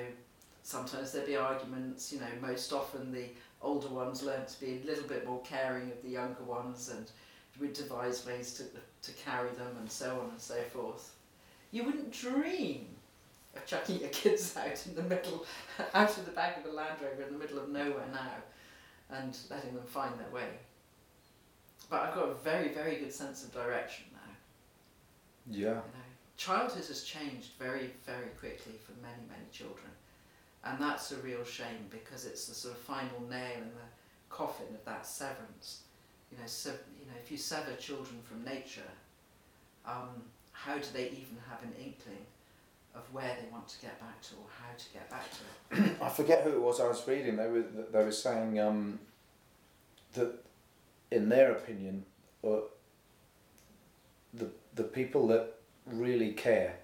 sometimes 0.63 1.13
there'd 1.13 1.27
be 1.27 1.37
arguments, 1.37 2.13
you 2.13 2.21
know, 2.21 2.27
most 2.41 2.73
often 2.73 3.13
the 3.13 3.27
older 3.63 3.89
ones 3.89 4.23
learned 4.23 4.49
to 4.49 4.61
be 4.61 4.81
a 4.83 4.87
little 4.87 5.07
bit 5.09 5.27
more 5.27 5.41
caring 5.43 5.91
of 5.91 6.03
the 6.03 6.09
younger 6.09 6.43
ones 6.45 6.91
and 6.91 7.11
would 7.61 7.73
devise 7.73 8.27
ways 8.27 8.55
to, 8.55 8.65
to 9.03 9.17
carry 9.19 9.51
them 9.51 9.77
and 9.79 9.91
so 9.91 10.19
on 10.23 10.31
and 10.31 10.41
so 10.41 10.61
forth. 10.73 11.15
You 11.71 11.85
wouldn't 11.85 12.13
dream 12.13 12.87
of 13.57 13.67
chucking 13.67 14.01
your 14.01 14.09
kids 14.11 14.57
out 14.57 14.85
in 14.87 14.95
the 14.95 15.03
middle, 15.03 15.47
out 15.95 16.17
of 16.17 16.25
the 16.25 16.33
back 16.33 16.59
of 16.59 16.71
a 16.71 16.75
Land 16.75 16.99
Rover 17.03 17.23
in 17.23 17.33
the 17.33 17.39
middle 17.39 17.59
of 17.59 17.69
nowhere 17.69 18.09
now 18.13 18.35
and 19.13 19.37
letting 19.51 19.75
them 19.75 19.85
find 19.85 20.19
their 20.19 20.31
way. 20.31 20.49
But 21.91 22.03
I've 22.03 22.15
got 22.15 22.29
a 22.31 22.35
very, 22.35 22.69
very 22.69 22.97
good 22.97 23.13
sense 23.13 23.45
of 23.45 23.53
direction 23.53 24.07
now. 24.13 24.33
Yeah. 25.51 25.59
You 25.69 25.75
know, 25.75 25.83
childhood 26.37 26.87
has 26.87 27.03
changed 27.05 27.51
very, 27.59 27.91
very 28.07 28.31
quickly 28.41 28.75
for 28.85 28.93
many, 29.03 29.23
many 29.29 29.45
children, 29.53 29.91
and 30.65 30.79
that's 30.81 31.13
a 31.13 31.17
real 31.17 31.45
shame 31.45 31.87
because 31.91 32.25
it's 32.25 32.47
the 32.47 32.55
sort 32.55 32.75
of 32.75 32.81
final 32.81 33.21
nail 33.29 33.59
in 33.59 33.71
the 33.75 33.89
coffin 34.31 34.67
of 34.75 34.85
that 34.85 35.07
severance. 35.07 35.83
You 36.31 36.39
know, 36.39 36.47
so, 36.47 36.71
you 36.99 37.07
know, 37.07 37.19
if 37.23 37.31
you 37.31 37.37
sever 37.37 37.75
children 37.79 38.21
from 38.25 38.43
nature, 38.45 38.91
um, 39.85 40.23
how 40.53 40.77
do 40.79 40.87
they 40.93 41.07
even 41.07 41.37
have 41.51 41.63
an 41.63 41.75
inkling 41.79 42.25
of 42.95 43.03
where 43.13 43.37
they 43.41 43.49
want 43.51 43.69
to 43.69 43.81
get 43.81 43.99
back 44.01 44.21
to 44.23 44.35
or 44.35 44.47
how 44.61 44.73
to 44.77 44.85
get 44.93 45.09
back 45.11 45.25
to 45.31 45.83
it? 45.83 45.97
I 46.03 46.09
forget 46.09 46.43
who 46.43 46.51
it 46.51 46.61
was 46.61 46.81
I 46.81 46.89
was 46.89 47.07
reading. 47.07 47.37
They 47.37 47.49
were 47.49 47.65
they 47.93 48.05
were 48.05 48.13
saying 48.13 48.59
um, 48.61 48.99
that, 50.15 50.33
in 51.11 51.29
their 51.29 51.53
opinion, 51.53 52.05
uh, 52.45 52.61
the 54.35 54.51
the 54.75 54.85
people 54.85 55.27
that 55.29 55.55
really 55.87 56.33
care 56.33 56.77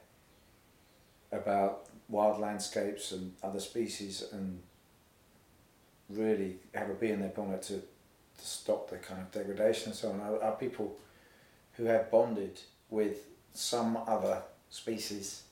about 1.30 1.86
wild 2.08 2.40
landscapes 2.40 3.12
and 3.12 3.34
other 3.42 3.60
species 3.60 4.24
and 4.32 4.62
really 6.08 6.56
have 6.74 6.88
a 6.88 6.94
bee 6.94 7.10
in 7.10 7.20
their 7.20 7.28
bonnet 7.28 7.62
to, 7.62 7.74
to 7.74 8.46
stop 8.46 8.88
the 8.88 8.96
kind 8.96 9.20
of 9.20 9.30
degradation 9.30 9.88
and 9.88 9.96
so 9.96 10.10
on 10.10 10.20
are, 10.20 10.42
are 10.42 10.56
people 10.56 10.96
who 11.74 11.84
have 11.84 12.10
bonded 12.10 12.60
with 12.88 13.26
some 13.52 13.98
other 14.06 14.42
species 14.70 15.42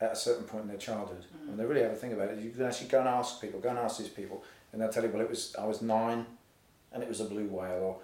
at 0.00 0.12
a 0.12 0.16
certain 0.16 0.44
point 0.44 0.62
in 0.62 0.68
their 0.68 0.76
childhood. 0.78 1.24
Mm. 1.44 1.48
And 1.50 1.58
they 1.58 1.64
really 1.64 1.82
have 1.82 1.92
a 1.92 1.96
think 1.96 2.12
about 2.12 2.28
it. 2.30 2.38
You 2.38 2.50
can 2.50 2.62
actually 2.64 2.88
go 2.88 3.00
and 3.00 3.08
ask 3.08 3.40
people, 3.40 3.60
go 3.60 3.70
and 3.70 3.78
ask 3.78 3.98
these 3.98 4.08
people, 4.08 4.44
and 4.72 4.80
they'll 4.80 4.90
tell 4.90 5.02
you, 5.04 5.10
well, 5.10 5.22
it 5.22 5.28
was 5.30 5.54
I 5.58 5.66
was 5.66 5.82
nine, 5.82 6.24
and 6.92 7.02
it 7.02 7.08
was 7.08 7.20
a 7.20 7.24
blue 7.24 7.46
whale, 7.46 7.82
or 7.82 7.96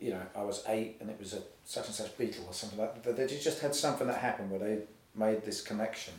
you 0.00 0.10
know, 0.10 0.22
I 0.36 0.42
was 0.42 0.62
eight, 0.68 0.96
and 1.00 1.10
it 1.10 1.18
was 1.18 1.34
a 1.34 1.42
such 1.64 1.86
and 1.86 1.94
such 1.94 2.16
beetle, 2.18 2.44
or 2.46 2.52
something 2.52 2.78
like 2.78 3.02
that. 3.02 3.16
They 3.16 3.26
just 3.26 3.60
had 3.60 3.74
something 3.74 4.06
that 4.06 4.18
happened 4.18 4.50
where 4.50 4.60
they 4.60 4.78
made 5.14 5.44
this 5.44 5.60
connection 5.60 6.14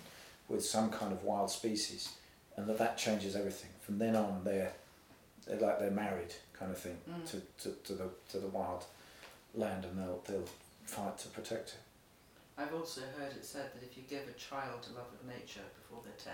with 0.47 0.65
some 0.65 0.89
kind 0.89 1.11
of 1.11 1.23
wild 1.23 1.49
species, 1.49 2.13
and 2.57 2.67
that 2.67 2.77
that 2.77 2.97
changes 2.97 3.35
everything. 3.35 3.69
From 3.81 3.97
then 3.97 4.15
on, 4.15 4.41
they're 4.43 4.73
they're 5.45 5.59
like 5.59 5.79
they're 5.79 5.91
married, 5.91 6.33
kind 6.53 6.71
of 6.71 6.77
thing, 6.77 6.97
Mm. 7.09 7.25
to, 7.31 7.41
to, 7.63 7.75
to 7.85 7.93
the 7.93 8.09
to 8.31 8.39
the 8.39 8.47
wild 8.47 8.85
land, 9.55 9.83
and 9.85 9.97
they'll 9.99 10.21
they'll 10.27 10.45
fight 10.85 11.17
to 11.19 11.27
protect 11.29 11.69
it. 11.69 11.75
I've 12.59 12.73
also 12.73 13.01
heard 13.17 13.31
it 13.31 13.45
said 13.45 13.71
that 13.73 13.83
if 13.83 13.95
you 13.95 14.03
give 14.09 14.27
a 14.27 14.33
child 14.33 14.85
a 14.91 14.97
love 14.97 15.07
of 15.13 15.25
nature 15.27 15.61
before 15.81 15.99
they're 16.03 16.13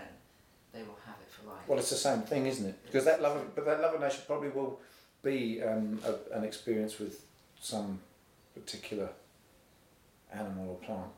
they 0.72 0.80
will 0.80 0.98
have 1.06 1.14
it 1.20 1.30
for 1.30 1.46
life. 1.48 1.62
Well, 1.68 1.78
it's 1.78 1.90
the 1.90 1.96
same 1.96 2.22
thing, 2.22 2.46
isn't 2.46 2.66
it? 2.66 2.84
Because 2.84 3.04
that 3.04 3.22
love, 3.22 3.36
of, 3.36 3.54
but 3.54 3.64
that 3.66 3.80
love 3.80 3.94
of 3.94 4.00
nature 4.00 4.22
probably 4.26 4.48
will 4.48 4.80
be 5.22 5.62
um, 5.62 6.00
a, 6.04 6.36
an 6.36 6.42
experience 6.44 6.98
with 6.98 7.24
some 7.60 8.00
particular 8.54 9.08
animal 10.32 10.70
or 10.70 10.76
plant. 10.86 11.08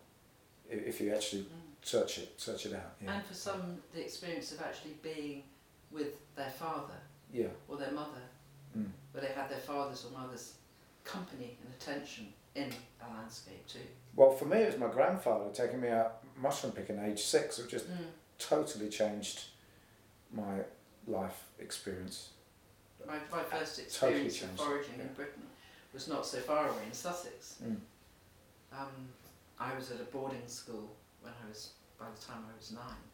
If 0.71 1.01
you 1.01 1.15
actually 1.15 1.43
Mm. 1.43 1.49
search 1.83 2.19
it, 2.19 2.39
search 2.39 2.67
it 2.67 2.75
out. 2.75 2.93
Yeah. 3.03 3.15
And 3.15 3.25
for 3.25 3.33
some, 3.35 3.79
the 3.95 4.03
experience 4.03 4.53
of 4.53 4.61
actually 4.61 4.95
being 5.03 5.45
with 5.91 6.35
their 6.37 6.51
father 6.51 7.01
Yeah. 7.33 7.49
or 7.69 7.79
their 7.79 7.93
mother, 7.93 8.21
Mm. 8.77 8.91
where 9.13 9.23
they 9.23 9.33
had 9.33 9.49
their 9.49 9.61
father's 9.61 10.05
or 10.05 10.11
mother's 10.11 10.55
company 11.05 11.57
and 11.65 11.73
attention 11.73 12.35
in 12.55 12.73
a 13.05 13.13
landscape 13.15 13.67
too. 13.67 13.79
Well, 14.17 14.33
for 14.33 14.45
me, 14.47 14.59
it 14.59 14.67
was 14.73 14.79
my 14.79 14.89
grandfather 14.89 15.51
taking 15.53 15.81
me 15.81 15.89
out 15.89 16.17
mushroom 16.37 16.73
picking 16.73 16.99
at 16.99 17.09
age 17.09 17.21
six. 17.23 17.59
It 17.59 17.69
just 17.69 17.89
Mm. 17.89 18.07
totally 18.39 18.89
changed 18.89 19.45
my 20.33 20.65
life 21.07 21.45
experience. 21.59 22.31
My, 23.07 23.19
my 23.31 23.43
first 23.45 23.77
Totally 23.99 24.27
experience 24.27 24.61
of 24.61 24.67
foraging 24.67 24.95
yeah. 24.99 25.03
in 25.05 25.13
Britain 25.15 25.43
was 25.95 26.09
not 26.09 26.27
so 26.27 26.39
far 26.41 26.69
away 26.69 26.83
in 26.87 26.93
Sussex. 26.93 27.57
Mm. 27.65 27.77
Um, 28.73 29.09
I 29.59 29.75
was 29.75 29.91
at 29.91 30.01
a 30.01 30.05
boarding 30.05 30.47
school 30.47 30.91
when 31.23 31.33
I 31.33 31.49
was, 31.49 31.71
by 31.99 32.07
the 32.15 32.21
time 32.25 32.45
I 32.53 32.57
was 32.59 32.73
nine, 32.73 33.05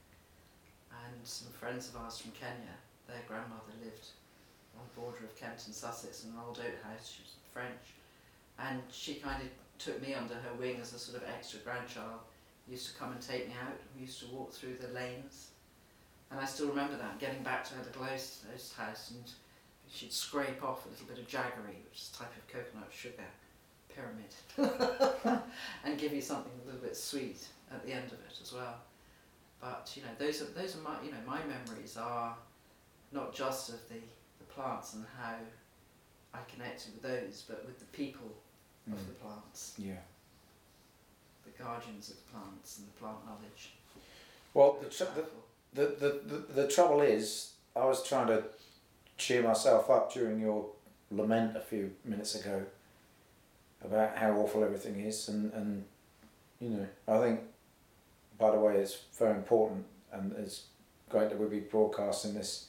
and 0.90 1.14
some 1.26 1.48
friends 1.52 1.88
of 1.90 1.96
ours 1.96 2.18
from 2.18 2.32
Kenya, 2.32 2.74
their 3.06 3.22
grandmother 3.28 3.72
lived 3.82 4.06
on 4.76 4.82
the 4.88 5.00
border 5.00 5.24
of 5.24 5.36
Kent 5.36 5.62
and 5.66 5.74
Sussex 5.74 6.24
in 6.24 6.30
an 6.30 6.36
old 6.44 6.58
oast 6.58 6.82
house, 6.82 7.06
she 7.08 7.22
was 7.22 7.32
French, 7.52 7.94
and 8.58 8.80
she 8.90 9.14
kind 9.14 9.42
of 9.42 9.48
took 9.78 10.00
me 10.00 10.14
under 10.14 10.34
her 10.34 10.54
wing 10.58 10.78
as 10.80 10.92
a 10.92 10.98
sort 10.98 11.22
of 11.22 11.28
extra 11.28 11.60
grandchild, 11.60 12.20
used 12.68 12.88
to 12.92 12.98
come 12.98 13.12
and 13.12 13.20
take 13.20 13.48
me 13.48 13.54
out, 13.62 13.74
we 13.94 14.02
used 14.02 14.20
to 14.20 14.26
walk 14.26 14.52
through 14.52 14.76
the 14.80 14.88
lanes, 14.88 15.48
and 16.30 16.40
I 16.40 16.46
still 16.46 16.68
remember 16.68 16.96
that, 16.96 17.18
getting 17.18 17.42
back 17.42 17.64
to 17.64 17.74
her 17.74 17.84
little 17.84 18.04
oast 18.04 18.74
house, 18.76 19.10
and 19.10 19.24
she'd 19.90 20.12
scrape 20.12 20.64
off 20.64 20.86
a 20.86 20.88
little 20.88 21.06
bit 21.06 21.18
of 21.18 21.28
jaggery, 21.28 21.76
which 21.84 22.00
is 22.00 22.10
a 22.14 22.18
type 22.18 22.32
of 22.36 22.46
coconut 22.48 22.90
sugar 22.90 23.24
pyramid, 23.94 25.42
and 25.84 25.98
give 25.98 26.12
you 26.12 26.20
something 26.20 26.50
a 26.62 26.66
little 26.66 26.80
bit 26.80 26.96
sweet 26.96 27.46
at 27.70 27.84
the 27.86 27.92
end 27.92 28.06
of 28.06 28.14
it 28.14 28.38
as 28.42 28.52
well. 28.52 28.76
But 29.60 29.92
you 29.94 30.02
know, 30.02 30.08
those 30.18 30.42
are 30.42 30.46
those 30.46 30.76
are 30.76 30.80
my 30.80 30.96
you 31.04 31.10
know 31.10 31.18
my 31.26 31.38
memories 31.44 31.96
are 31.96 32.36
not 33.12 33.32
just 33.32 33.68
of 33.70 33.88
the, 33.88 34.00
the 34.38 34.44
plants 34.44 34.94
and 34.94 35.04
how 35.18 35.36
I 36.34 36.38
connected 36.52 36.94
with 36.94 37.02
those, 37.02 37.44
but 37.48 37.64
with 37.64 37.78
the 37.78 37.86
people 37.86 38.28
of 38.86 38.92
Mm. 38.98 39.06
the 39.06 39.12
plants, 39.14 39.74
Yeah. 39.78 40.00
the 41.44 41.62
guardians 41.62 42.10
of 42.10 42.16
the 42.16 42.22
plants 42.32 42.78
and 42.78 42.88
the 42.88 42.92
plant 42.92 43.24
knowledge. 43.26 43.74
Well, 44.52 44.78
the, 44.80 44.88
tr- 44.88 45.04
the, 45.04 45.22
powerful. 45.22 45.44
the, 45.72 45.86
the, 45.86 46.20
the, 46.26 46.62
the 46.62 46.68
trouble 46.68 47.00
is, 47.00 47.52
I 47.74 47.84
was 47.86 48.06
trying 48.06 48.28
to 48.28 48.44
cheer 49.16 49.42
myself 49.42 49.90
up 49.90 50.12
during 50.12 50.40
your 50.40 50.70
lament 51.10 51.56
a 51.56 51.60
few 51.60 51.92
minutes 52.04 52.34
ago 52.34 52.64
about 53.82 54.16
how 54.16 54.32
awful 54.32 54.62
everything 54.64 55.00
is, 55.00 55.28
and, 55.28 55.52
and 55.52 55.84
you 56.60 56.68
know, 56.70 56.86
I 57.08 57.18
think, 57.20 57.40
by 58.38 58.50
the 58.50 58.58
way, 58.58 58.76
it's 58.76 58.96
very 59.18 59.34
important, 59.36 59.84
and 60.12 60.32
it's 60.38 60.64
great 61.08 61.28
that 61.30 61.38
we'll 61.38 61.48
be 61.48 61.60
broadcasting 61.60 62.34
this 62.34 62.68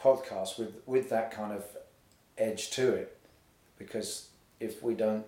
podcast 0.00 0.58
with, 0.58 0.74
with 0.86 1.08
that 1.10 1.30
kind 1.30 1.52
of 1.52 1.64
edge 2.36 2.70
to 2.72 2.92
it, 2.94 3.16
because 3.78 4.28
if 4.64 4.82
we 4.82 4.94
don't 4.94 5.26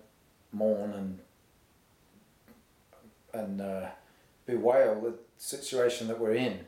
mourn 0.52 0.92
and 0.92 1.18
and 3.32 3.60
uh, 3.60 3.88
bewail 4.46 5.00
the 5.00 5.14
situation 5.36 6.08
that 6.08 6.18
we're 6.18 6.34
in, 6.34 6.60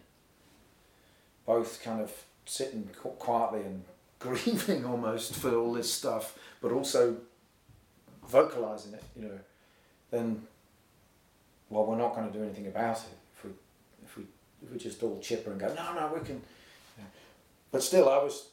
both 1.46 1.82
kind 1.82 2.02
of 2.02 2.12
sitting 2.44 2.90
quietly 3.18 3.60
and 3.60 3.84
grieving 4.18 4.84
almost 4.84 5.34
for 5.34 5.54
all 5.54 5.72
this 5.72 5.92
stuff, 5.92 6.38
but 6.60 6.72
also 6.72 7.16
vocalizing 8.28 8.92
it, 8.92 9.02
you 9.16 9.22
know, 9.22 9.38
then 10.10 10.42
well, 11.70 11.86
we're 11.86 11.96
not 11.96 12.14
going 12.14 12.30
to 12.30 12.32
do 12.36 12.44
anything 12.44 12.66
about 12.66 12.96
it 12.98 13.18
if 13.34 13.44
we 13.44 13.50
if 14.04 14.16
we 14.16 14.24
if 14.62 14.72
we 14.72 14.78
just 14.78 15.02
all 15.02 15.18
chipper 15.20 15.52
and 15.52 15.60
go, 15.60 15.68
no, 15.68 15.94
no, 15.94 16.12
we 16.14 16.20
can. 16.20 16.42
But 17.70 17.82
still, 17.82 18.08
I 18.08 18.16
was 18.18 18.48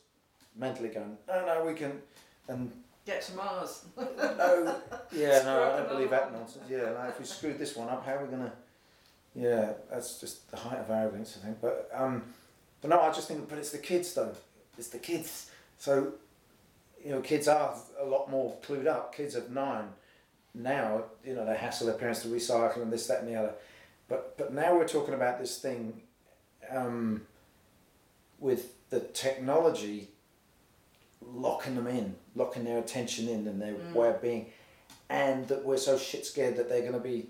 mentally 0.55 0.89
going, 0.89 1.17
no, 1.27 1.45
no, 1.45 1.65
we 1.65 1.73
can, 1.73 2.01
and 2.47 2.71
Get 3.05 3.21
to 3.23 3.35
Mars. 3.35 3.85
no, 3.97 4.81
yeah, 5.11 5.43
no, 5.43 5.63
I 5.63 5.77
don't 5.77 5.89
believe 5.89 6.09
that 6.09 6.33
nonsense. 6.33 6.65
Yeah, 6.69 6.77
no, 6.77 7.05
if 7.07 7.19
we 7.19 7.25
screwed 7.25 7.59
this 7.59 7.75
one 7.75 7.87
up, 7.89 8.05
how 8.05 8.15
are 8.15 8.25
we 8.25 8.31
gonna? 8.31 8.51
Yeah, 9.35 9.73
that's 9.91 10.19
just 10.19 10.49
the 10.49 10.57
height 10.57 10.79
of 10.79 10.89
arrogance, 10.89 11.37
I 11.39 11.45
think. 11.45 11.61
But 11.61 11.89
um, 11.93 12.23
but 12.81 12.89
no, 12.89 13.01
I 13.01 13.11
just 13.11 13.27
think, 13.27 13.47
but 13.47 13.57
it's 13.59 13.71
the 13.71 13.77
kids 13.77 14.13
though. 14.13 14.33
It's 14.77 14.87
the 14.87 14.97
kids. 14.97 15.51
So, 15.77 16.13
you 17.03 17.11
know, 17.11 17.21
kids 17.21 17.47
are 17.47 17.75
a 17.99 18.05
lot 18.05 18.29
more 18.31 18.55
clued 18.65 18.87
up. 18.87 19.13
Kids 19.13 19.35
of 19.35 19.51
nine 19.51 19.89
now, 20.55 21.03
you 21.23 21.35
know, 21.35 21.45
they 21.45 21.55
hassle 21.55 21.87
their 21.87 21.97
parents 21.97 22.21
to 22.21 22.29
recycle 22.29 22.81
and 22.81 22.91
this, 22.91 23.07
that, 23.07 23.19
and 23.19 23.27
the 23.27 23.35
other. 23.35 23.53
But 24.07 24.37
but 24.37 24.53
now 24.53 24.75
we're 24.75 24.87
talking 24.87 25.13
about 25.13 25.39
this 25.39 25.57
thing, 25.59 26.01
um, 26.71 27.21
with 28.39 28.89
the 28.89 28.99
technology 28.99 30.09
locking 31.21 31.75
them 31.75 31.87
in, 31.87 32.15
locking 32.35 32.63
their 32.63 32.77
attention 32.79 33.27
in 33.27 33.47
and 33.47 33.61
their 33.61 33.73
Mm. 33.73 33.93
way 33.93 34.09
of 34.09 34.21
being, 34.21 34.51
and 35.09 35.47
that 35.47 35.63
we're 35.63 35.77
so 35.77 35.97
shit 35.97 36.25
scared 36.25 36.55
that 36.57 36.69
they're 36.69 36.81
going 36.81 36.93
to 36.93 36.99
be 36.99 37.29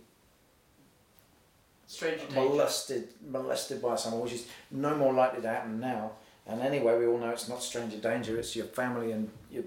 Stranger 1.87 2.25
danger. 2.25 2.35
molested 2.41 3.09
molested 3.29 3.81
by 3.81 3.95
someone, 3.95 4.21
which 4.21 4.33
is 4.33 4.47
no 4.71 4.95
more 4.95 5.13
likely 5.13 5.41
to 5.41 5.47
happen 5.47 5.79
now. 5.79 6.13
And 6.47 6.61
anyway, 6.61 6.97
we 6.97 7.05
all 7.05 7.17
know 7.17 7.29
it's 7.29 7.47
not 7.47 7.61
stranger 7.61 7.97
danger; 7.97 8.37
it's 8.39 8.55
your 8.55 8.65
family 8.65 9.11
and 9.11 9.29
your 9.51 9.63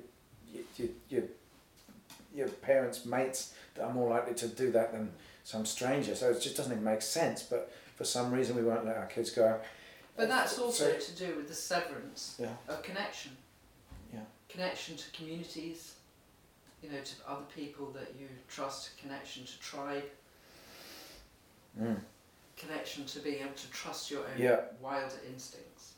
your 0.77 0.89
your, 1.09 1.23
your, 2.35 2.49
parents' 2.49 3.05
mates 3.05 3.55
that 3.74 3.85
are 3.85 3.93
more 3.93 4.09
likely 4.11 4.35
to 4.35 4.49
do 4.49 4.70
that 4.73 4.93
than 4.93 5.12
some 5.45 5.65
stranger. 5.65 6.15
So 6.15 6.31
it 6.31 6.40
just 6.40 6.57
doesn't 6.57 6.73
even 6.73 6.85
make 6.85 7.03
sense. 7.03 7.43
But 7.45 7.73
for 7.97 8.05
some 8.05 8.32
reason, 8.32 8.57
we 8.57 8.62
won't 8.62 8.85
let 8.85 8.97
our 8.97 9.07
kids 9.07 9.31
go. 9.31 9.47
out. 9.47 9.65
But 10.16 10.28
that's 10.28 10.59
also 10.59 10.93
So- 10.93 10.99
to 10.99 11.12
do 11.12 11.36
with 11.36 11.47
the 11.49 11.55
severance 11.55 12.35
Yeah. 12.39 12.55
of 12.69 12.82
connection. 12.82 13.36
Yeah. 14.48 14.54
Connection 14.54 14.96
to 14.96 15.10
communities, 15.12 15.94
you 16.82 16.90
know, 16.90 17.00
to 17.00 17.14
other 17.30 17.44
people 17.54 17.90
that 17.92 18.14
you 18.18 18.28
trust, 18.48 18.96
connection 18.98 19.44
to 19.44 19.58
tribe, 19.60 20.04
Mm. 21.78 22.00
connection 22.56 23.04
to 23.06 23.20
being 23.20 23.42
able 23.42 23.54
to 23.54 23.70
trust 23.70 24.10
your 24.10 24.26
own 24.26 24.38
Yeah. 24.38 24.64
wilder 24.80 25.20
instincts. 25.26 25.92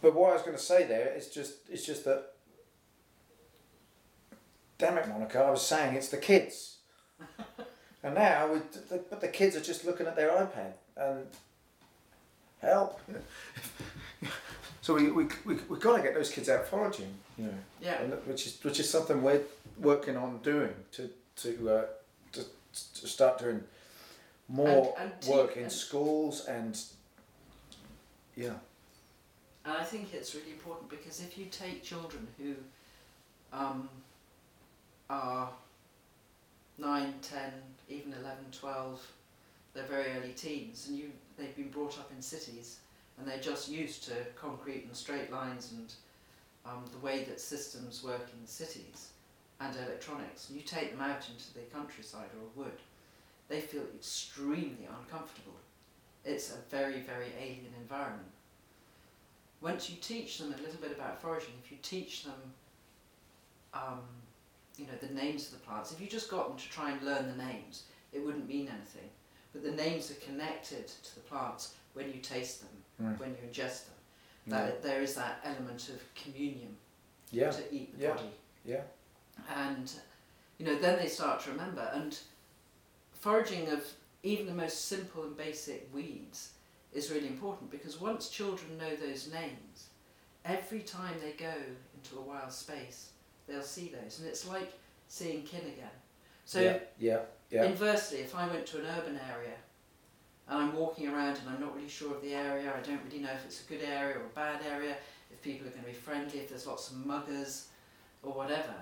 But 0.00 0.14
what 0.14 0.30
I 0.30 0.32
was 0.32 0.42
going 0.42 0.56
to 0.56 0.62
say 0.62 0.84
there 0.84 1.14
is 1.14 1.28
just 1.28 1.68
it's 1.68 1.84
just 1.84 2.04
that. 2.06 2.32
Damn 4.78 4.98
it, 4.98 5.06
Monica! 5.08 5.38
I 5.38 5.50
was 5.50 5.64
saying 5.64 5.94
it's 5.94 6.08
the 6.08 6.16
kids, 6.18 6.78
and 8.02 8.14
now 8.14 8.52
we, 8.52 8.58
the, 8.58 8.98
but 9.08 9.20
the 9.20 9.28
kids 9.28 9.54
are 9.54 9.60
just 9.60 9.84
looking 9.84 10.06
at 10.06 10.16
their 10.16 10.30
iPad 10.30 10.72
and 10.96 11.26
help. 12.60 13.00
so 14.86 14.94
we 14.94 15.10
we 15.10 15.24
we 15.44 15.54
we 15.68 15.78
got 15.80 15.96
to 15.96 16.02
get 16.02 16.14
those 16.14 16.30
kids 16.30 16.48
out 16.48 16.64
foraging, 16.68 17.12
you 17.36 17.46
know, 17.46 17.54
Yeah. 17.80 18.00
and 18.02 18.12
which 18.24 18.46
is 18.46 18.62
which 18.62 18.78
is 18.78 18.88
something 18.88 19.20
we're 19.20 19.42
working 19.80 20.16
on 20.16 20.38
doing 20.44 20.72
to 20.92 21.10
to 21.42 21.70
uh, 21.70 21.84
to, 22.34 22.44
to 23.00 23.08
start 23.08 23.38
doing 23.40 23.64
more 24.46 24.94
And- 24.96 25.10
and 25.12 25.20
te- 25.22 25.32
work 25.32 25.56
in 25.56 25.64
and- 25.64 25.72
schools 25.72 26.46
and 26.46 26.78
yeah. 28.36 28.54
And 29.64 29.76
I 29.76 29.82
think 29.82 30.14
it's 30.14 30.36
really 30.36 30.52
important 30.52 30.88
because 30.88 31.20
if 31.20 31.36
you 31.36 31.46
take 31.46 31.82
children 31.82 32.24
who 32.38 32.54
um, 33.52 33.88
are 35.10 35.50
9, 36.78 37.14
10, 37.22 37.40
even 37.88 38.12
11, 38.12 38.36
12, 38.52 39.12
they're 39.74 39.82
very 39.96 40.12
early 40.16 40.32
teens, 40.34 40.86
and 40.86 40.96
you, 40.96 41.10
they've 41.36 41.56
been 41.56 41.70
brought 41.70 41.98
up 41.98 42.12
in 42.14 42.22
cities 42.22 42.78
and 43.18 43.26
they're 43.26 43.38
just 43.38 43.68
used 43.68 44.04
to 44.04 44.12
concrete 44.40 44.84
and 44.84 44.94
straight 44.94 45.32
lines 45.32 45.72
and 45.72 45.94
um, 46.64 46.84
the 46.92 47.04
way 47.04 47.24
that 47.24 47.40
systems 47.40 48.02
work 48.02 48.28
in 48.38 48.46
cities 48.46 49.10
and 49.60 49.74
electronics, 49.76 50.48
and 50.48 50.58
you 50.58 50.64
take 50.64 50.90
them 50.90 51.00
out 51.00 51.28
into 51.28 51.54
the 51.54 51.60
countryside 51.74 52.28
or 52.34 52.46
a 52.46 52.58
wood, 52.64 52.78
they 53.48 53.60
feel 53.60 53.84
extremely 53.94 54.86
uncomfortable. 55.00 55.54
It's 56.24 56.52
a 56.52 56.58
very, 56.70 57.00
very 57.00 57.28
alien 57.40 57.72
environment 57.80 58.32
once 59.60 59.90
you 59.90 59.96
teach 60.00 60.38
them 60.38 60.52
a 60.52 60.62
little 60.62 60.80
bit 60.80 60.92
about 60.92 61.20
foraging, 61.20 61.54
if 61.64 61.70
you 61.70 61.78
teach 61.82 62.24
them, 62.24 62.40
um, 63.74 64.00
you 64.76 64.86
know, 64.86 64.92
the 65.00 65.14
names 65.14 65.46
of 65.46 65.52
the 65.52 65.66
plants, 65.66 65.92
if 65.92 66.00
you 66.00 66.06
just 66.06 66.30
got 66.30 66.48
them 66.48 66.56
to 66.56 66.68
try 66.68 66.90
and 66.90 67.02
learn 67.02 67.26
the 67.26 67.44
names, 67.44 67.84
it 68.12 68.24
wouldn't 68.24 68.48
mean 68.48 68.68
anything. 68.68 69.08
But 69.52 69.62
the 69.62 69.72
names 69.72 70.10
are 70.10 70.14
connected 70.14 70.86
to 70.88 71.14
the 71.14 71.20
plants 71.22 71.74
when 71.94 72.06
you 72.12 72.20
taste 72.20 72.60
them, 72.60 72.70
Mm. 73.02 73.18
when 73.18 73.30
you 73.30 73.48
ingest 73.48 73.86
them. 73.86 73.94
That 74.48 74.82
there 74.82 75.02
is 75.02 75.14
that 75.16 75.40
element 75.44 75.88
of 75.88 76.00
communion 76.14 76.76
Yeah. 77.30 77.50
to 77.50 77.74
eat 77.74 77.96
the 77.98 78.04
Yeah. 78.04 78.14
body. 78.14 78.30
Yeah. 78.64 78.82
And, 79.48 79.92
you 80.58 80.66
know, 80.66 80.78
then 80.78 80.98
they 80.98 81.08
start 81.08 81.40
to 81.42 81.50
remember. 81.50 81.90
And 81.92 82.16
foraging 83.12 83.68
of 83.68 83.84
even 84.22 84.46
the 84.46 84.54
most 84.54 84.84
simple 84.86 85.24
and 85.24 85.36
basic 85.36 85.92
weeds 85.92 86.52
is 86.92 87.10
really 87.10 87.26
important 87.26 87.70
because 87.70 88.00
once 88.00 88.28
children 88.28 88.78
know 88.78 88.94
those 88.96 89.28
names, 89.28 89.88
every 90.44 90.80
time 90.80 91.18
they 91.20 91.32
go 91.32 91.52
into 91.94 92.16
a 92.16 92.20
wild 92.20 92.52
space, 92.52 93.10
they'll 93.46 93.62
see 93.62 93.88
those. 93.88 94.20
And 94.20 94.28
it's 94.28 94.46
like 94.46 94.72
seeing 95.08 95.42
kin 95.42 95.62
again. 95.66 95.90
So, 96.44 96.60
yeah, 96.60 96.78
yeah, 96.98 97.22
yeah. 97.50 97.64
inversely, 97.64 98.18
if 98.18 98.34
I 98.34 98.46
went 98.46 98.66
to 98.66 98.78
an 98.78 98.86
urban 98.86 99.18
area 99.28 99.56
and 100.48 100.58
I'm 100.58 100.76
walking 100.76 101.08
around 101.08 101.38
and 101.38 101.48
I'm 101.48 101.60
not 101.60 101.74
really 101.74 101.88
sure 101.88 102.14
of 102.14 102.22
the 102.22 102.34
area, 102.34 102.72
I 102.76 102.86
don't 102.86 103.00
really 103.04 103.18
know 103.18 103.32
if 103.32 103.44
it's 103.44 103.62
a 103.64 103.68
good 103.68 103.82
area 103.82 104.16
or 104.16 104.22
a 104.22 104.34
bad 104.34 104.60
area, 104.70 104.96
if 105.30 105.42
people 105.42 105.66
are 105.66 105.70
going 105.70 105.82
to 105.82 105.88
be 105.88 105.94
friendly, 105.94 106.38
if 106.38 106.48
there's 106.48 106.66
lots 106.66 106.90
of 106.90 107.04
muggers 107.04 107.66
or 108.22 108.32
whatever, 108.32 108.74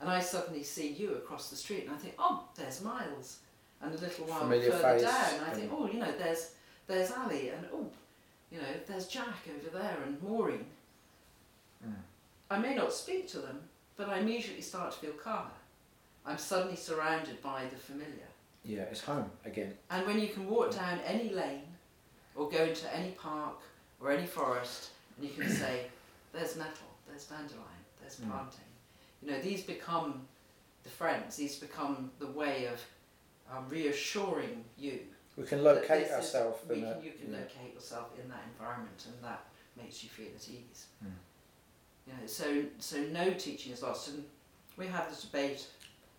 and 0.00 0.10
I 0.10 0.20
suddenly 0.20 0.62
see 0.62 0.88
you 0.88 1.14
across 1.14 1.50
the 1.50 1.56
street 1.56 1.84
and 1.86 1.94
I 1.94 1.98
think, 1.98 2.14
oh, 2.18 2.44
there's 2.54 2.82
Miles. 2.82 3.38
And 3.80 3.94
a 3.94 3.98
little 3.98 4.26
while 4.26 4.40
Familiar 4.40 4.70
further 4.70 4.98
face 4.98 5.02
down, 5.02 5.40
I 5.46 5.50
think, 5.50 5.70
oh, 5.72 5.86
you 5.86 5.98
know, 5.98 6.12
there's 6.18 6.52
there's 6.86 7.12
Ali, 7.12 7.50
and 7.50 7.66
oh, 7.74 7.90
you 8.50 8.58
know, 8.58 8.64
there's 8.86 9.06
Jack 9.06 9.46
over 9.54 9.76
there, 9.76 9.98
and 10.06 10.22
Maureen. 10.22 10.64
Mm. 11.86 11.92
I 12.50 12.58
may 12.58 12.74
not 12.74 12.92
speak 12.92 13.28
to 13.28 13.38
them, 13.38 13.60
but 13.96 14.08
I 14.08 14.18
immediately 14.18 14.62
start 14.62 14.92
to 14.92 14.98
feel 14.98 15.12
calmer. 15.12 15.50
I'm 16.24 16.38
suddenly 16.38 16.76
surrounded 16.76 17.42
by 17.42 17.64
the 17.70 17.76
familiar. 17.76 18.28
Yeah, 18.66 18.82
it's 18.82 19.02
home 19.02 19.30
again. 19.44 19.74
And 19.90 20.06
when 20.06 20.18
you 20.18 20.28
can 20.28 20.48
walk 20.48 20.72
down 20.74 20.98
any 21.06 21.30
lane 21.30 21.62
or 22.34 22.48
go 22.50 22.64
into 22.64 22.92
any 22.94 23.10
park 23.12 23.58
or 24.00 24.10
any 24.10 24.26
forest 24.26 24.90
and 25.16 25.28
you 25.28 25.34
can 25.34 25.48
say, 25.50 25.86
there's 26.32 26.56
nettle, 26.56 26.90
there's 27.08 27.24
dandelion, 27.24 27.62
there's 28.00 28.16
Mm. 28.16 28.30
plantain. 28.30 28.64
You 29.22 29.30
know, 29.30 29.40
these 29.40 29.62
become 29.62 30.26
the 30.82 30.88
friends, 30.90 31.36
these 31.36 31.56
become 31.56 32.10
the 32.18 32.26
way 32.26 32.66
of 32.66 32.80
um, 33.50 33.68
reassuring 33.68 34.64
you. 34.76 35.00
We 35.36 35.44
can 35.44 35.62
locate 35.62 36.04
this 36.04 36.08
is- 36.08 36.14
ourselves 36.14 36.58
we 36.68 36.80
can. 36.80 37.02
You 37.04 37.12
can 37.12 37.32
yeah. 37.32 37.38
locate 37.38 37.74
yourself 37.74 38.08
in 38.20 38.28
that 38.28 38.42
environment 38.52 39.04
and 39.06 39.22
that 39.24 39.44
makes 39.76 40.02
you 40.02 40.08
feel 40.10 40.28
at 40.34 40.48
ease. 40.48 40.86
Mm. 41.04 41.10
You 42.06 42.12
know, 42.14 42.26
so, 42.26 42.64
so 42.78 42.98
no 43.12 43.32
teaching 43.32 43.72
is 43.72 43.82
lost. 43.82 44.08
And 44.08 44.24
we 44.76 44.86
have 44.88 45.08
this 45.08 45.22
debate 45.22 45.66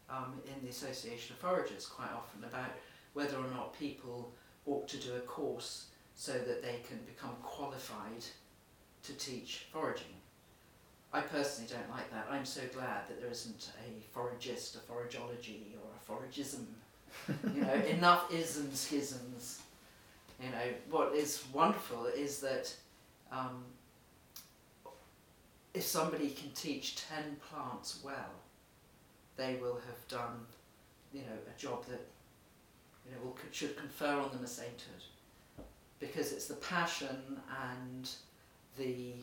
um, 0.10 0.42
in 0.46 0.64
the 0.64 0.70
Association 0.70 1.36
of 1.36 1.42
Foragers 1.42 1.86
quite 1.86 2.12
often 2.12 2.44
about 2.44 2.72
whether 3.14 3.38
or 3.38 3.48
not 3.54 3.78
people 3.78 4.32
ought 4.66 4.88
to 4.88 4.98
do 4.98 5.14
a 5.16 5.22
course 5.22 5.88
so 6.16 6.34
that 6.34 6.62
they 6.62 6.80
can 6.88 6.98
become 7.06 7.36
qualified 7.42 8.24
to 9.04 9.14
teach 9.14 9.68
foraging. 9.72 10.06
I 11.14 11.22
personally 11.22 11.70
don't 11.72 11.90
like 11.90 12.12
that. 12.12 12.28
I'm 12.30 12.46
so 12.46 12.62
glad 12.74 13.08
that 13.08 13.22
there 13.22 13.32
isn't 13.32 13.72
a 13.86 14.14
foragist, 14.14 14.76
a 14.76 14.80
foragology, 14.80 15.76
or 15.76 15.90
a 15.96 16.12
foragism. 16.12 16.66
you 17.56 17.62
know, 17.62 17.74
enough 17.74 18.32
isms, 18.34 18.80
schisms. 18.80 19.62
You 20.42 20.50
know, 20.50 20.74
what 20.90 21.16
is 21.16 21.44
wonderful 21.54 22.06
is 22.08 22.40
that 22.42 22.74
um, 23.32 23.64
if 25.74 25.84
somebody 25.84 26.30
can 26.30 26.52
teach 26.52 26.98
10 27.08 27.38
plants 27.50 28.00
well, 28.04 28.32
they 29.38 29.56
will 29.62 29.76
have 29.86 30.08
done, 30.08 30.46
you 31.14 31.22
know, 31.22 31.38
a 31.56 31.60
job 31.60 31.86
that, 31.86 32.02
you 33.06 33.12
know, 33.16 33.22
will, 33.24 33.38
should 33.52 33.78
confer 33.78 34.20
on 34.20 34.30
them 34.32 34.44
a 34.44 34.48
sainthood. 34.48 35.04
Because 36.00 36.32
it's 36.32 36.48
the 36.48 36.56
passion 36.56 37.40
and 37.74 38.10
the, 38.78 39.14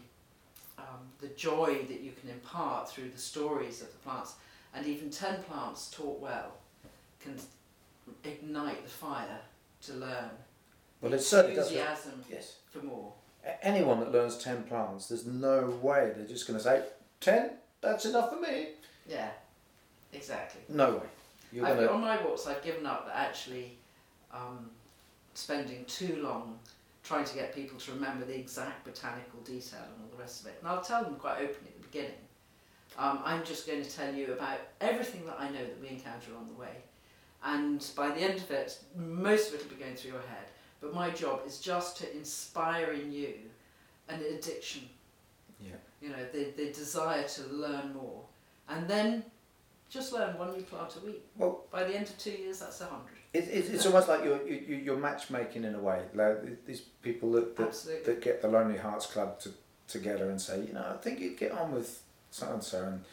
um, 0.78 0.84
the 1.20 1.28
joy 1.28 1.84
that 1.88 2.00
you 2.00 2.12
can 2.20 2.30
impart 2.30 2.88
through 2.90 3.10
the 3.10 3.18
stories 3.18 3.80
of 3.82 3.92
the 3.92 3.98
plants. 3.98 4.34
And 4.74 4.86
even 4.86 5.10
10 5.10 5.42
plants 5.44 5.90
taught 5.90 6.20
well 6.20 6.52
can 7.20 7.36
ignite 8.24 8.82
the 8.82 8.90
fire 8.90 9.38
to 9.82 9.92
learn. 9.94 10.30
Well, 11.00 11.12
it 11.12 11.20
certainly 11.20 11.56
does. 11.56 11.70
Enthusiasm 11.70 12.24
Yes. 12.30 12.56
for 12.70 12.78
more. 12.78 13.12
Anyone 13.62 14.00
that 14.00 14.10
learns 14.10 14.38
10 14.38 14.64
plants, 14.64 15.08
there's 15.08 15.26
no 15.26 15.78
way 15.82 16.12
they're 16.16 16.26
just 16.26 16.46
going 16.46 16.58
to 16.58 16.62
say, 16.64 16.82
10? 17.20 17.50
That's 17.82 18.06
enough 18.06 18.30
for 18.30 18.40
me. 18.40 18.68
Yeah, 19.06 19.28
exactly. 20.14 20.62
No 20.68 20.92
way. 20.92 21.06
You're 21.52 21.66
I've, 21.66 21.76
going 21.76 21.88
on 21.88 22.00
my 22.00 22.22
walks, 22.24 22.46
I've 22.46 22.62
given 22.62 22.86
up 22.86 23.08
actually 23.12 23.76
um, 24.32 24.70
spending 25.34 25.84
too 25.84 26.20
long 26.22 26.58
trying 27.04 27.24
to 27.24 27.34
get 27.34 27.54
people 27.54 27.78
to 27.78 27.92
remember 27.92 28.24
the 28.24 28.34
exact 28.34 28.84
botanical 28.84 29.40
detail 29.40 29.80
and 29.80 30.02
all 30.02 30.16
the 30.16 30.20
rest 30.20 30.40
of 30.40 30.46
it. 30.48 30.56
And 30.60 30.68
I'll 30.68 30.82
tell 30.82 31.04
them 31.04 31.16
quite 31.16 31.36
openly 31.36 31.68
at 31.68 31.76
the 31.76 31.86
beginning. 31.86 32.10
Um, 32.98 33.20
I'm 33.24 33.44
just 33.44 33.66
going 33.66 33.82
to 33.82 33.90
tell 33.90 34.12
you 34.12 34.32
about 34.32 34.58
everything 34.80 35.26
that 35.26 35.36
I 35.38 35.48
know 35.48 35.64
that 35.64 35.80
we 35.80 35.88
encounter 35.88 36.30
on 36.36 36.46
the 36.48 36.60
way. 36.60 36.76
And 37.44 37.86
by 37.94 38.08
the 38.08 38.20
end 38.20 38.38
of 38.38 38.50
it, 38.50 38.78
most 38.96 39.48
of 39.48 39.60
it 39.60 39.64
will 39.64 39.76
be 39.76 39.82
going 39.82 39.96
through 39.96 40.12
your 40.12 40.20
head. 40.20 40.48
But 40.80 40.94
my 40.94 41.10
job 41.10 41.42
is 41.46 41.60
just 41.60 41.98
to 41.98 42.16
inspire 42.16 42.92
in 42.92 43.12
you 43.12 43.34
an 44.08 44.20
addiction. 44.20 44.82
Yeah. 45.60 45.76
You 46.00 46.10
know, 46.10 46.24
the, 46.32 46.52
the 46.56 46.72
desire 46.72 47.24
to 47.24 47.42
learn 47.48 47.92
more. 47.94 48.22
And 48.68 48.88
then 48.88 49.24
Just 49.94 50.12
learn 50.12 50.36
one 50.36 50.52
new 50.52 50.62
plant 50.62 50.92
a 51.00 51.06
week. 51.06 51.22
Well, 51.36 51.66
By 51.70 51.84
the 51.84 51.94
end 51.96 52.08
of 52.08 52.18
two 52.18 52.32
years, 52.32 52.58
that's 52.58 52.80
a 52.80 52.86
hundred. 52.86 53.12
it, 53.32 53.44
it, 53.44 53.72
it's 53.72 53.86
almost 53.86 54.08
like 54.08 54.24
you're 54.24 54.44
you, 54.44 54.56
you- 54.68 54.82
you're 54.86 54.96
matchmaking 54.96 55.62
in 55.62 55.74
a 55.76 55.78
way. 55.78 56.02
Like 56.12 56.66
these 56.66 56.80
people 56.80 57.30
that 57.32 57.56
that, 57.56 57.72
that 58.04 58.20
get 58.20 58.42
the 58.42 58.48
Lonely 58.48 58.76
Hearts 58.76 59.06
Club 59.06 59.38
to, 59.42 59.50
together 59.86 60.30
and 60.30 60.40
say, 60.40 60.56
you 60.66 60.72
know, 60.72 60.84
I 60.94 60.96
think 61.00 61.20
you'd 61.20 61.38
get 61.38 61.52
on 61.52 61.70
with 61.72 62.02
so 62.32 62.52
and 62.52 62.62
so, 62.62 62.82
and 62.84 63.04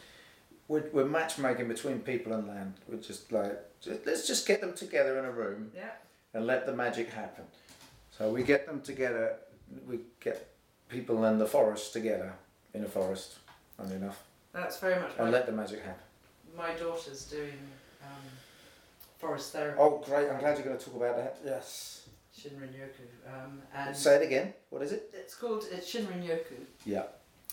we're, 0.66 0.84
we're 0.92 1.04
matchmaking 1.04 1.68
between 1.68 2.00
people 2.00 2.32
and 2.32 2.48
land. 2.48 2.74
We're 2.88 2.96
just 2.96 3.30
like, 3.30 3.56
just, 3.80 4.04
let's 4.04 4.26
just 4.26 4.44
get 4.48 4.60
them 4.60 4.72
together 4.74 5.16
in 5.20 5.24
a 5.24 5.30
room 5.30 5.70
Yeah. 5.76 5.90
and 6.34 6.46
let 6.48 6.66
the 6.66 6.72
magic 6.74 7.10
happen. 7.12 7.44
So 8.10 8.28
we 8.30 8.42
get 8.42 8.66
them 8.66 8.80
together. 8.80 9.36
We 9.88 10.00
get 10.18 10.48
people 10.88 11.24
in 11.26 11.38
the 11.38 11.46
forest 11.46 11.92
together 11.92 12.32
in 12.74 12.82
a 12.82 12.88
forest, 12.88 13.38
funny 13.76 13.94
enough, 13.94 14.20
That's 14.52 14.80
very 14.80 14.98
much 15.00 15.12
and 15.18 15.30
let 15.30 15.46
the 15.46 15.52
magic 15.52 15.80
happen. 15.84 16.02
My 16.56 16.72
daughter's 16.74 17.24
doing 17.24 17.58
um, 18.02 18.22
forest 19.18 19.52
therapy. 19.52 19.78
Oh, 19.80 20.02
great! 20.04 20.28
I'm 20.30 20.38
glad 20.38 20.56
you're 20.58 20.66
going 20.66 20.78
to 20.78 20.84
talk 20.84 20.96
about 20.96 21.16
that. 21.16 21.38
Yes. 21.44 22.08
Shinrin 22.38 22.70
Yoku. 22.72 23.06
Um, 23.26 23.62
and 23.74 23.96
Say 23.96 24.16
it 24.16 24.22
again. 24.22 24.52
What 24.70 24.82
is 24.82 24.92
it? 24.92 25.10
it's 25.12 25.34
called 25.34 25.64
it's 25.70 25.92
Shinrin 25.92 26.24
Yoku, 26.26 26.64
Yeah. 26.84 27.04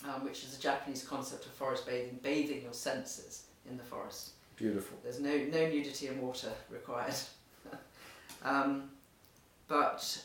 um, 0.06 0.24
which 0.24 0.44
is 0.44 0.58
a 0.58 0.62
Japanese 0.62 1.04
concept 1.06 1.46
of 1.46 1.52
forest 1.52 1.86
bathing, 1.86 2.20
bathing 2.24 2.64
your 2.64 2.74
senses 2.74 3.44
in 3.70 3.78
the 3.78 3.84
forest. 3.84 4.32
Beautiful. 4.56 4.98
There's 5.04 5.20
no 5.20 5.36
no 5.38 5.68
nudity 5.70 6.08
and 6.08 6.22
water 6.22 6.52
required. 6.70 7.14
um, 8.44 8.90
but 9.68 10.22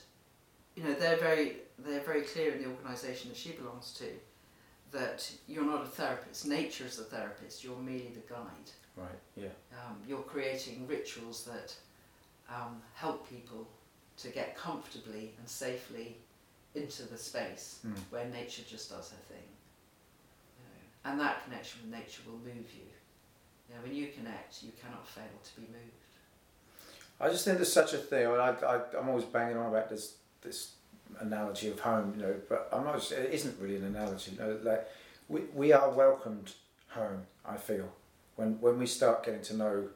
you 0.77 0.85
know 0.85 0.95
they're 0.95 1.17
very 1.19 1.57
they're 1.81 2.01
very 2.01 2.23
clear 2.23 2.53
in 2.53 2.63
the 2.63 2.69
organisation 2.69 3.31
that 3.31 3.37
she 3.37 3.51
belongs 3.53 3.93
to 3.95 4.07
that 4.95 5.31
you're 5.49 5.65
not 5.66 5.83
a 5.83 5.87
therapist. 5.87 6.47
Nature 6.47 6.85
is 6.87 6.97
the 6.97 7.05
therapist. 7.05 7.62
You're 7.65 7.77
merely 7.77 8.12
the 8.15 8.33
guide. 8.33 8.71
Right. 8.97 9.09
Yeah. 9.37 9.49
Um, 9.73 9.97
you're 10.09 10.23
creating 10.23 10.87
rituals 10.87 11.45
that 11.45 11.75
um, 12.49 12.81
help 12.95 13.29
people 13.29 13.66
to 14.19 14.29
get 14.29 14.57
comfortably 14.57 15.33
and 15.39 15.49
safely 15.49 16.16
into 16.77 17.03
the 17.05 17.19
space 17.19 17.81
Mm. 17.87 17.97
where 18.11 18.25
nature 18.27 18.62
just 18.69 18.91
does 18.91 19.11
her 19.11 19.23
thing. 19.35 19.49
You 20.59 20.65
know, 20.65 21.11
and 21.11 21.21
that 21.21 21.45
connection 21.45 21.81
with 21.83 21.91
nature 22.01 22.23
will 22.27 22.39
move 22.39 22.69
you. 22.73 22.89
You 23.69 23.75
know, 23.75 23.83
when 23.83 23.95
you 23.95 24.07
connect, 24.09 24.62
you 24.62 24.73
cannot 24.81 25.07
fail 25.07 25.25
to 25.43 25.61
be 25.61 25.66
moved. 25.66 26.03
I 27.21 27.31
just 27.31 27.45
think 27.45 27.59
there's 27.59 27.73
such 27.73 27.95
a 27.95 27.99
thing. 27.99 28.27
I, 28.27 28.51
I, 28.51 28.81
I'm 28.99 29.09
always 29.09 29.25
banging 29.25 29.57
on 29.57 29.66
about 29.71 29.89
this 29.91 30.15
this 30.43 30.74
analogy 31.20 31.68
of 31.68 31.81
home, 31.81 32.14
you 32.16 32.22
know, 32.22 32.35
but 32.48 32.68
I'm 32.72 32.85
not. 32.85 33.10
It 33.12 33.32
isn't 33.32 33.60
really 33.60 33.76
an 33.76 33.85
analogy. 33.85 34.32
You 34.32 34.39
know, 34.39 34.59
like 34.62 34.86
we 35.28 35.43
we 35.55 35.72
are 35.72 35.90
welcomed 35.90 36.52
home. 36.89 37.22
I 37.47 37.56
feel 37.56 37.89
when 38.36 38.60
when 38.60 38.78
we 38.78 38.86
start 38.86 39.24
getting 39.24 39.43
to 39.43 39.56
know 39.56 39.89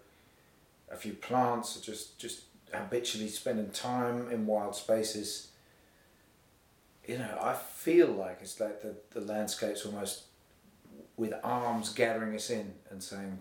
a 0.90 0.96
few 0.96 1.12
plants, 1.12 1.76
or 1.76 1.80
just 1.80 2.18
just 2.18 2.42
habitually 2.72 3.28
spending 3.28 3.70
time 3.70 4.30
in 4.30 4.46
wild 4.46 4.74
spaces. 4.74 5.48
You 7.06 7.18
know, 7.18 7.38
I 7.40 7.54
feel 7.54 8.08
like 8.08 8.40
it's 8.42 8.60
like 8.60 8.82
the, 8.82 8.94
the 9.12 9.22
landscape's 9.22 9.86
almost 9.86 10.24
with 11.16 11.32
arms 11.42 11.94
gathering 11.94 12.34
us 12.34 12.50
in 12.50 12.74
and 12.90 13.02
saying, 13.02 13.38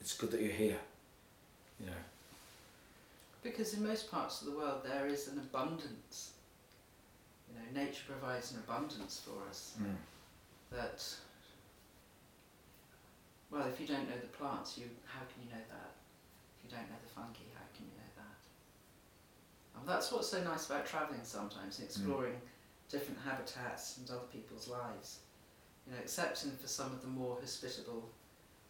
"It's 0.00 0.16
good 0.16 0.30
that 0.30 0.40
you're 0.40 0.52
here." 0.52 0.78
You 1.80 1.86
know. 1.86 1.92
Because 3.42 3.74
in 3.74 3.82
most 3.86 4.10
parts 4.10 4.40
of 4.40 4.46
the 4.48 4.56
world 4.56 4.82
there 4.84 5.06
is 5.06 5.28
an 5.28 5.38
abundance. 5.38 6.32
You 7.48 7.54
know, 7.58 7.82
nature 7.84 8.04
provides 8.08 8.52
an 8.52 8.58
abundance 8.60 9.20
for 9.24 9.48
us 9.48 9.74
Mm. 9.80 9.96
that 10.70 11.04
well, 13.50 13.66
if 13.68 13.78
you 13.78 13.86
don't 13.86 14.08
know 14.08 14.16
the 14.18 14.28
plants, 14.38 14.78
you 14.78 14.88
how 15.04 15.20
can 15.20 15.44
you 15.44 15.50
know 15.50 15.64
that? 15.68 15.90
If 16.56 16.64
you 16.70 16.76
don't 16.76 16.88
know 16.88 16.96
the 17.02 17.08
fungi, 17.10 17.44
how 17.54 17.66
can 17.76 17.84
you 17.84 17.92
know 18.00 18.12
that? 18.16 18.40
And 19.78 19.86
that's 19.88 20.10
what's 20.10 20.28
so 20.28 20.42
nice 20.42 20.66
about 20.70 20.86
travelling 20.86 21.20
sometimes, 21.24 21.78
and 21.78 21.86
exploring 21.88 22.40
different 22.88 23.20
habitats 23.20 23.98
and 23.98 24.08
other 24.08 24.26
people's 24.32 24.68
lives. 24.68 25.18
You 25.86 25.92
know, 25.92 25.98
excepting 26.00 26.52
for 26.56 26.68
some 26.68 26.92
of 26.92 27.02
the 27.02 27.08
more 27.08 27.36
hospitable 27.40 28.08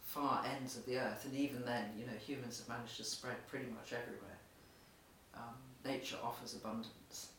far 0.01 0.43
ends 0.45 0.75
of 0.75 0.85
the 0.85 0.97
earth, 0.97 1.23
and 1.25 1.35
even 1.35 1.63
then, 1.65 1.91
you 1.97 2.05
know, 2.05 2.17
humans 2.19 2.59
have 2.59 2.67
managed 2.67 2.97
to 2.97 3.03
spread 3.03 3.47
pretty 3.47 3.67
much 3.67 3.93
everywhere. 3.93 4.32
Nature 5.85 6.17
offers 6.23 6.53
abundance. 6.55 7.29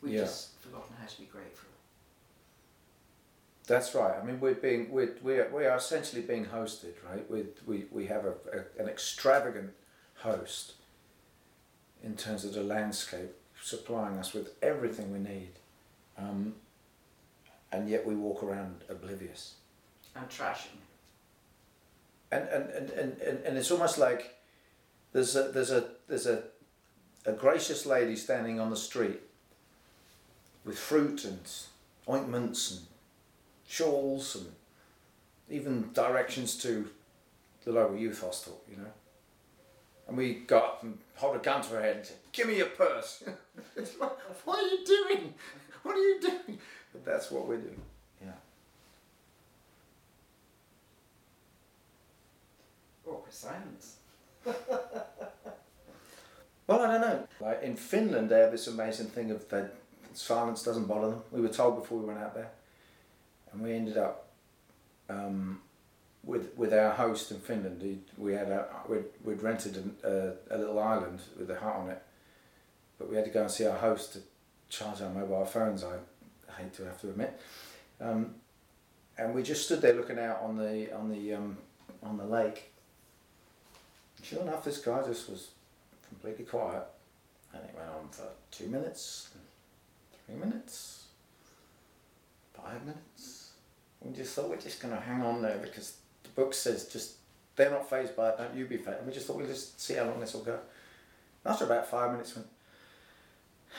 We've 0.00 0.14
Yeah. 0.14 0.20
just 0.22 0.58
forgotten 0.60 0.96
how 1.00 1.06
to 1.06 1.18
be 1.18 1.26
grateful. 1.26 1.68
That's 3.66 3.94
right. 3.94 4.18
I 4.18 4.24
mean, 4.24 4.40
we're 4.40 4.54
being 4.54 4.90
we're, 4.90 5.16
we 5.22 5.38
are, 5.38 5.48
we 5.54 5.64
are 5.66 5.76
essentially 5.76 6.22
being 6.22 6.46
hosted, 6.46 6.94
right? 7.08 7.28
We 7.30 7.44
we 7.66 7.86
we 7.90 8.06
have 8.06 8.24
a, 8.24 8.34
a 8.52 8.82
an 8.82 8.88
extravagant 8.88 9.72
host 10.16 10.72
in 12.02 12.16
terms 12.16 12.44
of 12.44 12.54
the 12.54 12.62
landscape, 12.62 13.30
supplying 13.62 14.16
us 14.18 14.32
with 14.32 14.54
everything 14.62 15.12
we 15.12 15.18
need, 15.18 15.50
um, 16.18 16.54
and 17.70 17.88
yet 17.88 18.04
we 18.06 18.14
walk 18.16 18.42
around 18.42 18.82
oblivious. 18.88 19.54
And 20.16 20.28
trashing. 20.28 20.78
And 22.32 22.48
and, 22.48 22.70
and, 22.70 22.90
and, 22.90 23.20
and, 23.20 23.38
and 23.44 23.58
it's 23.58 23.70
almost 23.70 23.98
like 23.98 24.34
there's 25.12 25.36
a 25.36 25.44
there's 25.52 25.70
a 25.70 25.90
there's 26.08 26.26
a 26.26 26.42
a 27.26 27.32
gracious 27.32 27.86
lady 27.86 28.16
standing 28.16 28.58
on 28.58 28.70
the 28.70 28.76
street 28.76 29.20
with 30.64 30.78
fruit 30.78 31.24
and 31.24 31.40
ointments 32.08 32.70
and 32.70 32.80
shawls 33.66 34.36
and 34.36 34.46
even 35.48 35.92
directions 35.92 36.56
to 36.56 36.88
the 37.64 37.72
local 37.72 37.96
youth 37.96 38.20
hostel, 38.20 38.60
you 38.70 38.76
know. 38.76 38.90
And 40.08 40.16
we 40.16 40.34
got 40.34 40.64
up 40.64 40.82
and 40.82 40.98
hold 41.16 41.36
a 41.36 41.38
gun 41.38 41.62
to 41.62 41.68
her 41.70 41.82
head 41.82 41.96
and 41.96 42.06
said, 42.06 42.16
Give 42.32 42.48
me 42.48 42.56
your 42.56 42.66
purse. 42.66 43.22
It's 43.76 43.98
like, 43.98 44.10
what 44.44 44.58
are 44.58 44.66
you 44.66 44.84
doing? 44.84 45.34
What 45.82 45.96
are 45.96 45.98
you 45.98 46.20
doing? 46.20 46.58
But 46.92 47.04
that's 47.04 47.30
what 47.30 47.46
we're 47.46 47.58
doing. 47.58 47.80
Yeah. 48.22 48.32
Awkward 53.06 53.32
silence. 53.32 53.96
Well, 56.70 56.82
I 56.82 56.86
don't 56.86 57.00
know. 57.00 57.26
Like 57.40 57.64
in 57.64 57.74
Finland, 57.74 58.28
they 58.28 58.38
have 58.38 58.52
this 58.52 58.68
amazing 58.68 59.06
thing 59.08 59.32
of 59.32 59.48
that 59.48 59.74
silence 60.12 60.62
doesn't 60.62 60.84
bother 60.84 61.10
them. 61.10 61.22
We 61.32 61.40
were 61.40 61.48
told 61.48 61.74
before 61.74 61.98
we 61.98 62.04
went 62.04 62.20
out 62.20 62.32
there, 62.32 62.52
and 63.52 63.60
we 63.60 63.72
ended 63.72 63.96
up 63.96 64.28
um, 65.08 65.62
with 66.22 66.56
with 66.56 66.72
our 66.72 66.92
host 66.92 67.32
in 67.32 67.40
Finland. 67.40 67.82
He, 67.82 67.98
we 68.16 68.34
had 68.34 68.50
a, 68.50 68.68
we'd, 68.88 69.02
we'd 69.24 69.42
rented 69.42 69.96
a, 70.04 70.34
little 70.56 70.78
island 70.78 71.18
with 71.36 71.50
a 71.50 71.56
hut 71.58 71.74
on 71.74 71.90
it, 71.90 72.00
but 73.00 73.10
we 73.10 73.16
had 73.16 73.24
to 73.24 73.32
go 73.32 73.42
and 73.42 73.50
see 73.50 73.66
our 73.66 73.78
host 73.78 74.12
to 74.12 74.20
charge 74.68 75.02
our 75.02 75.10
mobile 75.10 75.44
phones. 75.46 75.82
I 75.82 75.96
hate 76.56 76.72
to 76.74 76.84
have 76.84 77.00
to 77.00 77.08
admit, 77.08 77.36
um, 78.00 78.36
and 79.18 79.34
we 79.34 79.42
just 79.42 79.64
stood 79.64 79.82
there 79.82 79.94
looking 79.94 80.20
out 80.20 80.40
on 80.40 80.56
the 80.56 80.96
on 80.96 81.10
the 81.10 81.34
um, 81.34 81.58
on 82.00 82.16
the 82.16 82.26
lake. 82.26 82.72
Sure 84.22 84.42
enough, 84.42 84.62
this 84.62 84.78
guy 84.78 85.02
just 85.04 85.28
was 85.28 85.48
completely 86.10 86.44
quiet, 86.44 86.84
and 87.54 87.62
it 87.64 87.74
went 87.74 87.88
on 87.88 88.08
for 88.10 88.28
two 88.50 88.66
minutes, 88.66 89.30
three 90.26 90.36
minutes, 90.36 91.06
five 92.52 92.84
minutes. 92.84 93.50
We 94.00 94.12
just 94.14 94.34
thought 94.34 94.50
we're 94.50 94.56
just 94.56 94.80
going 94.80 94.94
to 94.94 95.00
hang 95.00 95.22
on 95.22 95.42
there 95.42 95.58
because 95.58 95.96
the 96.22 96.30
book 96.30 96.54
says 96.54 96.86
just 96.86 97.14
they're 97.56 97.70
not 97.70 97.88
phased 97.88 98.16
by 98.16 98.30
it, 98.30 98.38
don't 98.38 98.54
you 98.54 98.64
be 98.66 98.76
phased. 98.76 98.98
And 98.98 99.06
we 99.06 99.12
just 99.12 99.26
thought 99.26 99.36
we'll 99.36 99.46
just 99.46 99.80
see 99.80 99.94
how 99.94 100.04
long 100.04 100.20
this 100.20 100.34
will 100.34 100.42
go. 100.42 100.58
After 101.44 101.64
about 101.64 101.86
five 101.86 102.12
minutes, 102.12 102.34
went 102.36 102.48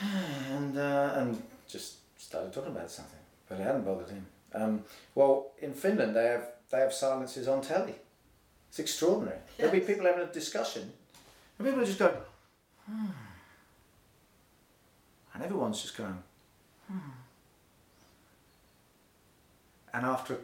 and 0.50 0.78
uh, 0.78 1.12
and 1.16 1.42
just 1.68 1.96
started 2.20 2.52
talking 2.52 2.72
about 2.72 2.90
something, 2.90 3.18
but 3.48 3.60
it 3.60 3.64
hadn't 3.64 3.84
bothered 3.84 4.08
him. 4.08 4.26
Um, 4.54 4.84
well, 5.14 5.52
in 5.60 5.72
Finland, 5.72 6.14
they 6.16 6.26
have 6.26 6.46
they 6.70 6.78
have 6.78 6.92
silences 6.92 7.48
on 7.48 7.60
telly. 7.60 7.94
It's 8.68 8.78
extraordinary. 8.78 9.38
There'll 9.58 9.72
be 9.72 9.80
people 9.80 10.06
having 10.06 10.22
a 10.22 10.32
discussion, 10.32 10.92
and 11.62 11.70
people 11.70 11.86
just 11.86 11.98
go, 11.98 12.16
hmm. 12.90 13.06
and 15.34 15.42
everyone's 15.42 15.80
just 15.80 15.96
going, 15.96 16.18
hmm. 16.88 16.98
And 19.94 20.06
after 20.06 20.34
a 20.34 20.38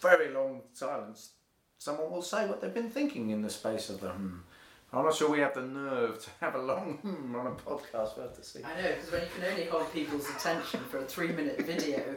very 0.00 0.32
long 0.32 0.62
silence, 0.72 1.30
someone 1.78 2.10
will 2.10 2.22
say 2.22 2.46
what 2.46 2.60
they've 2.60 2.74
been 2.74 2.90
thinking 2.90 3.30
in 3.30 3.40
the 3.40 3.50
space 3.50 3.88
of 3.88 4.00
the 4.00 4.10
hmm. 4.10 4.38
I'm 4.92 5.04
not 5.04 5.14
sure 5.14 5.30
we 5.30 5.40
have 5.40 5.54
the 5.54 5.62
nerve 5.62 6.22
to 6.24 6.30
have 6.40 6.54
a 6.54 6.62
long 6.62 6.98
hmm 7.02 7.34
on 7.34 7.46
a 7.46 7.50
podcast. 7.50 8.16
We'll 8.16 8.26
have 8.26 8.36
to 8.36 8.44
see. 8.44 8.60
I 8.64 8.80
know, 8.82 8.88
because 8.88 9.10
when 9.10 9.22
you 9.22 9.28
can 9.34 9.50
only 9.50 9.64
hold 9.66 9.92
people's 9.92 10.28
attention 10.30 10.80
for 10.90 10.98
a 10.98 11.04
three 11.04 11.28
minute 11.28 11.60
video, 11.62 12.16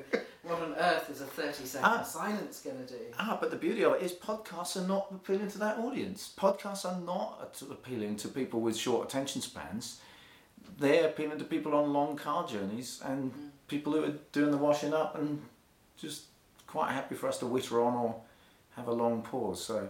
what 0.49 0.61
on 0.61 0.73
earth 0.75 1.09
is 1.09 1.21
a 1.21 1.25
30 1.25 1.65
second 1.65 1.85
Ah. 1.85 2.03
silence 2.03 2.61
going 2.61 2.85
to 2.85 2.93
do? 2.93 2.99
Ah, 3.17 3.37
but 3.39 3.51
the 3.51 3.57
beauty 3.57 3.83
of 3.83 3.93
it 3.93 4.01
is 4.01 4.13
podcasts 4.13 4.75
are 4.75 4.87
not 4.87 5.07
appealing 5.11 5.49
to 5.51 5.57
that 5.59 5.77
audience. 5.79 6.33
Podcasts 6.37 6.85
are 6.85 6.99
not 7.01 7.61
appealing 7.69 8.15
to 8.17 8.27
people 8.27 8.59
with 8.61 8.75
short 8.75 9.07
attention 9.07 9.41
spans. 9.41 9.99
They're 10.77 11.07
appealing 11.07 11.37
to 11.39 11.45
people 11.45 11.73
on 11.75 11.93
long 11.93 12.15
car 12.15 12.47
journeys 12.47 13.01
and 13.03 13.51
people 13.67 13.93
who 13.93 14.03
are 14.03 14.13
doing 14.31 14.51
the 14.51 14.57
washing 14.57 14.93
up 14.93 15.15
and 15.15 15.41
just 15.97 16.23
quite 16.67 16.91
happy 16.91 17.15
for 17.15 17.27
us 17.27 17.37
to 17.39 17.45
witter 17.45 17.81
on 17.81 17.93
or 17.93 18.21
have 18.75 18.87
a 18.87 18.93
long 18.93 19.21
pause. 19.21 19.63
So 19.63 19.89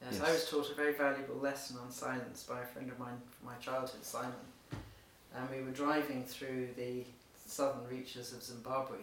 Yes, 0.00 0.12
Yes. 0.18 0.20
I 0.28 0.30
was 0.32 0.48
taught 0.48 0.70
a 0.70 0.74
very 0.74 0.92
valuable 0.94 1.34
lesson 1.36 1.76
on 1.78 1.90
silence 1.90 2.44
by 2.44 2.60
a 2.60 2.66
friend 2.66 2.88
of 2.88 2.98
mine 3.00 3.20
from 3.36 3.48
my 3.48 3.56
childhood, 3.56 4.04
Simon. 4.04 4.32
And 5.34 5.50
we 5.50 5.60
were 5.60 5.72
driving 5.72 6.24
through 6.24 6.68
the 6.76 7.04
southern 7.44 7.84
reaches 7.88 8.32
of 8.32 8.40
Zimbabwe, 8.42 8.98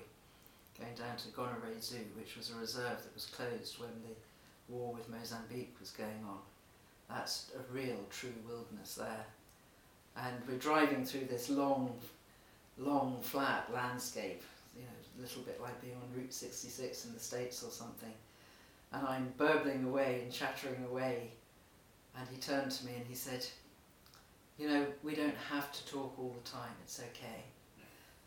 going 0.80 0.94
down 0.96 1.18
to 1.18 1.28
Gonarezhou, 1.30 2.04
which 2.18 2.36
was 2.38 2.52
a 2.52 2.60
reserve 2.60 3.04
that 3.04 3.14
was 3.14 3.26
closed 3.26 3.80
when 3.80 3.90
the 4.04 4.74
war 4.74 4.94
with 4.94 5.10
Mozambique 5.10 5.76
was 5.80 5.92
going 5.92 6.26
on. 6.28 6.40
That's 7.10 7.52
a 7.56 7.74
real, 7.74 7.98
true 8.10 8.34
wilderness 8.48 8.96
there. 8.96 9.26
And 10.18 10.36
we're 10.48 10.58
driving 10.58 11.06
through 11.06 11.26
this 11.26 11.50
long, 11.50 11.94
long, 12.78 13.20
flat 13.22 13.70
landscape, 13.74 14.42
you 14.76 14.84
know, 14.84 15.20
a 15.20 15.22
little 15.22 15.44
bit 15.44 15.62
like 15.62 15.80
being 15.82 15.96
on 15.96 16.20
Route 16.20 16.34
66 16.34 17.06
in 17.06 17.14
the 17.14 17.20
States 17.20 17.64
or 17.64 17.70
something 17.70 18.14
and 18.96 19.08
I'm 19.08 19.34
burbling 19.38 19.86
away 19.86 20.22
and 20.24 20.32
chattering 20.32 20.86
away. 20.90 21.32
And 22.18 22.28
he 22.30 22.38
turned 22.38 22.72
to 22.72 22.86
me 22.86 22.94
and 22.96 23.06
he 23.06 23.16
said, 23.16 23.46
You 24.58 24.70
know, 24.70 24.86
we 25.04 25.16
don't 25.16 25.36
have 25.52 25.72
to 25.74 25.86
talk 25.86 26.18
all 26.18 26.36
the 26.44 26.50
time, 26.50 26.72
it's 26.84 27.00
okay. 27.00 27.44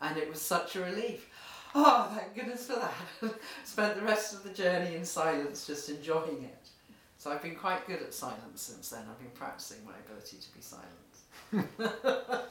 And 0.00 0.16
it 0.16 0.28
was 0.28 0.40
such 0.40 0.76
a 0.76 0.80
relief. 0.80 1.28
Oh, 1.80 2.12
thank 2.12 2.34
goodness 2.34 2.66
for 2.66 2.80
that. 2.80 3.34
Spent 3.64 3.94
the 3.94 4.02
rest 4.02 4.34
of 4.34 4.42
the 4.42 4.50
journey 4.50 4.96
in 4.96 5.04
silence, 5.04 5.64
just 5.64 5.88
enjoying 5.88 6.42
it. 6.42 6.68
So 7.18 7.30
I've 7.30 7.40
been 7.42 7.54
quite 7.54 7.86
good 7.86 8.02
at 8.02 8.12
silence 8.12 8.60
since 8.62 8.88
then. 8.90 9.02
I've 9.08 9.18
been 9.20 9.30
practicing 9.34 9.84
my 9.84 9.92
ability 10.04 10.38
to 10.38 10.54
be 10.54 10.60
silent. 10.60 11.14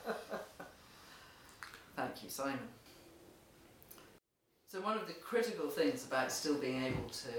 Thank 1.98 2.24
you, 2.24 2.30
Simon. 2.30 2.60
So, 4.70 4.80
one 4.82 4.98
of 4.98 5.08
the 5.08 5.14
critical 5.14 5.70
things 5.70 6.06
about 6.06 6.32
still 6.32 6.58
being 6.58 6.84
able 6.84 7.10
to 7.10 7.30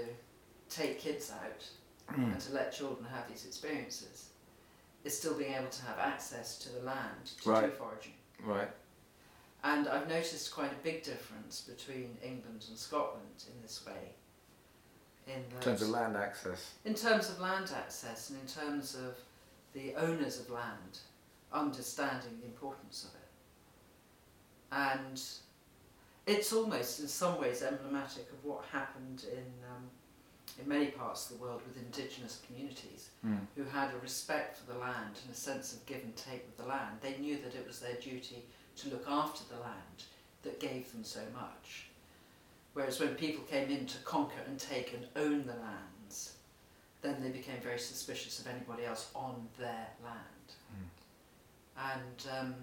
take 0.69 0.99
kids 0.99 1.31
out 1.31 1.67
Mm. 2.13 2.31
and 2.33 2.39
to 2.41 2.53
let 2.53 2.73
children 2.73 3.05
have 3.13 3.27
these 3.29 3.45
experiences 3.45 4.29
is 5.03 5.15
still 5.17 5.35
being 5.37 5.53
able 5.53 5.69
to 5.69 5.85
have 5.85 5.99
access 5.99 6.57
to 6.57 6.69
the 6.69 6.79
land 6.81 7.25
to 7.25 7.43
do 7.43 7.49
Right. 7.51 7.73
foraging. 7.77 8.13
right, 8.43 8.69
And 9.63 9.87
I've 9.87 10.07
noticed 10.07 10.53
quite 10.53 10.71
a 10.71 10.83
big 10.83 11.03
difference 11.03 11.61
between 11.61 12.17
England 12.23 12.65
and 12.69 12.77
Scotland 12.77 13.43
in 13.53 13.61
this 13.61 13.85
way. 13.85 14.13
In, 15.27 15.43
in 15.55 15.61
terms 15.61 15.81
of 15.81 15.89
land 15.89 16.15
access. 16.17 16.71
in 16.85 16.95
terms 16.95 17.29
of 17.29 17.39
land 17.39 17.71
access 17.75 18.29
and 18.31 18.39
in 18.39 18.47
terms 18.47 18.95
of 18.95 19.15
the 19.73 19.93
owners 19.95 20.39
of 20.39 20.49
land 20.49 20.99
understanding 21.53 22.37
the 22.39 22.45
importance 22.47 23.03
of 23.03 23.11
it. 23.11 23.27
And 24.71 25.21
it's 26.25 26.53
almost 26.53 26.99
in 26.99 27.07
some 27.07 27.39
ways 27.39 27.61
emblematic 27.61 28.27
of 28.31 28.43
what 28.43 28.63
happened 28.71 29.25
in, 29.31 29.43
um, 29.69 29.83
in 30.59 30.67
many 30.67 30.87
parts 30.87 31.29
of 31.29 31.37
the 31.37 31.43
world 31.43 31.61
with 31.67 31.77
indigenous 31.77 32.41
communities 32.47 33.09
Mm. 33.25 33.45
who 33.55 33.63
had 33.65 33.93
a 33.93 33.97
respect 33.99 34.57
for 34.57 34.71
the 34.71 34.79
land 34.79 35.19
and 35.25 35.33
a 35.33 35.37
sense 35.37 35.73
of 35.73 35.85
give 35.85 36.01
and 36.03 36.15
take 36.15 36.45
with 36.45 36.55
the 36.57 36.65
land. 36.65 36.97
They 37.01 37.17
knew 37.17 37.37
that 37.41 37.53
it 37.53 37.67
was 37.67 37.79
their 37.81 37.95
duty 37.95 38.45
to 38.79 38.89
look 38.89 39.05
after 39.07 39.43
the 39.53 39.59
land 39.61 40.03
that 40.43 40.59
gave 40.59 40.91
them 40.91 41.03
so 41.03 41.21
much. 41.33 41.85
Whereas 42.73 42.99
when 42.99 43.15
people 43.15 43.43
came 43.45 43.69
in 43.69 43.85
to 43.87 43.97
conquer 43.99 44.39
and 44.47 44.57
take 44.59 44.93
and 44.93 45.05
own 45.15 45.45
the 45.45 45.53
lands, 45.53 46.33
then 47.01 47.21
they 47.21 47.29
became 47.29 47.59
very 47.61 47.79
suspicious 47.79 48.39
of 48.39 48.47
anybody 48.47 48.85
else 48.85 49.09
on 49.15 49.47
their 49.57 49.87
land. 50.03 50.25
And, 51.77 52.37
um, 52.37 52.55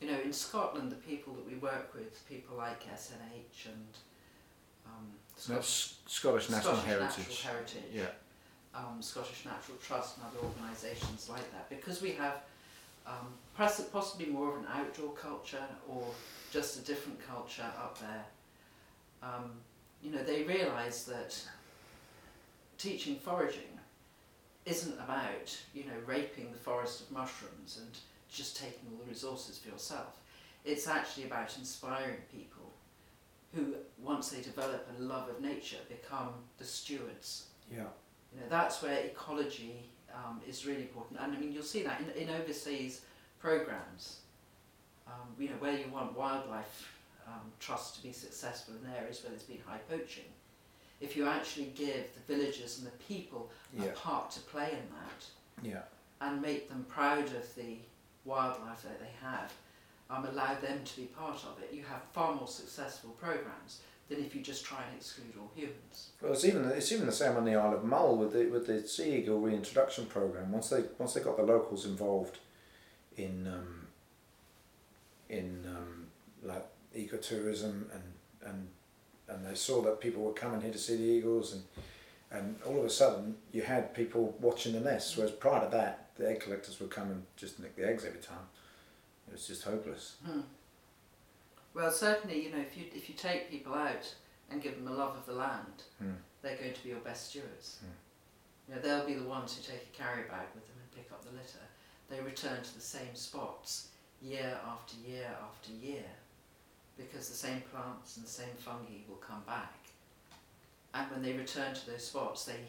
you 0.00 0.10
know, 0.10 0.18
in 0.24 0.32
Scotland, 0.32 0.90
the 0.90 0.96
people 0.96 1.34
that 1.34 1.46
we 1.46 1.56
work 1.56 1.92
with, 1.94 2.26
people 2.28 2.56
like 2.56 2.82
SNH 2.84 3.66
and 3.66 3.86
um, 4.86 5.06
That's 5.48 5.96
Scottish 6.06 6.48
National 6.50 6.74
Scottish 6.74 6.84
Heritage. 6.88 7.18
Natural 7.28 7.52
Heritage 7.52 7.82
Yeah. 7.92 8.06
um, 8.74 9.02
Scottish 9.02 9.44
Natural 9.44 9.76
Trust 9.86 10.16
and 10.16 10.26
other 10.26 10.38
organisations 10.46 11.28
like 11.28 11.50
that 11.52 11.68
because 11.68 12.00
we 12.00 12.12
have 12.12 12.36
um, 13.06 13.28
possibly 13.56 14.26
more 14.26 14.50
of 14.50 14.56
an 14.62 14.66
outdoor 14.72 15.12
culture 15.12 15.64
or 15.88 16.04
just 16.50 16.78
a 16.78 16.82
different 16.84 17.18
culture 17.26 17.70
up 17.78 17.98
there. 17.98 18.24
Um, 19.22 19.52
you 20.02 20.10
know, 20.10 20.22
they 20.22 20.42
realise 20.42 21.04
that 21.04 21.40
teaching 22.78 23.16
foraging 23.16 23.62
isn't 24.64 24.94
about 24.94 25.56
you 25.74 25.84
know 25.84 25.92
raping 26.06 26.50
the 26.52 26.58
forest 26.58 27.00
of 27.02 27.10
mushrooms 27.10 27.78
and 27.80 27.98
just 28.32 28.56
taking 28.56 28.88
all 28.90 29.04
the 29.04 29.10
resources 29.10 29.58
for 29.58 29.68
yourself. 29.68 30.06
It's 30.64 30.86
actually 30.86 31.24
about 31.24 31.56
inspiring 31.58 32.18
people 32.32 32.70
who, 33.54 33.74
once 34.02 34.30
they 34.30 34.40
develop 34.40 34.88
a 34.98 35.02
love 35.02 35.28
of 35.28 35.40
nature, 35.40 35.76
become 35.88 36.28
the 36.58 36.64
stewards 36.64 37.46
Yeah. 37.70 37.82
you 38.32 38.40
know, 38.40 38.46
that's 38.48 38.80
where 38.82 38.98
ecology 39.00 39.82
um, 40.14 40.40
is 40.48 40.64
really 40.64 40.82
important. 40.82 41.20
And 41.20 41.36
I 41.36 41.38
mean, 41.38 41.52
you'll 41.52 41.62
see 41.62 41.82
that 41.82 42.00
in, 42.00 42.22
in 42.28 42.30
overseas 42.34 43.02
programs, 43.42 44.18
um, 45.06 45.28
you 45.38 45.48
know, 45.48 45.56
where 45.58 45.72
you 45.76 45.86
want 45.92 46.16
wildlife 46.16 46.88
um, 47.26 47.40
trusts 47.58 47.96
to 47.96 48.02
be 48.02 48.12
successful 48.12 48.74
in 48.82 48.90
areas 48.94 49.22
where 49.22 49.30
there's 49.30 49.42
been 49.42 49.58
high 49.66 49.80
poaching. 49.90 50.24
If 51.00 51.16
you 51.16 51.26
actually 51.26 51.72
give 51.74 52.04
the 52.14 52.32
villagers 52.32 52.78
and 52.78 52.86
the 52.86 52.96
people 53.12 53.50
Yeah. 53.76 53.86
a 53.86 53.92
part 53.92 54.30
to 54.32 54.40
play 54.40 54.70
in 54.70 54.86
that 55.00 55.22
Yeah. 55.70 55.82
and 56.20 56.40
make 56.40 56.68
them 56.68 56.84
proud 56.88 57.24
of 57.34 57.54
the 57.56 57.78
wildlife 58.24 58.82
that 58.84 59.00
they 59.00 59.10
have, 59.20 59.52
um, 60.08 60.24
allow 60.26 60.54
them 60.60 60.84
to 60.84 60.96
be 60.96 61.06
part 61.06 61.44
of 61.44 61.60
it, 61.62 61.72
you 61.72 61.82
have 61.84 62.02
far 62.12 62.34
more 62.34 62.46
successful 62.46 63.10
programs 63.20 63.80
than 64.08 64.18
if 64.24 64.34
you 64.34 64.42
just 64.42 64.64
try 64.64 64.82
and 64.84 64.96
exclude 64.96 65.34
all 65.40 65.50
humans. 65.54 66.10
Well, 66.20 66.32
it's 66.32 66.44
even 66.44 66.64
it's 66.66 66.92
even 66.92 67.06
the 67.06 67.12
same 67.12 67.36
on 67.36 67.44
the 67.44 67.56
Isle 67.56 67.74
of 67.74 67.84
Mull 67.84 68.16
with 68.18 68.32
the 68.34 68.46
with 68.46 68.66
the 68.66 68.86
sea 68.86 69.16
eagle 69.16 69.40
reintroduction 69.40 70.06
program. 70.06 70.52
Once 70.52 70.68
they 70.68 70.84
once 70.98 71.14
they 71.14 71.20
got 71.22 71.36
the 71.38 71.42
locals 71.44 71.86
involved 71.86 72.38
in 73.16 73.46
um, 73.46 73.86
in 75.28 75.64
um, 75.68 76.06
like 76.42 76.66
ecotourism 76.96 77.84
and 77.92 78.02
and 78.44 78.68
and 79.28 79.46
they 79.46 79.54
saw 79.54 79.80
that 79.82 80.00
people 80.00 80.22
were 80.22 80.32
coming 80.32 80.60
here 80.60 80.72
to 80.72 80.78
see 80.78 80.96
the 80.96 81.02
eagles 81.02 81.52
and 81.54 81.62
and 82.30 82.56
all 82.66 82.78
of 82.78 82.84
a 82.84 82.90
sudden 82.90 83.36
you 83.52 83.62
had 83.62 83.94
people 83.94 84.34
watching 84.40 84.72
the 84.72 84.80
nests. 84.80 85.16
Whereas 85.16 85.32
prior 85.32 85.64
to 85.64 85.70
that, 85.70 86.08
the 86.16 86.28
egg 86.28 86.40
collectors 86.40 86.80
would 86.80 86.90
come 86.90 87.10
and 87.10 87.22
just 87.36 87.60
nick 87.60 87.76
the 87.76 87.86
eggs 87.86 88.04
every 88.04 88.20
time. 88.20 88.46
It 89.28 89.32
was 89.32 89.46
just 89.46 89.62
hopeless. 89.64 90.16
Hmm. 90.24 90.40
Well, 91.74 91.90
certainly, 91.90 92.44
you 92.44 92.50
know, 92.50 92.58
if 92.60 92.76
you 92.76 92.84
if 92.94 93.08
you 93.08 93.14
take 93.14 93.50
people 93.50 93.74
out 93.74 94.14
and 94.50 94.62
give 94.62 94.76
them 94.76 94.88
a 94.88 94.92
love 94.96 95.16
of 95.16 95.24
the 95.26 95.32
land, 95.32 95.84
Hmm. 95.98 96.12
they're 96.42 96.56
going 96.56 96.74
to 96.74 96.82
be 96.82 96.90
your 96.90 96.98
best 97.00 97.30
stewards. 97.30 97.78
Hmm. 97.80 97.92
You 98.68 98.74
know, 98.76 98.82
they'll 98.82 99.06
be 99.06 99.14
the 99.14 99.28
ones 99.28 99.56
who 99.56 99.62
take 99.62 99.88
a 99.92 99.96
carry 99.96 100.22
bag 100.28 100.46
with 100.54 100.66
them 100.66 100.76
and 100.82 100.90
pick 100.94 101.10
up 101.12 101.22
the 101.24 101.30
litter. 101.30 101.66
They 102.12 102.20
return 102.20 102.62
to 102.62 102.74
the 102.74 102.80
same 102.80 103.14
spots 103.14 103.88
year 104.20 104.58
after 104.68 104.96
year 105.08 105.30
after 105.48 105.72
year 105.72 106.04
because 106.98 107.30
the 107.30 107.34
same 107.34 107.62
plants 107.72 108.18
and 108.18 108.26
the 108.26 108.30
same 108.30 108.54
fungi 108.58 109.00
will 109.08 109.16
come 109.16 109.42
back. 109.46 109.72
And 110.92 111.10
when 111.10 111.22
they 111.22 111.32
return 111.32 111.74
to 111.74 111.90
those 111.90 112.04
spots, 112.04 112.44
they, 112.44 112.60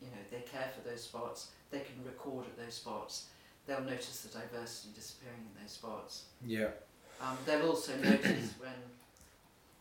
you 0.00 0.08
know, 0.08 0.22
they 0.30 0.40
care 0.40 0.70
for 0.74 0.88
those 0.88 1.02
spots. 1.02 1.50
They 1.70 1.80
can 1.80 2.02
record 2.06 2.46
at 2.46 2.56
those 2.56 2.72
spots. 2.72 3.26
They'll 3.66 3.82
notice 3.82 4.22
the 4.22 4.38
diversity 4.38 4.94
disappearing 4.94 5.44
in 5.54 5.62
those 5.62 5.72
spots. 5.72 6.24
Yeah. 6.46 6.70
Um, 7.20 7.36
they'll 7.44 7.68
also 7.68 7.94
notice 8.02 8.54
when 8.58 8.72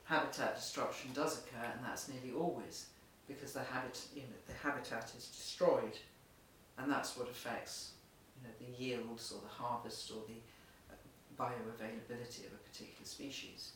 habitat 0.04 0.58
destruction 0.58 1.12
does 1.14 1.40
occur, 1.40 1.72
and 1.78 1.80
that's 1.82 2.10
nearly 2.10 2.38
always 2.38 2.88
because 3.26 3.54
the 3.54 3.64
habit, 3.64 4.00
you 4.14 4.24
know, 4.24 4.28
the 4.48 4.54
habitat 4.54 5.14
is 5.18 5.28
destroyed, 5.28 5.98
and 6.78 6.92
that's 6.92 7.18
what 7.18 7.30
affects, 7.30 7.92
know, 8.46 8.56
the 8.60 8.84
yields 8.84 9.32
or 9.32 9.42
the 9.42 9.54
harvest 9.64 10.12
or 10.12 10.22
the 10.28 10.40
uh, 10.92 10.96
bioavailability 11.44 12.46
of 12.48 12.54
a 12.54 12.70
particular 12.70 13.04
species. 13.06 13.72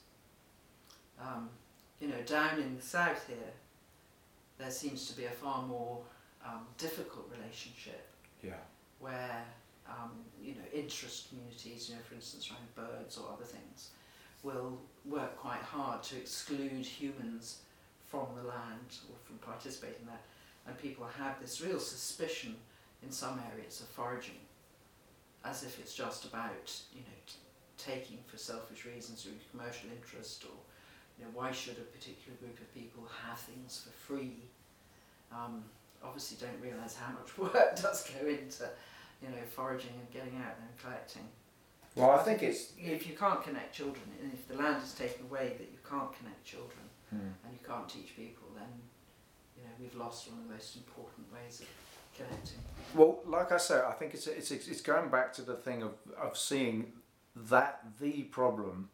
Um, 1.21 1.49
you 1.99 2.07
know, 2.07 2.21
down 2.25 2.59
in 2.59 2.75
the 2.75 2.81
south 2.81 3.27
here, 3.27 3.51
there 4.57 4.71
seems 4.71 5.07
to 5.09 5.17
be 5.17 5.25
a 5.25 5.29
far 5.31 5.63
more 5.63 6.01
um, 6.45 6.65
difficult 6.77 7.29
relationship 7.37 8.07
Yeah. 8.43 8.53
where 8.99 9.43
um, 9.87 10.11
you 10.41 10.53
know 10.53 10.67
interest 10.73 11.29
communities, 11.29 11.89
you 11.89 11.95
know, 11.95 12.01
for 12.07 12.15
instance, 12.15 12.49
around 12.51 12.75
birds 12.75 13.17
or 13.17 13.31
other 13.33 13.45
things, 13.45 13.89
will 14.43 14.79
work 15.05 15.35
quite 15.37 15.61
hard 15.61 16.03
to 16.03 16.15
exclude 16.17 16.85
humans 16.85 17.59
from 18.07 18.27
the 18.35 18.43
land 18.43 18.97
or 19.09 19.15
from 19.25 19.37
participating 19.39 20.05
there, 20.05 20.19
and 20.67 20.77
people 20.77 21.05
have 21.17 21.39
this 21.41 21.61
real 21.61 21.79
suspicion 21.79 22.55
in 23.03 23.11
some 23.11 23.39
areas 23.53 23.81
of 23.81 23.87
foraging, 23.87 24.39
as 25.45 25.63
if 25.63 25.79
it's 25.79 25.93
just 25.93 26.25
about 26.25 26.71
you 26.93 27.01
know 27.01 27.17
t- 27.25 27.35
taking 27.77 28.17
for 28.27 28.37
selfish 28.37 28.85
reasons 28.85 29.25
or 29.25 29.29
commercial 29.51 29.89
interest 29.89 30.43
or 30.45 30.57
you 31.17 31.25
know 31.25 31.31
why 31.33 31.51
should 31.51 31.77
a 31.77 31.87
particular 31.95 32.37
group 32.39 32.59
of 32.59 32.73
people 32.73 33.03
have 33.25 33.39
things 33.39 33.85
for 33.85 33.91
free. 33.91 34.37
Um, 35.31 35.63
obviously, 36.03 36.37
don't 36.45 36.59
realise 36.61 36.95
how 36.95 37.11
much 37.13 37.37
work 37.53 37.75
does 37.81 38.09
go 38.09 38.27
into 38.27 38.69
you 39.21 39.27
know, 39.29 39.43
foraging 39.53 39.91
and 39.99 40.09
getting 40.11 40.37
out 40.39 40.55
there 40.57 40.67
and 40.71 40.77
collecting. 40.81 41.27
Well, 41.95 42.11
I 42.11 42.23
think 42.23 42.41
it's. 42.41 42.71
If 42.77 43.05
you 43.05 43.15
can't 43.17 43.43
connect 43.43 43.75
children, 43.75 44.05
and 44.21 44.31
if 44.31 44.47
the 44.47 44.55
land 44.55 44.81
is 44.81 44.93
taken 44.93 45.25
away 45.25 45.55
that 45.57 45.67
you 45.71 45.79
can't 45.87 46.11
connect 46.17 46.43
children 46.45 46.85
Hmm. 47.09 47.33
and 47.43 47.51
you 47.51 47.59
can't 47.67 47.89
teach 47.89 48.15
people, 48.15 48.47
then 48.55 48.69
you 49.57 49.63
know 49.63 49.69
we've 49.79 49.95
lost 49.95 50.29
one 50.29 50.39
of 50.39 50.47
the 50.47 50.53
most 50.53 50.77
important 50.77 51.25
ways 51.33 51.59
of 51.59 51.67
Well, 52.95 53.19
like 53.25 53.51
I 53.51 53.57
say, 53.57 53.81
I 53.87 53.91
think 53.93 54.13
it's 54.13 54.27
it's 54.27 54.51
it's 54.51 54.81
going 54.81 55.09
back 55.09 55.33
to 55.33 55.41
the 55.41 55.55
thing 55.55 55.83
of 55.83 55.93
of 56.19 56.37
seeing 56.37 56.93
that 57.35 57.83
the 57.99 58.23
problem 58.23 58.89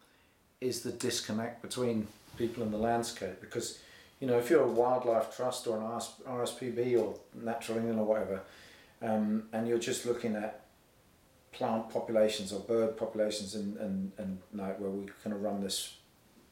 is 0.62 0.82
the 0.82 0.92
disconnect 0.92 1.62
between 1.62 2.08
people 2.38 2.64
and 2.64 2.74
the 2.74 2.78
landscape. 2.78 3.40
Because 3.42 3.80
you 4.20 4.28
know 4.28 4.38
if 4.38 4.50
you're 4.50 4.64
a 4.64 4.68
wildlife 4.68 5.36
trust 5.36 5.68
or 5.68 5.78
an 5.78 5.84
RSPB 5.84 7.00
or 7.02 7.16
Natural 7.34 7.78
England 7.78 8.00
or 8.00 8.06
whatever 8.06 8.42
um, 9.02 9.44
and 9.54 9.68
you're 9.68 9.80
just 9.80 10.06
looking 10.06 10.36
at 10.36 10.62
plant 11.52 11.90
populations 11.90 12.52
or 12.52 12.60
bird 12.60 12.98
populations 12.98 13.56
and, 13.56 13.78
and, 13.78 14.12
and 14.18 14.40
like 14.54 14.80
where 14.80 14.90
we 14.90 15.06
kind 15.24 15.36
of 15.36 15.42
run 15.42 15.62
this 15.62 15.96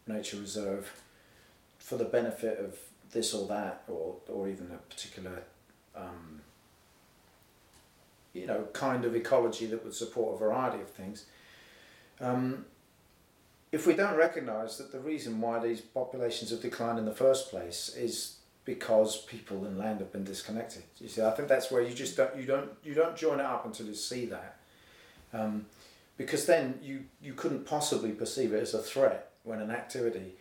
nature 0.07 0.37
reserve 0.37 0.91
for 1.77 1.97
the 1.97 2.05
benefit 2.05 2.59
of 2.59 2.77
this 3.11 3.33
or 3.33 3.47
that 3.47 3.83
or, 3.87 4.15
or 4.29 4.47
even 4.47 4.71
a 4.71 4.77
particular 4.89 5.43
um, 5.95 6.32
you 8.33 8.47
know 8.47 8.67
kind 8.73 9.05
of 9.05 9.15
ecology 9.15 9.65
that 9.67 9.83
would 9.83 9.93
support 9.93 10.35
a 10.35 10.37
variety 10.37 10.81
of 10.81 10.89
things. 10.89 11.25
Um, 12.19 12.65
if 13.71 13.87
we 13.87 13.93
don't 13.95 14.15
recognise 14.15 14.77
that 14.77 14.91
the 14.91 14.99
reason 14.99 15.41
why 15.41 15.59
these 15.59 15.81
populations 15.81 16.51
have 16.51 16.61
declined 16.61 16.99
in 16.99 17.05
the 17.05 17.11
first 17.11 17.49
place 17.49 17.89
is 17.97 18.37
because 18.65 19.17
people 19.23 19.65
and 19.65 19.77
land 19.77 19.99
have 19.99 20.11
been 20.11 20.23
disconnected. 20.23 20.83
You 20.99 21.09
see, 21.09 21.21
I 21.21 21.31
think 21.31 21.47
that's 21.47 21.71
where 21.71 21.81
you 21.81 21.93
just 21.93 22.15
don't 22.15 22.35
you 22.35 22.45
don't 22.45 22.69
you 22.83 22.93
don't 22.93 23.15
join 23.15 23.39
it 23.39 23.45
up 23.45 23.65
until 23.65 23.87
you 23.87 23.95
see 23.95 24.25
that, 24.27 24.57
um, 25.33 25.65
because 26.17 26.45
then 26.45 26.79
you 26.81 27.05
you 27.21 27.33
couldn't 27.33 27.65
possibly 27.65 28.11
perceive 28.11 28.53
it 28.53 28.61
as 28.61 28.73
a 28.73 28.79
threat 28.79 29.31
when 29.43 29.59
an 29.59 29.71
activity 29.71 30.35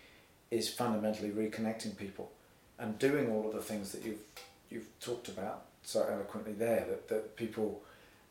is 0.51 0.69
fundamentally 0.69 1.31
reconnecting 1.31 1.97
people, 1.97 2.31
and 2.79 2.99
doing 2.99 3.31
all 3.31 3.47
of 3.47 3.55
the 3.55 3.63
things 3.63 3.93
that 3.93 4.05
you've 4.05 4.23
you've 4.71 4.89
talked 5.01 5.29
about 5.29 5.65
so 5.83 6.07
eloquently 6.11 6.53
there 6.53 6.87
that 6.89 7.09
that 7.09 7.37
people 7.37 7.83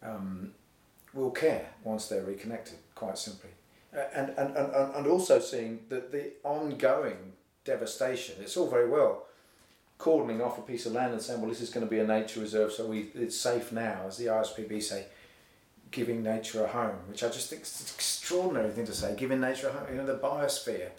um, 0.04 0.52
will 1.14 1.32
care 1.32 1.68
once 1.84 2.08
they're 2.08 2.24
reconnected. 2.24 2.78
Quite 2.96 3.18
simply, 3.18 3.50
and 3.94 4.30
and 4.38 4.56
and 4.56 4.96
and 4.96 5.08
also 5.08 5.40
seeing 5.40 5.82
that 5.90 6.12
the 6.12 6.32
ongoing 6.44 7.34
devastation. 7.64 8.36
It's 8.40 8.58
all 8.58 8.70
very 8.70 8.90
well 8.90 9.26
cordoning 9.98 10.42
off 10.42 10.58
a 10.58 10.62
piece 10.62 10.88
of 10.88 10.94
land 10.94 11.14
and 11.14 11.22
saying, 11.22 11.40
well, 11.40 11.50
this 11.50 11.62
is 11.62 11.70
going 11.70 11.86
to 11.86 11.90
be 11.90 12.00
a 12.00 12.04
nature 12.06 12.40
reserve, 12.40 12.72
so 12.72 12.88
we 12.88 13.12
it's 13.14 13.38
safe 13.38 13.72
now, 13.72 14.06
as 14.08 14.18
the 14.18 14.26
RSPB 14.26 14.82
say, 14.82 15.06
giving 15.92 16.24
nature 16.24 16.64
a 16.64 16.68
home, 16.68 16.96
which 17.08 17.24
I 17.24 17.28
just 17.28 17.50
think 17.50 17.62
is 17.62 17.82
an 17.82 17.96
extraordinary 17.96 18.72
thing 18.72 18.88
to 18.88 18.94
say, 18.94 19.16
giving 19.16 19.40
nature 19.40 19.70
a 19.70 19.72
home. 19.72 19.86
You 19.92 19.98
know, 19.98 20.06
the 20.08 20.18
biosphere 20.18 20.90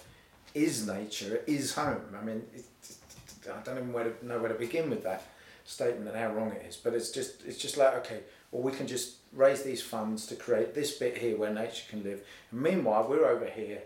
is 0.55 0.87
nature, 0.87 1.41
is 1.47 1.75
home. 1.75 2.03
I 2.17 2.25
mean, 2.25 2.43
it, 2.55 2.65
it, 2.85 3.51
I 3.51 3.61
don't 3.65 3.79
even 3.79 3.93
know 4.23 4.39
where 4.39 4.53
to 4.53 4.59
begin 4.59 4.89
with 4.89 5.03
that 5.03 5.25
statement 5.65 6.09
and 6.09 6.17
how 6.17 6.33
wrong 6.33 6.53
it 6.53 6.65
is, 6.69 6.77
but 6.77 6.95
it's 6.95 7.11
just 7.11 7.45
it's 7.45 7.59
just 7.59 7.77
like 7.77 7.95
okay, 7.97 8.21
well, 8.51 8.63
we 8.63 8.73
can 8.73 8.87
just 8.87 9.17
raise 9.33 9.63
these 9.63 9.83
funds 9.83 10.27
to 10.27 10.35
create 10.35 10.75
this 10.75 10.93
bit 10.99 11.19
here 11.19 11.37
where 11.37 11.53
nature 11.53 11.85
can 11.89 12.03
live, 12.03 12.23
and 12.51 12.61
meanwhile 12.61 13.07
we're 13.09 13.27
over 13.27 13.47
here, 13.47 13.83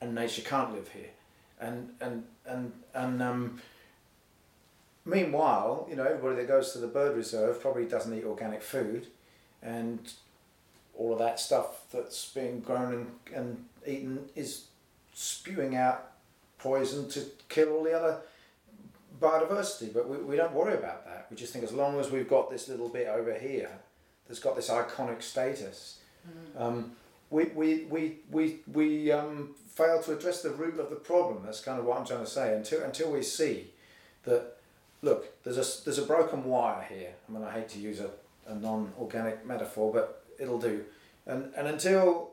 and 0.00 0.14
nature 0.14 0.42
can't 0.42 0.72
live 0.72 0.88
here, 0.88 1.10
and 1.60 1.90
and 2.00 2.24
and 2.46 2.72
and 2.94 3.22
um, 3.22 3.60
Meanwhile, 5.04 5.86
you 5.88 5.96
know, 5.96 6.04
everybody 6.04 6.36
that 6.36 6.48
goes 6.48 6.72
to 6.72 6.78
the 6.78 6.86
bird 6.86 7.16
reserve 7.16 7.60
probably 7.60 7.86
doesn't 7.86 8.16
eat 8.16 8.24
organic 8.24 8.62
food, 8.62 9.06
and 9.62 10.12
all 10.96 11.12
of 11.12 11.18
that 11.18 11.40
stuff 11.40 11.84
that's 11.90 12.30
being 12.32 12.60
grown 12.60 12.92
and, 12.92 13.34
and 13.34 13.64
eaten 13.86 14.28
is 14.36 14.66
spewing 15.14 15.74
out 15.74 16.12
poison 16.58 17.08
to 17.08 17.24
kill 17.48 17.72
all 17.72 17.82
the 17.82 17.92
other 17.92 18.20
biodiversity. 19.20 19.92
But 19.92 20.08
we, 20.08 20.18
we 20.18 20.36
don't 20.36 20.52
worry 20.52 20.74
about 20.74 21.04
that. 21.06 21.26
We 21.30 21.36
just 21.36 21.52
think 21.52 21.64
as 21.64 21.72
long 21.72 21.98
as 22.00 22.10
we've 22.10 22.28
got 22.28 22.50
this 22.50 22.68
little 22.68 22.88
bit 22.88 23.06
over 23.08 23.34
here 23.34 23.70
that's 24.26 24.40
got 24.40 24.56
this 24.56 24.68
iconic 24.68 25.22
status, 25.22 26.00
mm. 26.26 26.60
um, 26.60 26.92
we, 27.30 27.44
we, 27.46 27.84
we, 27.84 28.16
we, 28.30 28.58
we 28.72 29.12
um, 29.12 29.54
fail 29.74 30.02
to 30.02 30.12
address 30.16 30.42
the 30.42 30.50
root 30.50 30.78
of 30.80 30.90
the 30.90 30.96
problem. 30.96 31.42
That's 31.44 31.60
kind 31.60 31.78
of 31.78 31.84
what 31.84 31.98
I'm 31.98 32.06
trying 32.06 32.24
to 32.24 32.30
say. 32.30 32.56
Until, 32.56 32.82
until 32.82 33.12
we 33.12 33.22
see 33.22 33.70
that 34.24 34.56
look, 35.02 35.42
there's 35.44 35.56
a, 35.56 35.84
there's 35.84 35.98
a 35.98 36.04
broken 36.06 36.44
wire 36.44 36.84
here. 36.88 37.12
I 37.28 37.32
mean, 37.32 37.44
I 37.44 37.52
hate 37.52 37.68
to 37.70 37.78
use 37.78 38.00
a, 38.00 38.10
a 38.46 38.54
non 38.54 38.92
organic 38.98 39.46
metaphor, 39.46 39.92
but 39.92 40.24
it'll 40.38 40.58
do. 40.58 40.84
And, 41.26 41.52
and 41.56 41.68
until 41.68 42.30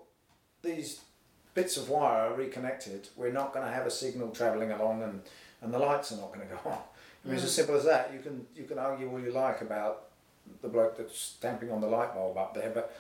these 0.64 1.02
bits 1.54 1.78
of 1.78 1.90
wire 1.90 2.32
are 2.32 2.36
reconnected, 2.36 3.10
we're 3.16 3.32
not 3.32 3.54
going 3.54 3.66
to 3.66 3.72
have 3.72 3.86
a 3.86 3.92
signal 3.92 4.30
travelling 4.32 4.72
along 4.72 5.04
and, 5.04 5.22
and 5.62 5.74
the 5.74 5.80
lights 5.80 6.12
are 6.12 6.18
not 6.18 6.34
going 6.34 6.48
to 6.48 6.54
go 6.54 6.60
on. 6.70 6.78
I 7.26 7.28
mean, 7.28 7.34
mm. 7.34 7.34
it's 7.36 7.44
as 7.44 7.52
mm. 7.52 7.56
simple 7.56 7.76
as 7.76 7.86
that. 7.86 8.12
You 8.14 8.20
can, 8.20 8.46
you 8.56 8.64
can 8.64 8.78
argue 8.78 9.10
all 9.10 9.20
you 9.20 9.32
like 9.32 9.62
about 9.62 10.04
the 10.62 10.68
bloke 10.68 10.98
that's 10.98 11.18
stamping 11.18 11.72
on 11.72 11.82
the 11.82 11.88
light 11.88 12.14
bulb 12.14 12.38
up 12.38 12.54
there, 12.54 12.72
but 12.74 12.98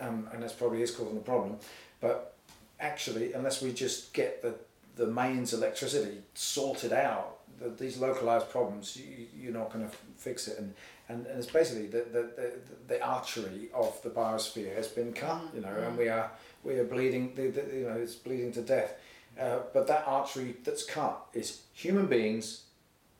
um, 0.00 0.28
and 0.32 0.42
that's 0.42 0.52
probably 0.52 0.82
is 0.82 0.90
causing 0.90 1.14
the 1.14 1.20
problem. 1.20 1.56
But 2.00 2.34
actually, 2.80 3.32
unless 3.32 3.62
we 3.62 3.72
just 3.72 4.12
get 4.12 4.42
the, 4.42 4.54
the 4.96 5.06
mains 5.06 5.54
electricity 5.54 6.18
sorted 6.34 6.92
out 6.92 7.38
the, 7.60 7.70
these 7.70 7.98
localized 7.98 8.50
problems, 8.50 8.96
you, 8.96 9.26
you're 9.38 9.52
not 9.52 9.72
going 9.72 9.88
to 9.88 9.96
fix 10.18 10.48
it. 10.48 10.58
And, 10.58 10.74
and, 11.08 11.26
and 11.26 11.38
it's 11.38 11.50
basically 11.50 11.86
the, 11.86 12.04
the, 12.12 12.22
the, 12.36 12.52
the 12.88 13.04
artery 13.04 13.68
of 13.74 14.00
the 14.02 14.10
biosphere 14.10 14.74
has 14.74 14.88
been 14.88 15.12
cut, 15.12 15.42
you 15.54 15.60
know, 15.60 15.74
and 15.86 15.96
we 15.96 16.08
are, 16.08 16.30
we 16.64 16.74
are 16.74 16.84
bleeding, 16.84 17.34
the, 17.34 17.48
the, 17.48 17.76
you 17.76 17.88
know, 17.88 17.96
it's 17.96 18.14
bleeding 18.14 18.52
to 18.52 18.62
death. 18.62 18.94
Uh, 19.40 19.60
but 19.72 19.86
that 19.86 20.04
artery 20.06 20.56
that's 20.62 20.84
cut 20.84 21.26
is 21.32 21.62
human 21.72 22.06
beings 22.06 22.64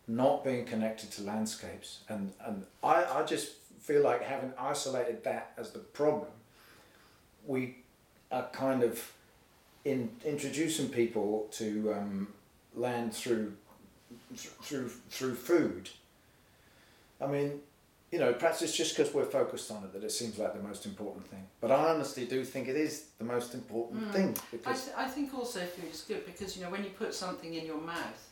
not 0.07 0.45
being 0.45 0.65
connected 0.65 1.11
to 1.13 1.23
landscapes. 1.23 2.01
And, 2.09 2.33
and 2.45 2.67
I, 2.83 3.05
I 3.05 3.23
just 3.25 3.53
feel 3.81 4.03
like 4.03 4.23
having 4.23 4.53
isolated 4.59 5.25
that 5.25 5.53
as 5.57 5.71
the 5.71 5.79
problem, 5.79 6.29
we 7.47 7.77
are 8.31 8.49
kind 8.53 8.83
of 8.83 9.13
in 9.85 10.11
introducing 10.25 10.89
people 10.89 11.49
to 11.53 11.93
um, 11.95 12.29
land 12.75 13.13
through 13.15 13.55
through 14.37 14.89
through 15.11 15.35
food. 15.35 15.91
I 17.21 17.27
mean, 17.27 17.61
you 18.13 18.19
know, 18.19 18.35
perhaps 18.35 18.61
it's 18.61 18.77
just 18.77 18.95
because 18.95 19.13
we're 19.15 19.25
focused 19.25 19.71
on 19.71 19.83
it 19.85 19.93
that 19.95 20.05
it 20.05 20.13
seems 20.13 20.39
like 20.39 20.53
the 20.53 20.63
most 20.63 20.85
important 20.85 21.27
thing. 21.27 21.45
But 21.63 21.71
I 21.71 21.89
honestly 21.89 22.27
do 22.27 22.45
think 22.45 22.69
it 22.69 22.77
is 22.77 23.07
the 23.19 23.25
most 23.25 23.55
important 23.55 24.09
mm. 24.09 24.13
thing. 24.13 24.37
Because 24.51 24.83
I, 24.83 24.85
th- 24.85 24.97
I 24.99 25.11
think 25.11 25.35
also 25.35 25.61
food 25.61 25.91
is 25.91 26.03
good 26.03 26.27
because, 26.27 26.55
you 26.55 26.63
know, 26.63 26.71
when 26.71 26.85
you 26.85 26.91
put 26.91 27.15
something 27.15 27.55
in 27.55 27.65
your 27.65 27.81
mouth, 27.81 28.31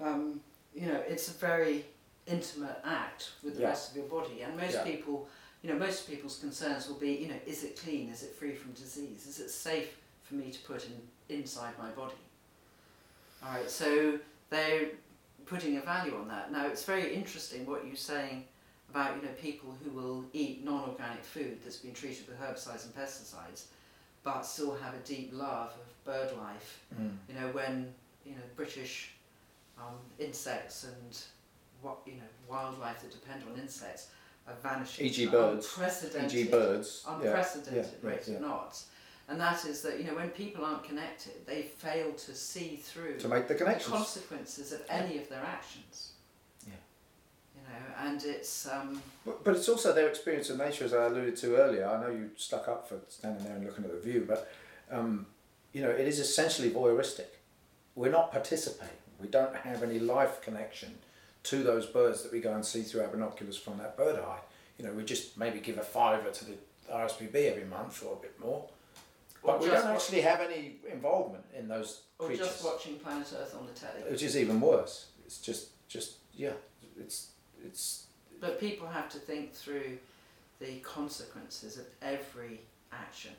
um, 0.00 0.40
you 0.74 0.86
know, 0.86 1.02
it's 1.06 1.28
a 1.28 1.32
very 1.32 1.84
intimate 2.26 2.80
act 2.82 3.32
with 3.44 3.56
the 3.56 3.60
yeah. 3.60 3.68
rest 3.68 3.90
of 3.90 3.96
your 3.98 4.06
body. 4.06 4.40
And 4.40 4.56
most 4.56 4.72
yeah. 4.72 4.84
people, 4.84 5.28
you 5.62 5.70
know, 5.70 5.78
most 5.78 6.08
people's 6.08 6.38
concerns 6.38 6.88
will 6.88 6.96
be, 6.96 7.12
you 7.12 7.28
know, 7.28 7.40
is 7.46 7.64
it 7.64 7.78
clean? 7.78 8.08
Is 8.08 8.22
it 8.22 8.34
free 8.34 8.54
from 8.54 8.72
disease? 8.72 9.26
Is 9.26 9.38
it 9.38 9.50
safe 9.50 9.98
for 10.22 10.34
me 10.34 10.50
to 10.50 10.58
put 10.60 10.86
in 10.86 11.36
inside 11.36 11.74
my 11.78 11.90
body? 11.90 12.14
All 13.44 13.52
right, 13.52 13.68
so 13.68 14.18
they're 14.48 14.86
putting 15.44 15.76
a 15.76 15.82
value 15.82 16.14
on 16.14 16.26
that. 16.28 16.50
Now, 16.50 16.66
it's 16.66 16.84
very 16.84 17.14
interesting 17.14 17.66
what 17.66 17.86
you're 17.86 17.94
saying 17.94 18.44
about 18.90 19.16
you 19.16 19.22
know 19.22 19.34
people 19.40 19.76
who 19.82 19.90
will 19.90 20.24
eat 20.32 20.64
non-organic 20.64 21.24
food 21.24 21.58
that's 21.62 21.76
been 21.76 21.94
treated 21.94 22.26
with 22.28 22.40
herbicides 22.40 22.84
and 22.84 22.94
pesticides, 22.94 23.64
but 24.22 24.42
still 24.42 24.74
have 24.76 24.94
a 24.94 24.98
deep 24.98 25.30
love 25.32 25.72
of 25.72 26.04
bird 26.04 26.36
life. 26.36 26.82
Mm. 26.98 27.16
You 27.28 27.34
know 27.40 27.48
when 27.48 27.92
you 28.24 28.32
know 28.32 28.42
British 28.56 29.12
um, 29.78 29.94
insects 30.18 30.84
and 30.84 31.18
what 31.82 31.98
you 32.06 32.14
know 32.14 32.30
wildlife 32.48 33.02
that 33.02 33.10
depend 33.10 33.42
on 33.50 33.60
insects 33.60 34.08
are 34.46 34.54
vanishing. 34.62 35.06
E.g. 35.06 35.26
birds. 35.26 35.66
Unprecedented. 35.66 36.34
E.g. 36.34 36.50
birds. 36.50 37.04
Unprecedented 37.06 37.86
yeah. 38.02 38.08
rate 38.08 38.22
yeah. 38.26 38.34
of 38.36 38.40
knots 38.40 38.86
and 39.28 39.38
that 39.40 39.64
is 39.66 39.82
that 39.82 39.98
you 39.98 40.04
know 40.04 40.14
when 40.14 40.30
people 40.30 40.64
aren't 40.64 40.84
connected, 40.84 41.46
they 41.46 41.62
fail 41.62 42.12
to 42.12 42.34
see 42.34 42.76
through 42.76 43.18
to 43.18 43.28
make 43.28 43.46
the 43.46 43.54
connections, 43.54 43.90
the 43.90 43.96
consequences 43.98 44.72
of 44.72 44.82
any 44.88 45.18
of 45.18 45.28
their 45.28 45.44
actions. 45.44 46.12
Yeah, 47.78 48.04
you 48.04 48.10
know, 48.10 48.10
and 48.10 48.24
it's. 48.24 48.68
Um, 48.68 49.02
but, 49.24 49.44
but 49.44 49.56
it's 49.56 49.68
also 49.68 49.92
their 49.92 50.08
experience 50.08 50.50
of 50.50 50.58
nature, 50.58 50.84
as 50.84 50.94
I 50.94 51.06
alluded 51.06 51.36
to 51.36 51.56
earlier. 51.56 51.86
I 51.86 52.00
know 52.00 52.10
you 52.10 52.30
stuck 52.36 52.68
up 52.68 52.88
for 52.88 52.98
standing 53.08 53.44
there 53.44 53.56
and 53.56 53.64
looking 53.64 53.84
at 53.84 53.92
the 53.92 54.00
view, 54.00 54.24
but 54.26 54.50
um, 54.90 55.26
you 55.72 55.82
know, 55.82 55.90
it 55.90 56.06
is 56.06 56.18
essentially 56.18 56.70
voyeuristic. 56.70 57.26
We're 57.94 58.12
not 58.12 58.32
participating. 58.32 58.96
We 59.20 59.28
don't 59.28 59.54
have 59.56 59.82
any 59.82 59.98
life 59.98 60.40
connection 60.42 60.94
to 61.44 61.62
those 61.62 61.86
birds 61.86 62.22
that 62.22 62.32
we 62.32 62.40
go 62.40 62.52
and 62.54 62.64
see 62.64 62.82
through 62.82 63.02
our 63.02 63.08
binoculars 63.08 63.56
from 63.56 63.78
that 63.78 63.96
bird 63.96 64.20
eye. 64.20 64.38
You 64.78 64.86
know, 64.86 64.92
we 64.92 65.04
just 65.04 65.36
maybe 65.36 65.58
give 65.58 65.78
a 65.78 65.82
fiver 65.82 66.30
to 66.30 66.44
the 66.44 66.54
RSPB 66.92 67.34
every 67.50 67.64
month 67.64 68.04
or 68.04 68.14
a 68.14 68.22
bit 68.22 68.38
more 68.40 68.68
but 69.44 69.60
we 69.60 69.68
don't 69.68 69.86
actually 69.86 70.20
have 70.20 70.40
any 70.40 70.76
involvement 70.90 71.44
in 71.56 71.68
those 71.68 72.02
or 72.18 72.26
creatures. 72.26 72.48
just 72.48 72.64
watching 72.64 72.96
Planet 72.96 73.32
Earth 73.38 73.54
on 73.58 73.66
the 73.66 73.72
telly. 73.72 74.10
Which 74.10 74.22
is 74.22 74.36
even 74.36 74.60
worse. 74.60 75.06
It's 75.24 75.38
just, 75.38 75.88
just 75.88 76.16
yeah, 76.34 76.52
it's, 76.98 77.30
it's. 77.64 78.06
But 78.40 78.60
people 78.60 78.86
have 78.86 79.08
to 79.10 79.18
think 79.18 79.52
through 79.52 79.98
the 80.60 80.78
consequences 80.80 81.76
of 81.76 81.86
every 82.02 82.60
action, 82.92 83.32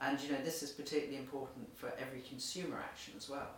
and 0.00 0.20
you 0.20 0.32
know 0.32 0.38
this 0.44 0.62
is 0.62 0.70
particularly 0.70 1.18
important 1.18 1.68
for 1.76 1.92
every 1.98 2.20
consumer 2.28 2.78
action 2.78 3.14
as 3.16 3.28
well. 3.28 3.50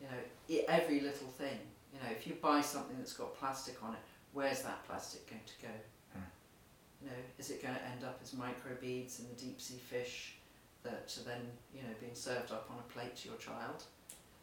You 0.00 0.08
know, 0.08 0.64
every 0.68 1.00
little 1.00 1.28
thing. 1.28 1.58
You 1.92 2.00
know, 2.00 2.10
if 2.10 2.26
you 2.26 2.34
buy 2.34 2.60
something 2.60 2.96
that's 2.98 3.12
got 3.12 3.38
plastic 3.38 3.82
on 3.82 3.92
it, 3.92 4.00
where's 4.32 4.62
that 4.62 4.84
plastic 4.86 5.28
going 5.30 5.42
to 5.46 5.66
go? 5.66 5.72
Hmm. 6.12 6.20
You 7.02 7.10
know, 7.10 7.16
is 7.38 7.50
it 7.50 7.62
going 7.62 7.74
to 7.74 7.84
end 7.84 8.04
up 8.04 8.18
as 8.22 8.32
microbeads 8.32 9.20
in 9.20 9.26
the 9.28 9.40
deep 9.40 9.60
sea 9.60 9.78
fish 9.78 10.34
that 10.82 11.16
are 11.18 11.24
then, 11.24 11.40
you 11.72 11.82
know, 11.82 11.94
being 12.00 12.14
served 12.14 12.50
up 12.50 12.68
on 12.70 12.78
a 12.78 12.92
plate 12.92 13.16
to 13.16 13.28
your 13.28 13.38
child? 13.38 13.84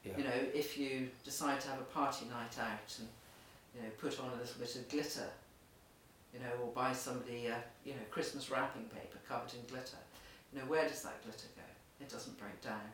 Yeah. 0.04 0.14
You 0.18 0.24
know, 0.24 0.40
if 0.54 0.78
you 0.78 1.10
decide 1.24 1.60
to 1.62 1.68
have 1.70 1.80
a 1.80 1.84
party 1.84 2.26
night 2.26 2.58
out 2.60 2.96
and, 3.00 3.08
you 3.76 3.82
know, 3.82 3.90
put 3.98 4.20
on 4.20 4.28
a 4.28 4.40
little 4.40 4.60
bit 4.60 4.76
of 4.76 4.90
glitter, 4.90 5.30
you 6.34 6.40
know, 6.40 6.52
or 6.64 6.72
buy 6.74 6.94
somebody, 6.94 7.48
a, 7.48 7.58
you 7.86 7.94
know, 7.94 8.02
Christmas 8.10 8.50
wrapping 8.50 8.84
paper 8.84 9.18
covered 9.28 9.54
in 9.54 9.66
glitter, 9.68 9.98
you 10.54 10.60
know, 10.60 10.66
where 10.66 10.88
does 10.88 11.02
that 11.04 11.22
glitter 11.24 11.48
go? 11.56 11.64
It 12.00 12.10
doesn't 12.10 12.38
break 12.38 12.60
down. 12.62 12.92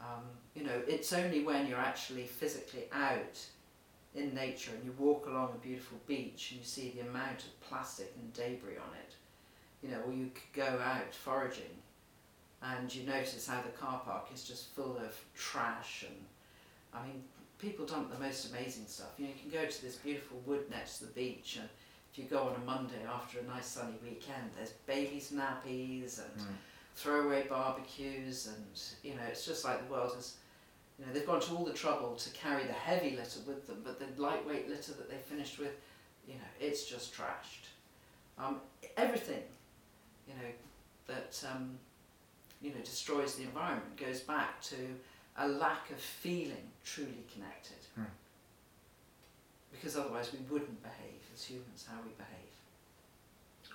Um, 0.00 0.24
you 0.54 0.64
know, 0.64 0.82
it's 0.86 1.12
only 1.12 1.42
when 1.42 1.66
you're 1.66 1.78
actually 1.78 2.24
physically 2.24 2.84
out 2.92 3.38
in 4.14 4.34
nature 4.34 4.70
and 4.74 4.84
you 4.84 4.92
walk 4.98 5.26
along 5.26 5.52
a 5.54 5.58
beautiful 5.58 5.98
beach 6.06 6.50
and 6.50 6.60
you 6.60 6.66
see 6.66 6.92
the 6.94 7.06
amount 7.08 7.40
of 7.42 7.60
plastic 7.60 8.12
and 8.18 8.32
debris 8.32 8.76
on 8.76 8.94
it, 8.96 9.14
you 9.82 9.90
know, 9.90 10.00
or 10.06 10.12
you 10.12 10.30
could 10.34 10.52
go 10.52 10.80
out 10.82 11.14
foraging 11.14 11.64
and 12.62 12.92
you 12.92 13.06
notice 13.06 13.46
how 13.46 13.60
the 13.62 13.68
car 13.70 14.00
park 14.04 14.28
is 14.34 14.44
just 14.44 14.74
full 14.74 14.96
of 14.96 15.16
trash 15.34 16.04
and, 16.06 16.16
I 16.94 17.06
mean, 17.06 17.22
people 17.58 17.84
dump 17.86 18.12
the 18.12 18.18
most 18.20 18.50
amazing 18.50 18.86
stuff. 18.86 19.08
You 19.18 19.24
know, 19.26 19.30
you 19.34 19.50
can 19.50 19.60
go 19.60 19.66
to 19.66 19.82
this 19.82 19.96
beautiful 19.96 20.40
wood 20.46 20.70
next 20.70 20.98
to 20.98 21.06
the 21.06 21.12
beach 21.12 21.56
and 21.60 21.68
if 22.12 22.18
you 22.18 22.24
go 22.24 22.42
on 22.44 22.54
a 22.54 22.64
Monday 22.64 23.02
after 23.12 23.38
a 23.40 23.42
nice 23.44 23.66
sunny 23.66 23.94
weekend, 24.02 24.50
there's 24.56 24.72
babies' 24.86 25.32
nappies 25.32 26.18
and 26.18 26.40
Mm. 26.40 26.56
throwaway 26.94 27.46
barbecues 27.48 28.48
and 28.48 28.80
you 29.04 29.14
know 29.14 29.22
it's 29.28 29.44
just 29.46 29.64
like 29.64 29.78
the 29.86 29.92
world 29.92 30.12
has 30.16 30.34
you 30.98 31.06
know 31.06 31.12
they've 31.12 31.26
gone 31.26 31.40
to 31.40 31.54
all 31.54 31.64
the 31.64 31.72
trouble 31.72 32.16
to 32.16 32.28
carry 32.30 32.64
the 32.64 32.72
heavy 32.72 33.10
litter 33.14 33.38
with 33.46 33.66
them 33.68 33.80
but 33.84 34.00
the 34.00 34.20
lightweight 34.20 34.68
litter 34.68 34.92
that 34.94 35.08
they 35.08 35.16
finished 35.16 35.60
with 35.60 35.76
you 36.26 36.34
know 36.34 36.50
it's 36.58 36.86
just 36.86 37.14
trashed 37.14 37.68
um, 38.36 38.60
everything 38.96 39.42
you 40.26 40.34
know 40.34 40.50
that 41.06 41.40
um, 41.54 41.78
you 42.60 42.70
know 42.70 42.80
destroys 42.80 43.36
the 43.36 43.44
environment 43.44 43.96
goes 43.96 44.18
back 44.20 44.60
to 44.60 44.74
a 45.38 45.48
lack 45.48 45.90
of 45.90 46.00
feeling 46.00 46.70
truly 46.84 47.24
connected 47.32 47.76
Hmm. 47.94 48.04
because 49.72 49.96
otherwise 49.96 50.32
we 50.32 50.40
wouldn't 50.50 50.82
behave 50.82 51.20
as 51.34 51.44
humans 51.44 51.86
how 51.88 51.98
we 52.02 52.10
behave 52.24 52.52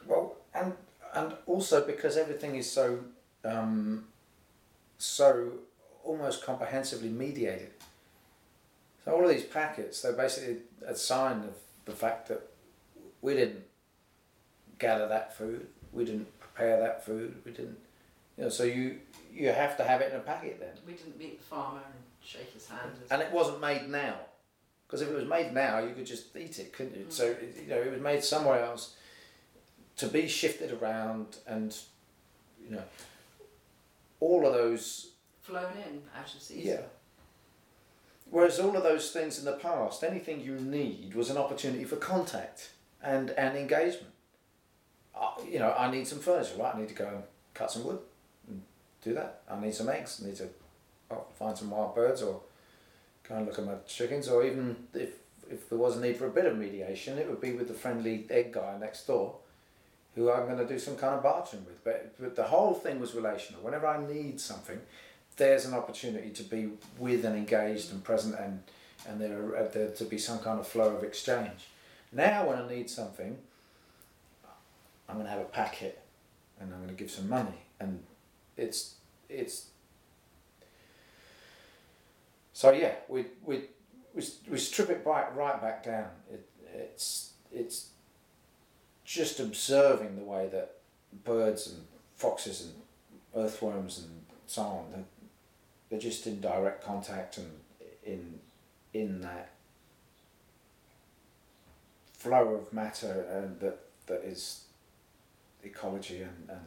Well, 0.08 0.36
and 0.54 0.74
and 1.14 1.34
also 1.46 1.86
because 1.86 2.18
everything 2.18 2.56
is 2.56 2.70
so 2.72 3.00
um, 3.46 4.08
so 4.98 5.52
almost 6.04 6.44
comprehensively 6.46 7.10
mediated. 7.10 7.72
So 9.04 9.14
all 9.14 9.24
of 9.24 9.30
these 9.30 9.44
packets, 9.44 10.02
they're 10.02 10.14
basically 10.14 10.58
a 10.86 10.96
sign 10.96 11.38
of 11.44 11.56
the 11.86 11.92
fact 11.92 12.28
that 12.30 12.42
we 13.22 13.34
didn't 13.34 13.64
gather 14.80 15.08
that 15.08 15.38
food, 15.38 15.68
we 15.92 16.06
didn't 16.06 16.28
prepare 16.40 16.80
that 16.80 17.06
food, 17.06 17.42
we 17.46 17.52
didn't, 17.52 17.80
you 18.38 18.44
know. 18.44 18.50
So 18.50 18.64
you 18.64 19.00
you 19.32 19.48
have 19.50 19.78
to 19.78 19.84
have 19.84 20.02
it 20.02 20.12
in 20.12 20.18
a 20.20 20.22
packet 20.22 20.60
then, 20.60 20.70
we 20.86 20.94
didn't 20.94 21.18
meet 21.18 21.40
the 21.40 21.44
farmer 21.46 21.80
and 21.86 21.94
shake 22.24 22.52
his 22.54 22.68
hand 22.68 22.92
and 23.10 23.22
it 23.22 23.32
wasn't 23.32 23.60
made 23.60 23.90
now, 23.90 24.16
because 24.86 25.02
if 25.02 25.10
it 25.10 25.16
was 25.16 25.26
made 25.26 25.52
now, 25.54 25.80
you 25.80 25.94
could 25.96 26.06
just 26.06 26.36
eat 26.38 26.60
it, 26.60 26.72
couldn't 26.72 26.96
you? 26.96 27.06
So 27.10 27.26
it- 27.26 27.56
you 27.64 27.68
know 27.70 27.82
it 27.82 27.92
was 27.92 28.02
made 28.02 28.24
somewhere 28.24 28.64
else 28.64 28.96
to 29.98 30.08
be 30.08 30.28
shifted 30.28 30.72
around 30.82 31.38
and 31.48 31.76
you 32.64 32.72
know 32.76 32.84
all 34.20 34.46
of 34.48 34.54
those 34.54 35.12
flown 35.42 35.74
in 35.88 36.02
out 36.18 36.34
of 36.34 36.42
season. 36.42 36.66
yeah 36.72 36.82
whereas 38.30 38.60
all 38.60 38.76
of 38.76 38.84
those 38.84 39.12
things 39.12 39.38
in 39.38 39.46
the 39.46 39.52
past 39.54 40.04
anything 40.04 40.40
you 40.42 40.56
need 40.56 41.14
was 41.14 41.30
an 41.30 41.38
opportunity 41.38 41.84
for 41.84 41.98
contact 41.98 42.72
and 43.02 43.32
and 43.32 43.58
engagement 43.58 44.14
uh, 45.16 45.32
you 45.48 45.60
know 45.60 45.74
i 45.78 45.92
need 45.92 46.08
some 46.08 46.20
furniture 46.20 46.56
right 46.58 46.74
i 46.76 46.80
need 46.80 46.88
to 46.90 46.96
go 46.96 47.08
and 47.08 47.24
cut 47.54 47.70
some 47.72 47.84
wood 47.84 48.00
do 49.04 49.14
that 49.14 49.42
i 49.50 49.60
need 49.60 49.74
some 49.74 49.90
eggs 49.90 50.22
i 50.24 50.28
need 50.28 50.36
to 50.36 50.48
oh, 51.12 51.26
find 51.38 51.58
some 51.58 51.70
wild 51.70 51.94
birds 51.96 52.22
or 52.22 52.42
go 53.28 53.36
and 53.36 53.46
look 53.46 53.60
at 53.60 53.66
my 53.66 53.76
chickens 53.88 54.28
or 54.28 54.44
even 54.46 54.76
if 54.94 55.14
if 55.50 55.70
there 55.70 55.78
was 55.78 55.98
a 55.98 56.00
need 56.00 56.16
for 56.16 56.28
a 56.28 56.32
bit 56.32 56.46
of 56.46 56.58
mediation 56.58 57.18
it 57.18 57.30
would 57.30 57.42
be 57.42 57.52
with 57.52 57.68
the 57.68 57.74
friendly 57.74 58.26
egg 58.30 58.54
guy 58.54 58.78
next 58.80 59.06
door 59.08 59.36
who 60.16 60.32
I'm 60.32 60.46
going 60.46 60.60
to 60.60 60.66
do 60.66 60.78
some 60.78 60.96
kind 60.96 61.16
of 61.16 61.24
bartering 61.24 61.66
with. 61.66 61.84
But, 61.84 62.14
but 62.20 62.36
the 62.36 62.44
whole 62.44 62.74
thing 62.74 63.00
was 63.00 63.16
relational. 63.16 63.62
Whenever 63.62 63.88
I 63.88 64.06
need 64.06 64.40
something, 64.40 64.80
there's 65.38 65.66
an 65.66 65.74
opportunity 65.74 66.30
to 66.30 66.44
be 66.44 66.70
with 67.00 67.26
and 67.26 67.36
engaged 67.36 67.92
and 67.92 68.04
present 68.04 68.36
and, 68.40 68.62
and 69.08 69.20
there, 69.20 69.58
uh, 69.58 69.68
there 69.70 69.90
to 69.90 70.06
be 70.06 70.18
some 70.18 70.40
kind 70.40 70.60
of 70.60 70.68
flow 70.68 70.96
of 70.96 71.04
exchange. 71.04 71.68
Now, 72.12 72.48
when 72.48 72.60
I 72.60 72.68
need 72.70 72.90
something, 72.90 73.38
I'm 75.10 75.16
going 75.16 75.26
to 75.26 75.32
have 75.32 75.42
a 75.42 75.46
packet 75.46 76.00
and 76.60 76.72
I'm 76.72 76.80
going 76.80 76.96
to 76.96 76.96
give 76.96 77.10
some 77.10 77.28
money. 77.28 77.66
And 77.80 78.04
it's, 78.58 78.96
it's, 79.30 79.68
so 82.54 82.72
yeah, 82.72 82.94
we, 83.08 83.26
we, 83.44 83.62
we, 84.14 84.24
we 84.50 84.58
strip 84.58 84.90
it 84.90 85.02
right, 85.06 85.36
right 85.36 85.62
back 85.62 85.84
down. 85.84 86.08
It, 86.32 86.48
it's, 86.74 87.34
it's 87.52 87.90
just 89.06 89.40
observing 89.40 90.16
the 90.16 90.24
way 90.24 90.48
that 90.52 90.76
birds 91.24 91.68
and 91.68 91.82
foxes 92.16 92.62
and 92.66 93.46
earthworms 93.46 94.00
and 94.00 94.24
so 94.48 94.62
on, 94.62 94.86
they're, 94.92 95.04
they're 95.90 96.00
just 96.00 96.26
in 96.28 96.40
direct 96.40 96.84
contact 96.84 97.38
and 97.38 97.52
in 98.06 98.40
in 98.94 99.22
that 99.22 99.50
flow 102.14 102.54
of 102.54 102.72
matter 102.72 103.26
and 103.32 103.60
that 103.60 103.80
that 104.08 104.24
is 104.24 104.66
ecology 105.64 106.22
and, 106.22 106.50
and 106.50 106.60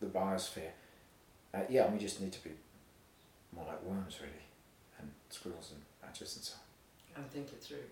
the 0.00 0.06
biosphere. 0.06 0.72
Uh, 1.54 1.60
yeah, 1.68 1.90
we 1.90 1.98
just 1.98 2.20
need 2.20 2.32
to 2.32 2.44
be 2.44 2.50
more 3.54 3.66
like 3.66 3.82
worms 3.82 4.18
really, 4.20 4.44
and 5.00 5.10
squirrels 5.30 5.72
and 5.72 5.82
badgers 6.02 6.36
and 6.36 6.44
so 6.44 6.54
on. 7.16 7.22
and 7.22 7.30
think 7.32 7.48
it 7.48 7.62
through. 7.62 7.88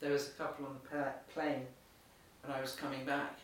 There 0.00 0.12
was 0.12 0.28
a 0.28 0.32
couple 0.32 0.66
on 0.66 0.76
the 0.90 1.04
plane 1.32 1.66
when 2.42 2.56
I 2.56 2.60
was 2.60 2.72
coming 2.72 3.04
back, 3.04 3.38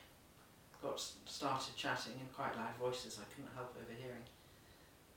got 0.83 1.01
started 1.27 1.77
chatting 1.77 2.15
in 2.15 2.27
quite 2.35 2.57
loud 2.57 2.75
voices 2.81 3.19
I 3.21 3.27
couldn't 3.35 3.55
help 3.55 3.77
overhearing. 3.77 4.25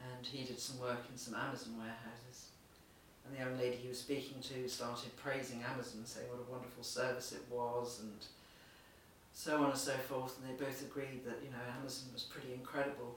And 0.02 0.26
he 0.26 0.46
did 0.46 0.60
some 0.60 0.80
work 0.80 1.04
in 1.12 1.18
some 1.18 1.36
Amazon 1.36 1.78
warehouses. 1.78 2.50
And 3.26 3.36
the 3.36 3.40
young 3.44 3.58
lady 3.58 3.76
he 3.76 3.90
was 3.90 4.00
speaking 4.00 4.42
to 4.42 4.68
started 4.68 5.16
praising 5.18 5.62
Amazon, 5.64 6.02
saying 6.06 6.28
what 6.30 6.40
a 6.48 6.52
wonderful 6.52 6.84
service 6.84 7.32
it 7.32 7.44
was, 7.50 8.00
and 8.02 8.26
so 9.46 9.64
on 9.64 9.70
and 9.70 9.80
so 9.80 9.94
forth. 9.94 10.38
And 10.38 10.44
they 10.50 10.66
both 10.66 10.82
agreed 10.82 11.24
that 11.26 11.38
you 11.44 11.50
know 11.50 11.64
Amazon 11.80 12.10
was 12.14 12.24
pretty 12.24 12.52
incredible. 12.54 13.16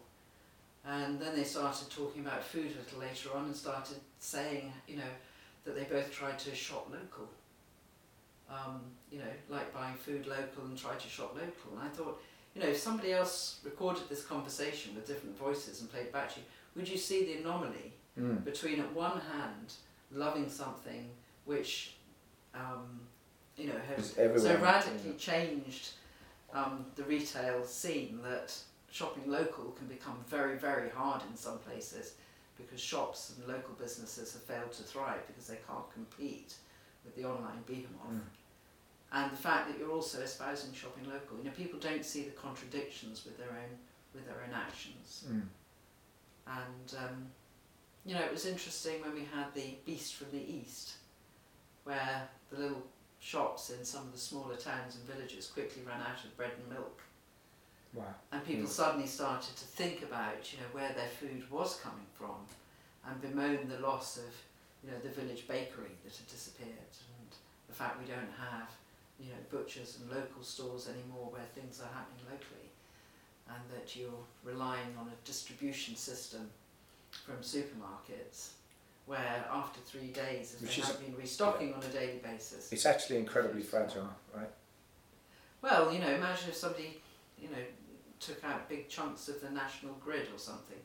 And 0.85 1.21
then 1.21 1.35
they 1.37 1.45
started 1.45 1.91
talking 1.91 2.23
about 2.27 2.43
food 2.45 2.71
a 2.75 2.79
little 2.79 3.01
later 3.01 3.29
on, 3.37 3.45
and 3.47 3.57
started 3.57 3.97
saying, 4.19 4.73
you 4.87 4.97
know, 4.97 5.13
that 5.65 5.75
they 5.77 5.85
both 5.85 6.13
tried 6.13 6.39
to 6.41 6.55
shop 6.55 6.89
local. 6.93 7.29
Um, 8.51 8.81
you 9.11 9.19
know, 9.19 9.33
like 9.49 9.73
buying 9.73 9.95
food 9.95 10.27
local 10.27 10.65
and 10.65 10.77
try 10.77 10.95
to 10.95 11.09
shop 11.09 11.35
local. 11.35 11.69
And 11.79 11.83
I 11.83 11.89
thought, 11.89 12.21
you 12.55 12.63
know, 12.63 12.69
if 12.69 12.79
somebody 12.79 13.13
else 13.13 13.61
recorded 13.65 14.09
this 14.09 14.25
conversation 14.25 14.95
with 14.95 15.07
different 15.07 15.39
voices 15.39 15.81
and 15.81 15.91
played 15.91 16.13
back 16.13 16.35
to 16.35 16.41
you, 16.41 16.47
would 16.77 16.89
you 16.89 16.99
see 16.99 17.25
the 17.27 17.35
anomaly 17.41 17.93
Mm. 18.21 18.45
between, 18.45 18.79
at 18.79 18.93
one 18.93 19.19
hand, 19.33 19.73
loving 20.13 20.47
something 20.47 21.09
which, 21.47 21.95
um, 22.55 23.01
you 23.57 23.69
know, 23.69 23.81
has 23.89 24.13
so 24.43 24.57
radically 24.59 25.15
changed 25.19 25.93
um, 26.53 26.87
the 26.97 27.05
retail 27.05 27.65
scene 27.65 28.21
that 28.23 28.55
shopping 28.91 29.31
local 29.31 29.71
can 29.73 29.87
become 29.87 30.17
very, 30.29 30.57
very 30.59 30.91
hard 30.91 31.23
in 31.31 31.37
some 31.37 31.59
places 31.59 32.15
because 32.57 32.81
shops 32.81 33.35
and 33.37 33.49
local 33.49 33.75
businesses 33.75 34.35
have 34.35 34.43
failed 34.43 34.73
to 34.73 34.83
thrive 34.83 35.27
because 35.27 35.47
they 35.47 35.59
can't 35.67 35.91
compete 35.93 36.55
with 37.05 37.17
the 37.17 37.25
online 37.25 37.63
behemoth. 37.67 37.89
Mm. 38.11 38.21
And 39.15 39.33
the 39.33 39.37
fact 39.37 39.69
that 39.69 39.79
you're 39.79 39.91
also 39.91 40.21
espousing 40.21 40.73
shopping 40.73 41.05
local, 41.05 41.39
you 41.39 41.45
know, 41.45 41.51
people 41.51 41.79
don't 41.79 42.05
see 42.05 42.23
the 42.23 42.31
contradictions 42.31 43.25
with 43.25 43.37
their 43.39 43.51
own 43.51 43.79
with 44.15 44.27
their 44.27 44.43
own 44.47 44.55
actions. 44.55 45.25
Mm. 45.29 45.43
And 46.47 46.99
um, 46.99 47.27
you 48.05 48.15
know, 48.15 48.23
it 48.23 48.33
was 48.33 48.47
interesting 48.47 49.01
when 49.03 49.15
we 49.15 49.27
had 49.35 49.55
the 49.55 49.77
Beast 49.87 50.15
from 50.15 50.29
the 50.33 50.43
East, 50.43 50.95
where 51.85 52.29
the 52.51 52.59
little 52.59 52.83
shops 53.23 53.71
in 53.71 53.85
some 53.85 54.03
of 54.03 54.13
the 54.13 54.19
smaller 54.19 54.57
towns 54.57 54.97
and 54.97 55.05
villages 55.05 55.47
quickly 55.47 55.83
ran 55.87 56.01
out 56.01 56.25
of 56.25 56.37
bread 56.37 56.53
and 56.59 56.69
milk, 56.69 57.01
Wow. 57.95 58.15
and 58.33 58.45
people 58.45 58.67
Mm. 58.67 58.73
suddenly 58.73 59.07
started 59.07 59.55
to 59.57 59.65
think 59.65 60.03
about, 60.03 60.53
you 60.53 60.59
know, 60.59 60.67
where 60.73 60.93
their 60.93 61.09
food 61.09 61.49
was 61.49 61.77
coming 61.77 62.07
from, 62.15 62.47
and 63.05 63.21
bemoan 63.21 63.69
the 63.69 63.79
loss 63.79 64.19
of, 64.19 64.35
you 64.83 64.91
know, 64.91 64.99
the 64.99 65.09
village 65.11 65.47
bakery 65.47 65.97
that 66.03 66.17
had 66.17 66.27
disappeared, 66.27 66.93
and 67.19 67.31
the 67.69 67.73
fact 67.75 68.01
we 68.01 68.07
don't 68.07 68.33
have, 68.33 68.69
you 69.21 69.31
know, 69.31 69.39
butchers 69.51 69.99
and 69.99 70.11
local 70.11 70.43
stores 70.43 70.89
anymore 70.89 71.31
where 71.31 71.47
things 71.55 71.81
are 71.81 71.93
happening 71.95 72.25
locally, 72.29 72.71
and 73.49 73.63
that 73.71 73.95
you're 73.95 74.25
relying 74.43 74.97
on 74.99 75.07
a 75.09 75.27
distribution 75.27 75.95
system 75.95 76.51
from 77.25 77.37
supermarkets 77.37 78.55
where 79.07 79.45
after 79.51 79.81
three 79.81 80.09
days, 80.09 80.55
if 80.55 80.63
Which 80.63 80.77
they 80.77 80.83
is- 80.83 80.89
have 80.89 81.01
been 81.01 81.17
restocking 81.17 81.75
on 81.75 81.83
a 81.83 81.89
daily 81.89 82.19
basis, 82.19 82.73
It's 82.73 82.87
actually 82.87 83.19
incredibly 83.19 83.63
fragile, 83.63 84.09
right? 84.35 84.51
well, 85.61 85.93
you 85.93 85.99
know, 85.99 86.09
imagine 86.15 86.49
if 86.51 86.57
somebody, 86.57 87.01
you 87.39 87.49
know, 87.49 87.65
took 88.21 88.43
out 88.45 88.69
big 88.69 88.89
chunks 88.89 89.29
of 89.29 89.41
the 89.41 89.51
national 89.51 89.95
grid 89.95 90.29
or 90.33 90.39
something, 90.39 90.81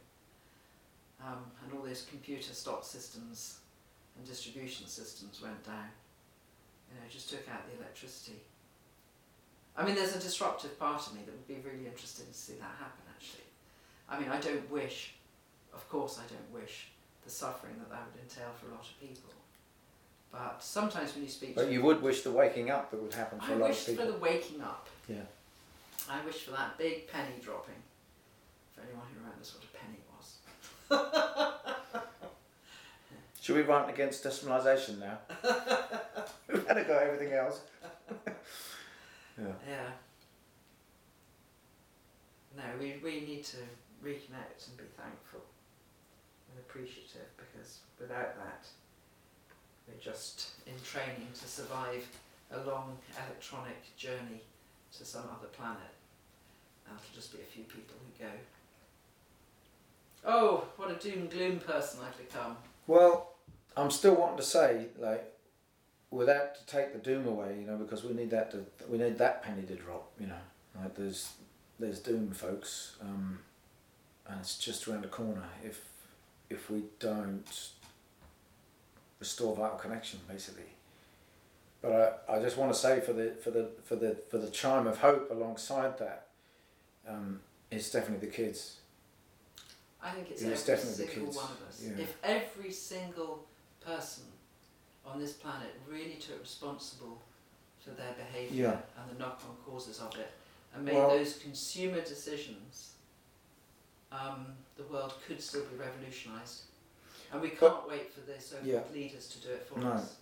um, 1.24 1.52
and 1.64 1.74
all 1.74 1.84
those 1.86 2.04
computer 2.10 2.54
stock 2.54 2.84
systems 2.84 3.60
and 4.18 4.26
distribution 4.28 4.88
systems 4.88 5.42
went 5.42 5.64
down. 5.64 5.90
You 6.90 6.96
know, 7.00 7.06
just 7.10 7.30
took 7.30 7.48
out 7.50 7.70
the 7.70 7.78
electricity. 7.78 8.42
I 9.76 9.86
mean, 9.86 9.94
there's 9.96 10.16
a 10.16 10.20
disruptive 10.20 10.80
part 10.80 11.06
of 11.06 11.14
me 11.14 11.22
that 11.26 11.32
would 11.32 11.48
be 11.48 11.56
really 11.70 11.86
interested 11.86 12.28
to 12.28 12.34
see 12.34 12.54
that 12.54 12.72
happen. 12.80 13.04
Actually, 13.16 13.44
I 14.10 14.20
mean, 14.20 14.30
I 14.30 14.40
don't 14.40 14.68
wish, 14.72 15.14
of 15.74 15.88
course, 15.90 16.18
I 16.18 16.26
don't 16.34 16.52
wish 16.62 16.88
the 17.28 17.34
suffering 17.34 17.74
that 17.80 17.90
that 17.90 18.08
would 18.08 18.22
entail 18.24 18.48
for 18.60 18.68
a 18.68 18.72
lot 18.72 18.88
of 18.88 19.00
people. 19.02 19.30
But 20.32 20.64
sometimes 20.64 21.14
when 21.14 21.24
you 21.24 21.30
speak 21.30 21.56
But 21.56 21.66
to 21.66 21.74
you 21.74 21.82
would 21.84 22.02
wish 22.02 22.22
the 22.22 22.32
waking 22.32 22.70
up 22.70 22.90
that 22.92 23.02
would 23.02 23.14
happen 23.14 23.40
for 23.40 23.52
I 23.52 23.56
a 23.56 23.58
lot 23.58 23.72
of 23.72 23.86
people. 23.86 24.04
I 24.04 24.06
wish 24.06 24.16
for 24.16 24.20
the 24.20 24.24
waking 24.24 24.62
up. 24.62 24.88
Yeah. 25.10 25.28
I 26.10 26.26
wish 26.26 26.44
for 26.44 26.52
that 26.52 26.78
big 26.78 27.08
penny 27.12 27.36
dropping. 27.44 27.76
For 28.74 28.82
anyone 28.82 29.06
who 29.12 29.20
remembers 29.20 29.54
what 29.56 29.66
a 29.66 29.72
penny 29.78 30.00
was. 30.16 31.64
Should 33.42 33.58
we 33.58 33.62
run 33.64 33.90
against 33.90 34.24
decimalisation 34.24 35.00
now? 35.00 35.18
We've 36.48 36.66
had 36.66 36.76
to 36.76 36.84
go 36.84 36.98
everything 36.98 37.34
else. 37.34 37.60
yeah. 38.28 39.54
Yeah. 39.68 39.90
No, 42.56 42.64
we, 42.80 43.00
we 43.04 43.22
need 43.22 43.44
to 43.46 43.58
reconnect 44.04 44.70
and 44.70 44.78
be 44.78 44.84
thankful 44.96 45.42
and 45.42 45.57
appreciative 46.68 47.28
because 47.38 47.80
without 48.00 48.36
that, 48.38 48.68
we're 49.88 50.00
just 50.02 50.50
in 50.66 50.74
training 50.84 51.28
to 51.40 51.48
survive 51.48 52.06
a 52.52 52.58
long 52.68 52.98
electronic 53.26 53.96
journey 53.98 54.42
to 54.98 55.06
some 55.06 55.24
other 55.24 55.48
planet. 55.48 55.96
And 56.88 56.98
it'll 56.98 57.16
just 57.16 57.34
be 57.34 57.40
a 57.42 57.46
few 57.46 57.64
people 57.64 57.96
who 58.00 58.24
go. 58.26 58.32
Oh, 60.26 60.66
what 60.78 60.92
a 60.92 60.96
doom 60.96 61.22
and 61.22 61.32
gloom 61.32 61.60
person 61.60 62.00
I've 62.06 62.18
become. 62.18 62.58
Well, 62.86 63.34
I'm 63.76 63.92
still 63.92 64.16
wanting 64.16 64.38
to 64.38 64.44
say, 64.44 64.88
like, 64.98 65.34
without 66.12 66.56
to 66.56 66.66
take 66.66 66.94
the 66.94 67.00
doom 67.00 67.28
away, 67.28 67.58
you 67.60 67.68
know, 67.68 67.78
because 67.78 68.04
we 68.04 68.14
need 68.14 68.30
that 68.32 68.52
to 68.52 68.66
we 68.90 68.98
need 68.98 69.18
that 69.18 69.44
penny 69.44 69.64
to 69.64 69.76
drop, 69.76 70.12
you 70.20 70.28
know. 70.28 70.42
Like 70.76 70.96
there's 70.96 71.34
there's 71.80 72.00
doom, 72.00 72.32
folks, 72.32 72.96
um, 73.02 73.40
and 74.28 74.40
it's 74.40 74.58
just 74.58 74.88
around 74.88 75.04
the 75.04 75.10
corner 75.10 75.44
if 75.64 75.82
if 76.50 76.70
we 76.70 76.84
don't 77.00 77.70
restore 79.20 79.56
vital 79.56 79.78
connection, 79.78 80.20
basically. 80.28 80.64
But 81.82 82.26
I, 82.28 82.38
I 82.38 82.42
just 82.42 82.58
want 82.58 82.74
to 82.74 82.80
say 82.80 83.00
for 83.02 83.14
the 83.14 83.32
for 83.44 83.52
the 83.52 83.70
for 83.84 83.96
the 83.96 84.18
for 84.30 84.38
the 84.38 84.50
chime 84.50 84.88
of 84.88 84.98
hope 84.98 85.30
alongside 85.32 85.98
that, 86.00 86.28
um, 87.08 87.40
it's 87.72 87.92
definitely 87.92 88.28
the 88.28 88.34
kids. 88.34 88.78
I 90.02 90.12
think 90.12 90.32
it's 90.32 90.42
it's 90.42 90.68
every 90.70 90.76
definitely 90.76 91.06
the 91.06 91.12
single 91.12 91.28
kids. 91.28 91.38
one 91.38 91.52
of 91.52 91.68
us. 91.68 91.84
Yeah. 91.84 92.04
If 92.04 92.18
every 92.24 92.72
single 92.72 93.46
person 93.82 94.24
on 95.06 95.20
this 95.20 95.34
planet 95.34 95.74
really 95.90 96.16
took 96.16 96.42
responsible 96.42 97.22
for 97.84 97.92
their 97.92 98.14
behaviour 98.14 98.64
Yeah. 98.66 99.02
and 99.02 99.16
the 99.16 99.20
knock-on 99.20 99.56
causes 99.66 100.00
of 100.00 100.14
it, 100.18 100.32
and 100.74 100.84
made 100.84 100.96
Well- 100.96 101.10
those 101.10 101.38
consumer 101.38 102.02
decisions, 102.02 102.94
um, 104.12 104.48
the 104.76 104.84
world 104.84 105.14
could 105.26 105.42
still 105.42 105.64
be 105.66 105.76
revolutionised. 105.78 106.64
And 107.32 107.42
we 107.42 107.50
can't 107.50 107.88
wait 107.90 108.14
for 108.14 108.22
the 108.22 108.40
so-called 108.40 108.68
Yeah. 108.68 108.84
leaders 108.94 109.28
to 109.30 109.40
do 109.40 109.54
it 109.54 109.68
for 109.68 109.80
No. 109.80 109.92
us. 109.92 110.16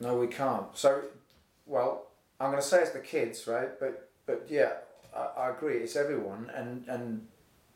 No, 0.00 0.16
we 0.16 0.26
can't. 0.26 0.66
So, 0.76 1.04
well, 1.66 2.06
I'm 2.40 2.50
going 2.50 2.62
to 2.62 2.66
say 2.66 2.80
it's 2.82 2.90
the 2.90 3.00
kids, 3.00 3.46
right? 3.46 3.78
But 3.78 4.08
but 4.26 4.46
yeah, 4.48 4.72
I, 5.14 5.26
I 5.36 5.50
agree. 5.50 5.78
It's 5.78 5.96
everyone, 5.96 6.50
and 6.54 6.88
and 6.88 7.28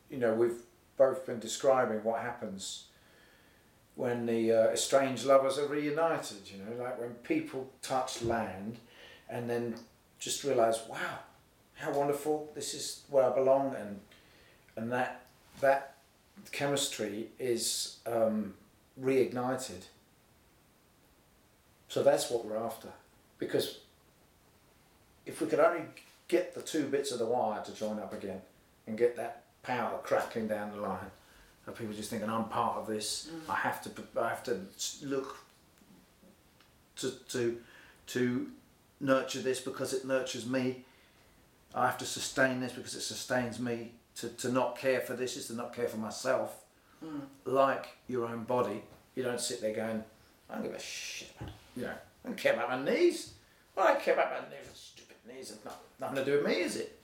you 0.09 0.17
know 0.17 0.33
we've 0.33 0.61
both 0.97 1.25
been 1.25 1.39
describing 1.39 2.03
what 2.03 2.21
happens 2.21 2.87
when 3.95 4.25
the 4.25 4.51
uh, 4.51 4.67
estranged 4.69 5.25
lovers 5.25 5.57
are 5.57 5.67
reunited. 5.67 6.49
You 6.49 6.63
know, 6.63 6.83
like 6.83 6.99
when 6.99 7.11
people 7.15 7.69
touch 7.81 8.21
land, 8.23 8.79
and 9.29 9.49
then 9.49 9.75
just 10.19 10.43
realise, 10.43 10.79
wow, 10.89 11.19
how 11.75 11.91
wonderful! 11.93 12.51
This 12.55 12.73
is 12.73 13.03
where 13.09 13.31
I 13.31 13.33
belong, 13.33 13.75
and 13.75 14.01
and 14.77 14.91
that 14.91 15.25
that 15.59 15.95
chemistry 16.51 17.27
is 17.39 17.97
um, 18.05 18.53
reignited. 19.01 19.83
So 21.89 22.03
that's 22.03 22.29
what 22.29 22.45
we're 22.45 22.57
after. 22.57 22.89
Because 23.39 23.79
if 25.25 25.41
we 25.41 25.47
could 25.47 25.59
only 25.59 25.81
get 26.27 26.53
the 26.53 26.61
two 26.61 26.85
bits 26.85 27.11
of 27.11 27.19
the 27.19 27.25
wire 27.25 27.63
to 27.63 27.73
join 27.73 27.99
up 27.99 28.13
again 28.13 28.41
and 28.85 28.97
get 28.97 29.15
that 29.17 29.43
power 29.63 29.99
crackling 30.03 30.47
down 30.47 30.71
the 30.71 30.81
line 30.81 31.11
of 31.65 31.75
people 31.75 31.93
just 31.93 32.09
thinking 32.09 32.29
I'm 32.29 32.45
part 32.45 32.77
of 32.77 32.87
this, 32.87 33.29
I 33.49 33.55
have 33.55 33.81
to 33.83 33.91
I 34.21 34.29
have 34.29 34.43
to 34.43 34.59
look 35.03 35.37
to 36.97 37.11
to 37.29 37.57
to 38.07 38.47
nurture 38.99 39.41
this 39.41 39.59
because 39.59 39.93
it 39.93 40.05
nurtures 40.05 40.45
me. 40.45 40.83
I 41.75 41.85
have 41.85 41.97
to 41.97 42.05
sustain 42.05 42.61
this 42.61 42.71
because 42.73 42.95
it 42.95 43.01
sustains 43.01 43.59
me. 43.59 43.91
To, 44.17 44.29
to 44.29 44.51
not 44.51 44.77
care 44.77 44.99
for 45.01 45.13
this 45.13 45.37
is 45.37 45.47
to 45.47 45.53
not 45.53 45.73
care 45.75 45.87
for 45.87 45.97
myself. 45.97 46.63
Mm. 47.05 47.21
Like 47.45 47.87
your 48.07 48.25
own 48.27 48.43
body, 48.45 48.81
you 49.15 49.21
don't 49.23 49.39
sit 49.39 49.61
there 49.61 49.73
going, 49.75 50.03
I 50.49 50.55
don't 50.55 50.63
give 50.63 50.73
a 50.73 50.79
shit 50.79 51.29
about 51.39 51.49
it. 51.49 51.55
You 51.75 51.83
know, 51.83 51.91
I 51.91 52.27
don't 52.27 52.37
care 52.37 52.53
about 52.53 52.69
my 52.69 52.91
knees. 52.91 53.33
Well, 53.75 53.87
I 53.87 53.95
care 53.95 54.15
about 54.15 54.31
my 54.31 54.39
knees. 54.49 54.67
Stupid 54.73 55.17
knees. 55.27 55.51
It's 55.51 55.63
not, 55.63 55.79
nothing 55.99 56.15
to 56.17 56.25
do 56.25 56.31
with 56.37 56.47
me, 56.47 56.61
is 56.61 56.77
it? 56.77 56.99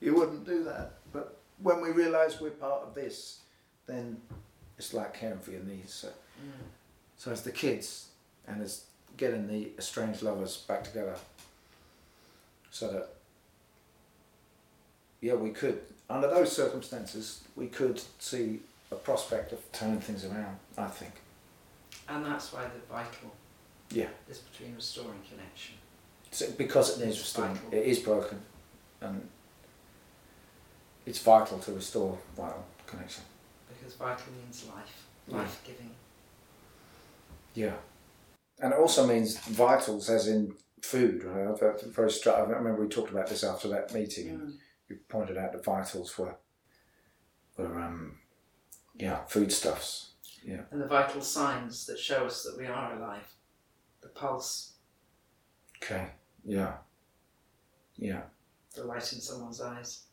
You 0.00 0.14
wouldn't 0.16 0.44
do 0.44 0.64
that. 0.64 0.94
But 1.12 1.38
when 1.62 1.80
we 1.80 1.90
realise 1.90 2.40
we're 2.40 2.50
part 2.50 2.82
of 2.82 2.94
this, 2.94 3.40
then 3.86 4.16
it's 4.76 4.92
like 4.92 5.14
caring 5.14 5.38
for 5.38 5.52
your 5.52 5.62
knees. 5.62 5.92
So, 5.92 6.08
Mm. 6.36 6.50
so 7.16 7.30
it's 7.30 7.40
the 7.40 7.50
kids 7.52 8.08
and 8.46 8.60
it's 8.60 8.84
getting 9.16 9.46
the 9.48 9.70
estranged 9.78 10.20
lovers 10.22 10.56
back 10.58 10.84
together 10.84 11.16
so 12.70 12.92
that, 12.92 13.08
yeah, 15.22 15.32
we 15.32 15.48
could, 15.50 15.80
under 16.08 16.28
those 16.28 16.52
circumstances, 16.52 17.42
we 17.56 17.66
could 17.66 18.00
see 18.18 18.60
a 18.90 18.94
prospect 18.94 19.52
of 19.52 19.60
turning 19.72 20.00
things 20.00 20.24
around, 20.24 20.56
I 20.78 20.86
think. 20.88 21.12
And 22.08 22.24
that's 22.24 22.52
why 22.52 22.62
the 22.64 22.80
vital 22.92 23.32
Yeah. 23.90 24.08
is 24.28 24.38
between 24.38 24.74
restoring 24.76 25.22
connection. 25.28 25.74
So 26.30 26.50
because 26.52 27.00
it 27.00 27.08
It's 27.08 27.18
restoring, 27.18 27.54
vital. 27.54 27.74
it 27.78 27.86
is 27.86 27.98
broken, 28.00 28.40
and 29.00 29.28
it's 31.06 31.18
vital 31.18 31.58
to 31.60 31.72
restore 31.72 32.18
vital 32.36 32.64
connection. 32.86 33.24
Because 33.68 33.94
vital 33.94 34.32
means 34.32 34.64
life, 34.66 35.06
life 35.28 35.60
giving. 35.64 35.94
Yeah, 37.54 37.76
and 38.60 38.72
it 38.72 38.78
also 38.78 39.06
means 39.06 39.38
vitals, 39.38 40.10
as 40.10 40.28
in 40.28 40.54
food. 40.82 41.24
Right? 41.24 41.58
Very 41.58 42.10
str- 42.10 42.30
I 42.30 42.40
remember 42.40 42.82
we 42.82 42.88
talked 42.88 43.10
about 43.10 43.28
this 43.28 43.42
after 43.42 43.68
that 43.68 43.92
meeting, 43.94 44.38
Mm. 44.38 44.58
You 44.88 44.98
pointed 45.08 45.36
out 45.36 45.52
the 45.52 45.58
vitals 45.58 46.16
were 46.18 46.36
were 47.56 47.80
um, 47.80 48.18
yeah 48.94 49.24
foodstuffs. 49.26 50.12
Yeah, 50.44 50.60
And 50.70 50.80
the 50.80 50.86
vital 50.86 51.22
signs 51.22 51.86
that 51.86 51.98
show 51.98 52.26
us 52.26 52.44
that 52.44 52.56
we 52.56 52.66
are 52.66 52.96
alive. 52.96 53.26
The 54.00 54.08
pulse, 54.08 54.74
okay, 55.82 56.10
yeah, 56.44 56.74
yeah, 57.96 58.22
the 58.76 58.84
light 58.84 59.12
in 59.12 59.20
someone's 59.20 59.60
eyes. 59.60 60.04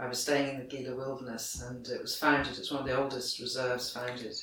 I 0.00 0.06
was 0.08 0.22
staying 0.22 0.48
in 0.48 0.58
the 0.58 0.64
Gila 0.64 0.96
Wilderness 0.96 1.62
and 1.62 1.86
it 1.86 2.00
was 2.00 2.18
founded, 2.18 2.56
it's 2.56 2.70
one 2.70 2.80
of 2.80 2.86
the 2.86 2.98
oldest 2.98 3.38
reserves 3.38 3.92
founded. 3.92 4.34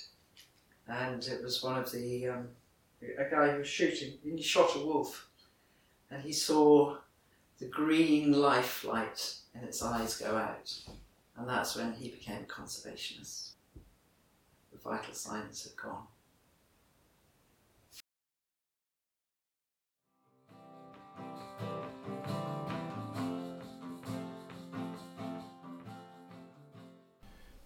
And 0.87 1.23
it 1.25 1.43
was 1.43 1.63
one 1.63 1.79
of 1.79 1.91
the, 1.91 2.27
um, 2.27 2.47
a 3.01 3.29
guy 3.29 3.51
who 3.51 3.57
was 3.59 3.67
shooting, 3.67 4.13
he 4.23 4.39
shot 4.41 4.75
a 4.75 4.85
wolf 4.85 5.27
and 6.11 6.21
he 6.21 6.31
saw 6.31 6.97
the 7.59 7.65
green 7.65 8.33
life 8.33 8.83
light 8.83 9.35
in 9.55 9.63
its 9.63 9.81
eyes 9.81 10.17
go 10.17 10.37
out. 10.37 10.73
And 11.35 11.49
that's 11.49 11.75
when 11.75 11.93
he 11.93 12.09
became 12.09 12.43
a 12.43 12.45
conservationist. 12.45 13.51
The 14.71 14.77
vital 14.83 15.13
signs 15.13 15.63
had 15.63 15.75
gone. 15.75 16.03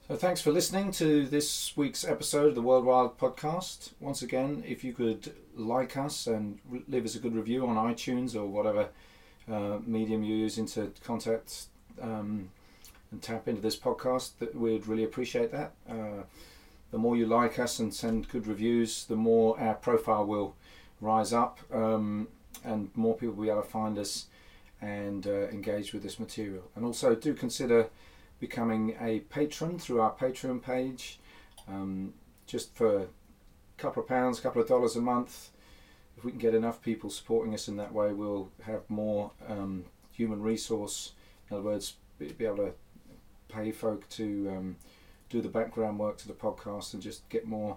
So 0.08 0.18
thanks 0.18 0.42
for 0.42 0.52
listening 0.52 0.92
to 0.94 1.26
this 1.26 1.76
week's 1.78 2.04
episode 2.04 2.50
of 2.50 2.56
the 2.56 2.62
World 2.62 2.84
Wild 2.84 3.18
Podcast. 3.18 3.92
Once 4.02 4.22
again, 4.22 4.62
if 4.68 4.84
you 4.84 4.92
could 4.92 5.34
like 5.56 5.96
us 5.96 6.28
and 6.28 6.60
leave 6.90 7.06
us 7.06 7.16
a 7.16 7.20
good 7.20 7.36
review 7.36 7.66
on 7.66 7.78
iTunes 7.78 8.36
or 8.36 8.46
whatever 8.46 8.90
uh, 9.52 9.80
medium 9.86 10.24
you're 10.24 10.38
using 10.38 10.66
to 10.66 10.92
contact 11.04 11.66
um, 12.02 12.50
and 13.12 13.22
tap 13.22 13.48
into 13.48 13.62
this 13.62 13.76
podcast, 13.76 14.32
that 14.40 14.56
we'd 14.56 14.88
really 14.88 15.04
appreciate 15.04 15.52
that. 15.52 15.74
Uh, 15.90 16.24
the 16.92 16.98
more 16.98 17.16
you 17.16 17.26
like 17.26 17.60
us 17.60 17.80
and 17.80 17.94
send 17.94 18.30
good 18.30 18.48
reviews, 18.48 19.06
the 19.06 19.16
more 19.16 19.60
our 19.60 19.76
profile 19.76 20.26
will 20.26 20.56
rise 21.00 21.34
up 21.34 21.60
um, 21.74 22.28
and 22.64 22.90
more 22.96 23.16
people 23.16 23.36
will 23.36 23.44
be 23.44 23.50
able 23.50 23.62
to 23.62 23.68
find 23.68 23.98
us 23.98 24.28
and 24.82 25.28
uh, 25.28 25.48
engage 25.50 25.94
with 25.94 26.04
this 26.04 26.20
material. 26.20 26.64
And 26.76 26.86
also 26.86 27.16
do 27.16 27.34
consider 27.34 27.90
becoming 28.40 28.96
a 29.00 29.20
patron 29.20 29.80
through 29.80 30.02
our 30.02 30.12
Patreon 30.12 30.62
page. 30.62 31.20
Um, 31.68 32.14
just 32.48 32.76
for 32.76 33.04
a 33.04 33.08
couple 33.78 34.04
of 34.04 34.10
pounds, 34.10 34.40
a 34.40 34.42
couple 34.42 34.62
of 34.62 34.68
dollars 34.68 34.96
a 34.96 35.02
month, 35.02 35.52
if 36.22 36.26
we 36.26 36.32
can 36.32 36.40
get 36.40 36.54
enough 36.54 36.84
people 36.84 37.10
supporting 37.10 37.52
us 37.52 37.68
in 37.68 37.78
that 37.78 37.92
way, 37.92 38.14
we'll 38.14 38.48
have 38.62 38.88
more 38.90 39.32
um, 39.50 39.86
human 40.12 40.40
resource. 40.40 41.14
In 41.50 41.58
other 41.58 41.66
words, 41.66 41.96
be, 42.20 42.32
able 42.46 42.58
to 42.58 42.74
pay 43.50 43.72
folk 43.72 44.08
to 44.10 44.54
um, 44.56 44.76
do 45.32 45.42
the 45.42 45.50
background 45.50 45.98
work 45.98 46.20
to 46.20 46.28
the 46.28 46.36
podcast 46.36 46.94
and 46.94 47.02
just 47.02 47.28
get 47.30 47.48
more 47.48 47.76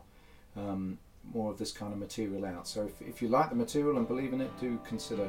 um, 0.56 0.98
more 1.32 1.50
of 1.50 1.58
this 1.58 1.72
kind 1.72 1.90
of 1.90 1.98
material 1.98 2.44
out. 2.44 2.68
So 2.68 2.82
if, 2.82 3.00
if 3.00 3.22
you 3.22 3.28
like 3.28 3.48
the 3.48 3.56
material 3.56 3.96
and 3.96 4.06
believe 4.06 4.34
in 4.34 4.42
it, 4.42 4.50
do 4.60 4.78
consider 4.86 5.26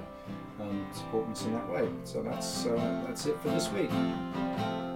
um, 0.59 0.85
supporting 0.91 1.31
us 1.31 1.45
in 1.45 1.53
that 1.53 1.69
way. 1.69 1.87
So 2.03 2.21
that's 2.21 2.65
uh, 2.65 3.03
that's 3.07 3.27
it 3.27 3.39
for 3.39 3.47
this 3.47 3.71
week. 3.71 4.94